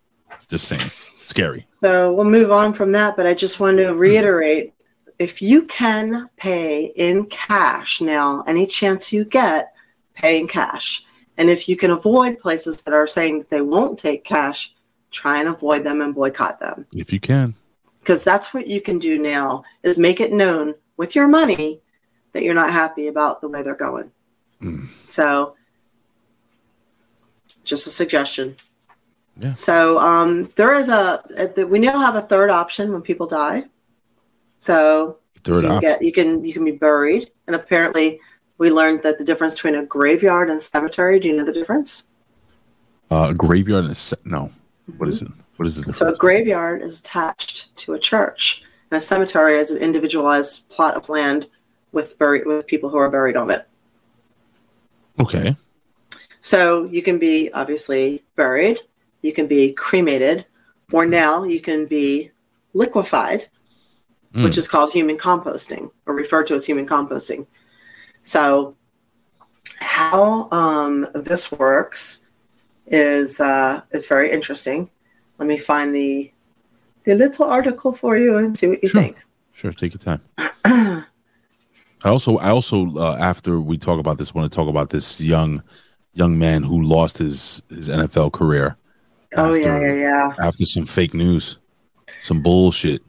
Just 0.47 0.67
saying. 0.67 0.89
Scary. 1.23 1.67
So 1.71 2.13
we'll 2.13 2.29
move 2.29 2.51
on 2.51 2.73
from 2.73 2.91
that, 2.93 3.15
but 3.15 3.27
I 3.27 3.33
just 3.33 3.59
want 3.59 3.77
to 3.77 3.93
reiterate 3.93 4.73
if 5.21 5.41
you 5.41 5.65
can 5.65 6.29
pay 6.35 6.85
in 6.95 7.25
cash 7.27 8.01
now, 8.01 8.43
any 8.47 8.65
chance 8.65 9.13
you 9.13 9.23
get, 9.23 9.73
pay 10.15 10.39
in 10.39 10.47
cash. 10.47 11.03
And 11.37 11.49
if 11.49 11.69
you 11.69 11.77
can 11.77 11.91
avoid 11.91 12.39
places 12.39 12.81
that 12.81 12.93
are 12.93 13.07
saying 13.07 13.39
that 13.39 13.49
they 13.49 13.61
won't 13.61 13.99
take 13.99 14.23
cash, 14.23 14.73
try 15.11 15.39
and 15.39 15.47
avoid 15.47 15.83
them 15.83 16.01
and 16.01 16.15
boycott 16.15 16.59
them. 16.59 16.87
if 16.93 17.13
you 17.13 17.19
can 17.19 17.53
Because 17.99 18.23
that's 18.23 18.53
what 18.53 18.65
you 18.67 18.81
can 18.81 18.97
do 18.97 19.19
now 19.19 19.63
is 19.83 19.97
make 19.97 20.19
it 20.19 20.33
known 20.33 20.73
with 20.97 21.15
your 21.15 21.27
money 21.27 21.81
that 22.31 22.43
you're 22.43 22.53
not 22.55 22.71
happy 22.71 23.07
about 23.07 23.41
the 23.41 23.47
way 23.47 23.61
they're 23.61 23.75
going. 23.75 24.11
Mm. 24.61 24.87
So 25.07 25.55
just 27.63 27.85
a 27.85 27.91
suggestion. 27.91 28.55
Yeah. 29.37 29.53
So 29.53 29.99
um, 29.99 30.49
there 30.55 30.73
is 30.73 30.89
a, 30.89 31.23
a 31.57 31.63
we 31.65 31.79
now 31.79 31.99
have 31.99 32.15
a 32.15 32.21
third 32.21 32.49
option 32.49 32.91
when 32.91 33.01
people 33.01 33.27
die. 33.27 33.65
So 34.61 35.17
you 35.47 35.61
can 35.61 35.79
get 35.79 36.03
you 36.03 36.11
can 36.11 36.45
you 36.45 36.53
can 36.53 36.63
be 36.63 36.71
buried, 36.71 37.31
and 37.47 37.55
apparently 37.55 38.19
we 38.59 38.69
learned 38.71 39.01
that 39.01 39.17
the 39.17 39.25
difference 39.25 39.55
between 39.55 39.73
a 39.73 39.83
graveyard 39.83 40.51
and 40.51 40.61
cemetery. 40.61 41.19
Do 41.19 41.27
you 41.29 41.35
know 41.35 41.43
the 41.43 41.51
difference? 41.51 42.05
Uh, 43.09 43.29
a 43.31 43.33
graveyard 43.33 43.85
and 43.85 43.91
a 43.91 43.95
se- 43.95 44.17
no. 44.23 44.51
What 44.97 45.09
is 45.09 45.23
it? 45.23 45.29
What 45.57 45.67
is 45.67 45.79
it? 45.79 45.95
So 45.95 46.09
a 46.09 46.15
graveyard 46.15 46.83
is 46.83 46.99
attached 46.99 47.75
to 47.77 47.95
a 47.95 47.99
church, 47.99 48.61
and 48.91 48.99
a 48.99 49.01
cemetery 49.01 49.55
is 49.55 49.71
an 49.71 49.81
individualized 49.81 50.69
plot 50.69 50.95
of 50.95 51.09
land 51.09 51.47
with 51.91 52.19
buried 52.19 52.45
with 52.45 52.67
people 52.67 52.91
who 52.91 52.97
are 52.97 53.09
buried 53.09 53.35
on 53.35 53.49
it. 53.49 53.67
Okay. 55.19 55.55
So 56.41 56.85
you 56.85 57.01
can 57.01 57.17
be 57.17 57.51
obviously 57.51 58.23
buried, 58.35 58.77
you 59.23 59.33
can 59.33 59.47
be 59.47 59.73
cremated, 59.73 60.45
or 60.91 61.07
now 61.07 61.43
you 61.43 61.59
can 61.59 61.87
be 61.87 62.29
liquefied, 62.73 63.47
Mm. 64.33 64.43
which 64.45 64.57
is 64.57 64.67
called 64.67 64.93
human 64.93 65.17
composting 65.17 65.91
or 66.05 66.13
referred 66.15 66.47
to 66.47 66.53
as 66.55 66.65
human 66.65 66.87
composting. 66.87 67.45
So 68.23 68.75
how 69.79 70.49
um, 70.51 71.05
this 71.13 71.51
works 71.51 72.19
is 72.87 73.39
uh, 73.41 73.81
is 73.91 74.05
very 74.05 74.31
interesting. 74.31 74.89
Let 75.37 75.47
me 75.47 75.57
find 75.57 75.93
the 75.93 76.31
the 77.03 77.15
little 77.15 77.45
article 77.45 77.91
for 77.91 78.15
you 78.17 78.37
and 78.37 78.57
see 78.57 78.67
what 78.67 78.81
you 78.83 78.89
Sure. 78.89 79.01
think. 79.01 79.17
Sure. 79.53 79.73
Take 79.73 79.93
your 79.93 79.99
time. 79.99 80.21
I 82.03 82.09
also, 82.09 82.37
I 82.37 82.49
also, 82.49 82.95
uh, 82.97 83.15
after 83.19 83.59
we 83.59 83.77
talk 83.77 83.99
about 83.99 84.17
this, 84.17 84.33
want 84.33 84.51
to 84.51 84.55
talk 84.55 84.67
about 84.67 84.89
this 84.89 85.21
young, 85.21 85.61
young 86.13 86.37
man 86.39 86.63
who 86.63 86.81
lost 86.81 87.17
his 87.19 87.61
his 87.69 87.89
NFL 87.89 88.31
career. 88.31 88.75
oh 89.37 89.53
yeah, 89.53 89.79
yeah, 89.79 89.93
yeah. 89.93 90.33
After 90.39 90.65
some 90.65 90.85
fake 90.85 91.13
news, 91.13 91.59
some 92.21 92.41
bullshit. 92.41 93.01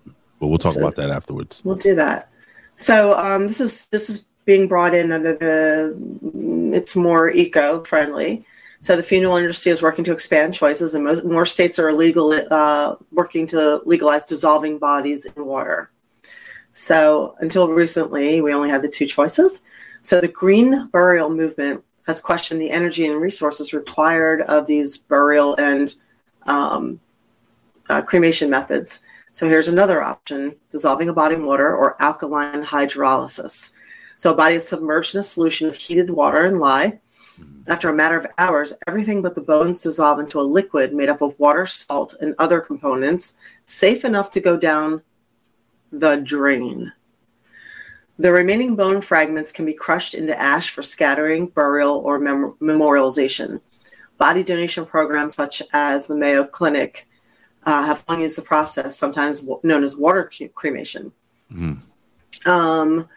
But 0.43 0.49
we'll 0.49 0.59
talk 0.59 0.72
So- 0.72 0.80
about 0.80 0.97
that 0.97 1.11
afterwards. 1.11 1.62
We'll 1.64 1.76
do 1.76 1.95
that. 1.95 2.28
So 2.74 3.16
um, 3.16 3.47
this 3.47 3.61
is 3.61 3.86
this 3.86 4.11
is 4.11 4.26
being 4.45 4.66
brought 4.66 4.93
in 4.93 5.12
under 5.12 5.36
the 5.36 5.97
it's 6.76 6.97
more 6.97 7.30
eco 7.30 7.84
friendly. 7.84 8.45
So 8.80 8.97
the 8.97 9.05
funeral 9.05 9.36
industry 9.36 9.70
is 9.70 9.82
working 9.82 10.03
to 10.03 10.12
expand 10.12 10.53
choices, 10.53 10.95
and 10.95 11.05
most, 11.05 11.24
more 11.24 11.47
states 11.47 11.78
are 11.78 11.90
illegal 11.90 12.32
uh, 12.51 12.97
working 13.12 13.47
to 13.49 13.80
legalize 13.84 14.24
dissolving 14.24 14.78
bodies 14.80 15.26
in 15.26 15.47
water. 15.47 15.93
So 16.72 17.36
until 17.38 17.68
recently, 17.68 18.40
we 18.40 18.53
only 18.53 18.68
had 18.68 18.82
the 18.82 18.88
two 18.88 19.07
choices. 19.07 19.62
So 20.01 20.20
the 20.20 20.26
green 20.26 20.88
burial 20.88 21.30
movement 21.30 21.84
has 22.09 22.20
questioned 22.20 22.61
the 22.61 22.72
energy 22.72 23.07
and 23.07 23.20
resources 23.20 23.72
required 23.72 24.40
of 24.40 24.66
these 24.66 24.97
burial 24.97 25.55
and 25.55 25.95
um, 26.47 26.99
uh, 27.88 28.03
cremation 28.03 28.51
methods. 28.51 29.03
So 29.33 29.49
here's 29.49 29.68
another 29.68 30.03
option 30.03 30.57
dissolving 30.70 31.09
a 31.09 31.14
body 31.14 31.37
in 31.37 31.47
water 31.47 31.74
or 31.74 32.01
alkaline 32.03 32.62
hydrolysis. 32.62 33.72
So 34.18 34.33
a 34.33 34.37
body 34.37 34.57
is 34.57 34.68
submerged 34.68 35.14
in 35.14 35.20
a 35.20 35.22
solution 35.22 35.66
of 35.66 35.74
heated 35.74 36.11
water 36.11 36.45
and 36.45 36.61
lye. 36.61 37.01
After 37.66 37.89
a 37.89 37.95
matter 37.95 38.18
of 38.18 38.26
hours, 38.37 38.74
everything 38.87 39.22
but 39.22 39.35
the 39.35 39.41
bones 39.41 39.80
dissolve 39.80 40.18
into 40.18 40.39
a 40.39 40.43
liquid 40.43 40.93
made 40.93 41.09
up 41.09 41.22
of 41.22 41.39
water, 41.39 41.66
salt, 41.66 42.14
and 42.20 42.35
other 42.39 42.61
components, 42.61 43.35
safe 43.64 44.05
enough 44.05 44.30
to 44.33 44.41
go 44.41 44.59
down 44.59 45.01
the 45.91 46.16
drain. 46.16 46.93
The 48.18 48.33
remaining 48.33 48.76
bone 48.76 49.01
fragments 49.01 49.51
can 49.51 49.64
be 49.64 49.72
crushed 49.72 50.14
into 50.14 50.39
ash 50.39 50.68
for 50.68 50.83
scattering, 50.83 51.47
burial, 51.47 51.97
or 52.05 52.18
mem- 52.18 52.55
memorialization. 52.61 53.61
body 54.18 54.45
donation 54.45 54.85
programs 54.85 55.35
such 55.35 55.62
as 55.72 56.07
the 56.07 56.14
Mayo 56.14 56.45
Clinic 56.45 57.09
uh, 57.64 57.84
have 57.84 58.04
long 58.08 58.20
used 58.20 58.38
the 58.38 58.42
process, 58.42 58.96
sometimes 58.96 59.40
w- 59.40 59.60
known 59.62 59.84
as 59.84 59.96
water 59.96 60.30
cre- 60.34 60.46
cremation. 60.54 61.12
Mhm. 61.52 61.82
Um, 62.46 63.08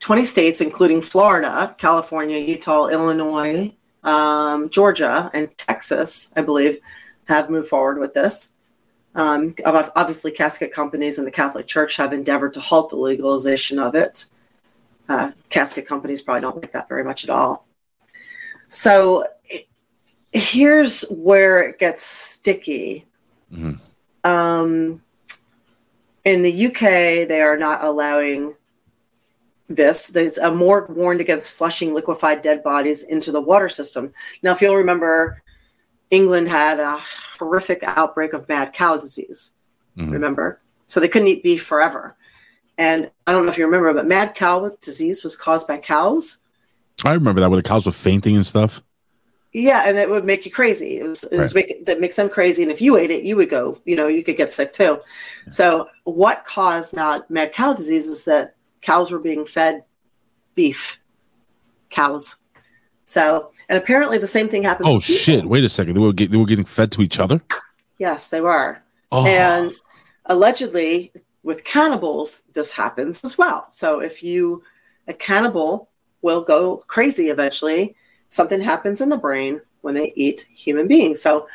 20 0.00 0.24
states, 0.24 0.60
including 0.60 1.02
Florida, 1.02 1.74
California, 1.78 2.38
Utah, 2.38 2.88
Illinois, 2.88 3.74
um, 4.02 4.68
Georgia, 4.70 5.30
and 5.32 5.56
Texas, 5.56 6.32
I 6.36 6.42
believe, 6.42 6.78
have 7.24 7.50
moved 7.50 7.68
forward 7.68 7.98
with 7.98 8.14
this. 8.14 8.50
Um, 9.14 9.54
obviously, 9.64 10.32
casket 10.32 10.72
companies 10.72 11.18
and 11.18 11.26
the 11.26 11.30
Catholic 11.32 11.66
Church 11.66 11.96
have 11.96 12.12
endeavored 12.12 12.54
to 12.54 12.60
halt 12.60 12.90
the 12.90 12.96
legalization 12.96 13.78
of 13.78 13.94
it. 13.94 14.26
Uh, 15.08 15.32
casket 15.50 15.86
companies 15.86 16.20
probably 16.20 16.40
don't 16.40 16.56
like 16.56 16.72
that 16.72 16.88
very 16.88 17.04
much 17.04 17.24
at 17.24 17.30
all. 17.30 17.66
So 18.68 19.24
here's 20.32 21.02
where 21.10 21.62
it 21.62 21.78
gets 21.78 22.02
sticky. 22.02 23.06
Mhm. 23.54 23.78
Um, 24.24 25.02
in 26.24 26.42
the 26.42 26.66
UK, 26.66 27.24
they 27.24 27.40
are 27.40 27.56
not 27.56 27.84
allowing 27.84 28.54
this. 29.68 30.08
There's 30.08 30.38
a 30.38 30.50
morgue 30.50 30.90
warned 30.90 31.20
against 31.20 31.50
flushing 31.50 31.94
liquefied 31.94 32.42
dead 32.42 32.62
bodies 32.62 33.02
into 33.02 33.32
the 33.32 33.40
water 33.40 33.68
system. 33.68 34.12
Now, 34.42 34.52
if 34.52 34.60
you'll 34.60 34.76
remember, 34.76 35.42
England 36.10 36.48
had 36.48 36.80
a 36.80 37.00
horrific 37.38 37.82
outbreak 37.82 38.32
of 38.32 38.48
mad 38.48 38.72
cow 38.72 38.96
disease. 38.96 39.52
Mhm. 39.96 40.12
Remember? 40.12 40.60
So 40.86 41.00
they 41.00 41.08
couldn't 41.08 41.28
eat 41.28 41.42
beef 41.42 41.64
forever. 41.64 42.16
And 42.76 43.10
I 43.26 43.32
don't 43.32 43.44
know 43.44 43.50
if 43.50 43.58
you 43.58 43.64
remember, 43.64 43.92
but 43.94 44.06
mad 44.06 44.34
cow 44.34 44.70
disease 44.80 45.22
was 45.22 45.36
caused 45.36 45.66
by 45.66 45.78
cows. 45.78 46.38
I 47.04 47.14
remember 47.14 47.40
that 47.40 47.50
where 47.50 47.60
the 47.60 47.68
cows 47.68 47.86
were 47.86 47.92
fainting 47.92 48.36
and 48.36 48.46
stuff. 48.46 48.82
Yeah, 49.54 49.84
and 49.86 49.96
it 49.96 50.10
would 50.10 50.24
make 50.24 50.44
you 50.44 50.50
crazy. 50.50 50.98
It 50.98 51.08
was, 51.08 51.22
it 51.22 51.38
was 51.38 51.54
make, 51.54 51.86
that 51.86 52.00
makes 52.00 52.16
them 52.16 52.28
crazy, 52.28 52.64
and 52.64 52.72
if 52.72 52.80
you 52.80 52.96
ate 52.96 53.12
it, 53.12 53.22
you 53.22 53.36
would 53.36 53.48
go. 53.48 53.80
You 53.84 53.94
know, 53.94 54.08
you 54.08 54.24
could 54.24 54.36
get 54.36 54.52
sick 54.52 54.72
too. 54.72 55.00
So, 55.48 55.88
what 56.02 56.44
caused 56.44 56.92
mad, 56.92 57.22
mad 57.28 57.52
cow 57.52 57.72
disease 57.72 58.08
is 58.08 58.24
that 58.24 58.56
cows 58.82 59.12
were 59.12 59.20
being 59.20 59.46
fed 59.46 59.84
beef, 60.56 61.00
cows. 61.88 62.36
So, 63.04 63.52
and 63.68 63.78
apparently 63.78 64.18
the 64.18 64.26
same 64.26 64.48
thing 64.48 64.64
happens. 64.64 64.88
Oh 64.88 64.98
shit! 64.98 65.44
Wait 65.44 65.62
a 65.62 65.68
second. 65.68 65.94
They 65.94 66.00
were 66.00 66.12
get, 66.12 66.32
they 66.32 66.36
were 66.36 66.46
getting 66.46 66.64
fed 66.64 66.90
to 66.92 67.02
each 67.02 67.20
other. 67.20 67.40
Yes, 67.98 68.30
they 68.30 68.40
were. 68.40 68.82
Oh, 69.12 69.24
And 69.24 69.70
allegedly, 70.26 71.12
with 71.44 71.62
cannibals, 71.62 72.42
this 72.54 72.72
happens 72.72 73.22
as 73.22 73.38
well. 73.38 73.68
So 73.70 74.00
if 74.00 74.20
you, 74.20 74.64
a 75.06 75.14
cannibal 75.14 75.90
will 76.22 76.42
go 76.42 76.78
crazy 76.88 77.28
eventually. 77.28 77.94
Something 78.34 78.60
happens 78.60 79.00
in 79.00 79.10
the 79.10 79.16
brain 79.16 79.60
when 79.82 79.94
they 79.94 80.12
eat 80.16 80.48
human 80.52 80.88
beings. 80.88 81.22
So 81.22 81.46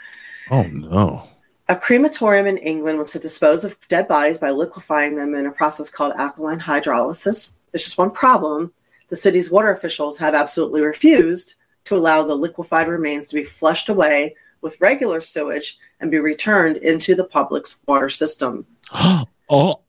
oh 0.50 0.64
no. 0.64 1.28
a 1.68 1.76
crematorium 1.76 2.48
in 2.48 2.58
England 2.60 2.98
was 2.98 3.12
to 3.12 3.20
dispose 3.20 3.66
of 3.66 3.76
dead 3.90 4.08
bodies 4.08 4.38
by 4.38 4.52
liquefying 4.52 5.18
them 5.18 5.36
in 5.36 5.46
a 5.46 5.52
process 5.52 5.90
called 5.90 6.14
alkaline 6.16 6.62
hydrolysis. 6.62 7.56
There's 7.74 7.84
just 7.84 7.98
one 7.98 8.12
problem. 8.12 8.72
The 9.10 9.18
city's 9.18 9.52
water 9.52 9.72
officials 9.72 10.16
have 10.20 10.34
absolutely 10.34 10.80
refused 10.80 11.56
to 11.84 11.98
allow 11.98 12.24
the 12.24 12.34
liquefied 12.34 12.88
remains 12.88 13.28
to 13.28 13.36
be 13.36 13.44
flushed 13.44 13.90
away 13.90 14.38
with 14.62 14.80
regular 14.80 15.20
sewage 15.20 15.78
and 16.00 16.10
be 16.10 16.20
returned 16.20 16.78
into 16.78 17.14
the 17.14 17.26
public's 17.26 17.80
water 17.88 18.08
system. 18.08 18.66
oh, 19.50 19.82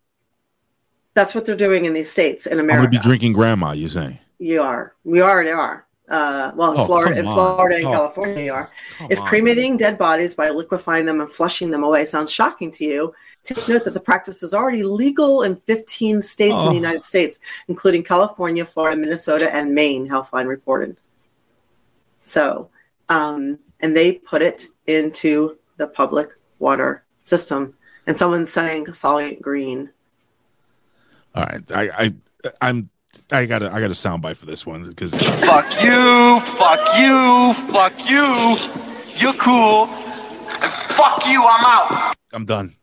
That's 1.14 1.36
what 1.36 1.46
they're 1.46 1.54
doing 1.54 1.84
in 1.84 1.92
these 1.92 2.10
states 2.10 2.46
in 2.46 2.58
America. 2.58 2.72
I'm 2.72 2.76
gonna 2.78 2.88
America. 2.88 2.98
be 2.98 3.08
drinking 3.08 3.32
grandma. 3.34 3.70
You're 3.74 3.90
saying? 3.90 4.18
you 4.40 4.60
are. 4.60 4.96
We 5.04 5.22
already 5.22 5.50
are. 5.50 5.86
Uh, 6.10 6.50
well, 6.56 6.72
in 6.72 6.80
Oh, 6.80 6.86
Florida, 6.86 7.18
in. 7.20 7.24
Florida 7.24 7.76
and 7.76 7.86
Oh. 7.86 7.92
California, 7.92 8.44
you 8.44 8.52
are. 8.52 8.68
Come 8.98 9.06
If 9.12 9.20
on. 9.20 9.26
cremating 9.26 9.76
dead 9.76 9.96
bodies 9.96 10.34
by 10.34 10.50
liquefying 10.50 11.06
them 11.06 11.20
and 11.20 11.30
flushing 11.30 11.70
them 11.70 11.84
away 11.84 12.04
sounds 12.04 12.32
shocking 12.32 12.72
to 12.72 12.84
you, 12.84 13.14
take 13.44 13.68
note 13.68 13.84
that 13.84 13.94
the 13.94 14.00
practice 14.00 14.42
is 14.42 14.52
already 14.52 14.82
legal 14.82 15.42
in 15.42 15.54
15 15.56 16.20
states 16.20 16.60
in 16.62 16.66
Oh. 16.66 16.70
the 16.70 16.74
United 16.74 17.04
States, 17.04 17.38
including 17.68 18.02
California, 18.02 18.64
Florida, 18.66 18.96
Minnesota, 19.00 19.54
and 19.54 19.72
Maine, 19.72 20.08
Healthline 20.08 20.48
reported. 20.48 20.96
So, 22.22 22.68
um, 23.08 23.58
and 23.80 23.96
they 23.96 24.12
put 24.14 24.42
it 24.42 24.66
into 24.88 25.58
the 25.76 25.86
public 25.86 26.30
water 26.58 27.04
system. 27.22 27.74
And 28.06 28.16
someone's 28.16 28.52
saying 28.52 28.92
Solid 28.92 29.38
Green. 29.40 29.90
All 31.36 31.44
right, 31.44 31.62
I, 31.72 31.90
I, 32.04 32.12
I'm, 32.60 32.90
I 33.32 33.46
got 33.46 33.62
a, 33.62 33.72
I 33.72 33.80
got 33.80 33.90
a 33.90 33.94
soundbite 33.94 34.36
for 34.36 34.46
this 34.46 34.66
one 34.66 34.88
because 34.88 35.12
Fuck 35.14 35.82
you, 35.82 36.40
fuck 36.56 36.98
you, 36.98 37.54
fuck 37.72 38.10
you. 38.10 38.56
You're 39.16 39.34
cool. 39.34 39.86
And 39.86 40.72
fuck 40.72 41.26
you, 41.26 41.44
I'm 41.44 41.64
out. 41.64 42.16
I'm 42.32 42.44
done. 42.44 42.74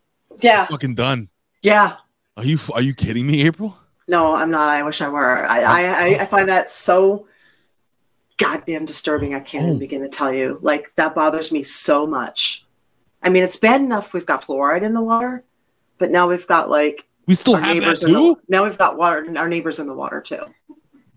Yeah, 0.42 0.66
Fucking 0.66 0.96
done. 0.96 1.30
yeah. 1.62 1.98
Are 2.36 2.46
you, 2.46 2.60
are 2.74 2.82
you 2.82 2.94
kidding 2.94 3.26
me, 3.26 3.42
April? 3.42 3.76
No, 4.08 4.36
I'm 4.36 4.52
not. 4.52 4.70
I 4.70 4.84
wish 4.84 5.02
I 5.02 5.10
were. 5.10 5.46
I, 5.46 5.60
I, 5.62 5.82
I, 5.84 6.22
I 6.22 6.26
find 6.28 6.48
that 6.50 6.70
so 6.70 7.28
goddamn 8.38 8.86
disturbing. 8.86 9.34
I 9.34 9.40
can't 9.40 9.64
even 9.64 9.78
oh. 9.78 9.80
begin 9.80 10.02
to 10.04 10.10
tell 10.10 10.32
you. 10.32 10.60
Like 10.62 10.94
that 10.96 11.16
bothers 11.16 11.52
me 11.52 11.64
so 11.64 12.06
much. 12.06 12.64
I 13.24 13.30
mean, 13.30 13.44
it's 13.44 13.58
bad 13.58 13.82
enough 13.82 14.14
we've 14.14 14.26
got 14.26 14.44
fluoride 14.44 14.84
in 14.84 14.94
the 14.94 15.02
water, 15.02 15.44
but 15.98 16.12
now 16.12 16.28
we've 16.28 16.48
got 16.48 16.70
like 16.70 17.06
We 17.28 17.36
still 17.36 17.56
our 17.56 17.62
have 17.62 17.76
that 17.76 17.82
neighbors 17.82 18.00
the, 18.02 18.08
too. 18.08 18.40
now 18.48 18.64
we've 18.64 18.78
got 18.78 18.98
water. 18.98 19.24
And 19.24 19.38
our 19.38 19.48
neighbors 19.50 19.80
in 19.80 19.88
the 19.88 19.94
water 19.94 20.22
too. 20.22 20.44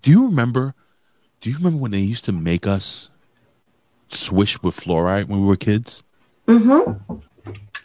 Do 0.03 0.11
you 0.11 0.27
remember? 0.27 0.75
Do 1.41 1.51
you 1.51 1.57
remember 1.57 1.79
when 1.79 1.91
they 1.93 2.01
used 2.01 2.25
to 2.27 2.33
make 2.33 2.67
us 2.67 3.09
swish 4.09 4.63
with 4.63 4.77
fluoride 4.77 5.27
when 5.29 5.41
we 5.41 5.47
were 5.47 5.57
kids? 5.57 6.03
Mm-hmm. 6.47 7.15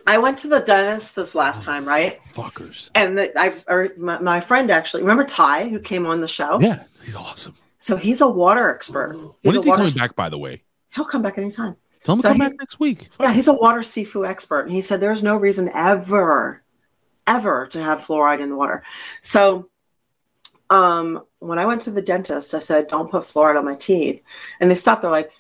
I 0.07 0.17
went 0.17 0.38
to 0.39 0.47
the 0.47 0.59
dentist 0.59 1.15
this 1.15 1.34
last 1.34 1.63
time, 1.63 1.86
right? 1.86 2.19
Fuckers. 2.34 2.89
And 2.93 3.17
the, 3.17 3.39
I've 3.39 3.63
or 3.67 3.91
my, 3.97 4.19
my 4.19 4.39
friend 4.39 4.69
actually 4.69 5.01
remember 5.01 5.23
Ty 5.23 5.69
who 5.69 5.80
came 5.80 6.05
on 6.05 6.19
the 6.19 6.28
show. 6.28 6.59
Yeah, 6.59 6.84
he's 7.03 7.15
awesome. 7.15 7.55
So 7.78 7.95
he's 7.95 8.21
a 8.21 8.28
water 8.28 8.69
expert. 8.69 9.13
He's 9.13 9.53
When 9.53 9.55
is 9.55 9.63
he 9.63 9.71
coming 9.71 9.93
back? 9.93 10.15
By 10.15 10.30
the 10.30 10.38
way, 10.38 10.63
He'll 10.93 11.05
come 11.05 11.21
back 11.21 11.38
anytime. 11.38 11.76
tell 12.03 12.15
him 12.15 12.21
to 12.21 12.28
come 12.30 12.36
he- 12.38 12.39
back 12.39 12.53
next 12.59 12.80
week. 12.80 13.09
Yeah, 13.19 13.34
he's 13.34 13.47
a 13.47 13.53
water 13.53 13.84
seafood 13.84 14.26
expert. 14.28 14.61
And 14.61 14.71
he 14.71 14.82
said 14.82 14.99
there's 14.99 15.23
no 15.23 15.38
reason 15.38 15.69
ever, 15.73 16.61
ever 17.28 17.67
to 17.67 17.82
have 17.82 17.99
fluoride 17.99 18.41
in 18.41 18.49
the 18.49 18.55
water. 18.55 18.84
So 19.21 19.69
um, 20.69 21.23
when 21.39 21.59
I 21.59 21.65
went 21.65 21.82
to 21.82 21.91
the 21.91 22.01
dentist, 22.01 22.53
I 22.53 22.59
said, 22.59 22.88
don't 22.88 23.11
put 23.11 23.23
fluoride 23.23 23.57
on 23.57 23.65
my 23.65 23.76
teeth. 23.76 24.21
And 24.59 24.69
they 24.69 24.76
stopped. 24.76 25.01
They're 25.01 25.11
like, 25.11 25.32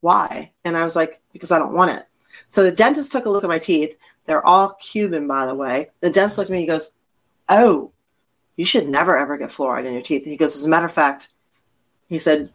why? 0.00 0.52
And 0.64 0.76
I 0.76 0.84
was 0.84 0.96
like, 0.96 1.20
because 1.32 1.52
I 1.52 1.58
don't 1.58 1.74
want 1.74 1.92
it. 1.92 2.06
So 2.48 2.62
the 2.62 2.72
dentist 2.72 3.12
took 3.12 3.26
a 3.26 3.30
look 3.30 3.44
at 3.44 3.50
my 3.50 3.58
teeth. 3.58 3.96
They're 4.26 4.46
all 4.46 4.74
Cuban, 4.74 5.26
by 5.26 5.46
the 5.46 5.54
way. 5.54 5.90
The 6.00 6.10
dentist 6.10 6.38
looked 6.38 6.50
at 6.50 6.52
me 6.52 6.58
and 6.58 6.68
he 6.68 6.72
goes, 6.72 6.90
oh, 7.48 7.92
you 8.56 8.64
should 8.64 8.88
never, 8.88 9.16
ever 9.16 9.38
get 9.38 9.50
fluoride 9.50 9.86
in 9.86 9.92
your 9.92 10.02
teeth. 10.02 10.24
He 10.24 10.36
goes, 10.36 10.56
as 10.56 10.64
a 10.64 10.68
matter 10.68 10.86
of 10.86 10.92
fact, 10.92 11.30
he 12.08 12.18
said, 12.18 12.50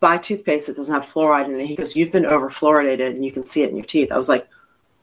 buy 0.00 0.18
toothpaste 0.18 0.66
that 0.66 0.76
doesn't 0.76 0.94
have 0.94 1.04
fluoride 1.04 1.46
in 1.46 1.58
it. 1.58 1.66
He 1.66 1.76
goes, 1.76 1.96
You've 1.96 2.12
been 2.12 2.26
over 2.26 2.48
fluoridated 2.48 3.10
and 3.10 3.24
you 3.24 3.32
can 3.32 3.44
see 3.44 3.62
it 3.62 3.70
in 3.70 3.76
your 3.76 3.84
teeth. 3.84 4.12
I 4.12 4.18
was 4.18 4.28
like, 4.28 4.48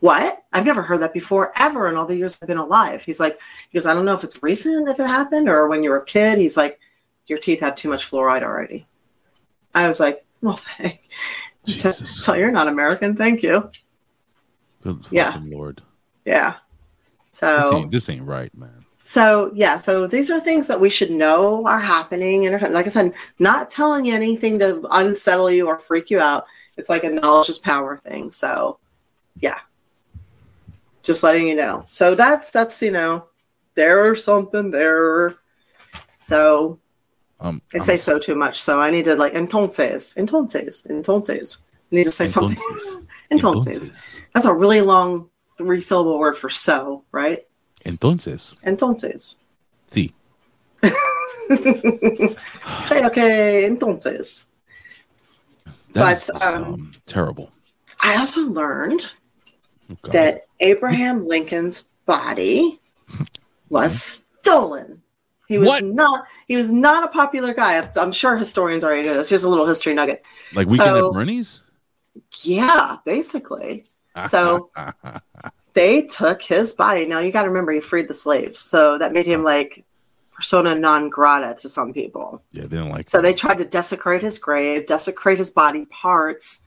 What? 0.03 0.43
I've 0.51 0.65
never 0.65 0.81
heard 0.81 0.99
that 0.99 1.13
before 1.13 1.53
ever 1.55 1.87
in 1.87 1.95
all 1.95 2.05
the 2.05 2.17
years 2.17 2.37
I've 2.41 2.47
been 2.49 2.57
alive. 2.57 3.01
He's 3.01 3.21
like, 3.21 3.39
He 3.69 3.77
goes, 3.77 3.85
I 3.85 3.93
don't 3.93 4.03
know 4.03 4.13
if 4.13 4.25
it's 4.25 4.43
recent 4.43 4.89
if 4.89 4.99
it 4.99 5.07
happened 5.07 5.47
or 5.47 5.69
when 5.69 5.81
you 5.81 5.91
were 5.91 5.99
a 5.99 6.05
kid. 6.05 6.39
He's 6.39 6.57
like, 6.57 6.77
Your 7.27 7.39
teeth 7.39 7.61
have 7.61 7.77
too 7.77 7.87
much 7.87 8.11
fluoride 8.11 8.43
already. 8.43 8.85
I 9.73 9.87
was 9.87 10.01
like, 10.01 10.25
Well, 10.41 10.57
thank 10.77 10.99
T- 11.65 11.75
Jesus. 11.75 12.19
tell 12.19 12.35
you're 12.35 12.51
not 12.51 12.67
American. 12.67 13.15
Thank 13.15 13.43
you. 13.43 13.71
Good 14.81 15.07
Yeah. 15.09 15.39
lord. 15.41 15.81
Yeah. 16.25 16.55
This 17.31 17.39
So 17.39 17.77
ain't, 17.77 17.91
this 17.91 18.09
ain't 18.09 18.23
right, 18.23 18.53
man. 18.57 18.83
So 19.03 19.53
yeah, 19.55 19.77
so 19.77 20.05
these 20.05 20.29
are 20.29 20.41
things 20.41 20.67
that 20.67 20.81
we 20.81 20.89
should 20.89 21.11
know 21.11 21.65
are 21.65 21.79
happening. 21.79 22.45
And 22.45 22.73
like 22.73 22.87
I 22.87 22.89
said, 22.89 23.13
not 23.39 23.69
telling 23.69 24.03
you 24.03 24.13
anything 24.13 24.59
to 24.59 24.85
unsettle 24.91 25.49
you 25.49 25.67
or 25.67 25.79
freak 25.79 26.09
you 26.09 26.19
out. 26.19 26.43
It's 26.75 26.89
like 26.89 27.05
a 27.05 27.09
knowledge 27.09 27.47
is 27.47 27.57
power 27.57 27.95
thing. 27.95 28.31
So 28.31 28.79
yeah, 29.39 29.59
just 31.03 31.23
letting 31.23 31.47
you 31.47 31.55
know. 31.55 31.85
So 31.89 32.15
that's 32.15 32.49
that's 32.49 32.81
you 32.81 32.91
know, 32.91 33.27
there's 33.75 34.23
something 34.23 34.71
there. 34.71 35.35
So 36.19 36.79
Um, 37.39 37.61
I 37.73 37.77
I'm 37.77 37.81
say 37.83 37.95
a- 37.95 37.97
so 37.99 38.17
too 38.19 38.35
much. 38.35 38.61
So 38.61 38.79
I 38.81 38.89
need 38.89 39.05
to 39.05 39.15
like 39.15 39.33
entonces, 39.33 40.15
entonces, 40.15 40.85
entonces. 40.87 41.57
I 41.91 41.95
need 41.97 42.05
to 42.05 42.11
say 42.11 42.25
something. 42.25 42.57
Entonces. 42.57 43.05
entonces. 43.31 44.19
That's 44.33 44.45
a 44.45 44.53
really 44.53 44.81
long 44.81 45.29
three 45.57 45.79
syllable 45.79 46.17
word 46.17 46.35
for 46.37 46.49
so, 46.49 47.03
right? 47.11 47.45
Entonces. 47.85 48.57
Entonces. 48.65 49.35
Sí. 49.91 50.11
okay, 51.51 53.05
okay, 53.05 53.63
entonces. 53.69 54.45
That 55.93 56.17
is 56.17 56.31
But, 56.33 56.41
um, 56.55 56.63
um, 56.63 56.91
terrible. 57.05 57.51
I 57.99 58.17
also 58.17 58.41
learned 58.41 59.11
Oh, 60.03 60.09
that 60.11 60.45
Abraham 60.59 61.27
Lincoln's 61.27 61.83
body 62.05 62.79
was 63.69 64.23
stolen. 64.41 65.01
He 65.47 65.57
was 65.57 65.67
What? 65.67 65.83
not. 65.83 66.25
He 66.47 66.55
was 66.55 66.71
not 66.71 67.03
a 67.03 67.07
popular 67.09 67.53
guy. 67.53 67.75
I'm- 67.79 68.11
sure 68.11 68.37
historians 68.37 68.83
already 68.83 69.07
know 69.07 69.13
this. 69.13 69.29
Here's 69.29 69.43
a 69.43 69.49
little 69.49 69.65
history 69.67 69.93
nugget. 69.93 70.23
like 70.53 70.67
weekend 70.67 70.89
so- 70.89 71.07
at 71.09 71.13
Bernie's. 71.13 71.63
Yeah, 72.43 72.97
basically. 73.05 73.85
So 74.27 74.69
they 75.73 76.03
took 76.03 76.41
his 76.43 76.73
body. 76.73 77.05
Now 77.05 77.19
you 77.19 77.31
got 77.31 77.43
to 77.43 77.47
remember 77.49 77.71
he 77.71 77.79
freed 77.79 78.07
the 78.07 78.13
slaves, 78.13 78.59
so 78.59 78.97
that 78.99 79.11
made 79.13 79.25
him 79.25 79.43
like 79.43 79.83
persona 80.31 80.75
non 80.75 81.09
grata 81.09 81.55
to 81.61 81.69
some 81.69 81.91
people. 81.93 82.43
yeah, 82.51 82.63
they 82.63 82.77
didn't 82.77 82.89
like. 82.89 83.09
So 83.09 83.21
they 83.21 83.33
tried 83.33 83.57
to 83.57 83.65
desecrate 83.65 84.21
his 84.21 84.37
grave, 84.37 84.85
desecrate 84.85 85.39
his 85.39 85.49
body 85.51 85.85
parts. 85.85 86.61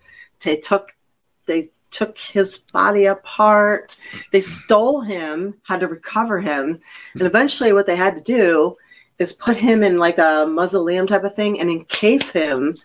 They 0.45 0.57
took 0.57 0.97
they 1.47 1.71
took 1.97 2.19
his 2.19 2.59
body 2.59 3.07
apart. 3.07 3.97
They 4.31 4.43
stole 4.43 5.01
him, 5.01 5.55
had 5.63 5.81
to 5.81 5.89
recover 5.89 6.41
him, 6.41 6.79
and 7.15 7.23
eventually 7.23 7.73
what 7.73 7.87
they 7.87 7.97
had 7.97 8.15
to 8.15 8.21
do 8.21 8.77
is 9.19 9.33
put 9.33 9.57
him 9.57 9.83
in 9.83 9.97
like 9.97 10.19
a 10.19 10.47
mausoleum 10.47 11.07
type 11.07 11.25
of 11.25 11.35
thing 11.35 11.59
and 11.59 11.71
encase 11.71 12.29
him 12.31 12.77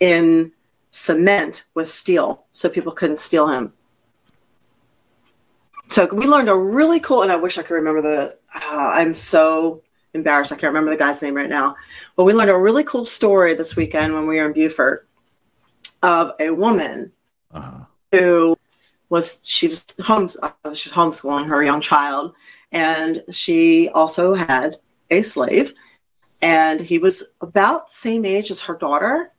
in 0.00 0.52
cement 0.90 1.64
with 1.72 1.88
steel 1.88 2.44
so 2.52 2.68
people 2.68 2.92
couldn't 2.92 3.18
steal 3.18 3.48
him. 3.48 3.72
So 5.88 6.06
we 6.12 6.26
learned 6.26 6.50
a 6.50 6.56
really 6.56 7.00
cool, 7.00 7.22
and 7.22 7.32
I 7.32 7.36
wish 7.36 7.56
I 7.56 7.62
could 7.62 7.74
remember 7.74 8.02
the. 8.02 8.36
Uh, 8.54 8.90
I'm 8.94 9.14
so 9.14 9.82
embarrassed. 10.12 10.52
I 10.52 10.56
can't 10.56 10.74
remember 10.74 10.90
the 10.90 10.96
guy's 10.96 11.22
name 11.22 11.34
right 11.34 11.48
now. 11.48 11.76
But 12.16 12.24
we 12.24 12.34
learned 12.34 12.50
a 12.50 12.58
really 12.58 12.84
cool 12.84 13.06
story 13.06 13.54
this 13.54 13.76
weekend 13.76 14.12
when 14.12 14.26
we 14.26 14.36
were 14.36 14.46
in 14.46 14.52
Beaufort 14.52 15.08
of 16.02 16.32
a 16.40 16.50
woman 16.50 17.12
Uh-huh. 17.52 17.84
Who 18.12 18.56
was 19.08 19.40
she 19.42 19.68
was 19.68 19.84
homes 20.02 20.36
uh, 20.42 20.50
she 20.72 20.88
was 20.88 20.96
homeschooling 20.96 21.48
her 21.48 21.62
young 21.62 21.80
child, 21.80 22.34
and 22.70 23.22
she 23.30 23.88
also 23.90 24.34
had 24.34 24.78
a 25.10 25.22
slave, 25.22 25.72
and 26.40 26.80
he 26.80 26.98
was 26.98 27.24
about 27.40 27.88
the 27.88 27.94
same 27.94 28.24
age 28.24 28.50
as 28.50 28.60
her 28.60 28.74
daughter, 28.74 29.32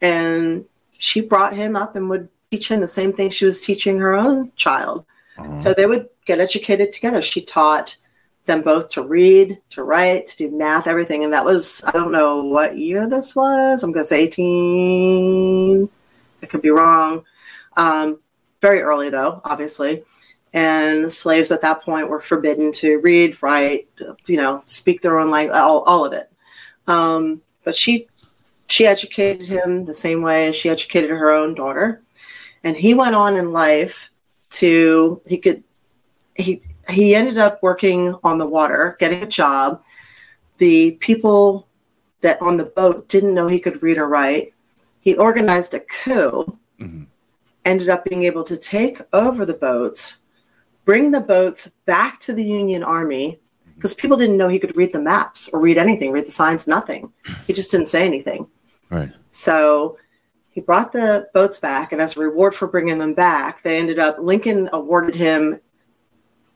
and 0.00 0.64
she 0.98 1.20
brought 1.20 1.54
him 1.54 1.76
up 1.76 1.96
and 1.96 2.08
would 2.10 2.28
teach 2.50 2.70
him 2.70 2.80
the 2.80 2.86
same 2.86 3.12
thing 3.12 3.30
she 3.30 3.44
was 3.44 3.64
teaching 3.64 3.98
her 3.98 4.14
own 4.14 4.52
child. 4.56 5.04
Uh-huh. 5.38 5.56
So 5.56 5.74
they 5.74 5.86
would 5.86 6.08
get 6.26 6.40
educated 6.40 6.92
together. 6.92 7.22
She 7.22 7.40
taught 7.40 7.96
them 8.46 8.62
both 8.62 8.90
to 8.90 9.02
read, 9.02 9.58
to 9.70 9.82
write, 9.82 10.26
to 10.26 10.36
do 10.36 10.50
math, 10.50 10.86
everything. 10.86 11.24
And 11.24 11.32
that 11.32 11.44
was, 11.44 11.82
I 11.86 11.92
don't 11.92 12.12
know 12.12 12.42
what 12.42 12.76
year 12.76 13.08
this 13.08 13.34
was. 13.36 13.82
I'm 13.82 13.92
going 13.92 14.02
to 14.02 14.08
say 14.08 14.22
18. 14.24 15.88
I 16.42 16.46
could 16.46 16.62
be 16.62 16.70
wrong. 16.70 17.24
Um, 17.76 18.20
very 18.60 18.80
early, 18.80 19.10
though, 19.10 19.40
obviously. 19.44 20.04
And 20.52 21.10
slaves 21.10 21.50
at 21.52 21.62
that 21.62 21.82
point 21.82 22.08
were 22.08 22.20
forbidden 22.20 22.72
to 22.72 22.98
read, 22.98 23.40
write, 23.42 23.88
you 24.26 24.36
know, 24.36 24.62
speak 24.66 25.00
their 25.00 25.18
own 25.18 25.30
language, 25.30 25.56
all, 25.56 25.82
all 25.82 26.04
of 26.04 26.12
it. 26.12 26.30
Um, 26.86 27.40
but 27.64 27.76
she 27.76 28.08
she 28.66 28.86
educated 28.86 29.46
him 29.46 29.84
the 29.84 29.94
same 29.94 30.22
way 30.22 30.48
as 30.48 30.56
she 30.56 30.68
educated 30.68 31.10
her 31.10 31.30
own 31.30 31.54
daughter. 31.54 32.02
And 32.64 32.76
he 32.76 32.94
went 32.94 33.14
on 33.14 33.36
in 33.36 33.52
life 33.52 34.10
to 34.50 35.20
he 35.26 35.38
could 35.38 35.62
he 36.34 36.62
he 36.88 37.14
ended 37.14 37.38
up 37.38 37.62
working 37.62 38.16
on 38.24 38.38
the 38.38 38.46
water, 38.46 38.96
getting 38.98 39.22
a 39.22 39.26
job. 39.26 39.82
The 40.58 40.92
people 40.92 41.68
that 42.22 42.40
on 42.42 42.56
the 42.56 42.64
boat 42.64 43.08
didn't 43.08 43.34
know 43.34 43.46
he 43.48 43.60
could 43.60 43.82
read 43.82 43.98
or 43.98 44.08
write. 44.08 44.52
He 45.00 45.14
organized 45.14 45.74
a 45.74 45.80
coup, 45.80 46.58
Mhm. 46.78 47.06
Ended 47.64 47.88
up 47.88 48.04
being 48.04 48.24
able 48.24 48.44
to 48.44 48.56
take 48.56 49.00
over 49.12 49.44
the 49.44 49.54
boats, 49.54 50.18
bring 50.84 51.10
the 51.10 51.20
boats 51.20 51.70
back 51.86 52.20
to 52.20 52.32
the 52.32 52.44
Union 52.44 52.82
Army 52.82 53.38
because 53.74 53.94
people 53.94 54.16
didn't 54.16 54.36
know 54.36 54.48
he 54.48 54.58
could 54.58 54.76
read 54.76 54.92
the 54.92 55.00
maps 55.00 55.48
or 55.48 55.60
read 55.60 55.78
anything, 55.78 56.12
read 56.12 56.26
the 56.26 56.30
signs, 56.30 56.68
nothing. 56.68 57.12
He 57.46 57.52
just 57.52 57.70
didn't 57.70 57.86
say 57.86 58.04
anything. 58.04 58.46
Right. 58.90 59.10
So 59.30 59.96
he 60.50 60.60
brought 60.60 60.92
the 60.92 61.28
boats 61.32 61.58
back, 61.58 61.92
and 61.92 62.00
as 62.02 62.16
a 62.16 62.20
reward 62.20 62.54
for 62.54 62.66
bringing 62.66 62.98
them 62.98 63.14
back, 63.14 63.62
they 63.62 63.78
ended 63.78 63.98
up. 63.98 64.18
Lincoln 64.18 64.68
awarded 64.72 65.14
him 65.14 65.60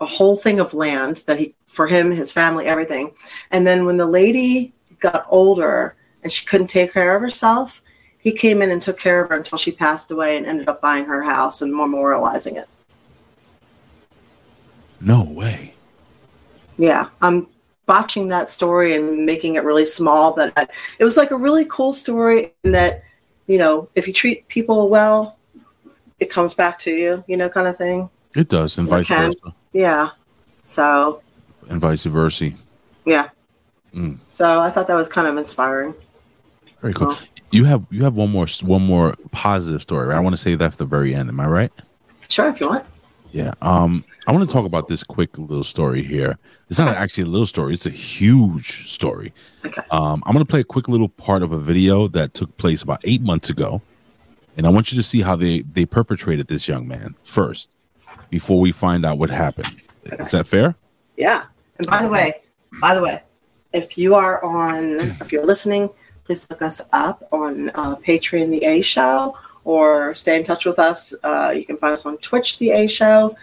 a 0.01 0.07
whole 0.07 0.37
thing 0.37 0.61
of 0.61 0.75
land 0.75 1.25
that 1.27 1.39
he, 1.39 1.55
for 1.67 1.87
him, 1.87 2.11
his 2.11 2.31
family, 2.31 2.67
everything. 2.67 3.13
And 3.51 3.67
then 3.67 3.87
when 3.87 3.97
the 3.97 4.07
lady 4.07 4.75
got 5.01 5.25
older 5.29 5.97
and 6.23 6.31
she 6.31 6.45
couldn't 6.45 6.67
take 6.67 6.93
care 6.93 7.17
of 7.17 7.23
herself, 7.23 7.83
he 8.25 8.33
came 8.33 8.61
in 8.63 8.71
and 8.71 8.83
took 8.83 8.99
care 8.99 9.23
of 9.23 9.29
her 9.31 9.37
until 9.37 9.59
she 9.59 9.71
passed 9.71 10.11
away, 10.11 10.37
and 10.37 10.47
ended 10.47 10.69
up 10.69 10.81
buying 10.81 11.05
her 11.05 11.23
house 11.23 11.63
and 11.63 11.73
memorializing 11.73 12.57
it. 12.57 12.69
No 15.01 15.23
way. 15.23 15.75
Yeah, 16.79 17.09
I'm 17.23 17.47
botching 17.87 18.29
that 18.29 18.49
story 18.49 18.95
and 18.95 19.27
making 19.27 19.55
it 19.57 19.63
really 19.63 19.85
small, 19.85 20.33
but 20.35 20.53
I, 20.57 20.67
it 20.99 21.05
was 21.05 21.17
like 21.17 21.31
a 21.31 21.37
really 21.37 21.67
cool 21.67 21.93
story 21.93 22.53
in 22.65 22.73
that, 22.73 23.05
you 23.47 23.59
know, 23.59 23.89
if 23.95 24.07
you 24.09 24.13
treat 24.15 24.49
people 24.49 24.89
well, 24.89 25.37
it 26.19 26.31
comes 26.31 26.55
back 26.55 26.79
to 26.81 26.91
you, 26.91 27.23
you 27.29 27.37
know, 27.37 27.49
kind 27.51 27.69
of 27.69 27.77
thing. 27.77 28.09
It 28.35 28.49
does, 28.49 28.79
and 28.79 28.89
vice 28.89 29.07
versa, 29.09 29.55
Yeah. 29.73 30.11
So, 30.65 31.21
and 31.69 31.81
vice 31.81 32.05
versa. 32.05 32.53
yeah. 33.05 33.29
Mm. 33.95 34.19
So 34.31 34.61
I 34.61 34.71
thought 34.71 34.89
that 34.89 34.95
was 34.97 35.09
kind 35.09 35.29
of 35.29 35.37
inspiring. 35.37 35.95
Very 36.81 36.95
cool. 36.95 37.09
Cool. 37.15 37.19
You 37.55 37.65
have 37.65 37.85
you 37.91 38.03
have 38.03 38.15
one 38.15 38.31
more 38.31 38.47
one 38.63 38.83
more 38.83 39.15
positive 39.31 39.81
story. 39.81 40.09
Right? 40.09 40.17
I 40.17 40.21
want 40.21 40.35
to 40.35 40.43
say 40.43 40.57
that 40.57 40.73
for 40.73 40.79
the 40.79 40.87
very 40.87 41.15
end. 41.15 41.29
Am 41.29 41.39
I 41.39 41.47
right? 41.47 41.73
Sure, 42.29 42.49
if 42.49 42.61
you 42.61 42.69
want. 42.69 42.85
Yeah. 43.33 43.53
Um, 43.63 44.05
I 44.27 44.33
want 44.33 44.49
to 44.49 44.53
talk 44.53 44.65
about 44.65 44.89
this 44.89 45.03
quick 45.03 45.37
little 45.39 45.65
story 45.65 46.03
here. 46.03 46.39
It's 46.69 46.79
not 46.79 46.97
actually 46.97 47.25
a 47.25 47.27
little 47.27 47.47
story; 47.47 47.75
it's 47.75 47.87
a 47.87 47.91
huge 47.91 48.91
story. 48.91 49.33
Okay. 49.65 49.83
Um, 49.91 50.23
I'm 50.27 50.33
going 50.33 50.45
to 50.45 50.51
play 50.51 50.61
a 50.61 50.65
quick 50.65 50.89
little 50.89 51.09
part 51.09 51.43
of 51.43 51.53
a 51.53 51.59
video 51.59 52.09
that 52.09 52.35
took 52.35 52.57
place 52.57 52.83
about 52.83 53.01
eight 53.05 53.23
months 53.23 53.51
ago, 53.51 53.83
and 54.57 54.67
I 54.67 54.71
want 54.71 54.91
you 54.91 54.97
to 54.97 55.03
see 55.03 55.21
how 55.21 55.37
they 55.37 55.63
they 55.63 55.87
perpetrated 55.87 56.49
this 56.49 56.67
young 56.67 56.89
man 56.89 57.15
first, 57.23 57.69
before 58.31 58.59
we 58.59 58.73
find 58.73 59.05
out 59.07 59.19
what 59.19 59.31
happened. 59.31 59.81
Is 60.05 60.33
that 60.33 60.47
fair? 60.47 60.75
Yeah. 61.17 61.45
And 61.79 61.87
by 61.87 62.03
the 62.03 62.09
way, 62.09 62.43
by 62.81 62.95
the 62.95 63.03
way, 63.03 63.23
if 63.73 63.97
you 63.99 64.15
are 64.15 64.43
on, 64.45 65.01
if 65.21 65.33
you're 65.33 65.47
listening, 65.47 65.91
please 66.25 66.49
look 66.51 66.63
us 66.63 66.81
up 66.93 67.27
on 67.33 67.71
uh, 67.71 67.97
Patreon, 67.97 68.51
The 68.51 68.65
A 68.65 68.81
Show, 68.83 69.37
or 69.65 70.15
stay 70.15 70.37
in 70.37 70.45
touch 70.45 70.65
with 70.65 70.79
us. 70.79 71.15
Uh, 71.23 71.53
you 71.55 71.65
can 71.65 71.77
find 71.77 71.93
us 71.93 72.05
on 72.07 72.17
Twitch, 72.19 72.59
The 72.59 72.71
A 72.71 72.87
Show. 72.87 73.37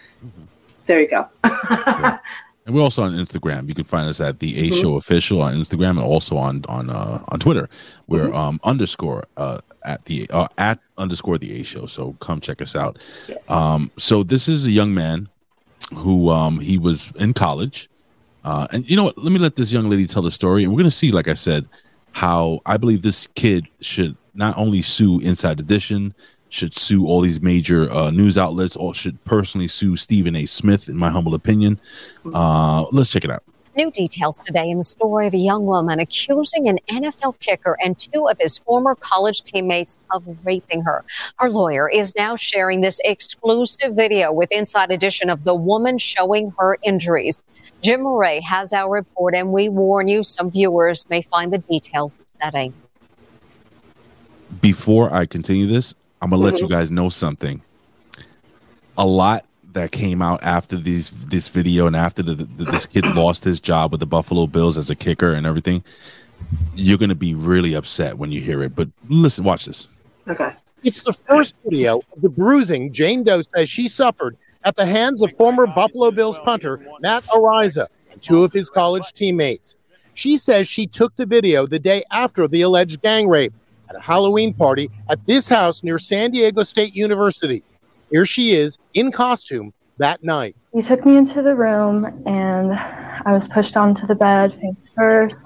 There 0.85 1.01
you 1.01 1.07
go. 1.07 1.27
And 2.67 2.75
we're 2.75 2.83
also 2.83 3.01
on 3.01 3.13
Instagram. 3.13 3.67
You 3.67 3.73
can 3.73 3.85
find 3.85 4.07
us 4.07 4.21
at 4.21 4.37
the 4.37 4.67
A 4.67 4.69
Mhm. 4.69 4.79
Show 4.81 4.95
Official 4.95 5.41
on 5.41 5.55
Instagram 5.55 5.89
and 5.91 6.01
also 6.01 6.37
on 6.37 6.63
on 6.69 6.91
uh, 6.91 7.23
on 7.29 7.39
Twitter. 7.39 7.67
We're 8.05 8.27
Mm-hmm. 8.27 8.35
um, 8.37 8.59
underscore 8.63 9.25
uh, 9.35 9.57
at 9.83 10.05
the 10.05 10.29
uh, 10.29 10.47
at 10.59 10.77
underscore 10.99 11.39
the 11.39 11.59
A 11.59 11.63
Show. 11.63 11.87
So 11.87 12.13
come 12.19 12.39
check 12.39 12.61
us 12.61 12.75
out. 12.75 12.99
Um, 13.49 13.89
so 13.97 14.21
this 14.21 14.47
is 14.47 14.63
a 14.63 14.69
young 14.69 14.93
man 14.93 15.27
who 15.95 16.29
um, 16.29 16.59
he 16.59 16.77
was 16.77 17.11
in 17.15 17.33
college, 17.33 17.89
uh, 18.45 18.67
and 18.71 18.87
you 18.87 18.95
know 18.95 19.05
what? 19.05 19.17
Let 19.17 19.31
me 19.31 19.39
let 19.39 19.55
this 19.55 19.71
young 19.71 19.89
lady 19.89 20.05
tell 20.05 20.21
the 20.21 20.31
story, 20.31 20.63
and 20.63 20.71
we're 20.71 20.77
gonna 20.79 20.91
see, 20.91 21.11
like 21.11 21.27
I 21.27 21.33
said, 21.33 21.65
how 22.11 22.61
I 22.65 22.77
believe 22.77 23.01
this 23.01 23.27
kid 23.35 23.67
should 23.79 24.15
not 24.33 24.57
only 24.57 24.81
sue 24.81 25.19
Inside 25.19 25.59
Edition, 25.59 26.13
should 26.49 26.73
sue 26.73 27.05
all 27.05 27.21
these 27.21 27.41
major 27.41 27.89
uh, 27.91 28.11
news 28.11 28.37
outlets, 28.37 28.75
or 28.75 28.93
should 28.93 29.23
personally 29.23 29.67
sue 29.67 29.95
Stephen 29.95 30.35
A. 30.35 30.45
Smith, 30.45 30.89
in 30.89 30.97
my 30.97 31.09
humble 31.09 31.33
opinion. 31.33 31.79
Uh, 32.33 32.85
let's 32.91 33.09
check 33.09 33.23
it 33.23 33.31
out. 33.31 33.43
New 33.77 33.89
details 33.89 34.37
today 34.37 34.69
in 34.69 34.77
the 34.77 34.83
story 34.83 35.27
of 35.27 35.33
a 35.33 35.37
young 35.37 35.65
woman 35.65 35.97
accusing 36.01 36.67
an 36.67 36.77
NFL 36.89 37.39
kicker 37.39 37.77
and 37.81 37.97
two 37.97 38.27
of 38.27 38.37
his 38.37 38.57
former 38.57 38.95
college 38.95 39.43
teammates 39.43 39.97
of 40.11 40.25
raping 40.43 40.81
her. 40.81 41.05
Her 41.37 41.49
lawyer 41.49 41.89
is 41.89 42.13
now 42.17 42.35
sharing 42.35 42.81
this 42.81 42.99
exclusive 43.05 43.95
video 43.95 44.33
with 44.33 44.51
Inside 44.51 44.91
Edition 44.91 45.29
of 45.29 45.45
the 45.45 45.55
woman 45.55 45.97
showing 45.97 46.53
her 46.59 46.79
injuries. 46.83 47.41
Jim 47.81 48.01
Murray 48.03 48.39
has 48.41 48.73
our 48.73 48.89
report, 48.91 49.35
and 49.35 49.51
we 49.51 49.69
warn 49.69 50.07
you 50.07 50.23
some 50.23 50.51
viewers 50.51 51.09
may 51.09 51.21
find 51.21 51.51
the 51.51 51.57
details 51.59 52.17
upsetting. 52.19 52.73
before 54.59 55.11
I 55.11 55.25
continue 55.25 55.65
this, 55.65 55.95
I'm 56.21 56.29
gonna 56.29 56.41
let 56.43 56.59
you 56.59 56.67
Mhm. 56.67 56.71
guys 56.71 56.91
know 56.91 57.07
something. 57.09 57.61
A 58.97 59.05
lot 59.07 59.45
that 59.73 59.91
came 59.91 60.21
out 60.21 60.43
after 60.43 60.75
these 60.75 61.09
this 61.09 61.47
video 61.47 61.87
and 61.87 61.95
after 61.95 62.21
the, 62.21 62.35
the, 62.35 62.65
this 62.65 62.85
kid 62.85 63.05
lost 63.15 63.43
his 63.45 63.59
job 63.61 63.91
with 63.91 64.01
the 64.01 64.05
Buffalo 64.05 64.45
Bills 64.45 64.77
as 64.77 64.89
a 64.89 64.95
kicker 64.95 65.33
and 65.33 65.47
everything, 65.47 65.83
you're 66.75 66.97
gonna 66.97 67.15
be 67.15 67.33
really 67.33 67.73
upset 67.73 68.17
when 68.17 68.31
you 68.31 68.41
hear 68.41 68.61
it. 68.61 68.75
But 68.75 68.89
listen, 69.09 69.45
watch 69.45 69.65
this. 69.65 69.87
okay. 70.27 70.51
It's 70.83 71.01
the 71.01 71.13
first 71.13 71.55
video 71.63 71.99
of 72.15 72.21
the 72.21 72.29
bruising 72.29 72.91
Jane 72.91 73.23
Doe 73.23 73.41
says 73.55 73.69
she 73.69 73.87
suffered 73.87 74.35
at 74.63 74.75
the 74.75 74.85
hands 74.85 75.21
of 75.21 75.31
former 75.37 75.67
Buffalo 75.67 76.11
Bills 76.11 76.37
punter 76.39 76.85
Matt 76.99 77.23
Araiza 77.25 77.87
and 78.11 78.21
two 78.21 78.43
of 78.43 78.53
his 78.53 78.69
college 78.69 79.13
teammates. 79.13 79.75
She 80.13 80.37
says 80.37 80.67
she 80.67 80.87
took 80.87 81.15
the 81.15 81.25
video 81.25 81.65
the 81.65 81.79
day 81.79 82.03
after 82.11 82.47
the 82.47 82.61
alleged 82.61 83.01
gang 83.01 83.27
rape 83.27 83.53
at 83.89 83.95
a 83.95 83.99
Halloween 83.99 84.53
party 84.53 84.89
at 85.09 85.25
this 85.25 85.47
house 85.47 85.83
near 85.83 85.99
San 85.99 86.31
Diego 86.31 86.63
State 86.63 86.95
University. 86.95 87.63
Here 88.09 88.25
she 88.25 88.53
is 88.53 88.77
in 88.93 89.11
costume 89.11 89.73
that 89.97 90.23
night. 90.23 90.55
He 90.73 90.81
took 90.81 91.05
me 91.05 91.17
into 91.17 91.41
the 91.41 91.55
room 91.55 92.05
and 92.25 92.73
I 92.73 93.33
was 93.33 93.47
pushed 93.47 93.77
onto 93.77 94.05
the 94.05 94.15
bed 94.15 94.53
face 94.53 94.91
first. 94.95 95.45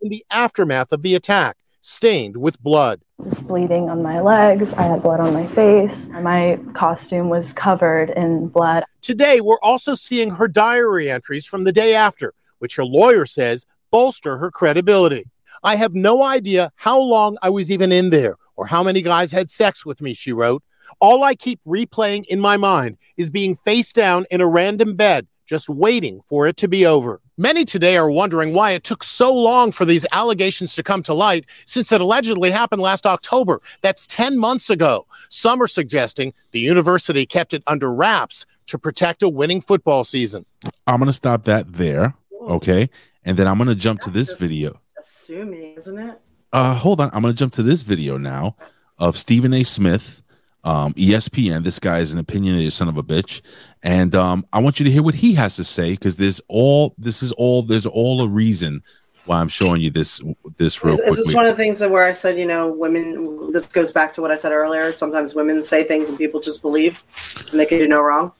In 0.00 0.08
the 0.08 0.24
aftermath 0.30 0.92
of 0.92 1.02
the 1.02 1.14
attack, 1.14 1.56
stained 1.82 2.36
with 2.36 2.62
blood. 2.62 3.02
was 3.18 3.40
bleeding 3.40 3.90
on 3.90 4.02
my 4.02 4.20
legs. 4.20 4.72
I 4.72 4.82
had 4.82 5.02
blood 5.02 5.20
on 5.20 5.34
my 5.34 5.46
face. 5.48 6.08
My 6.08 6.58
costume 6.72 7.28
was 7.28 7.52
covered 7.52 8.10
in 8.10 8.48
blood. 8.48 8.84
Today, 9.02 9.40
we're 9.40 9.60
also 9.60 9.94
seeing 9.94 10.30
her 10.30 10.48
diary 10.48 11.10
entries 11.10 11.44
from 11.44 11.64
the 11.64 11.72
day 11.72 11.94
after, 11.94 12.34
which 12.60 12.76
her 12.76 12.84
lawyer 12.84 13.26
says 13.26 13.66
bolster 13.90 14.38
her 14.38 14.50
credibility. 14.50 15.26
I 15.62 15.76
have 15.76 15.94
no 15.94 16.22
idea 16.22 16.72
how 16.76 16.98
long 16.98 17.36
I 17.42 17.50
was 17.50 17.70
even 17.70 17.92
in 17.92 18.10
there 18.10 18.36
or 18.56 18.66
how 18.66 18.82
many 18.82 19.02
guys 19.02 19.32
had 19.32 19.50
sex 19.50 19.84
with 19.84 20.00
me, 20.00 20.14
she 20.14 20.32
wrote. 20.32 20.62
All 21.00 21.22
I 21.24 21.34
keep 21.34 21.60
replaying 21.66 22.24
in 22.26 22.40
my 22.40 22.56
mind 22.56 22.96
is 23.16 23.30
being 23.30 23.56
face 23.56 23.92
down 23.92 24.24
in 24.30 24.40
a 24.40 24.46
random 24.46 24.96
bed, 24.96 25.26
just 25.46 25.68
waiting 25.68 26.20
for 26.28 26.46
it 26.46 26.56
to 26.58 26.68
be 26.68 26.86
over. 26.86 27.20
Many 27.36 27.64
today 27.64 27.96
are 27.96 28.10
wondering 28.10 28.52
why 28.52 28.72
it 28.72 28.84
took 28.84 29.02
so 29.02 29.32
long 29.34 29.72
for 29.72 29.84
these 29.84 30.06
allegations 30.12 30.74
to 30.74 30.82
come 30.82 31.02
to 31.04 31.14
light 31.14 31.46
since 31.66 31.90
it 31.92 32.00
allegedly 32.00 32.50
happened 32.50 32.82
last 32.82 33.06
October. 33.06 33.60
That's 33.80 34.06
10 34.06 34.38
months 34.38 34.70
ago. 34.70 35.06
Some 35.28 35.62
are 35.62 35.68
suggesting 35.68 36.34
the 36.52 36.60
university 36.60 37.26
kept 37.26 37.54
it 37.54 37.62
under 37.66 37.92
wraps 37.92 38.46
to 38.66 38.78
protect 38.78 39.22
a 39.22 39.28
winning 39.28 39.60
football 39.60 40.04
season. 40.04 40.46
I'm 40.86 40.98
gonna 41.00 41.12
stop 41.12 41.44
that 41.44 41.72
there. 41.72 42.14
Okay. 42.42 42.90
And 43.24 43.36
then 43.36 43.46
I'm 43.46 43.58
gonna 43.58 43.74
jump 43.74 44.00
to 44.02 44.10
this 44.10 44.38
video. 44.38 44.78
Assuming, 44.98 45.74
isn't 45.74 45.98
it? 45.98 46.20
Uh 46.52 46.74
hold 46.74 47.00
on. 47.00 47.10
I'm 47.12 47.22
gonna 47.22 47.34
jump 47.34 47.52
to 47.54 47.62
this 47.62 47.82
video 47.82 48.18
now 48.18 48.56
of 48.98 49.18
Stephen 49.18 49.52
A. 49.52 49.64
Smith, 49.64 50.22
um, 50.64 50.94
ESPN. 50.94 51.64
This 51.64 51.78
guy 51.78 52.00
is 52.00 52.12
an 52.12 52.18
opinionated 52.18 52.72
son 52.72 52.88
of 52.88 52.96
a 52.96 53.02
bitch. 53.02 53.42
And 53.82 54.14
um, 54.14 54.46
I 54.52 54.60
want 54.60 54.78
you 54.78 54.84
to 54.84 54.90
hear 54.90 55.02
what 55.02 55.14
he 55.14 55.34
has 55.34 55.56
to 55.56 55.64
say 55.64 55.90
because 55.90 56.16
there's 56.16 56.40
all 56.48 56.94
this 56.98 57.22
is 57.22 57.32
all 57.32 57.62
there's 57.62 57.86
all 57.86 58.22
a 58.22 58.28
reason 58.28 58.82
why 59.24 59.40
I'm 59.40 59.48
showing 59.48 59.80
you 59.80 59.90
this 59.90 60.20
this 60.56 60.82
real 60.82 60.94
Is, 60.94 61.00
is 61.00 61.06
this 61.06 61.16
quickly. 61.26 61.34
one 61.34 61.46
of 61.46 61.56
the 61.56 61.62
things 61.62 61.78
that 61.78 61.90
where 61.90 62.04
I 62.04 62.12
said, 62.12 62.38
you 62.38 62.46
know, 62.46 62.72
women? 62.72 63.52
This 63.52 63.66
goes 63.66 63.92
back 63.92 64.12
to 64.14 64.22
what 64.22 64.30
I 64.30 64.36
said 64.36 64.52
earlier. 64.52 64.92
Sometimes 64.92 65.34
women 65.34 65.62
say 65.62 65.84
things 65.84 66.08
and 66.08 66.18
people 66.18 66.40
just 66.40 66.62
believe, 66.62 67.02
and 67.50 67.60
they 67.60 67.66
can 67.66 67.78
do 67.78 67.88
no 67.88 68.02
wrong. 68.02 68.32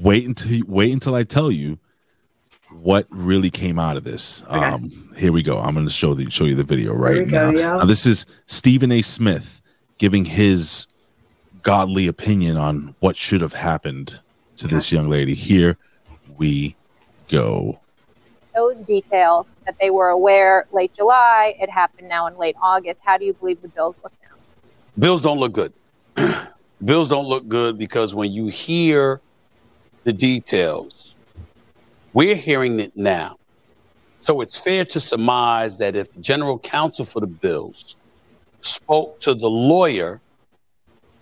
wait 0.00 0.24
until 0.26 0.60
wait 0.66 0.92
until 0.92 1.14
I 1.14 1.24
tell 1.24 1.50
you 1.50 1.78
what 2.70 3.06
really 3.10 3.50
came 3.50 3.78
out 3.78 3.96
of 3.96 4.04
this. 4.04 4.42
Okay. 4.44 4.58
Um, 4.58 5.12
here 5.16 5.32
we 5.32 5.42
go. 5.42 5.58
I'm 5.58 5.74
going 5.74 5.86
to 5.86 5.92
show 5.92 6.14
the 6.14 6.30
show 6.30 6.44
you 6.44 6.54
the 6.54 6.64
video 6.64 6.94
right 6.94 7.24
we 7.24 7.30
go, 7.30 7.50
yeah. 7.50 7.76
Now, 7.76 7.84
this 7.84 8.06
is 8.06 8.26
Stephen 8.46 8.90
A. 8.90 9.02
Smith 9.02 9.60
giving 9.98 10.24
his 10.24 10.88
godly 11.64 12.06
opinion 12.06 12.56
on 12.56 12.94
what 13.00 13.16
should 13.16 13.40
have 13.40 13.54
happened 13.54 14.20
to 14.56 14.68
this 14.68 14.92
young 14.92 15.08
lady. 15.08 15.34
Here 15.34 15.76
we 16.38 16.76
go. 17.28 17.80
those 18.54 18.84
details 18.84 19.56
that 19.66 19.74
they 19.80 19.90
were 19.90 20.10
aware 20.10 20.66
late 20.70 20.92
July, 20.92 21.56
it 21.58 21.68
happened 21.68 22.08
now 22.08 22.28
in 22.28 22.36
late 22.36 22.54
August. 22.62 23.02
How 23.04 23.18
do 23.18 23.24
you 23.24 23.32
believe 23.32 23.60
the 23.62 23.68
bills 23.68 24.00
look 24.04 24.12
now? 24.22 24.36
Bills 24.96 25.22
don't 25.22 25.38
look 25.38 25.52
good. 25.52 25.72
Bills 26.84 27.08
don't 27.08 27.26
look 27.26 27.48
good 27.48 27.78
because 27.78 28.14
when 28.14 28.30
you 28.30 28.46
hear 28.46 29.20
the 30.04 30.12
details, 30.12 31.16
we're 32.12 32.36
hearing 32.36 32.78
it 32.78 32.92
now. 32.94 33.38
So 34.20 34.40
it's 34.40 34.56
fair 34.56 34.84
to 34.84 35.00
surmise 35.00 35.78
that 35.78 35.96
if 35.96 36.12
the 36.12 36.20
general 36.20 36.58
counsel 36.58 37.04
for 37.04 37.20
the 37.20 37.26
Bills 37.26 37.96
spoke 38.60 39.18
to 39.20 39.34
the 39.34 39.48
lawyer 39.48 40.20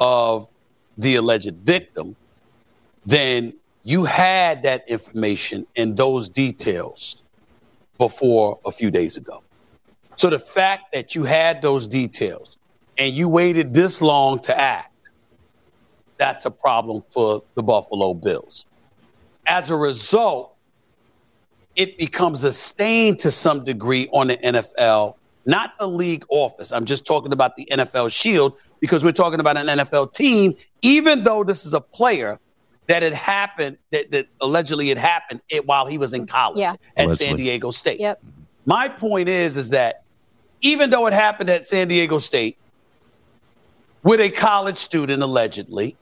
of 0.03 0.53
the 0.99 1.15
alleged 1.15 1.57
victim, 1.61 2.17
then 3.07 3.55
you 3.85 4.05
had 4.05 4.65
that 4.65 4.83
information 4.89 5.65
and 5.77 5.97
those 5.97 6.29
details 6.29 7.23
before 7.99 8.59
a 8.65 8.73
few 8.73 8.91
days 8.91 9.17
ago. 9.17 9.45
So 10.17 10.29
the 10.29 10.41
fact 10.41 10.93
that 10.93 11.15
you 11.15 11.23
had 11.23 11.63
those 11.63 11.87
details 11.87 12.59
and 12.99 13.15
you 13.15 13.29
waited 13.29 13.75
this 13.75 14.03
long 14.03 14.41
to 14.41 14.61
act, 14.61 15.11
that's 16.17 16.47
a 16.47 16.51
problem 16.51 17.01
for 17.01 17.45
the 17.55 17.63
Buffalo 17.63 18.13
Bills. 18.13 18.67
As 19.47 19.71
a 19.71 19.77
result, 19.77 20.57
it 21.77 21.97
becomes 21.97 22.43
a 22.43 22.51
stain 22.51 23.17
to 23.19 23.31
some 23.31 23.65
degree 23.65 24.09
on 24.13 24.27
the 24.27 24.37
NFL, 24.39 25.15
not 25.47 25.79
the 25.79 25.87
league 25.87 26.25
office. 26.29 26.73
I'm 26.73 26.87
just 26.87 27.07
talking 27.07 27.33
about 27.33 27.55
the 27.55 27.69
NFL 27.71 28.11
shield 28.13 28.55
because 28.83 29.05
we're 29.05 29.13
talking 29.13 29.39
about 29.39 29.57
an 29.57 29.69
NFL 29.69 30.13
team, 30.13 30.55
even 30.83 31.23
though 31.23 31.45
this 31.45 31.65
is 31.65 31.73
a 31.73 31.81
player 31.81 32.41
that 32.89 33.05
it 33.05 33.13
happened, 33.15 33.79
that, 33.93 34.11
that 34.11 34.27
allegedly 34.41 34.91
it 34.91 34.99
happened 34.99 35.41
it, 35.49 35.65
while 35.67 35.87
he 35.87 35.97
was 35.99 36.13
in 36.13 36.27
college 36.27 36.59
Yeah. 36.59 36.75
at 36.97 37.07
Allegedly. 37.07 37.27
San 37.29 37.37
Diego 37.37 37.71
State. 37.71 38.01
Yep. 38.01 38.21
My 38.67 38.89
point 38.89 39.29
is, 39.29 39.57
is 39.57 39.69
that 39.71 40.03
even 40.63 40.91
though 40.91 41.07
it 41.07 41.13
happened 41.13 41.49
at 41.49 41.69
San 41.69 41.87
Diego 41.87 42.19
State 42.19 42.59
with 44.03 44.21
a 44.21 44.31
college 44.31 44.79
student 44.79 45.23
allegedly, 45.23 45.97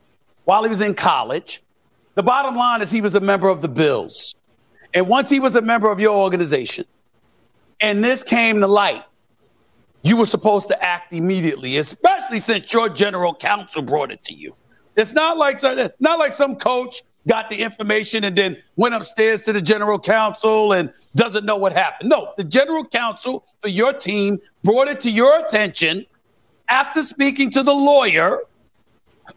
while 0.45 0.63
he 0.63 0.69
was 0.69 0.81
in 0.81 0.95
college, 0.95 1.61
the 2.15 2.23
bottom 2.23 2.55
line 2.55 2.81
is 2.81 2.89
he 2.89 3.01
was 3.01 3.13
a 3.13 3.19
member 3.21 3.47
of 3.47 3.61
the 3.61 3.69
Bills. 3.69 4.33
And 4.95 5.07
once 5.07 5.29
he 5.29 5.39
was 5.39 5.55
a 5.55 5.61
member 5.61 5.91
of 5.91 5.99
your 5.99 6.15
organization, 6.15 6.85
and 7.79 8.03
this 8.03 8.23
came 8.23 8.59
to 8.59 8.65
light, 8.67 9.03
you 10.03 10.17
were 10.17 10.25
supposed 10.25 10.67
to 10.69 10.83
act 10.83 11.13
immediately, 11.13 11.77
especially 11.77 12.39
since 12.39 12.71
your 12.73 12.89
general 12.89 13.33
counsel 13.33 13.81
brought 13.81 14.11
it 14.11 14.23
to 14.25 14.33
you. 14.33 14.55
It's 14.95 15.13
not 15.13 15.37
like 15.37 15.61
not 15.99 16.19
like 16.19 16.33
some 16.33 16.55
coach 16.55 17.03
got 17.27 17.49
the 17.49 17.57
information 17.57 18.23
and 18.23 18.35
then 18.35 18.57
went 18.75 18.95
upstairs 18.95 19.41
to 19.43 19.53
the 19.53 19.61
general 19.61 19.99
counsel 19.99 20.73
and 20.73 20.91
doesn't 21.15 21.45
know 21.45 21.55
what 21.55 21.71
happened. 21.71 22.09
No, 22.09 22.33
the 22.35 22.43
general 22.43 22.83
counsel 22.83 23.45
for 23.61 23.67
your 23.67 23.93
team 23.93 24.39
brought 24.63 24.87
it 24.87 25.01
to 25.01 25.11
your 25.11 25.39
attention 25.39 26.05
after 26.67 27.03
speaking 27.03 27.51
to 27.51 27.63
the 27.63 27.73
lawyer 27.73 28.39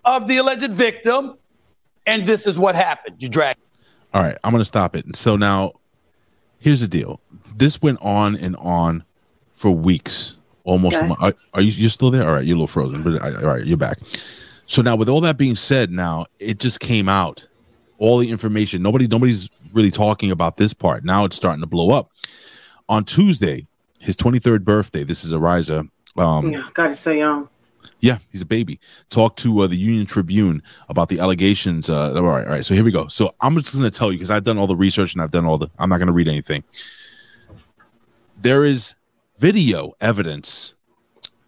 of 0.05 0.27
the 0.27 0.39
alleged 0.39 0.73
victim, 0.73 1.37
and 2.07 2.27
this 2.27 2.47
is 2.47 2.59
what 2.59 2.75
happened. 2.75 3.23
You 3.23 3.29
dragged. 3.29 3.61
All 4.15 4.23
right, 4.23 4.37
I'm 4.45 4.51
going 4.51 4.61
to 4.61 4.65
stop 4.65 4.97
it. 4.97 5.05
So 5.17 5.37
now, 5.37 5.73
here's 6.59 6.81
the 6.81 6.89
deal. 6.89 7.21
This 7.57 7.83
went 7.83 7.99
on 8.01 8.37
and 8.37 8.57
on 8.57 9.05
for 9.53 9.71
weeks, 9.71 10.39
almost. 10.65 11.01
Month. 11.03 11.23
Are, 11.23 11.33
are 11.55 11.61
you 11.61 11.71
you're 11.71 11.91
still 11.91 12.11
there? 12.11 12.25
All 12.25 12.33
right, 12.33 12.45
you're 12.45 12.57
a 12.57 12.59
little 12.59 12.67
frozen, 12.67 13.03
but 13.03 13.23
I, 13.23 13.35
all 13.43 13.47
right, 13.55 13.65
you're 13.65 13.77
back. 13.77 13.99
So 14.67 14.83
now, 14.83 14.97
with 14.97 15.09
all 15.09 15.21
that 15.23 15.37
being 15.37 15.57
said, 15.57 15.91
now 15.91 16.27
it 16.39 16.59
just 16.59 16.81
came 16.81 17.09
out, 17.09 17.47
all 17.99 18.19
the 18.19 18.31
information. 18.31 18.83
Nobody, 18.83 19.07
nobody's 19.07 19.49
really 19.73 19.91
talking 19.91 20.31
about 20.31 20.57
this 20.57 20.73
part. 20.73 21.05
Now 21.05 21.25
it's 21.25 21.37
starting 21.37 21.61
to 21.61 21.67
blow 21.67 21.91
up. 21.91 22.11
On 22.89 23.05
Tuesday, 23.05 23.67
his 24.01 24.17
23rd 24.17 24.65
birthday. 24.65 25.05
This 25.05 25.25
is 25.25 25.33
Araiza. 25.33 25.89
Um, 26.17 26.51
Yeah, 26.51 26.63
God, 26.75 26.89
he's 26.89 26.99
so 27.01 27.11
young. 27.11 27.49
yeah, 28.01 28.19
he's 28.31 28.43
a 28.43 28.47
baby. 28.47 28.79
Talked 29.11 29.39
to 29.41 29.61
uh, 29.61 29.67
the 29.67 29.77
Union 29.77 30.07
Tribune 30.07 30.63
about 30.89 31.09
the 31.09 31.19
allegations. 31.19 31.91
Uh, 31.91 32.15
all 32.15 32.23
right, 32.23 32.45
all 32.47 32.53
right. 32.53 32.65
So 32.65 32.73
here 32.75 32.85
we 32.85 32.93
go. 32.93 33.09
So 33.09 33.35
I'm 33.41 33.55
just 33.57 33.77
going 33.77 33.91
to 33.91 33.97
tell 33.97 34.13
you 34.13 34.19
because 34.19 34.31
I've 34.31 34.45
done 34.45 34.59
all 34.59 34.67
the 34.67 34.77
research 34.77 35.13
and 35.15 35.21
I've 35.23 35.31
done 35.31 35.45
all 35.45 35.59
the. 35.59 35.69
I'm 35.79 35.89
not 35.89 35.97
going 35.99 36.07
to 36.07 36.13
read 36.13 36.29
anything. 36.29 36.63
There 38.41 38.65
is 38.65 38.95
video 39.39 39.93
evidence, 40.01 40.75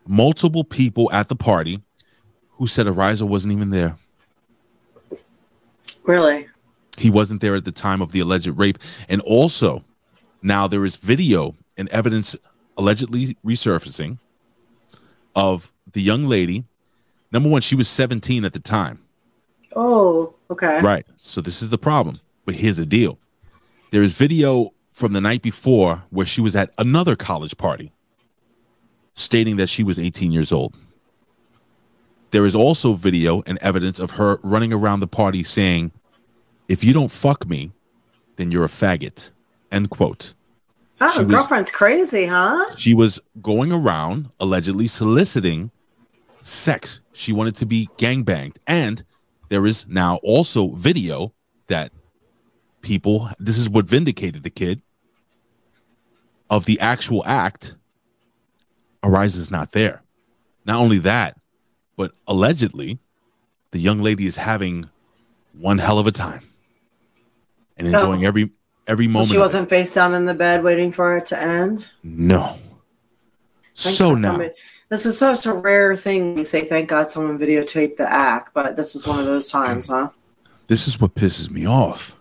multiple 0.07 0.65
people 0.65 1.11
at 1.13 1.29
the 1.29 1.37
party 1.37 1.81
who 2.51 2.67
said 2.67 2.87
Araiza 2.87 3.23
wasn't 3.23 3.53
even 3.53 3.71
there. 3.71 3.97
Really? 6.05 6.47
He 6.99 7.11
wasn't 7.11 7.41
there 7.41 7.55
at 7.55 7.65
the 7.65 7.73
time 7.73 8.01
of 8.01 8.13
the 8.13 8.21
alleged 8.21 8.49
rape. 8.49 8.79
And 9.09 9.21
also, 9.23 9.85
now 10.43 10.67
there 10.67 10.85
is 10.85 10.97
video 10.97 11.55
and 11.77 11.89
evidence 11.91 12.37
allegedly 12.79 13.37
resurfacing 13.45 14.19
of 15.35 15.73
the 15.93 16.01
young 16.01 16.27
lady. 16.27 16.65
Number 17.33 17.49
one, 17.49 17.61
she 17.61 17.77
was 17.77 17.89
17 17.89 18.45
at 18.45 18.53
the 18.53 18.61
time. 18.61 19.01
Oh, 19.75 20.35
okay. 20.51 20.81
Right. 20.81 21.05
So 21.17 21.41
this 21.41 21.61
is 21.61 21.71
the 21.71 21.79
problem. 21.79 22.21
But 22.47 22.55
here's 22.55 22.77
the 22.77 22.87
deal 22.87 23.19
there 23.91 24.03
is 24.03 24.17
video 24.17 24.73
from 24.97 25.13
the 25.13 25.21
night 25.21 25.43
before 25.43 26.03
where 26.09 26.25
she 26.25 26.41
was 26.41 26.57
at 26.57 26.73
another 26.79 27.15
college 27.15 27.55
party 27.59 27.93
stating 29.13 29.57
that 29.57 29.69
she 29.69 29.85
was 29.85 29.99
18 29.99 30.33
years 30.33 30.51
old. 30.51 30.75
There 32.31 32.47
is 32.47 32.55
also 32.55 32.95
video 32.95 33.43
and 33.47 33.59
evidence 33.59 33.99
of 33.99 34.13
her 34.13 34.39
running 34.43 34.73
around 34.73 35.01
the 35.01 35.07
party 35.07 35.45
saying, 35.45 35.93
If 36.69 36.83
you 36.83 36.95
don't 36.95 37.11
fuck 37.11 37.47
me, 37.47 37.73
then 38.37 38.51
you're 38.51 38.65
a 38.65 38.69
faggot. 38.69 39.33
End 39.71 39.91
quote. 39.91 40.33
Oh, 40.99 41.11
She 41.11 41.25
was- 41.25 41.35
girlfriend's 41.35 41.71
crazy, 41.71 42.25
huh? 42.25 42.75
She 42.79 42.95
was 42.95 43.21
going 43.43 43.73
around 43.73 44.31
allegedly 44.41 44.89
soliciting 44.89 45.71
sex. 46.41 47.01
She 47.13 47.35
wanted 47.35 47.55
to 47.57 47.67
be 47.67 47.91
gangbanged. 47.99 48.57
And 48.67 49.05
there 49.51 49.67
is 49.67 49.87
now 49.89 50.17
also 50.23 50.71
video 50.71 51.35
that 51.67 51.93
people, 52.81 53.29
this 53.39 53.59
is 53.59 53.69
what 53.69 53.87
vindicated 53.87 54.43
the 54.43 54.51
kid, 54.51 54.81
of 56.51 56.65
the 56.65 56.79
actual 56.81 57.25
act. 57.27 57.75
Araiza's 59.03 59.51
not 59.51 59.73
there. 59.73 60.03
Not 60.65 60.79
only 60.81 60.99
that, 60.99 61.39
but 61.97 62.13
allegedly, 62.27 62.99
the 63.71 63.79
young 63.79 64.03
lady 64.03 64.27
is 64.27 64.37
having 64.37 64.89
one 65.53 65.79
hell 65.79 65.99
of 65.99 66.07
a 66.07 66.13
time 66.13 66.43
and 67.77 67.87
enjoying 67.87 68.25
Oh. 68.25 68.29
every 68.29 68.51
every 68.89 69.07
So 69.09 69.13
moment. 69.15 69.31
she 69.33 69.39
wasn't 69.39 69.69
face 69.69 69.93
down 69.95 70.15
in 70.15 70.27
the 70.27 70.35
bed 70.35 70.63
waiting 70.63 70.93
for 70.93 71.17
it 71.17 71.27
to 71.27 71.41
end. 71.41 71.89
No. 72.05 72.57
Thank 73.75 73.97
So 73.97 74.11
God 74.11 74.21
now, 74.21 74.31
somebody- 74.31 74.55
This 74.89 75.07
is 75.07 75.19
such 75.19 75.47
a 75.47 75.53
rare 75.53 75.97
thing. 75.97 76.39
You 76.39 76.45
say, 76.45 76.65
"Thank 76.65 76.89
God 76.89 77.09
someone 77.09 77.37
videotaped 77.37 77.97
the 77.97 78.09
act," 78.09 78.55
but 78.55 78.77
this 78.77 78.95
is 78.95 79.05
one 79.05 79.19
of 79.19 79.27
those 79.27 79.49
times, 79.51 79.89
mm. 79.89 79.91
huh? 79.91 80.09
This 80.69 80.87
is 80.87 81.01
what 81.01 81.17
pisses 81.17 81.51
me 81.51 81.67
off. 81.67 82.15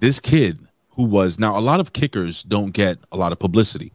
This 0.00 0.18
kid 0.18 0.65
who 0.96 1.04
was 1.04 1.38
now 1.38 1.56
a 1.58 1.60
lot 1.60 1.78
of 1.78 1.92
kickers 1.92 2.42
don't 2.42 2.72
get 2.72 2.98
a 3.12 3.16
lot 3.16 3.30
of 3.30 3.38
publicity, 3.38 3.92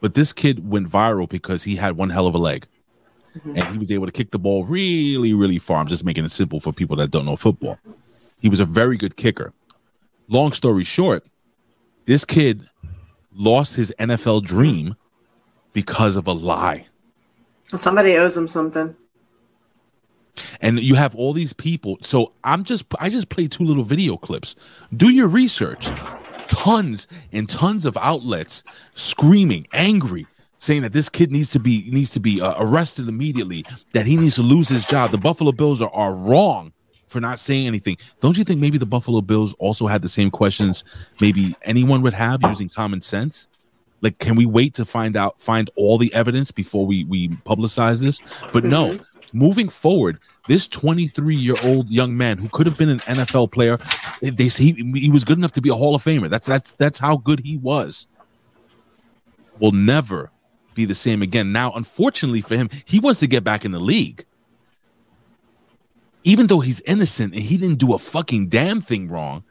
but 0.00 0.14
this 0.14 0.32
kid 0.32 0.68
went 0.68 0.88
viral 0.88 1.28
because 1.28 1.62
he 1.62 1.76
had 1.76 1.96
one 1.96 2.10
hell 2.10 2.26
of 2.26 2.34
a 2.34 2.38
leg. 2.38 2.66
Mm-hmm. 3.38 3.56
And 3.56 3.64
he 3.68 3.78
was 3.78 3.92
able 3.92 4.06
to 4.06 4.12
kick 4.12 4.32
the 4.32 4.40
ball 4.40 4.64
really, 4.64 5.32
really 5.32 5.58
far. 5.58 5.78
I'm 5.78 5.86
just 5.86 6.04
making 6.04 6.24
it 6.24 6.32
simple 6.32 6.58
for 6.58 6.72
people 6.72 6.96
that 6.96 7.12
don't 7.12 7.24
know 7.24 7.36
football. 7.36 7.78
He 8.40 8.48
was 8.48 8.58
a 8.58 8.64
very 8.64 8.96
good 8.96 9.16
kicker. 9.16 9.52
Long 10.28 10.52
story 10.52 10.82
short, 10.82 11.26
this 12.06 12.24
kid 12.24 12.68
lost 13.32 13.76
his 13.76 13.94
NFL 14.00 14.42
dream 14.42 14.96
because 15.72 16.16
of 16.16 16.26
a 16.26 16.32
lie. 16.32 16.86
Somebody 17.68 18.16
owes 18.16 18.36
him 18.36 18.48
something. 18.48 18.96
and 20.60 20.80
you 20.80 20.94
have 20.94 21.14
all 21.16 21.32
these 21.32 21.52
people 21.52 21.98
so 22.00 22.32
i'm 22.44 22.64
just 22.64 22.84
i 23.00 23.08
just 23.08 23.28
played 23.28 23.50
two 23.50 23.64
little 23.64 23.82
video 23.82 24.16
clips 24.16 24.56
do 24.96 25.10
your 25.10 25.26
research 25.26 25.90
tons 26.50 27.08
and 27.32 27.48
tons 27.48 27.86
of 27.86 27.96
outlets 27.96 28.62
screaming 28.94 29.66
angry 29.72 30.26
saying 30.58 30.82
that 30.82 30.92
this 30.92 31.08
kid 31.08 31.32
needs 31.32 31.50
to 31.50 31.58
be 31.58 31.88
needs 31.90 32.10
to 32.10 32.20
be 32.20 32.40
uh, 32.40 32.54
arrested 32.58 33.08
immediately 33.08 33.64
that 33.92 34.06
he 34.06 34.16
needs 34.16 34.34
to 34.34 34.42
lose 34.42 34.68
his 34.68 34.84
job. 34.84 35.10
The 35.10 35.18
buffalo 35.18 35.52
bills 35.52 35.80
are, 35.80 35.90
are 35.94 36.14
wrong 36.14 36.72
for 37.08 37.20
not 37.20 37.38
saying 37.38 37.66
anything. 37.66 37.96
Don't 38.20 38.36
you 38.36 38.44
think 38.44 38.60
maybe 38.60 38.76
the 38.76 38.86
buffalo 38.86 39.20
bills 39.20 39.54
also 39.54 39.86
had 39.86 40.02
the 40.02 40.08
same 40.08 40.30
questions 40.30 40.84
maybe 41.20 41.56
anyone 41.62 42.02
would 42.02 42.14
have 42.14 42.42
using 42.42 42.68
common 42.68 43.00
sense? 43.00 43.48
Like 44.02 44.18
can 44.18 44.36
we 44.36 44.44
wait 44.44 44.74
to 44.74 44.84
find 44.84 45.16
out 45.16 45.40
find 45.40 45.70
all 45.76 45.98
the 45.98 46.12
evidence 46.12 46.50
before 46.50 46.84
we 46.84 47.04
we 47.04 47.28
publicize 47.28 48.02
this? 48.02 48.20
But 48.52 48.64
no 48.64 48.98
moving 49.32 49.68
forward 49.68 50.18
this 50.48 50.66
23 50.68 51.34
year 51.34 51.56
old 51.64 51.88
young 51.90 52.16
man 52.16 52.38
who 52.38 52.48
could 52.48 52.66
have 52.66 52.76
been 52.76 52.88
an 52.88 53.00
nfl 53.00 53.50
player 53.50 53.78
eh, 54.22 54.30
they 54.34 54.48
say 54.48 54.64
he, 54.64 54.92
he 54.98 55.10
was 55.10 55.24
good 55.24 55.38
enough 55.38 55.52
to 55.52 55.60
be 55.60 55.68
a 55.68 55.74
hall 55.74 55.94
of 55.94 56.02
famer. 56.02 56.28
That's 56.28 56.46
that's 56.46 56.72
that's 56.74 56.98
how 56.98 57.16
good 57.18 57.40
he 57.40 57.56
was. 57.58 58.06
Will 59.58 59.72
never 59.72 60.30
be 60.74 60.84
the 60.84 60.94
same 60.94 61.22
again. 61.22 61.52
Now 61.52 61.72
unfortunately 61.72 62.40
for 62.40 62.56
him 62.56 62.68
he 62.84 63.00
wants 63.00 63.20
to 63.20 63.26
get 63.26 63.44
back 63.44 63.64
in 63.64 63.72
the 63.72 63.80
league. 63.80 64.24
Even 66.22 66.48
though 66.48 66.60
he's 66.60 66.82
innocent 66.82 67.32
and 67.32 67.42
he 67.42 67.56
didn't 67.56 67.78
do 67.78 67.94
a 67.94 67.98
fucking 67.98 68.48
damn 68.48 68.80
thing 68.80 69.08
wrong 69.08 69.44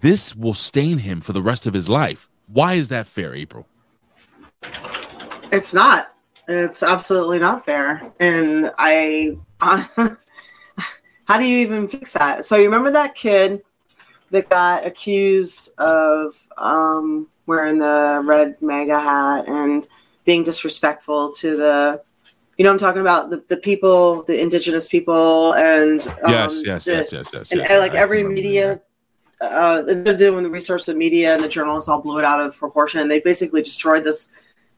this 0.00 0.34
will 0.34 0.54
stain 0.54 0.98
him 0.98 1.20
for 1.20 1.32
the 1.32 1.42
rest 1.42 1.66
of 1.66 1.74
his 1.74 1.88
life. 1.88 2.28
Why 2.46 2.74
is 2.74 2.88
that 2.88 3.06
fair 3.06 3.34
april? 3.34 3.66
It's 5.50 5.74
not. 5.74 6.14
It's 6.48 6.82
absolutely 6.82 7.38
not 7.38 7.64
fair. 7.64 8.10
And 8.18 8.72
I, 8.78 9.36
how 9.60 11.38
do 11.38 11.44
you 11.44 11.58
even 11.58 11.86
fix 11.86 12.14
that? 12.14 12.44
So 12.44 12.56
you 12.56 12.64
remember 12.64 12.90
that 12.92 13.14
kid 13.14 13.62
that 14.30 14.48
got 14.48 14.86
accused 14.86 15.70
of 15.78 16.48
um, 16.56 17.28
wearing 17.46 17.78
the 17.78 18.22
red 18.24 18.60
MAGA 18.62 18.98
hat 18.98 19.46
and 19.46 19.86
being 20.24 20.42
disrespectful 20.42 21.32
to 21.34 21.56
the, 21.56 22.02
you 22.56 22.64
know, 22.64 22.70
I'm 22.70 22.78
talking 22.78 23.02
about 23.02 23.28
the, 23.28 23.44
the 23.48 23.58
people, 23.58 24.22
the 24.22 24.40
indigenous 24.40 24.88
people, 24.88 25.54
and 25.54 26.06
um, 26.24 26.32
yes 26.32 26.62
yes 26.64 26.84
the- 26.84 26.92
yes 26.92 27.12
yes 27.12 27.32
yes, 27.32 27.50
and 27.52 27.60
yes. 27.60 27.80
like 27.80 27.92
I 27.92 27.98
every 27.98 28.24
media 28.24 28.80
uh 29.40 29.82
they're 29.82 30.16
doing 30.16 30.42
the 30.42 30.50
research 30.50 30.84
the 30.84 30.94
media 30.94 31.32
and 31.32 31.44
the 31.44 31.48
journalists 31.48 31.88
all 31.88 32.00
blew 32.00 32.18
it 32.18 32.24
out 32.24 32.40
of 32.44 32.56
proportion 32.56 33.00
and 33.00 33.08
they 33.08 33.20
basically 33.20 33.62
destroyed 33.62 34.02
this 34.02 34.32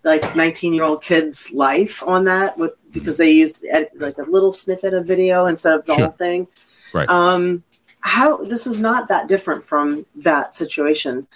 like 0.04 0.34
19 0.34 0.72
year 0.72 0.84
old 0.84 1.02
kid's 1.02 1.52
life 1.52 2.02
on 2.02 2.24
that 2.24 2.56
with 2.58 2.72
because 2.92 3.16
they 3.18 3.30
used 3.30 3.64
ed- 3.70 3.90
like 3.98 4.16
a 4.18 4.22
little 4.22 4.52
snippet 4.52 4.94
of 4.94 5.06
video 5.06 5.46
instead 5.46 5.74
of 5.78 5.84
the 5.86 5.94
Sure. 5.94 6.04
whole 6.06 6.12
thing. 6.12 6.46
Right. 6.94 7.08
Um 7.08 7.62
how 8.00 8.38
this 8.38 8.66
is 8.66 8.80
not 8.80 9.08
that 9.08 9.28
different 9.28 9.62
from 9.64 10.06
that 10.16 10.54
situation. 10.54 11.26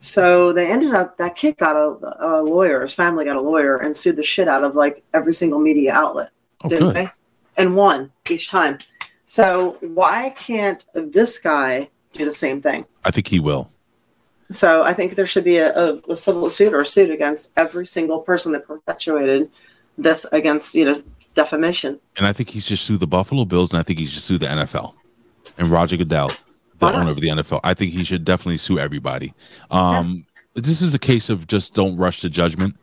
So 0.00 0.52
they 0.52 0.70
ended 0.70 0.94
up 0.94 1.16
that 1.18 1.36
kid 1.36 1.56
got 1.58 1.76
a, 1.76 2.16
a 2.20 2.42
lawyer 2.42 2.82
his 2.82 2.94
family 2.94 3.24
got 3.24 3.36
a 3.36 3.40
lawyer 3.40 3.76
and 3.76 3.96
sued 3.96 4.16
the 4.16 4.22
shit 4.22 4.48
out 4.48 4.64
of 4.64 4.74
like 4.74 5.02
every 5.14 5.34
single 5.34 5.58
media 5.60 5.92
outlet 5.92 6.30
Oh, 6.64 6.68
didn't 6.68 6.88
good. 6.88 6.96
they? 6.96 7.10
And 7.56 7.76
won 7.76 8.10
each 8.28 8.48
time. 8.50 8.78
So 9.26 9.76
why 9.80 10.30
can't 10.30 10.84
this 10.94 11.38
guy 11.38 11.88
do 12.12 12.24
the 12.24 12.32
same 12.32 12.60
thing? 12.60 12.84
I 13.04 13.10
think 13.10 13.28
he 13.28 13.38
will 13.40 13.70
so 14.50 14.82
i 14.82 14.92
think 14.92 15.14
there 15.14 15.26
should 15.26 15.44
be 15.44 15.56
a, 15.56 15.72
a, 15.76 15.94
a 16.10 16.16
civil 16.16 16.48
suit 16.50 16.72
or 16.72 16.80
a 16.80 16.86
suit 16.86 17.10
against 17.10 17.50
every 17.56 17.86
single 17.86 18.20
person 18.20 18.52
that 18.52 18.66
perpetuated 18.66 19.50
this 19.98 20.24
against 20.32 20.74
you 20.74 20.84
know 20.84 21.02
defamation 21.34 21.98
and 22.16 22.26
I 22.26 22.32
think 22.32 22.50
he 22.50 22.60
should 22.60 22.78
sue 22.78 22.96
the 22.98 23.06
Buffalo 23.06 23.44
Bills, 23.44 23.70
and 23.70 23.78
I 23.78 23.82
think 23.82 23.98
he 23.98 24.06
should 24.06 24.20
sue 24.20 24.36
the 24.36 24.46
NFL 24.46 24.94
and 25.56 25.68
Roger 25.68 25.96
Goodell, 25.96 26.30
the 26.78 26.86
owner 26.86 27.10
of 27.10 27.20
the 27.20 27.28
NFL. 27.28 27.60
I 27.62 27.72
think 27.72 27.92
he 27.92 28.02
should 28.04 28.24
definitely 28.24 28.58
sue 28.58 28.78
everybody. 28.78 29.32
Um, 29.70 30.26
This 30.54 30.82
is 30.82 30.94
a 30.94 30.98
case 30.98 31.30
of 31.30 31.46
just 31.46 31.72
don't 31.74 31.96
rush 31.96 32.20
to 32.22 32.28
judgment. 32.28 32.76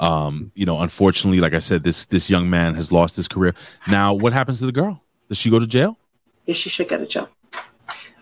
Um, 0.00 0.50
you 0.54 0.64
know, 0.64 0.80
unfortunately, 0.80 1.40
like 1.40 1.52
I 1.54 1.58
said, 1.58 1.84
this 1.84 2.06
this 2.06 2.30
young 2.30 2.48
man 2.48 2.74
has 2.74 2.90
lost 2.90 3.14
his 3.16 3.28
career. 3.28 3.54
Now, 3.90 4.14
what 4.14 4.32
happens 4.32 4.58
to 4.60 4.66
the 4.66 4.72
girl? 4.72 5.02
Does 5.28 5.36
she 5.38 5.50
go 5.50 5.58
to 5.58 5.66
jail? 5.66 5.98
yeah, 6.46 6.54
she 6.54 6.70
should 6.70 6.88
get 6.88 7.00
a 7.02 7.06
job 7.06 7.28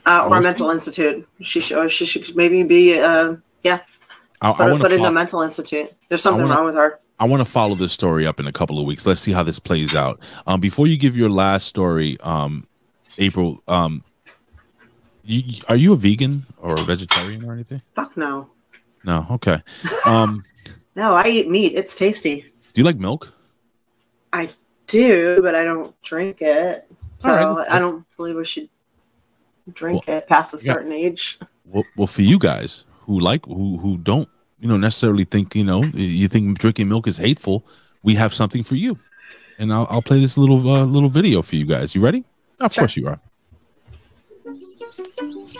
uh, 0.08 0.26
or 0.28 0.38
a 0.38 0.42
mental 0.42 0.70
institute 0.70 1.28
she 1.40 1.60
should 1.60 1.78
or 1.78 1.88
she 1.88 2.04
should 2.06 2.34
maybe 2.34 2.62
be 2.62 2.98
uh 2.98 3.34
yeah 3.62 3.80
I, 4.40 4.52
put, 4.52 4.72
I 4.72 4.78
put 4.78 4.92
in 4.92 5.04
a 5.04 5.10
mental 5.12 5.42
institute 5.42 5.92
there's 6.08 6.22
something 6.22 6.42
wanna- 6.42 6.54
wrong 6.54 6.64
with 6.66 6.74
her 6.74 7.00
I 7.20 7.24
want 7.24 7.40
to 7.40 7.50
follow 7.50 7.74
this 7.74 7.92
story 7.92 8.28
up 8.28 8.38
in 8.38 8.46
a 8.46 8.52
couple 8.52 8.78
of 8.78 8.86
weeks. 8.86 9.04
Let's 9.04 9.20
see 9.20 9.32
how 9.32 9.42
this 9.42 9.58
plays 9.58 9.92
out. 9.92 10.20
Um, 10.46 10.60
before 10.60 10.86
you 10.86 10.96
give 10.96 11.16
your 11.16 11.28
last 11.28 11.66
story, 11.66 12.16
um, 12.20 12.64
April, 13.18 13.60
um, 13.66 14.04
you, 15.24 15.60
are 15.68 15.74
you 15.74 15.92
a 15.92 15.96
vegan 15.96 16.46
or 16.58 16.74
a 16.74 16.82
vegetarian 16.82 17.44
or 17.44 17.52
anything? 17.52 17.82
fuck 17.94 18.16
no 18.16 18.48
No. 19.04 19.26
Okay. 19.32 19.60
Um, 20.06 20.44
no 20.98 21.14
i 21.14 21.28
eat 21.28 21.48
meat 21.48 21.72
it's 21.74 21.94
tasty 21.94 22.40
do 22.40 22.80
you 22.80 22.84
like 22.84 22.98
milk? 22.98 23.32
i 24.32 24.48
do 24.86 25.40
but 25.42 25.54
i 25.54 25.62
don't 25.62 26.00
drink 26.02 26.38
it 26.40 26.90
so 27.20 27.28
right. 27.30 27.66
i 27.70 27.78
don't 27.78 28.04
believe 28.16 28.36
we 28.36 28.44
should 28.44 28.68
drink 29.74 30.08
it 30.08 30.26
past 30.28 30.54
a 30.54 30.56
yeah. 30.58 30.72
certain 30.72 30.92
age 30.92 31.38
Well, 31.70 31.84
well, 31.96 32.06
for 32.06 32.22
you 32.22 32.38
guys 32.38 32.86
who 33.02 33.20
like 33.20 33.44
who 33.44 33.76
who 33.78 33.98
don't 33.98 34.26
you 34.58 34.68
know 34.68 34.78
necessarily 34.78 35.24
think 35.24 35.54
you 35.54 35.64
know 35.64 35.84
you 35.92 36.26
think 36.28 36.58
drinking 36.58 36.88
milk 36.88 37.06
is 37.06 37.18
hateful, 37.18 37.62
we 38.02 38.14
have 38.14 38.32
something 38.32 38.64
for 38.64 38.74
you, 38.74 38.96
and 39.58 39.70
I'll, 39.72 39.86
I'll 39.90 40.00
play 40.02 40.18
this 40.18 40.38
little 40.38 40.66
uh, 40.66 40.84
little 40.86 41.10
video 41.10 41.42
for 41.42 41.56
you 41.56 41.66
guys. 41.66 41.94
You 41.94 42.00
ready? 42.00 42.24
Of 42.60 42.74
course 42.74 42.96
you 42.96 43.06
are. 43.06 43.20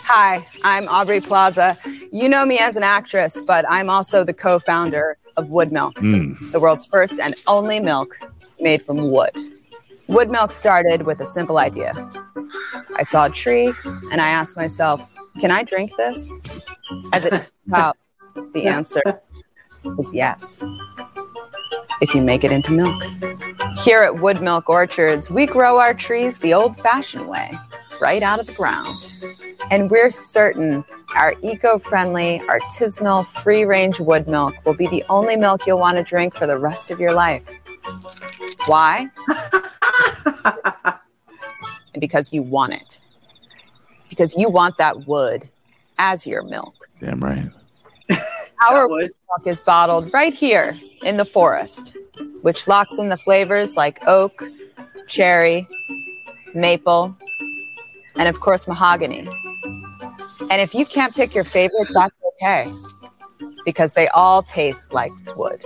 Hi, 0.05 0.47
I'm 0.63 0.87
Aubrey 0.87 1.21
Plaza. 1.21 1.77
You 2.11 2.27
know 2.27 2.45
me 2.45 2.57
as 2.57 2.75
an 2.77 2.83
actress, 2.83 3.41
but 3.41 3.65
I'm 3.69 3.89
also 3.89 4.23
the 4.23 4.33
co 4.33 4.57
founder 4.59 5.17
of 5.37 5.49
Wood 5.49 5.71
Milk, 5.71 5.95
Mm. 5.95 6.51
the 6.51 6.59
world's 6.59 6.85
first 6.87 7.19
and 7.19 7.35
only 7.45 7.79
milk 7.79 8.17
made 8.59 8.81
from 8.81 9.11
wood. 9.11 9.31
Wood 10.07 10.29
Milk 10.31 10.51
started 10.51 11.03
with 11.03 11.19
a 11.21 11.25
simple 11.25 11.59
idea. 11.59 11.93
I 12.95 13.03
saw 13.03 13.25
a 13.25 13.29
tree 13.29 13.73
and 14.11 14.21
I 14.21 14.29
asked 14.29 14.55
myself, 14.55 15.07
can 15.39 15.51
I 15.51 15.63
drink 15.63 15.91
this? 15.97 16.31
As 17.13 17.25
it 17.25 17.29
turns 17.31 17.49
out, 17.73 17.97
the 18.53 18.67
answer 18.67 19.01
is 19.97 20.13
yes. 20.13 20.63
If 22.01 22.13
you 22.15 22.21
make 22.21 22.43
it 22.43 22.51
into 22.51 22.71
milk. 22.71 23.03
Here 23.77 24.01
at 24.01 24.19
Wood 24.19 24.41
Milk 24.41 24.69
Orchards, 24.69 25.29
we 25.29 25.45
grow 25.45 25.79
our 25.79 25.93
trees 25.93 26.37
the 26.39 26.53
old 26.53 26.77
fashioned 26.77 27.27
way, 27.27 27.51
right 28.01 28.23
out 28.23 28.39
of 28.39 28.47
the 28.47 28.53
ground. 28.53 28.95
And 29.71 29.89
we're 29.91 30.09
certain 30.09 30.83
our 31.15 31.35
eco 31.41 31.77
friendly, 31.77 32.39
artisanal, 32.47 33.25
free 33.25 33.63
range 33.65 33.99
wood 33.99 34.27
milk 34.27 34.53
will 34.65 34.75
be 34.75 34.87
the 34.87 35.03
only 35.09 35.35
milk 35.35 35.65
you'll 35.65 35.79
want 35.79 35.97
to 35.97 36.03
drink 36.03 36.35
for 36.35 36.45
the 36.45 36.57
rest 36.57 36.91
of 36.91 36.99
your 36.99 37.13
life. 37.13 37.49
Why? 38.65 39.09
and 41.93 42.01
because 42.01 42.31
you 42.33 42.41
want 42.41 42.73
it. 42.73 42.99
Because 44.09 44.35
you 44.35 44.49
want 44.49 44.77
that 44.77 45.07
wood 45.07 45.49
as 45.97 46.25
your 46.25 46.43
milk. 46.43 46.89
Damn 46.99 47.19
right. 47.19 47.49
Our 48.69 48.87
wood 48.87 49.11
milk 49.27 49.47
is 49.47 49.59
bottled 49.59 50.13
right 50.13 50.33
here 50.33 50.75
in 51.03 51.17
the 51.17 51.25
forest, 51.25 51.95
which 52.41 52.67
locks 52.67 52.97
in 52.97 53.09
the 53.09 53.17
flavors 53.17 53.77
like 53.77 53.99
oak, 54.07 54.43
cherry, 55.07 55.67
maple, 56.53 57.15
and 58.15 58.27
of 58.27 58.39
course, 58.39 58.67
mahogany. 58.67 59.27
And 60.51 60.61
if 60.61 60.73
you 60.73 60.85
can't 60.85 61.13
pick 61.13 61.35
your 61.35 61.43
favorite, 61.43 61.87
that's 61.93 62.15
okay, 62.41 62.71
because 63.65 63.93
they 63.93 64.07
all 64.09 64.41
taste 64.41 64.93
like 64.93 65.11
wood. 65.35 65.61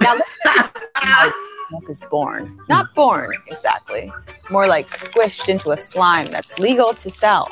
Now, 0.00 0.14
let's 0.14 0.30
see 0.42 0.50
how 0.96 1.32
milk 1.70 1.88
is 1.88 2.00
born. 2.10 2.58
Not 2.68 2.94
born 2.94 3.32
exactly, 3.46 4.12
more 4.50 4.66
like 4.66 4.88
squished 4.88 5.48
into 5.48 5.70
a 5.70 5.76
slime 5.76 6.28
that's 6.28 6.58
legal 6.58 6.94
to 6.94 7.10
sell. 7.10 7.50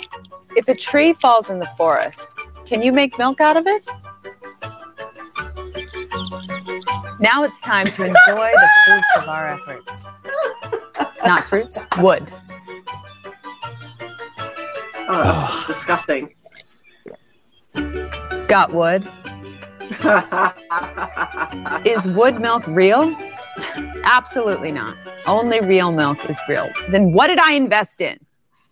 If 0.57 0.69
a 0.69 0.75
tree 0.75 1.13
falls 1.15 1.51
in 1.51 1.59
the 1.59 1.71
forest, 1.77 2.29
can 2.67 2.83
you 2.83 2.93
make 2.93 3.19
milk 3.19 3.41
out 3.41 3.57
of 3.57 3.67
it? 3.67 3.85
Now 7.21 7.45
it's 7.45 7.61
time 7.61 7.87
to 7.87 8.03
enjoy 8.05 8.51
the 8.53 8.71
fruits 8.85 9.09
of 9.17 9.29
our 9.29 9.51
efforts. 9.51 10.07
Not 11.25 11.45
fruits, 11.45 11.85
wood. 11.99 12.27
Oh, 15.09 15.23
that's 15.23 15.67
disgusting. 15.67 16.35
Got 18.49 18.73
wood. 18.73 19.09
Is 21.87 22.07
wood 22.09 22.41
milk 22.41 22.67
real? 22.67 23.17
Absolutely 24.05 24.73
not. 24.73 24.97
Only 25.27 25.61
real 25.61 25.93
milk 25.93 26.29
is 26.29 26.41
real. 26.49 26.71
Then 26.91 27.13
what 27.13 27.29
did 27.29 27.39
I 27.39 27.53
invest 27.53 28.01
in? 28.01 28.19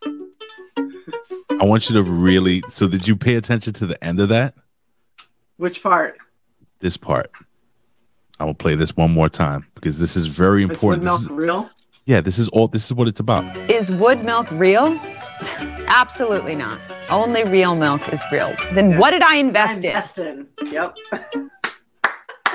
I 0.05 1.65
want 1.65 1.89
you 1.91 1.95
to 1.97 2.03
really. 2.03 2.63
So, 2.69 2.89
did 2.89 3.07
you 3.07 3.17
pay 3.17 3.35
attention 3.37 3.73
to 3.75 3.87
the 3.87 4.03
end 4.03 4.19
of 4.21 4.29
that? 4.31 4.55
Which 5.59 5.83
part? 5.83 6.17
This 6.79 6.97
part. 6.97 7.31
I 8.39 8.45
will 8.45 8.55
play 8.55 8.75
this 8.75 8.97
one 8.97 9.11
more 9.13 9.29
time 9.29 9.67
because 9.75 9.99
this 9.99 10.17
is 10.17 10.27
very 10.27 10.63
Is 10.63 10.69
wood 10.69 10.73
important. 10.73 11.03
This 11.05 11.11
milk 11.11 11.21
is- 11.21 11.31
real? 11.31 11.71
yeah, 12.07 12.21
this 12.23 12.39
is 12.39 12.49
all. 12.51 12.69
This 12.69 12.87
is 12.87 12.95
what 12.95 13.09
it's 13.09 13.21
about. 13.21 13.45
Is 13.71 13.91
wood 13.91 14.25
milk 14.25 14.51
real? 14.53 14.99
Absolutely 15.87 16.55
not. 16.57 16.81
Only 17.11 17.45
real 17.45 17.75
milk 17.77 18.11
is 18.13 18.23
real. 18.33 18.55
Then 18.73 18.97
what 18.99 19.11
did 19.11 19.23
I 19.23 19.37
invest 19.37 19.85
in? 19.85 19.91
Invest 19.91 20.19
in. 20.19 20.47
Yep. 20.71 20.97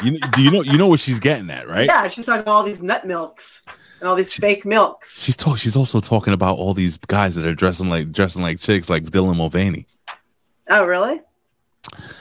You, 0.04 0.20
do 0.20 0.42
you 0.42 0.52
know? 0.52 0.62
You 0.62 0.78
know 0.78 0.88
what 0.88 1.00
she's 1.00 1.20
getting 1.20 1.50
at, 1.50 1.68
right? 1.68 1.88
Yeah, 1.88 2.08
she's 2.08 2.26
talking 2.26 2.48
all 2.48 2.64
these 2.64 2.82
nut 2.82 3.06
milks 3.06 3.64
and 4.00 4.10
all 4.10 4.16
these 4.16 4.34
fake 4.36 4.66
milks. 4.66 5.24
She's 5.24 5.36
talk. 5.36 5.58
She's 5.58 5.76
also 5.76 6.00
talking 6.00 6.34
about 6.34 6.58
all 6.58 6.74
these 6.74 6.98
guys 6.98 7.36
that 7.36 7.46
are 7.46 7.56
dressing 7.56 7.90
like 7.90 8.12
dressing 8.12 8.42
like 8.42 8.60
chicks, 8.60 8.90
like 8.90 9.04
Dylan 9.06 9.38
Mulvaney. 9.38 9.88
Oh, 10.70 10.86
really? 10.86 11.22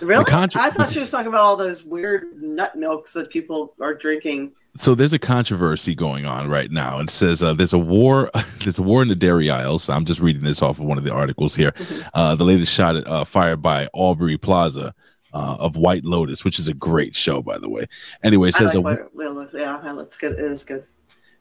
Really? 0.00 0.24
contra- 0.24 0.60
I 0.60 0.70
thought 0.70 0.90
she 0.90 1.00
was 1.00 1.10
talking 1.10 1.28
about 1.28 1.40
all 1.40 1.56
those 1.56 1.84
weird 1.84 2.24
nut 2.40 2.76
milks 2.76 3.12
that 3.12 3.30
people 3.30 3.74
are 3.80 3.94
drinking. 3.94 4.52
So 4.76 4.94
there's 4.94 5.12
a 5.12 5.18
controversy 5.18 5.94
going 5.94 6.26
on 6.26 6.48
right 6.48 6.70
now. 6.70 7.00
It 7.00 7.10
says 7.10 7.42
uh, 7.42 7.54
there's 7.54 7.72
a 7.72 7.78
war. 7.78 8.30
There's 8.64 8.78
a 8.78 8.82
war 8.82 9.02
in 9.02 9.08
the 9.08 9.14
dairy 9.14 9.50
aisles. 9.50 9.90
I'm 9.90 10.06
just 10.06 10.20
reading 10.20 10.42
this 10.42 10.62
off 10.62 10.78
of 10.78 10.86
one 10.86 10.96
of 10.96 11.04
the 11.04 11.12
articles 11.12 11.54
here. 11.54 11.74
Uh, 12.14 12.34
the 12.34 12.44
latest 12.44 12.72
shot 12.72 12.96
at, 12.96 13.06
uh, 13.06 13.24
fired 13.24 13.60
by 13.60 13.88
Aubrey 13.92 14.38
Plaza. 14.38 14.94
Uh, 15.34 15.56
of 15.58 15.76
White 15.76 16.04
Lotus, 16.04 16.44
which 16.44 16.60
is 16.60 16.68
a 16.68 16.74
great 16.74 17.12
show, 17.12 17.42
by 17.42 17.58
the 17.58 17.68
way. 17.68 17.86
Anyway, 18.22 18.50
it 18.50 18.54
says 18.54 18.72
like 18.76 19.00
a, 19.00 19.02
what- 19.02 19.14
well, 19.16 19.48
yeah, 19.52 19.80
that's 19.96 20.16
good. 20.16 20.32
It 20.38 20.50
is 20.52 20.62
good. 20.62 20.84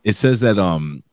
it 0.03 0.15
says 0.15 0.39
that 0.39 0.57
um 0.57 1.03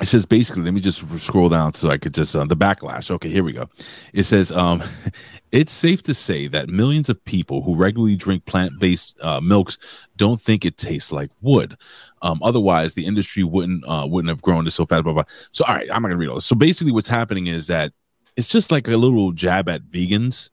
it 0.00 0.04
says 0.06 0.26
basically 0.26 0.62
let 0.62 0.74
me 0.74 0.80
just 0.80 1.00
scroll 1.20 1.48
down 1.48 1.72
so 1.74 1.88
i 1.90 1.96
could 1.98 2.12
just 2.14 2.36
uh, 2.36 2.44
the 2.44 2.56
backlash. 2.56 3.10
Okay 3.10 3.30
here 3.30 3.42
we 3.42 3.52
go. 3.54 3.66
It 4.12 4.24
says 4.24 4.52
um 4.52 4.82
it's 5.52 5.72
safe 5.72 6.02
to 6.02 6.12
say 6.12 6.48
that 6.48 6.68
millions 6.68 7.08
of 7.08 7.22
people 7.24 7.62
who 7.62 7.74
regularly 7.76 8.16
drink 8.16 8.44
plant-based 8.44 9.18
uh, 9.22 9.40
milks 9.40 9.78
don't 10.16 10.40
think 10.40 10.64
it 10.66 10.76
tastes 10.76 11.12
like 11.12 11.30
wood. 11.40 11.76
Um 12.20 12.40
otherwise 12.42 12.92
the 12.92 13.06
industry 13.06 13.42
wouldn't 13.42 13.84
uh 13.88 14.06
wouldn't 14.06 14.28
have 14.28 14.42
grown 14.42 14.64
to 14.66 14.70
so 14.70 14.84
fast 14.84 15.04
blah 15.04 15.14
blah. 15.14 15.24
So 15.50 15.64
all 15.64 15.74
right 15.76 15.88
i'm 15.90 16.02
not 16.02 16.08
gonna 16.08 16.18
read 16.18 16.28
all 16.28 16.34
this. 16.36 16.44
So 16.46 16.56
basically 16.56 16.92
what's 16.92 17.08
happening 17.08 17.46
is 17.46 17.66
that 17.68 17.92
it's 18.36 18.48
just 18.48 18.70
like 18.70 18.86
a 18.88 18.96
little 18.98 19.32
jab 19.32 19.68
at 19.70 19.82
vegans 19.84 20.50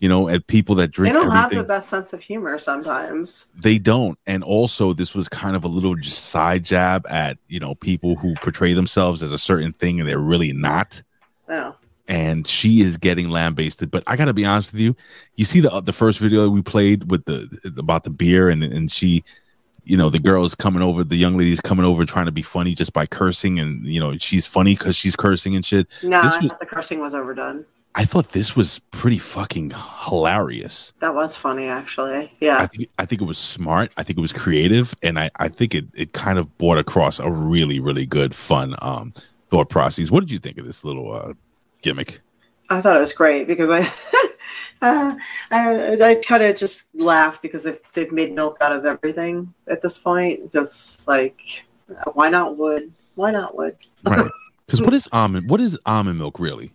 you 0.00 0.08
know 0.08 0.28
at 0.28 0.46
people 0.46 0.74
that 0.76 0.88
drink. 0.90 1.14
They 1.14 1.20
don't 1.20 1.30
have 1.30 1.50
the 1.50 1.62
best 1.64 1.88
sense 1.88 2.12
of 2.12 2.20
humor 2.20 2.58
sometimes. 2.58 3.46
they 3.62 3.78
don't 3.78 4.18
and 4.26 4.42
also 4.42 4.92
this 4.92 5.14
was 5.14 5.28
kind 5.28 5.54
of 5.54 5.62
a 5.64 5.68
little 5.68 5.96
side 6.02 6.64
jab 6.64 7.06
at 7.08 7.38
you 7.48 7.60
know 7.60 7.74
people 7.76 8.16
who 8.16 8.34
portray 8.36 8.72
themselves 8.72 9.22
as 9.22 9.30
a 9.32 9.38
certain 9.38 9.72
thing 9.72 10.00
and 10.00 10.08
they're 10.08 10.18
really 10.18 10.52
not 10.52 11.02
No. 11.48 11.76
and 12.08 12.46
she 12.46 12.80
is 12.80 12.96
getting 12.96 13.28
lambasted 13.30 13.90
but 13.90 14.02
i 14.06 14.16
gotta 14.16 14.32
be 14.34 14.44
honest 14.46 14.72
with 14.72 14.80
you 14.80 14.96
you 15.36 15.44
see 15.44 15.60
the 15.60 15.70
uh, 15.72 15.80
the 15.80 15.92
first 15.92 16.18
video 16.18 16.42
that 16.44 16.50
we 16.50 16.62
played 16.62 17.10
with 17.10 17.24
the 17.26 17.72
about 17.76 18.04
the 18.04 18.10
beer 18.10 18.48
and 18.48 18.62
and 18.64 18.90
she 18.90 19.22
you 19.84 19.96
know 19.96 20.08
the 20.10 20.18
girl 20.18 20.44
is 20.44 20.54
coming 20.54 20.82
over 20.82 21.04
the 21.04 21.16
young 21.16 21.36
lady's 21.36 21.60
coming 21.60 21.84
over 21.84 22.04
trying 22.06 22.26
to 22.26 22.32
be 22.32 22.42
funny 22.42 22.74
just 22.74 22.92
by 22.92 23.04
cursing 23.06 23.58
and 23.58 23.84
you 23.86 24.00
know 24.00 24.16
she's 24.18 24.46
funny 24.46 24.74
because 24.76 24.96
she's 24.96 25.16
cursing 25.16 25.54
and 25.56 25.64
shit 25.64 25.86
No, 26.02 26.22
This 26.22 26.34
I 26.34 26.38
was- 26.40 26.48
thought 26.50 26.60
the 26.60 26.66
cursing 26.66 27.00
was 27.00 27.14
overdone. 27.14 27.64
I 27.94 28.04
thought 28.04 28.30
this 28.30 28.54
was 28.54 28.78
pretty 28.90 29.18
fucking 29.18 29.72
hilarious 30.04 30.92
That 31.00 31.14
was 31.14 31.36
funny, 31.36 31.66
actually. 31.68 32.14
I 32.16 32.30
Yeah. 32.40 32.66
think 32.66 32.88
I 32.98 33.04
think 33.06 33.20
it 33.20 33.24
was 33.24 33.38
smart. 33.38 33.92
I 33.96 34.02
think 34.02 34.18
it 34.18 34.20
was 34.20 34.32
creative, 34.32 34.94
and 35.02 35.18
I, 35.18 35.30
I 35.36 35.48
think 35.48 35.74
it, 35.74 35.86
it 35.94 36.12
kind 36.12 36.38
of 36.38 36.46
brought 36.58 36.78
across 36.78 37.18
a 37.18 37.30
really 37.30 37.80
really 37.80 38.06
good 38.06 38.34
fun 38.34 38.74
um 38.82 39.12
thought 39.50 39.68
process. 39.68 40.10
What 40.10 40.20
did 40.20 40.30
you 40.30 40.38
think 40.38 40.58
of 40.58 40.64
this 40.64 40.84
little 40.84 41.12
uh 41.12 41.32
gimmick? 41.82 42.20
I 42.70 42.80
thought 42.80 42.94
it 42.96 43.00
was 43.00 43.12
great 43.12 43.48
because 43.48 43.68
I, 43.68 43.80
uh, 44.82 45.16
I, 45.50 45.96
I 46.00 46.14
kind 46.24 46.44
of 46.44 46.54
just 46.56 46.84
laugh 46.94 47.42
because 47.42 47.64
they've, 47.64 47.80
they've 47.94 48.12
made 48.12 48.32
milk 48.32 48.58
out 48.60 48.70
of 48.70 48.84
everything 48.86 49.52
at 49.66 49.82
this 49.82 49.98
point. 49.98 50.52
Just 50.52 51.08
like, 51.08 51.64
why 52.12 52.30
not 52.30 52.56
wood? 52.56 52.92
Why 53.16 53.32
not 53.32 53.56
wood? 53.56 53.76
Right? 54.04 54.30
Because 54.66 54.82
what 54.82 54.94
is 54.94 55.08
almond? 55.10 55.50
What 55.50 55.60
is 55.60 55.76
almond 55.84 56.20
milk 56.20 56.38
really? 56.38 56.70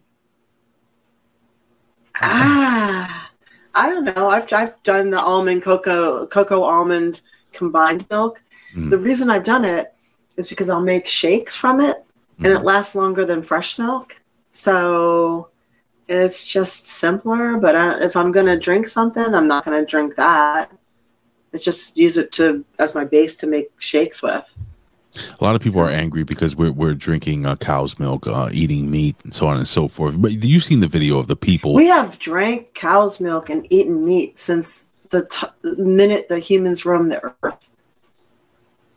Ah, 2.22 3.30
I 3.74 3.90
don't 3.90 4.06
know. 4.06 4.30
I've 4.30 4.52
I've 4.54 4.82
done 4.84 5.10
the 5.10 5.22
almond 5.22 5.64
cocoa 5.64 6.26
cocoa 6.28 6.64
almond 6.64 7.22
combined 7.52 8.06
milk. 8.10 8.42
Mm. 8.74 8.90
The 8.90 8.98
reason 8.98 9.30
I've 9.30 9.44
done 9.44 9.66
it 9.66 9.94
is 10.38 10.48
because 10.50 10.70
I'll 10.70 10.82
make 10.82 11.08
shakes 11.08 11.56
from 11.56 11.80
it, 11.82 11.98
and 12.38 12.48
Mm-hmm. 12.48 12.58
it 12.58 12.64
lasts 12.66 12.96
longer 12.96 13.26
than 13.26 13.42
fresh 13.44 13.78
milk. 13.80 14.20
So 14.52 15.50
it's 16.08 16.46
just 16.52 16.86
simpler. 16.88 17.58
But 17.58 17.76
I, 17.76 18.04
if 18.04 18.16
I'm 18.16 18.32
gonna 18.32 18.60
drink 18.60 18.88
something, 18.88 19.34
I'm 19.34 19.48
not 19.48 19.66
gonna 19.66 19.86
drink 19.86 20.16
that. 20.16 20.72
It's 21.54 21.64
just 21.64 21.98
use 21.98 22.18
it 22.18 22.32
to 22.34 22.66
as 22.80 22.94
my 22.96 23.06
base 23.06 23.38
to 23.38 23.48
make 23.48 23.72
shakes 23.80 24.22
with. 24.22 24.54
A 25.40 25.44
lot 25.44 25.56
of 25.56 25.62
people 25.62 25.82
are 25.82 25.90
angry 25.90 26.24
because 26.24 26.56
we're 26.56 26.72
we're 26.72 26.94
drinking 26.94 27.46
uh, 27.46 27.56
cow's 27.56 28.00
milk, 28.00 28.28
uh, 28.28 28.50
eating 28.52 28.90
meat, 28.92 29.16
and 29.24 29.34
so 29.34 29.48
on 29.48 29.58
and 29.58 29.68
so 29.68 29.88
forth. 29.88 30.22
But 30.22 30.44
you've 30.44 30.64
seen 30.64 30.80
the 30.80 30.88
video 30.88 31.18
of 31.18 31.28
the 31.28 31.36
people. 31.36 31.74
We 31.74 31.88
have 31.88 32.20
drank 32.20 32.74
cow's 32.74 33.20
milk 33.20 33.50
and 33.50 33.66
eaten 33.72 34.06
meat 34.06 34.38
since 34.38 34.86
the 35.10 35.26
t- 35.26 35.48
minute 35.78 36.28
the 36.30 36.40
humans 36.40 36.86
roamed 36.86 37.12
the 37.12 37.34
earth. 37.44 37.70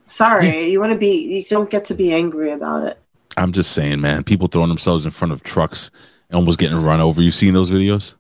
Sorry, 0.07 0.70
you 0.70 0.81
want 0.81 0.93
to 0.93 0.99
be, 0.99 1.36
you 1.36 1.45
don't 1.45 1.69
get 1.69 1.85
to 1.86 1.95
be 1.95 2.12
angry 2.15 2.51
about 2.51 2.85
it. 2.85 2.99
I'm 3.36 3.53
just 3.53 3.73
saying, 3.73 4.01
man. 4.01 4.24
People 4.24 4.49
throwing 4.49 4.70
themselves 4.70 5.05
in 5.05 5.11
front 5.11 5.32
of 5.32 5.43
trucks 5.43 5.90
and 6.31 6.36
almost 6.36 6.59
getting 6.59 6.82
run 6.82 7.01
over. 7.01 7.20
You 7.20 7.31
seen 7.31 7.53
those 7.55 7.70
videos? 7.70 8.15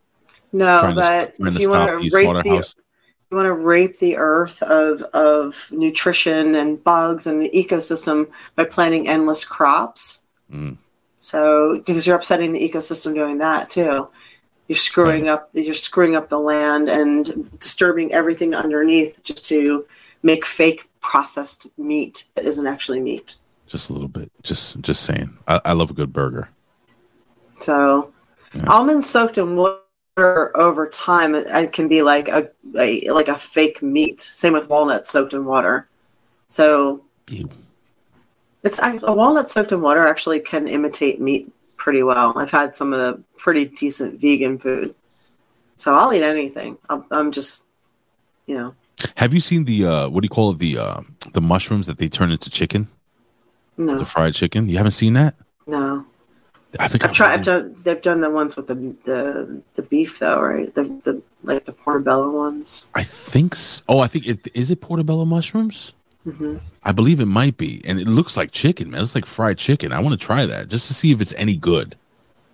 No, 0.52 0.80
trying 0.80 0.96
to 0.96 1.04
st- 1.04 1.34
but 1.38 1.48
if 1.48 1.58
you 1.58 1.70
want 1.70 2.02
to 2.02 2.16
rape 2.16 2.44
the. 2.44 2.74
You 3.30 3.36
want 3.36 3.46
to 3.46 3.52
rape 3.52 3.98
the 3.98 4.16
earth 4.16 4.62
of 4.62 5.02
of 5.14 5.70
nutrition 5.72 6.54
and 6.54 6.82
bugs 6.82 7.26
and 7.26 7.42
the 7.42 7.50
ecosystem 7.50 8.30
by 8.56 8.64
planting 8.64 9.08
endless 9.08 9.44
crops. 9.44 10.24
Mm. 10.52 10.78
So 11.16 11.82
because 11.84 12.06
you're 12.06 12.16
upsetting 12.16 12.52
the 12.52 12.68
ecosystem 12.68 13.14
doing 13.14 13.38
that 13.38 13.68
too. 13.68 14.08
You're 14.68 14.76
screwing 14.76 15.28
up 15.28 15.48
you're 15.52 15.74
screwing 15.74 16.16
up 16.16 16.28
the 16.28 16.38
land 16.38 16.88
and 16.88 17.50
disturbing 17.58 18.12
everything 18.12 18.54
underneath 18.54 19.22
just 19.24 19.46
to 19.46 19.86
make 20.22 20.44
fake 20.44 20.88
processed 21.00 21.66
meat 21.76 22.24
that 22.34 22.44
isn't 22.44 22.66
actually 22.66 23.00
meat. 23.00 23.36
Just 23.66 23.90
a 23.90 23.92
little 23.92 24.08
bit. 24.08 24.30
Just 24.42 24.80
just 24.80 25.04
saying. 25.04 25.36
I, 25.46 25.60
I 25.66 25.72
love 25.72 25.90
a 25.90 25.94
good 25.94 26.12
burger. 26.12 26.48
So 27.60 28.12
almonds 28.66 29.08
soaked 29.08 29.36
in 29.36 29.56
water 29.56 29.80
over 30.18 30.88
time 30.88 31.34
it, 31.34 31.72
can 31.72 31.88
be 31.88 32.02
like 32.02 32.28
a, 32.28 32.50
a 32.76 33.08
like 33.10 33.28
a 33.28 33.38
fake 33.38 33.82
meat. 33.82 34.20
Same 34.20 34.52
with 34.52 34.68
walnuts 34.68 35.08
soaked 35.10 35.32
in 35.32 35.44
water. 35.44 35.88
So 36.48 37.02
it's 38.62 38.78
a 38.80 39.12
walnut 39.12 39.48
soaked 39.48 39.72
in 39.72 39.80
water 39.80 40.06
actually 40.06 40.40
can 40.40 40.66
imitate 40.68 41.20
meat 41.20 41.50
pretty 41.76 42.02
well. 42.02 42.36
I've 42.36 42.50
had 42.50 42.74
some 42.74 42.92
of 42.92 42.98
the 42.98 43.22
pretty 43.36 43.66
decent 43.66 44.20
vegan 44.20 44.58
food. 44.58 44.94
So 45.76 45.94
I'll 45.94 46.12
eat 46.12 46.22
anything. 46.24 46.76
I'm, 46.90 47.04
I'm 47.10 47.30
just, 47.30 47.64
you 48.46 48.56
know, 48.56 48.74
Have 49.16 49.32
you 49.32 49.40
seen 49.40 49.64
the 49.64 49.84
uh 49.86 50.08
what 50.08 50.22
do 50.22 50.24
you 50.26 50.30
call 50.30 50.50
it? 50.50 50.58
The 50.58 50.78
uh 50.78 51.00
the 51.32 51.40
mushrooms 51.40 51.86
that 51.86 51.98
they 51.98 52.08
turn 52.08 52.30
into 52.32 52.50
chicken? 52.50 52.88
no, 53.76 53.96
The 53.98 54.04
fried 54.04 54.34
chicken? 54.34 54.68
You 54.68 54.76
haven't 54.78 54.92
seen 54.92 55.14
that? 55.14 55.34
no. 55.66 56.04
I 56.78 56.88
think 56.88 57.04
I've 57.04 57.12
tried. 57.12 57.32
I've 57.32 57.44
done. 57.44 57.74
They've 57.82 58.00
done 58.00 58.20
the 58.20 58.30
ones 58.30 58.56
with 58.56 58.66
the 58.66 58.74
the 59.04 59.62
the 59.74 59.82
beef 59.82 60.18
though, 60.18 60.40
right? 60.40 60.72
The 60.74 60.84
the 61.04 61.22
like 61.42 61.64
the 61.64 61.72
portobello 61.72 62.30
ones. 62.30 62.86
I 62.94 63.04
think 63.04 63.54
s 63.54 63.82
oh 63.88 64.00
I 64.00 64.06
think 64.06 64.26
it 64.26 64.48
is 64.54 64.70
it 64.70 64.80
portobello 64.80 65.24
mushrooms? 65.24 65.94
hmm 66.24 66.56
I 66.82 66.92
believe 66.92 67.20
it 67.20 67.26
might 67.26 67.56
be. 67.56 67.80
And 67.84 67.98
it 67.98 68.06
looks 68.06 68.36
like 68.36 68.50
chicken, 68.50 68.90
man. 68.90 69.02
It's 69.02 69.14
like 69.14 69.26
fried 69.26 69.58
chicken. 69.58 69.92
I 69.92 70.00
want 70.00 70.18
to 70.18 70.26
try 70.26 70.46
that 70.46 70.68
just 70.68 70.88
to 70.88 70.94
see 70.94 71.12
if 71.12 71.20
it's 71.20 71.34
any 71.36 71.56
good. 71.56 71.96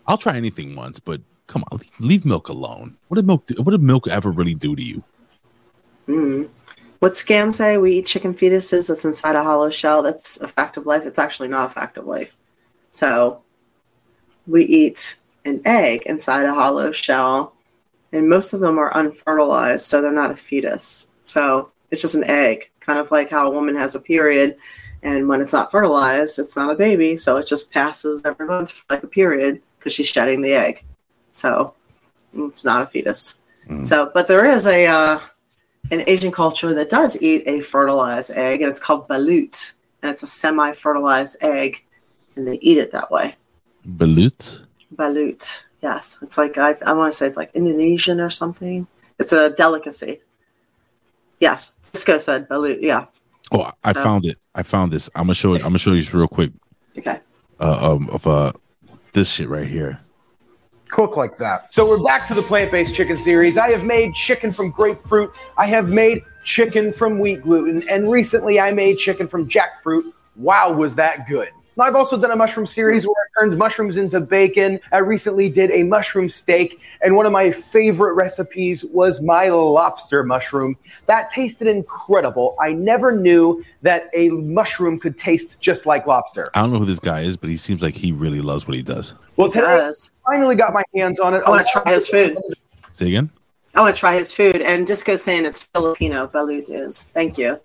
I'll 0.07 0.19
try 0.19 0.37
anything 0.37 0.77
once, 0.77 0.99
but 1.01 1.21
come 1.47 1.65
on, 1.71 1.79
leave, 1.79 2.01
leave 2.01 2.25
milk 2.25 2.49
alone. 2.49 2.97
What 3.09 3.17
did 3.17 3.27
milk 3.27 3.47
do? 3.47 3.63
What 3.63 3.73
did 3.73 3.83
milk 3.83 4.07
ever 4.09 4.31
really 4.31 4.55
do 4.55 4.77
to 4.77 4.83
you? 4.83 5.03
Mm. 6.09 6.49
What 6.99 7.13
scam 7.13 7.53
say? 7.53 7.79
We 7.79 7.99
eat 7.99 8.07
chicken 8.07 8.35
fetuses 8.35 8.89
that's 8.89 9.05
inside 9.05 9.37
a 9.37 9.43
hollow 9.43 9.71
shell. 9.71 10.03
That's 10.03 10.41
a 10.41 10.49
fact 10.49 10.77
of 10.77 10.87
life. 10.87 11.05
It's 11.05 11.19
actually 11.19 11.49
not 11.49 11.67
a 11.67 11.73
fact 11.73 11.97
of 11.97 12.07
life. 12.07 12.37
So 12.91 13.44
we 14.47 14.65
eat 14.65 15.17
an 15.45 15.61
egg 15.65 16.03
inside 16.07 16.47
a 16.47 16.55
hollow 16.55 16.93
shell, 16.93 17.55
and 18.13 18.29
most 18.29 18.53
of 18.53 18.61
them 18.61 18.79
are 18.79 18.97
unfertilized, 18.97 19.87
so 19.87 20.01
they're 20.01 20.13
not 20.13 20.31
a 20.31 20.37
fetus. 20.37 21.09
So 21.25 21.71
it's 21.91 22.03
just 22.03 22.15
an 22.15 22.25
egg 22.25 22.71
kind 22.81 22.99
of 22.99 23.11
like 23.11 23.31
how 23.31 23.47
a 23.47 23.55
woman 23.55 23.75
has 23.75 23.95
a 23.95 24.01
period, 24.01 24.57
and 25.03 25.29
when 25.29 25.41
it's 25.41 25.53
not 25.53 25.71
fertilized, 25.71 26.39
it's 26.39 26.57
not 26.57 26.71
a 26.71 26.75
baby, 26.75 27.17
so 27.17 27.37
it 27.39 27.47
just 27.47 27.71
passes 27.71 28.23
every 28.25 28.47
month 28.47 28.85
like 28.91 29.03
a 29.03 29.07
period 29.07 29.61
because 29.79 29.93
she's 29.93 30.09
shedding 30.09 30.43
the 30.43 30.53
egg. 30.53 30.83
So 31.33 31.75
it's 32.37 32.65
not 32.65 32.83
a 32.83 32.87
fetus. 32.87 33.37
So, 33.85 34.11
but 34.13 34.29
there 34.29 34.45
is 34.45 34.67
a 34.67 34.87
uh, 34.87 35.21
an 35.91 36.05
Asian 36.07 36.31
culture 36.31 36.75
that 36.75 36.91
does 36.91 37.21
eat 37.23 37.43
a 37.47 37.61
fertilized 37.61 38.31
egg, 38.33 38.61
and 38.61 38.71
it's 38.71 38.81
called 38.81 39.09
balut, 39.09 39.73
and 40.03 40.11
it's 40.11 40.23
a 40.23 40.27
semi-fertilized 40.27 41.39
egg, 41.43 41.83
and 42.37 42.47
they 42.47 42.57
eat 42.57 42.79
it 42.79 42.93
that 42.93 43.11
way. 43.11 43.37
Balut. 43.87 44.63
Balut, 44.95 45.65
yes, 45.83 46.19
it's 46.23 46.39
like 46.39 46.57
I, 46.59 46.75
I 46.87 46.93
want 46.93 47.13
to 47.13 47.17
say 47.17 47.27
it's 47.27 47.37
like 47.37 47.51
Indonesian 47.55 48.21
or 48.21 48.31
something. 48.31 48.87
It's 49.19 49.33
a 49.33 49.51
delicacy. 49.51 50.21
Yes, 51.41 51.73
Cisco 51.93 52.19
said 52.19 52.49
balut. 52.49 52.81
Yeah. 52.81 53.07
Oh, 53.53 53.71
I 53.83 53.93
So- 53.93 54.03
found 54.03 54.25
it. 54.25 54.39
I 54.55 54.63
found 54.63 54.93
this. 54.93 55.11
I'm 55.15 55.25
gonna 55.25 55.35
show 55.35 55.55
it. 55.55 55.63
I'm 55.63 55.69
gonna 55.71 55.79
show 55.79 55.93
you 55.93 56.05
real 56.13 56.29
quick. 56.29 56.53
Okay. 56.97 57.19
Uh, 57.61 57.93
um, 57.95 58.09
of 58.11 58.27
uh, 58.27 58.53
this 59.13 59.31
shit 59.31 59.49
right 59.49 59.67
here. 59.67 59.99
cook 60.91 61.17
like 61.17 61.37
that. 61.39 61.75
So 61.75 61.89
we're 61.89 62.03
back 62.03 62.29
to 62.29 62.35
the 62.35 62.43
plant-based 62.43 62.95
chicken 62.95 63.17
series. 63.17 63.59
I 63.59 63.71
have 63.71 63.85
made 63.85 64.15
chicken 64.15 64.53
from 64.53 64.71
grapefruit. 64.71 65.33
I 65.59 65.67
have 65.67 65.89
made 65.89 66.23
chicken 66.45 66.93
from 66.93 67.19
wheat 67.19 67.43
gluten, 67.43 67.83
and 67.91 68.11
recently 68.11 68.61
I 68.61 68.71
made 68.71 68.99
chicken 68.99 69.27
from 69.27 69.49
jackfruit. 69.49 70.05
Wow, 70.37 70.73
was 70.73 70.95
that 70.97 71.27
good! 71.29 71.51
Now, 71.77 71.85
I've 71.85 71.97
also 71.97 72.21
done 72.21 72.31
a 72.31 72.37
mushroom 72.37 72.67
series 72.67 73.05
where 73.05 73.17
I 73.17 73.41
turned 73.41 73.59
mushrooms 73.59 73.97
into 73.97 74.21
bacon. 74.21 74.79
I 74.93 74.99
recently 74.99 75.49
did 75.49 75.73
a 75.73 75.83
mushroom 75.83 76.29
steak, 76.29 76.81
and 77.03 77.17
one 77.17 77.27
of 77.27 77.33
my 77.33 77.51
favorite 77.51 78.13
recipes 78.13 78.85
was 78.85 79.21
my 79.21 79.49
lobster 79.49 80.23
mushroom. 80.23 80.77
That 81.07 81.31
tasted 81.31 81.67
incredible. 81.67 82.55
I 82.61 82.73
never 82.73 83.11
knew 83.11 83.65
that 83.83 84.09
a 84.15 84.29
mushroom 84.31 85.01
could 85.01 85.19
taste 85.19 85.59
just 85.61 85.85
like 85.85 86.07
lobster. 86.07 86.49
I 86.55 86.61
don't 86.61 86.73
know 86.73 86.79
who 86.79 86.85
this 86.85 87.01
guy 87.01 87.23
is, 87.23 87.37
but 87.37 87.51
he 87.51 87.57
seems 87.57 87.83
like 87.83 87.95
he 87.95 88.13
really 88.13 88.41
loves 88.41 88.69
what 88.69 88.77
he 88.77 88.83
does. 88.83 89.17
Well, 89.37 89.51
today 89.51 89.67
I 89.67 89.91
finally 90.25 90.55
got 90.55 90.73
my 90.73 90.85
hands 90.95 91.19
on 91.19 91.35
it. 91.35 91.43
I 91.45 91.51
want 91.51 91.67
to 91.67 91.73
try 91.73 91.93
his 91.93 92.07
food. 92.07 92.39
Say 92.93 93.09
again. 93.09 93.31
I 93.75 93.81
want 93.81 93.97
to 93.97 93.99
try 93.99 94.15
his 94.15 94.33
food, 94.33 94.63
and 94.63 94.87
Disco 94.87 95.17
saying 95.17 95.45
it's 95.45 95.65
Filipino. 95.65 96.29
Balut 96.29 96.71
is. 96.71 97.03
Thank 97.03 97.37
you. 97.37 97.59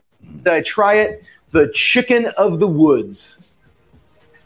Did 0.43 0.47
I 0.53 0.61
try 0.61 0.95
it? 0.95 1.23
The 1.51 1.71
chicken 1.75 2.25
of 2.37 2.59
the 2.59 2.67
woods. 2.67 3.37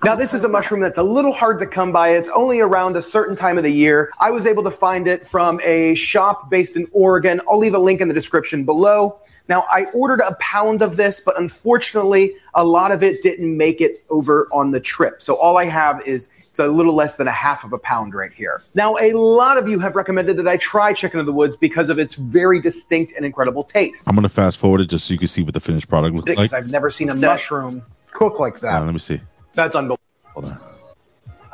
Now, 0.04 0.16
this 0.16 0.34
is 0.34 0.44
a 0.44 0.50
mushroom 0.50 0.82
that's 0.82 0.98
a 0.98 1.04
little 1.04 1.32
hard 1.32 1.60
to 1.60 1.66
come 1.66 1.94
by. 1.94 2.10
It's 2.10 2.28
only 2.30 2.60
around 2.60 2.98
a 2.98 3.02
certain 3.02 3.38
time 3.38 3.58
of 3.58 3.64
the 3.64 3.70
year. 3.72 4.12
I 4.20 4.32
was 4.32 4.46
able 4.46 4.62
to 4.64 4.72
find 4.72 5.08
it 5.08 5.26
from 5.26 5.62
a 5.64 5.96
shop 5.96 6.50
based 6.50 6.76
in 6.76 6.88
Oregon. 6.92 7.40
I'll 7.50 7.58
leave 7.58 7.74
a 7.74 7.80
link 7.80 8.02
in 8.02 8.10
the 8.10 8.14
description 8.14 8.66
below. 8.66 9.20
Now, 9.48 9.66
I 9.72 9.86
ordered 9.94 10.20
a 10.20 10.36
pound 10.42 10.82
of 10.82 10.98
this, 10.98 11.22
but 11.22 11.40
unfortunately, 11.40 12.36
a 12.54 12.66
lot 12.66 12.92
of 12.92 13.02
it 13.02 13.24
didn't 13.24 13.56
make 13.56 13.80
it 13.80 14.04
over 14.10 14.50
on 14.52 14.72
the 14.72 14.80
trip. 14.82 15.22
So 15.22 15.36
all 15.36 15.58
I 15.58 15.66
have 15.66 16.06
is 16.06 16.28
it's 16.42 16.60
a 16.60 16.68
little 16.68 16.94
less 16.94 17.16
than 17.16 17.30
a 17.30 17.32
half 17.32 17.64
of 17.64 17.72
a 17.72 17.78
pound 17.78 18.14
right 18.14 18.32
here. 18.34 18.62
Now, 18.76 18.98
a 18.98 19.14
lot 19.14 19.58
of 19.58 19.70
you 19.70 19.80
have 19.80 19.96
recommended 19.96 20.36
that 20.36 20.48
I 20.50 20.58
try 20.58 20.92
chicken 20.92 21.22
of 21.22 21.26
the 21.26 21.34
woods 21.34 21.56
because 21.56 21.90
of 21.90 21.98
its 21.98 22.16
very 22.16 22.60
distinct 22.62 23.14
and 23.16 23.26
incredible 23.26 23.64
taste. 23.64 24.04
I'm 24.06 24.16
gonna 24.16 24.28
fast 24.28 24.60
forward 24.60 24.82
it 24.82 24.90
just 24.90 25.08
so 25.08 25.14
you 25.14 25.18
can 25.18 25.30
see 25.30 25.44
what 25.44 25.54
the 25.54 25.62
finished 25.62 25.88
product 25.88 26.14
looks 26.14 26.30
Because 26.30 26.52
like. 26.52 26.62
I've 26.62 26.70
never 26.70 26.90
seen 26.90 27.10
a 27.10 27.16
So- 27.16 27.28
mushroom 27.28 27.84
cook 28.12 28.40
like 28.40 28.60
that. 28.60 28.82
Uh, 28.82 28.86
let 28.86 28.94
me 28.94 29.00
see. 29.00 29.22
That's 29.54 29.76
unbelievable. 29.76 30.00
Hold 30.34 30.46
on. 30.46 30.60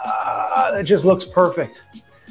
Ah, 0.04 0.70
that 0.74 0.84
just 0.84 1.04
looks 1.06 1.26
perfect. 1.26 1.84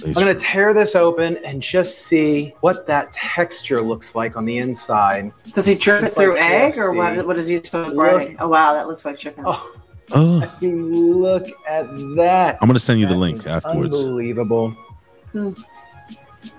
I'm 0.06 0.12
going 0.12 0.26
to 0.26 0.34
tear 0.34 0.72
this 0.72 0.94
open 0.94 1.38
and 1.44 1.60
just 1.62 2.02
see 2.06 2.54
what 2.60 2.86
that 2.86 3.10
texture 3.12 3.82
looks 3.82 4.14
like 4.14 4.36
on 4.36 4.44
the 4.44 4.58
inside. 4.58 5.32
Does 5.52 5.66
he 5.66 5.74
drip 5.74 6.04
it 6.04 6.10
through 6.10 6.34
like 6.34 6.40
egg, 6.42 6.78
or 6.78 6.92
KFC. 6.92 7.16
what? 7.16 7.26
What 7.26 7.36
does 7.36 7.48
he 7.48 7.58
do? 7.58 7.78
Look. 7.78 7.96
Right. 7.96 8.36
Oh 8.38 8.48
wow, 8.48 8.74
that 8.74 8.86
looks 8.86 9.04
like 9.04 9.18
chicken. 9.18 9.44
Oh, 9.46 9.74
Oh, 10.10 10.40
I 10.40 10.50
mean, 10.64 11.20
look 11.20 11.46
at 11.68 11.86
that. 12.16 12.56
I'm 12.62 12.66
gonna 12.68 12.78
send 12.78 12.98
you 12.98 13.06
the 13.06 13.14
link 13.14 13.46
afterwards. 13.46 13.94
Unbelievable. 13.94 14.70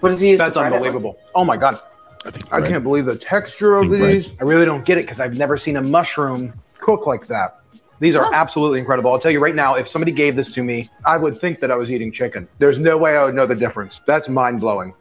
What 0.01 0.09
does 0.09 0.19
he 0.21 0.29
use? 0.31 0.37
That's 0.39 0.53
to 0.53 0.59
bread 0.59 0.71
it 0.71 0.75
unbelievable. 0.75 1.17
Oh 1.33 1.43
my 1.43 1.57
god. 1.57 1.79
I 2.25 2.31
think 2.31 2.45
I 2.53 2.59
bread. 2.59 2.71
can't 2.71 2.83
believe 2.83 3.05
the 3.05 3.15
texture 3.17 3.75
of 3.77 3.89
Think 3.89 3.99
bread. 4.01 4.13
these. 4.17 4.33
I 4.39 4.43
really 4.43 4.65
don't 4.65 4.85
get 4.85 4.97
it 4.99 5.05
because 5.05 5.19
I've 5.19 5.35
never 5.35 5.57
seen 5.57 5.77
a 5.77 5.81
mushroom 5.81 6.53
cook 6.77 7.07
like 7.07 7.25
that. 7.27 7.58
These 7.99 8.15
are 8.15 8.25
oh. 8.25 8.33
absolutely 8.33 8.79
incredible. 8.79 9.11
I'll 9.11 9.19
tell 9.19 9.31
you 9.31 9.39
right 9.41 9.55
now, 9.55 9.75
if 9.75 9.87
somebody 9.87 10.11
gave 10.11 10.35
this 10.35 10.51
to 10.53 10.63
me, 10.63 10.89
I 11.05 11.17
would 11.17 11.39
think 11.39 11.59
that 11.59 11.71
I 11.71 11.75
was 11.75 11.91
eating 11.91 12.11
chicken. 12.11 12.47
There's 12.57 12.79
no 12.79 12.97
way 12.97 13.17
I 13.17 13.25
would 13.25 13.35
know 13.35 13.45
the 13.45 13.55
difference. 13.55 14.01
That's 14.07 14.29
mind 14.29 14.59
blowing. 14.61 14.93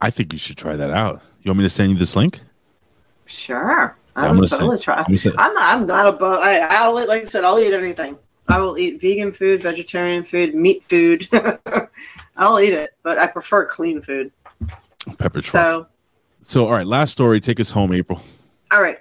I 0.00 0.10
think 0.10 0.32
you 0.32 0.38
should 0.38 0.56
try 0.56 0.76
that 0.76 0.90
out. 0.90 1.22
You 1.42 1.50
want 1.50 1.58
me 1.58 1.64
to 1.64 1.70
send 1.70 1.92
you 1.92 1.96
this 1.96 2.16
link? 2.16 2.40
Sure. 3.26 3.96
Yeah, 4.16 4.22
I 4.22 4.28
I'm 4.28 4.34
gonna 4.36 4.46
totally 4.46 4.78
say- 4.78 4.84
try. 4.84 5.04
I'm 5.06 5.14
gonna 5.14 5.36
I'm 5.38 5.54
not, 5.54 5.76
I'm 5.76 5.86
not 5.86 6.06
above. 6.14 6.40
I, 6.42 6.60
I'll 6.70 7.00
eat- 7.00 7.08
like 7.08 7.22
I 7.22 7.24
said, 7.24 7.44
I'll 7.44 7.58
eat 7.58 7.72
anything. 7.72 8.18
I 8.48 8.60
will 8.60 8.78
eat 8.78 9.00
vegan 9.00 9.32
food, 9.32 9.62
vegetarian 9.62 10.22
food, 10.22 10.54
meat 10.54 10.84
food. 10.84 11.28
I'll 12.36 12.60
eat 12.60 12.72
it, 12.74 12.90
but 13.02 13.18
I 13.18 13.26
prefer 13.26 13.66
clean 13.66 14.00
food. 14.00 14.30
Pepper 15.18 15.40
truck. 15.40 15.52
So, 15.52 15.86
So, 16.42 16.66
all 16.66 16.72
right, 16.72 16.86
last 16.86 17.10
story. 17.10 17.40
Take 17.40 17.58
us 17.58 17.70
home, 17.70 17.92
April. 17.92 18.20
all 18.72 18.80
right. 18.82 18.98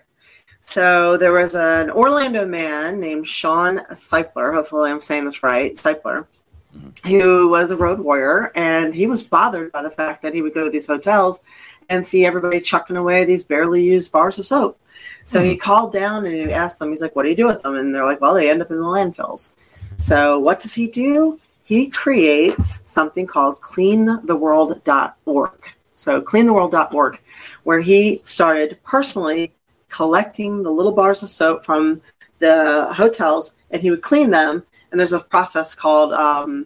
So 0.66 1.16
there 1.18 1.32
was 1.32 1.56
an 1.56 1.92
Orlando 1.92 2.46
man 2.46 3.00
named 3.00 3.28
Shawn 3.28 3.80
Seipler. 3.92 4.54
Hopefully, 4.54 4.92
I'm 4.92 5.00
saying 5.00 5.26
this 5.26 5.44
right. 5.44 5.74
Seipler, 5.74 6.26
mm-hmm. 6.76 7.10
who 7.10 7.50
was 7.50 7.72
a 7.72 7.78
road 7.78 8.00
warrior, 8.00 8.52
and 8.56 8.94
he 8.94 9.08
was 9.08 9.24
bothered 9.24 9.72
by 9.72 9.84
the 9.84 9.92
fact 9.92 10.22
that 10.24 10.34
he 10.34 10.42
would 10.42 10.54
go 10.54 10.66
to 10.66 10.70
these 10.72 10.88
hotels 10.88 11.42
and 11.90 12.06
see 12.06 12.26
everybody 12.26 12.60
chucking 12.60 12.98
away 12.98 13.24
these 13.26 13.44
barely 13.44 13.84
used 13.84 14.12
bars 14.12 14.40
of 14.40 14.46
soap. 14.46 14.80
So 15.24 15.42
he 15.44 15.54
hmm. 15.54 15.60
called 15.60 15.94
down 15.94 16.26
and 16.26 16.34
he 16.34 16.52
asked 16.52 16.80
them, 16.80 16.90
he's 16.90 17.02
like, 17.02 17.16
What 17.16 17.24
do 17.24 17.30
you 17.30 17.36
do 17.36 17.46
with 17.46 17.62
them? 17.62 17.76
And 17.76 17.94
they're 17.94 18.06
like, 18.06 18.22
Well, 18.22 18.34
they 18.34 18.50
end 18.50 18.62
up 18.62 18.72
in 18.72 18.78
the 18.78 18.84
landfills. 18.84 19.52
So 19.98 20.40
what 20.40 20.60
does 20.60 20.74
he 20.74 20.88
do? 20.88 21.40
He 21.64 21.88
creates 21.88 22.82
something 22.90 23.26
called 23.28 23.62
cleantheworld.org. 23.62 25.52
So 25.96 26.22
cleantheworld.org, 26.22 27.20
where 27.64 27.82
he 27.82 28.20
started 28.24 28.78
personally 28.84 29.55
collecting 29.96 30.62
the 30.62 30.70
little 30.70 30.92
bars 30.92 31.24
of 31.24 31.30
soap 31.30 31.64
from 31.64 32.02
the 32.40 32.94
hotels 32.94 33.56
and 33.72 33.82
he 33.82 33.90
would 33.90 34.02
clean 34.02 34.30
them. 34.30 34.62
And 34.92 35.00
there's 35.00 35.14
a 35.14 35.22
process 35.22 35.74
called 35.74 36.12
um, 36.12 36.66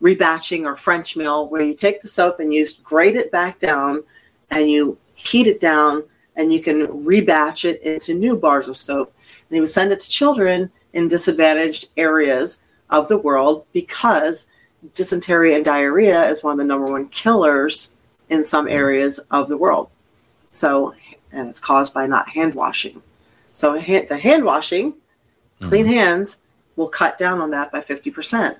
rebatching 0.00 0.64
or 0.64 0.76
French 0.76 1.14
mill 1.14 1.50
where 1.50 1.60
you 1.60 1.74
take 1.74 2.00
the 2.00 2.08
soap 2.08 2.40
and 2.40 2.54
you 2.54 2.66
grate 2.82 3.16
it 3.16 3.30
back 3.30 3.58
down 3.58 4.02
and 4.50 4.70
you 4.70 4.96
heat 5.14 5.46
it 5.46 5.60
down 5.60 6.04
and 6.36 6.54
you 6.54 6.62
can 6.62 6.86
rebatch 6.86 7.66
it 7.66 7.82
into 7.82 8.14
new 8.14 8.34
bars 8.34 8.66
of 8.66 8.78
soap. 8.78 9.08
And 9.48 9.56
he 9.56 9.60
would 9.60 9.68
send 9.68 9.92
it 9.92 10.00
to 10.00 10.08
children 10.08 10.70
in 10.94 11.06
disadvantaged 11.06 11.88
areas 11.98 12.62
of 12.88 13.08
the 13.08 13.18
world 13.18 13.66
because 13.74 14.46
dysentery 14.94 15.54
and 15.54 15.66
diarrhea 15.66 16.26
is 16.30 16.42
one 16.42 16.52
of 16.52 16.58
the 16.58 16.64
number 16.64 16.90
one 16.90 17.08
killers 17.08 17.94
in 18.30 18.42
some 18.42 18.66
areas 18.68 19.18
of 19.30 19.50
the 19.50 19.58
world. 19.58 19.90
So, 20.50 20.94
and 21.32 21.48
it's 21.48 21.60
caused 21.60 21.94
by 21.94 22.06
not 22.06 22.28
hand 22.28 22.54
washing. 22.54 23.02
So, 23.52 23.74
the 23.74 24.18
hand 24.20 24.44
washing, 24.44 24.94
clean 25.60 25.86
hands, 25.86 26.38
will 26.76 26.88
cut 26.88 27.18
down 27.18 27.40
on 27.40 27.50
that 27.50 27.72
by 27.72 27.80
50%. 27.80 28.56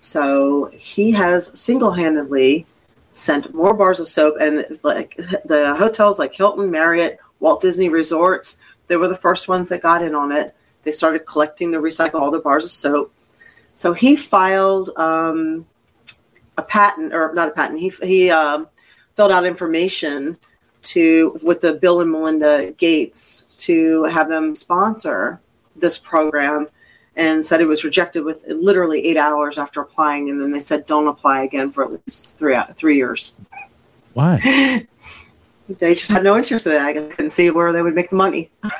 So, 0.00 0.66
he 0.72 1.12
has 1.12 1.58
single 1.58 1.92
handedly 1.92 2.66
sent 3.12 3.54
more 3.54 3.72
bars 3.72 4.00
of 4.00 4.08
soap, 4.08 4.36
and 4.40 4.66
like 4.82 5.16
the 5.44 5.74
hotels 5.78 6.18
like 6.18 6.34
Hilton, 6.34 6.70
Marriott, 6.70 7.18
Walt 7.40 7.60
Disney 7.60 7.88
Resorts, 7.88 8.58
they 8.88 8.96
were 8.96 9.08
the 9.08 9.16
first 9.16 9.48
ones 9.48 9.68
that 9.68 9.82
got 9.82 10.02
in 10.02 10.14
on 10.14 10.32
it. 10.32 10.54
They 10.82 10.90
started 10.90 11.20
collecting 11.20 11.72
to 11.72 11.78
recycle 11.78 12.20
all 12.20 12.30
the 12.30 12.40
bars 12.40 12.64
of 12.64 12.70
soap. 12.70 13.12
So, 13.72 13.92
he 13.92 14.16
filed 14.16 14.90
um, 14.96 15.66
a 16.58 16.62
patent, 16.62 17.14
or 17.14 17.32
not 17.32 17.48
a 17.48 17.52
patent, 17.52 17.80
he, 17.80 17.90
he 18.02 18.30
um, 18.30 18.68
filled 19.14 19.32
out 19.32 19.46
information 19.46 20.36
to 20.86 21.38
with 21.42 21.60
the 21.60 21.74
Bill 21.74 22.00
and 22.00 22.10
Melinda 22.10 22.72
Gates 22.72 23.42
to 23.58 24.04
have 24.04 24.28
them 24.28 24.54
sponsor 24.54 25.40
this 25.74 25.98
program 25.98 26.68
and 27.16 27.44
said 27.44 27.60
it 27.60 27.66
was 27.66 27.84
rejected 27.84 28.24
with 28.24 28.44
literally 28.48 29.04
eight 29.04 29.16
hours 29.16 29.58
after 29.58 29.80
applying. 29.80 30.30
And 30.30 30.40
then 30.40 30.50
they 30.50 30.60
said 30.60 30.86
don't 30.86 31.08
apply 31.08 31.42
again 31.42 31.70
for 31.70 31.84
at 31.84 31.92
least 31.92 32.38
three 32.38 32.56
three 32.74 32.96
years. 32.96 33.34
Why? 34.12 34.86
they 35.68 35.94
just 35.94 36.10
had 36.10 36.22
no 36.22 36.36
interest 36.36 36.66
in 36.66 36.72
it. 36.72 36.80
I 36.80 36.92
couldn't 36.92 37.32
see 37.32 37.50
where 37.50 37.72
they 37.72 37.82
would 37.82 37.94
make 37.94 38.10
the 38.10 38.16
money. 38.16 38.50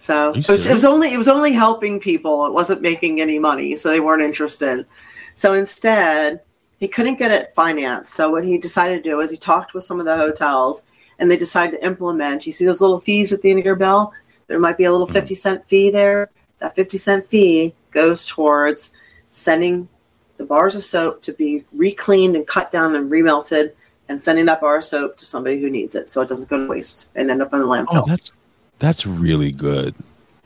So 0.00 0.30
it 0.30 0.48
was, 0.48 0.66
it 0.66 0.72
was 0.72 0.86
only 0.86 1.12
it 1.12 1.18
was 1.18 1.28
only 1.28 1.52
helping 1.52 2.00
people. 2.00 2.46
It 2.46 2.54
wasn't 2.54 2.80
making 2.80 3.20
any 3.20 3.38
money. 3.38 3.76
So 3.76 3.90
they 3.90 4.00
weren't 4.00 4.22
interested. 4.22 4.86
So 5.34 5.52
instead 5.52 6.40
he 6.78 6.88
couldn't 6.88 7.18
get 7.18 7.30
it 7.30 7.54
financed. 7.54 8.14
So 8.14 8.30
what 8.30 8.42
he 8.42 8.56
decided 8.56 9.04
to 9.04 9.10
do 9.10 9.20
is 9.20 9.30
he 9.30 9.36
talked 9.36 9.74
with 9.74 9.84
some 9.84 10.00
of 10.00 10.06
the 10.06 10.16
hotels 10.16 10.84
and 11.20 11.30
they 11.30 11.36
decide 11.36 11.70
to 11.70 11.84
implement 11.84 12.44
you 12.46 12.52
see 12.52 12.64
those 12.64 12.80
little 12.80 13.00
fees 13.00 13.32
at 13.32 13.40
the 13.42 13.50
end 13.50 13.60
of 13.60 13.64
your 13.64 13.76
bill 13.76 14.12
there 14.48 14.58
might 14.58 14.76
be 14.76 14.84
a 14.84 14.90
little 14.90 15.06
mm-hmm. 15.06 15.14
50 15.14 15.34
cent 15.34 15.64
fee 15.64 15.90
there 15.90 16.30
that 16.58 16.74
50 16.74 16.98
cent 16.98 17.24
fee 17.24 17.72
goes 17.92 18.26
towards 18.26 18.92
sending 19.30 19.88
the 20.36 20.44
bars 20.44 20.74
of 20.74 20.82
soap 20.82 21.22
to 21.22 21.32
be 21.32 21.64
recleaned 21.72 22.34
and 22.34 22.46
cut 22.46 22.72
down 22.72 22.96
and 22.96 23.10
remelted 23.10 23.72
and 24.08 24.20
sending 24.20 24.46
that 24.46 24.60
bar 24.60 24.78
of 24.78 24.84
soap 24.84 25.16
to 25.16 25.24
somebody 25.24 25.60
who 25.60 25.70
needs 25.70 25.94
it 25.94 26.08
so 26.08 26.20
it 26.20 26.28
doesn't 26.28 26.48
go 26.48 26.58
to 26.58 26.68
waste 26.68 27.10
and 27.14 27.30
end 27.30 27.40
up 27.40 27.52
in 27.52 27.60
the 27.60 27.66
landfill 27.66 28.02
Oh, 28.02 28.04
that's 28.06 28.32
That's 28.80 29.06
really 29.06 29.52
good. 29.52 29.94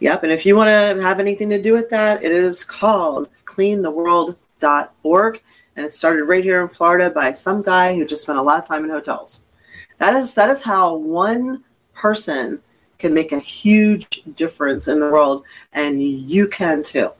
Yep. 0.00 0.24
And 0.24 0.32
if 0.32 0.44
you 0.44 0.56
want 0.56 0.68
to 0.68 1.00
have 1.00 1.20
anything 1.20 1.48
to 1.50 1.62
do 1.62 1.72
with 1.72 1.88
that, 1.90 2.22
it 2.22 2.32
is 2.32 2.64
called 2.64 3.28
cleantheworld.org. 3.46 5.42
And 5.76 5.86
it 5.86 5.92
started 5.92 6.24
right 6.24 6.44
here 6.44 6.60
in 6.62 6.68
Florida 6.68 7.10
by 7.10 7.32
some 7.32 7.62
guy 7.62 7.94
who 7.94 8.04
just 8.04 8.22
spent 8.22 8.38
a 8.38 8.42
lot 8.42 8.58
of 8.58 8.66
time 8.66 8.84
in 8.84 8.90
hotels. 8.90 9.40
That 9.98 10.14
is 10.14 10.34
that 10.34 10.48
is 10.50 10.62
how 10.62 10.94
one 10.96 11.62
person 11.94 12.60
can 12.98 13.12
make 13.14 13.32
a 13.32 13.38
huge 13.38 14.22
difference 14.34 14.88
in 14.88 15.00
the 15.00 15.06
world, 15.10 15.44
and 15.72 16.02
you 16.02 16.46
can 16.48 16.82
too. 16.82 17.10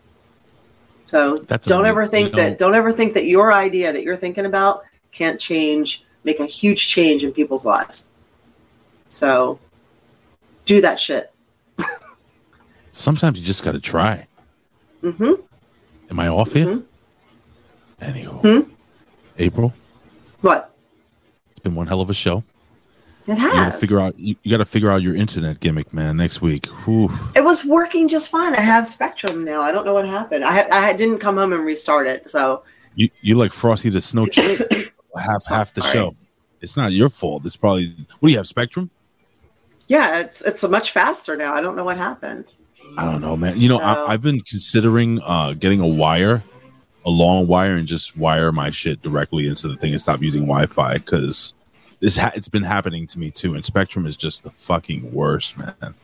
So 1.07 1.37
That's 1.37 1.67
don't 1.67 1.81
amazing. 1.81 1.91
ever 1.91 2.07
think 2.07 2.31
You 2.31 2.37
know- 2.37 2.43
that 2.51 2.59
don't 2.59 2.75
ever 2.75 2.93
think 2.93 3.15
that 3.15 3.27
your 3.27 3.53
idea 3.53 3.93
that 3.93 4.03
you're 4.03 4.17
thinking 4.17 4.47
about 4.47 4.85
can't 5.13 5.39
change, 5.39 6.05
make 6.25 6.41
a 6.41 6.47
huge 6.47 6.89
change 6.89 7.23
in 7.25 7.33
people's 7.33 7.65
lives. 7.65 8.07
So 9.07 9.59
do 10.65 10.81
that 10.81 10.99
shit. 10.99 11.31
Sometimes 12.93 13.39
you 13.39 13.45
just 13.45 13.63
got 13.65 13.73
to 13.73 13.81
try. 13.81 14.27
Mm-hmm. 15.03 15.33
Am 16.11 16.21
I 16.21 16.29
off 16.29 16.53
here? 16.53 16.81
Anywho, 18.01 18.41
Hmm? 18.65 18.71
April, 19.39 19.73
What? 20.41 20.73
it's 21.51 21.59
been 21.61 21.75
one 21.75 21.87
hell 21.89 22.01
of 22.01 22.09
a 22.11 22.15
show. 22.15 22.43
It 23.27 23.39
You 23.39 23.49
gotta 23.49 23.57
has. 23.57 23.81
figure 23.81 24.01
out. 24.01 24.19
You, 24.19 24.37
you 24.43 24.51
got 24.51 24.59
to 24.59 24.65
figure 24.67 24.91
out 24.91 25.01
your 25.01 25.15
internet 25.15 25.61
gimmick, 25.61 25.93
man. 25.95 26.17
Next 26.19 26.43
week. 26.43 26.67
Whew. 26.85 27.11
It 27.35 27.43
was 27.43 27.65
working 27.65 28.07
just 28.07 28.31
fine. 28.31 28.55
I 28.55 28.61
have 28.61 28.87
Spectrum 28.87 29.45
now. 29.45 29.63
I 29.63 29.73
don't 29.73 29.87
know 29.87 29.95
what 29.95 30.07
happened. 30.07 30.45
I 30.45 30.69
I 30.71 30.93
didn't 30.93 31.19
come 31.21 31.37
home 31.37 31.53
and 31.55 31.65
restart 31.65 32.07
it. 32.07 32.29
So 32.29 32.63
You 32.97 33.09
you 33.23 33.35
like 33.37 33.53
Frosty 33.53 33.89
the 33.89 34.01
Snow 34.03 34.27
Chip 34.27 34.71
half 35.17 35.47
half 35.49 35.73
the 35.73 35.81
Sorry. 35.81 35.93
show. 35.95 36.17
It's 36.61 36.77
not 36.77 36.93
your 36.93 37.09
fault. 37.09 37.47
It's 37.47 37.57
probably 37.57 37.95
what 38.21 38.29
do 38.29 38.33
you 38.33 38.37
have 38.39 38.47
Spectrum? 38.47 38.91
yeah, 39.89 40.21
it's 40.21 40.43
it's 40.43 40.63
much 40.69 40.91
faster 40.93 41.37
now. 41.37 41.55
I 41.55 41.61
don't 41.61 41.77
know 41.77 41.85
what 41.85 41.97
happened. 41.97 42.53
I 42.99 43.05
don't 43.11 43.21
know, 43.21 43.37
man. 43.37 43.59
You 43.59 43.69
know, 43.71 43.79
So- 43.79 43.85
I, 43.85 44.13
I've 44.13 44.23
been 44.23 44.41
considering 44.41 45.21
uh, 45.23 45.55
getting 45.55 45.81
a 45.81 45.87
wire, 45.87 46.43
a 47.07 47.11
long 47.11 47.47
wire, 47.47 47.75
and 47.77 47.89
just 47.89 48.17
wire 48.17 48.53
my 48.53 48.71
shit 48.71 49.01
directly 49.03 49.47
into 49.47 49.69
the 49.69 49.77
thing 49.77 49.93
and 49.93 50.01
stop 50.01 50.21
using 50.23 50.43
Wi-Fi 50.43 50.99
because 50.99 51.55
this 52.05 52.19
ha- 52.19 52.33
it's 52.35 52.49
been 52.49 52.63
happening 52.63 53.07
to 53.07 53.19
me 53.19 53.31
too. 53.31 53.55
And 53.55 53.65
Spectrum 53.65 54.05
is 54.07 54.17
just 54.17 54.45
the 54.45 54.51
fucking 54.51 55.11
worst, 55.13 55.57
man. 55.57 55.95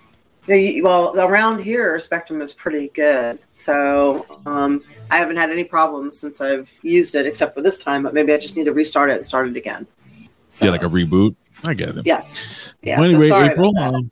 Yeah, 0.47 0.81
well, 0.83 1.15
around 1.21 1.61
here, 1.63 1.99
Spectrum 1.99 2.41
is 2.41 2.55
pretty 2.55 2.89
good. 2.89 3.39
So 3.55 4.25
um, 4.47 4.83
I 5.11 5.19
haven't 5.19 5.37
had 5.37 5.51
any 5.51 5.63
problems 5.63 6.19
since 6.19 6.41
I've 6.41 6.81
used 6.83 7.15
it, 7.15 7.27
except 7.27 7.55
for 7.55 7.61
this 7.61 7.77
time. 7.77 8.03
But 8.03 8.15
maybe 8.15 8.33
I 8.33 8.39
just 8.39 8.57
need 8.57 8.65
to 8.65 8.73
restart 8.73 9.11
it 9.11 9.17
and 9.17 9.27
start 9.27 9.49
it 9.49 9.57
again. 9.57 9.87
Yeah, 10.61 10.71
like 10.71 10.83
a 10.83 10.87
reboot. 10.87 11.37
I 11.67 11.75
get 11.75 11.91
it. 11.91 12.07
Yes. 12.07 12.75
Yeah. 12.83 12.99
well, 12.99 13.11
so 13.11 13.17
anyway, 13.17 13.29
sorry 13.29 13.49
April, 13.49 13.71
about 13.71 13.93
that. 13.93 13.95
um, 13.95 14.11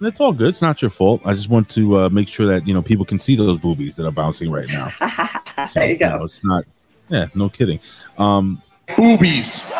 it's 0.00 0.20
all 0.20 0.32
good. 0.32 0.48
It's 0.48 0.62
not 0.62 0.80
your 0.80 0.90
fault. 0.90 1.20
I 1.26 1.34
just 1.34 1.50
want 1.50 1.68
to 1.70 1.98
uh, 1.98 2.08
make 2.08 2.28
sure 2.28 2.46
that 2.46 2.66
you 2.66 2.72
know 2.72 2.80
people 2.80 3.04
can 3.04 3.18
see 3.18 3.36
those 3.36 3.58
boobies 3.58 3.94
that 3.96 4.06
are 4.06 4.10
bouncing 4.12 4.50
right 4.50 4.66
now. 4.68 4.90
So, 5.68 5.80
there 5.80 5.90
you 5.90 5.96
go. 5.96 6.18
know, 6.18 6.24
it's 6.24 6.44
not. 6.44 6.64
Yeah, 7.08 7.28
no 7.34 7.48
kidding. 7.48 7.80
Um, 8.18 8.60
Boobies. 8.88 9.72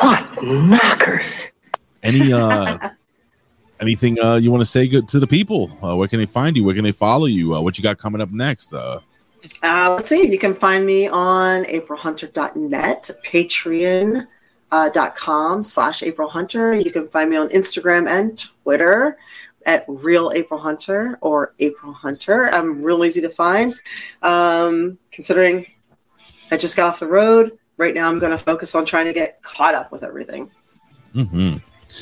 What 0.00 0.42
knockers? 0.42 1.26
any 2.02 2.32
uh, 2.32 2.90
anything 3.80 4.18
uh, 4.20 4.36
you 4.36 4.50
want 4.50 4.62
to 4.62 4.66
say 4.70 4.88
good 4.88 5.06
to 5.08 5.18
the 5.20 5.26
people? 5.26 5.70
Uh, 5.82 5.96
where 5.96 6.08
can 6.08 6.18
they 6.18 6.26
find 6.26 6.56
you? 6.56 6.64
Where 6.64 6.74
can 6.74 6.84
they 6.84 6.92
follow 6.92 7.26
you? 7.26 7.54
Uh, 7.54 7.60
what 7.60 7.76
you 7.78 7.82
got 7.82 7.98
coming 7.98 8.20
up 8.20 8.30
next? 8.30 8.72
Uh, 8.72 9.00
Uh, 9.62 9.94
let's 9.96 10.08
see. 10.08 10.30
You 10.30 10.38
can 10.38 10.54
find 10.54 10.84
me 10.86 11.08
on 11.08 11.64
aprilhunter.net, 11.64 13.10
patreon 13.24 14.26
uh, 14.70 14.88
dot 14.90 15.16
com 15.16 15.62
slash 15.62 16.00
aprilhunter. 16.02 16.82
You 16.84 16.90
can 16.90 17.08
find 17.08 17.30
me 17.30 17.36
on 17.36 17.48
Instagram 17.48 18.08
and 18.08 18.38
Twitter 18.62 19.18
at 19.66 19.84
real 19.88 20.32
April 20.34 20.58
Hunter 20.60 21.18
or 21.20 21.54
April 21.58 21.92
Hunter. 21.92 22.48
I'm 22.52 22.82
real 22.82 23.04
easy 23.04 23.20
to 23.20 23.30
find. 23.30 23.74
Um, 24.22 24.98
considering 25.10 25.66
I 26.50 26.56
just 26.56 26.76
got 26.76 26.88
off 26.88 27.00
the 27.00 27.06
road, 27.06 27.58
right 27.80 27.94
now 27.94 28.08
I'm 28.08 28.18
going 28.18 28.30
to 28.30 28.38
focus 28.38 28.74
on 28.74 28.84
trying 28.84 29.06
to 29.06 29.12
get 29.12 29.42
caught 29.42 29.74
up 29.74 29.90
with 29.90 30.04
everything. 30.04 30.50
hmm 31.14 31.56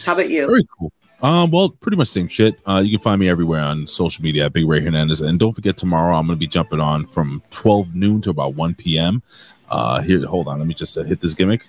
How 0.05 0.13
about 0.13 0.29
you? 0.29 0.47
Very 0.47 0.67
cool. 0.77 0.93
Um, 1.23 1.51
well, 1.51 1.71
pretty 1.71 1.97
much 1.97 2.09
same 2.09 2.29
shit. 2.29 2.61
Uh, 2.67 2.83
you 2.85 2.91
can 2.91 3.03
find 3.03 3.19
me 3.21 3.29
everywhere 3.29 3.61
on 3.61 3.87
social 3.87 4.23
media 4.23 4.47
at 4.47 4.53
Big 4.53 4.69
Ray 4.69 4.81
Hernandez. 4.81 5.21
And 5.21 5.39
don't 5.39 5.53
forget, 5.55 5.77
tomorrow 5.77 6.17
I'm 6.17 6.27
going 6.27 6.37
to 6.37 6.41
be 6.41 6.47
jumping 6.47 6.81
on 6.81 7.07
from 7.07 7.43
12 7.51 7.95
noon 7.95 8.21
to 8.23 8.31
about 8.31 8.55
1 8.55 8.75
p.m. 8.75 9.23
Uh, 9.69 10.03
here, 10.03 10.25
hold 10.27 10.49
on. 10.49 10.59
Let 10.59 10.67
me 10.69 10.75
just 10.75 10.97
uh, 10.99 11.03
hit 11.05 11.21
this 11.21 11.35
gimmick. 11.35 11.69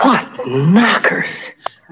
What 0.00 0.46
knockers? 0.46 1.28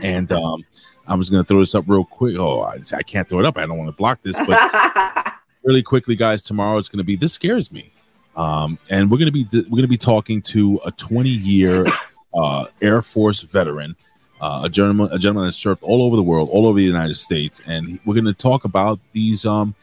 And 0.02 0.30
um, 0.32 0.64
I'm 1.06 1.20
just 1.20 1.30
going 1.30 1.44
to 1.44 1.48
throw 1.48 1.60
this 1.60 1.74
up 1.74 1.84
real 1.86 2.04
quick. 2.04 2.36
Oh, 2.38 2.60
I, 2.60 2.78
I 2.96 3.02
can't 3.02 3.28
throw 3.28 3.40
it 3.40 3.46
up. 3.46 3.56
I 3.56 3.66
don't 3.66 3.78
want 3.78 3.88
to 3.88 3.96
block 3.96 4.20
this. 4.22 4.38
But 4.46 5.34
really 5.64 5.82
quickly, 5.82 6.16
guys, 6.16 6.42
tomorrow 6.42 6.78
it's 6.78 6.88
going 6.88 6.98
to 6.98 7.04
be 7.04 7.16
this 7.16 7.34
scares 7.34 7.70
me. 7.70 7.92
Um, 8.36 8.78
and 8.88 9.10
we're 9.10 9.18
to 9.18 9.32
be 9.32 9.46
we're 9.68 9.82
to 9.82 9.88
be 9.88 9.96
talking 9.96 10.40
to 10.42 10.80
a 10.84 10.90
20 10.92 11.28
year 11.28 11.84
uh, 12.34 12.66
Air 12.80 13.02
Force 13.02 13.42
veteran, 13.42 13.94
uh, 14.40 14.62
a 14.64 14.68
gentleman 14.68 15.08
a 15.12 15.18
gentleman 15.18 15.46
that 15.46 15.52
served 15.52 15.82
all 15.82 16.02
over 16.02 16.16
the 16.16 16.22
world, 16.22 16.48
all 16.50 16.66
over 16.66 16.78
the 16.78 16.84
United 16.84 17.16
States, 17.16 17.60
and 17.66 17.88
he- 17.88 18.00
we're 18.04 18.20
to 18.20 18.32
talk 18.32 18.64
about 18.64 18.98
these 19.12 19.44
um, 19.44 19.74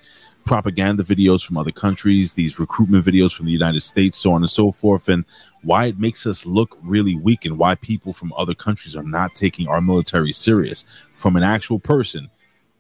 propaganda 0.46 1.04
videos 1.04 1.46
from 1.46 1.58
other 1.58 1.72
countries, 1.72 2.34
these 2.34 2.60
recruitment 2.60 3.06
videos 3.06 3.36
from 3.36 3.46
the 3.46 3.52
United 3.52 3.82
States, 3.82 4.18
so 4.18 4.32
on 4.32 4.42
and 4.42 4.50
so 4.50 4.72
forth, 4.72 5.08
and 5.10 5.26
why 5.62 5.86
it 5.86 6.00
makes 6.00 6.26
us 6.26 6.46
look 6.46 6.78
really 6.82 7.16
weak, 7.16 7.46
and 7.46 7.58
why 7.58 7.76
people 7.76 8.14
from 8.14 8.34
other 8.36 8.56
countries 8.56 8.96
are 8.96 9.04
not 9.04 9.36
taking 9.36 9.68
our 9.68 9.82
military 9.82 10.34
serious 10.34 10.86
from 11.14 11.36
an 11.36 11.44
actual 11.44 11.78
person 11.78 12.30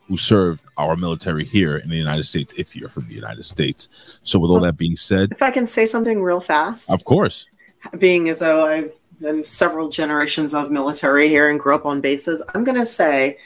who 0.09 0.17
served 0.17 0.63
our 0.75 0.97
military 0.97 1.45
here 1.45 1.77
in 1.77 1.89
the 1.89 1.95
United 1.95 2.23
States, 2.23 2.53
if 2.57 2.75
you're 2.75 2.89
from 2.89 3.07
the 3.07 3.13
United 3.13 3.43
States. 3.43 3.87
So, 4.23 4.39
with 4.39 4.51
all 4.51 4.59
that 4.61 4.75
being 4.75 4.95
said, 4.97 5.31
If 5.31 5.41
I 5.41 5.51
can 5.51 5.65
say 5.65 5.85
something 5.85 6.21
real 6.21 6.41
fast. 6.41 6.91
of 6.91 7.05
course, 7.05 7.47
being 7.99 8.27
as 8.27 8.39
though 8.39 8.65
I've 8.65 8.91
been 9.21 9.45
several 9.45 9.87
generations 9.87 10.53
of 10.53 10.71
military 10.71 11.29
here 11.29 11.49
and 11.49 11.59
grew 11.59 11.75
up 11.75 11.85
on 11.85 12.01
bases, 12.01 12.43
I'm 12.53 12.63
going 12.63 12.79
to 12.79 12.85
say 12.85 13.37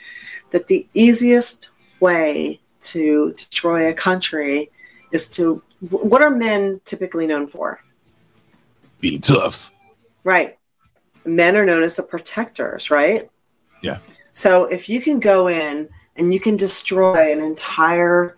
that 0.50 0.66
the 0.66 0.86
easiest 0.94 1.68
way 2.00 2.58
to 2.80 3.32
destroy 3.32 3.90
a 3.90 3.94
country 3.94 4.70
is 5.12 5.28
to. 5.30 5.62
What 5.90 6.22
are 6.22 6.30
men 6.30 6.80
typically 6.86 7.26
known 7.26 7.46
for? 7.46 7.78
be 9.04 9.18
tough. 9.18 9.70
Right. 10.24 10.56
Men 11.26 11.56
are 11.56 11.66
known 11.66 11.82
as 11.82 11.96
the 11.96 12.02
protectors, 12.02 12.90
right? 12.90 13.28
Yeah. 13.82 13.98
So 14.32 14.64
if 14.64 14.88
you 14.88 15.02
can 15.02 15.20
go 15.20 15.48
in 15.48 15.90
and 16.16 16.32
you 16.32 16.40
can 16.40 16.56
destroy 16.56 17.32
an 17.32 17.40
entire, 17.40 18.36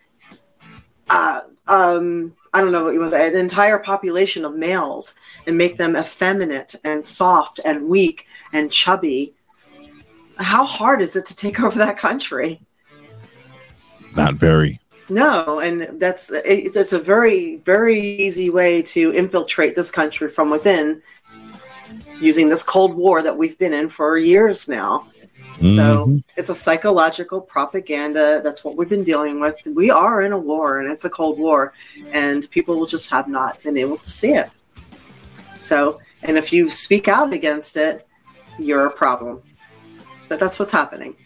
uh, 1.10 1.40
um, 1.66 2.34
I 2.54 2.60
don't 2.60 2.72
know 2.72 2.84
what 2.84 2.94
you 2.94 3.00
want 3.00 3.12
to 3.12 3.18
say, 3.18 3.28
an 3.28 3.36
entire 3.36 3.78
population 3.78 4.44
of 4.44 4.54
males 4.54 5.14
and 5.46 5.58
make 5.58 5.76
them 5.76 5.96
effeminate 5.96 6.74
and 6.84 7.04
soft 7.04 7.60
and 7.64 7.88
weak 7.88 8.26
and 8.52 8.72
chubby, 8.72 9.34
how 10.38 10.64
hard 10.64 11.00
is 11.00 11.16
it 11.16 11.26
to 11.26 11.36
take 11.36 11.60
over 11.60 11.78
that 11.78 11.98
country? 11.98 12.60
Not 14.14 14.34
very. 14.34 14.80
No, 15.08 15.60
and 15.60 16.00
that's 16.00 16.32
it, 16.32 16.74
it's 16.74 16.92
a 16.92 16.98
very 16.98 17.56
very 17.58 18.00
easy 18.00 18.50
way 18.50 18.82
to 18.82 19.12
infiltrate 19.12 19.76
this 19.76 19.90
country 19.90 20.28
from 20.28 20.50
within 20.50 21.00
using 22.20 22.48
this 22.48 22.62
Cold 22.62 22.94
War 22.94 23.22
that 23.22 23.36
we've 23.36 23.56
been 23.58 23.72
in 23.72 23.88
for 23.88 24.16
years 24.16 24.66
now. 24.66 25.06
So 25.60 26.06
Mhm. 26.06 26.22
it's 26.36 26.50
a 26.50 26.54
psychological 26.54 27.40
propaganda. 27.40 28.42
That's 28.44 28.62
what 28.62 28.76
we've 28.76 28.88
been 28.88 29.04
dealing 29.04 29.40
with. 29.40 29.56
We 29.66 29.90
are 29.90 30.20
in 30.20 30.32
a 30.32 30.38
war, 30.38 30.80
and 30.80 30.90
it's 30.90 31.06
a 31.06 31.10
Cold 31.10 31.38
War, 31.38 31.72
and 32.12 32.48
people 32.50 32.78
will 32.78 32.86
just 32.86 33.10
have 33.10 33.26
not 33.26 33.62
been 33.62 33.78
able 33.78 33.96
to 33.96 34.10
see 34.10 34.32
it. 34.34 34.50
So, 35.58 35.98
and 36.22 36.36
if 36.36 36.52
you 36.52 36.68
speak 36.68 37.08
out 37.08 37.32
against 37.32 37.76
it, 37.78 38.06
you're 38.58 38.86
a 38.86 38.90
problem. 38.92 39.40
But 40.28 40.38
that's 40.40 40.58
what's 40.58 40.72
happening. 40.72 41.16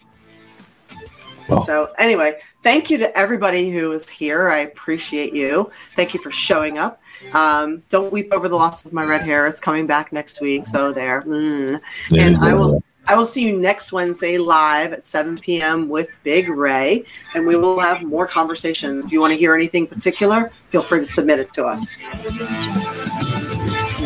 So, 1.65 1.89
anyway, 1.97 2.39
thank 2.63 2.89
you 2.89 2.97
to 2.99 3.17
everybody 3.17 3.71
who 3.71 3.91
is 3.91 4.07
here. 4.07 4.49
I 4.49 4.59
appreciate 4.59 5.33
you. 5.33 5.69
Thank 5.97 6.13
you 6.13 6.19
for 6.21 6.31
showing 6.31 6.77
up. 6.77 7.01
Um, 7.33 7.83
don't 7.89 8.11
weep 8.13 8.31
over 8.31 8.47
the 8.47 8.55
loss 8.55 8.85
of 8.85 8.93
my 8.93 9.03
red 9.03 9.23
hair. 9.23 9.45
It's 9.47 9.59
coming 9.59 9.85
back 9.85 10.13
next 10.13 10.39
week. 10.39 10.65
So 10.65 10.93
there. 10.93 11.23
Mm. 11.23 11.81
There 12.09 12.21
And 12.21 12.37
I 12.37 12.51
go. 12.51 12.81
I 13.11 13.13
will 13.13 13.25
see 13.25 13.43
you 13.45 13.57
next 13.57 13.91
Wednesday 13.91 14.37
live 14.37 14.93
at 14.93 15.03
7 15.03 15.37
p.m. 15.37 15.89
with 15.89 16.17
Big 16.23 16.47
Ray, 16.47 17.03
and 17.35 17.45
we 17.45 17.57
will 17.57 17.77
have 17.77 18.03
more 18.03 18.25
conversations. 18.25 19.03
If 19.05 19.11
you 19.11 19.19
want 19.19 19.33
to 19.33 19.37
hear 19.37 19.53
anything 19.53 19.85
particular, 19.85 20.49
feel 20.69 20.81
free 20.81 20.99
to 20.99 21.03
submit 21.03 21.39
it 21.39 21.51
to 21.55 21.65
us. 21.65 21.97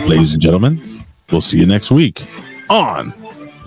Ladies 0.07 0.33
and 0.33 0.41
gentlemen, 0.41 1.05
we'll 1.29 1.39
see 1.39 1.59
you 1.59 1.67
next 1.67 1.91
week 1.91 2.25
on 2.67 3.13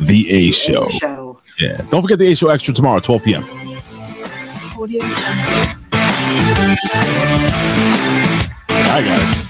The 0.00 0.28
A 0.28 0.50
Show. 0.50 0.88
Show. 0.88 1.40
Yeah. 1.60 1.82
Don't 1.88 2.02
forget 2.02 2.18
The 2.18 2.32
A 2.32 2.34
Show 2.34 2.48
Extra 2.48 2.74
tomorrow, 2.74 2.98
12 2.98 3.22
p.m. 3.22 3.42
Bye, 8.66 9.02
guys. 9.02 9.47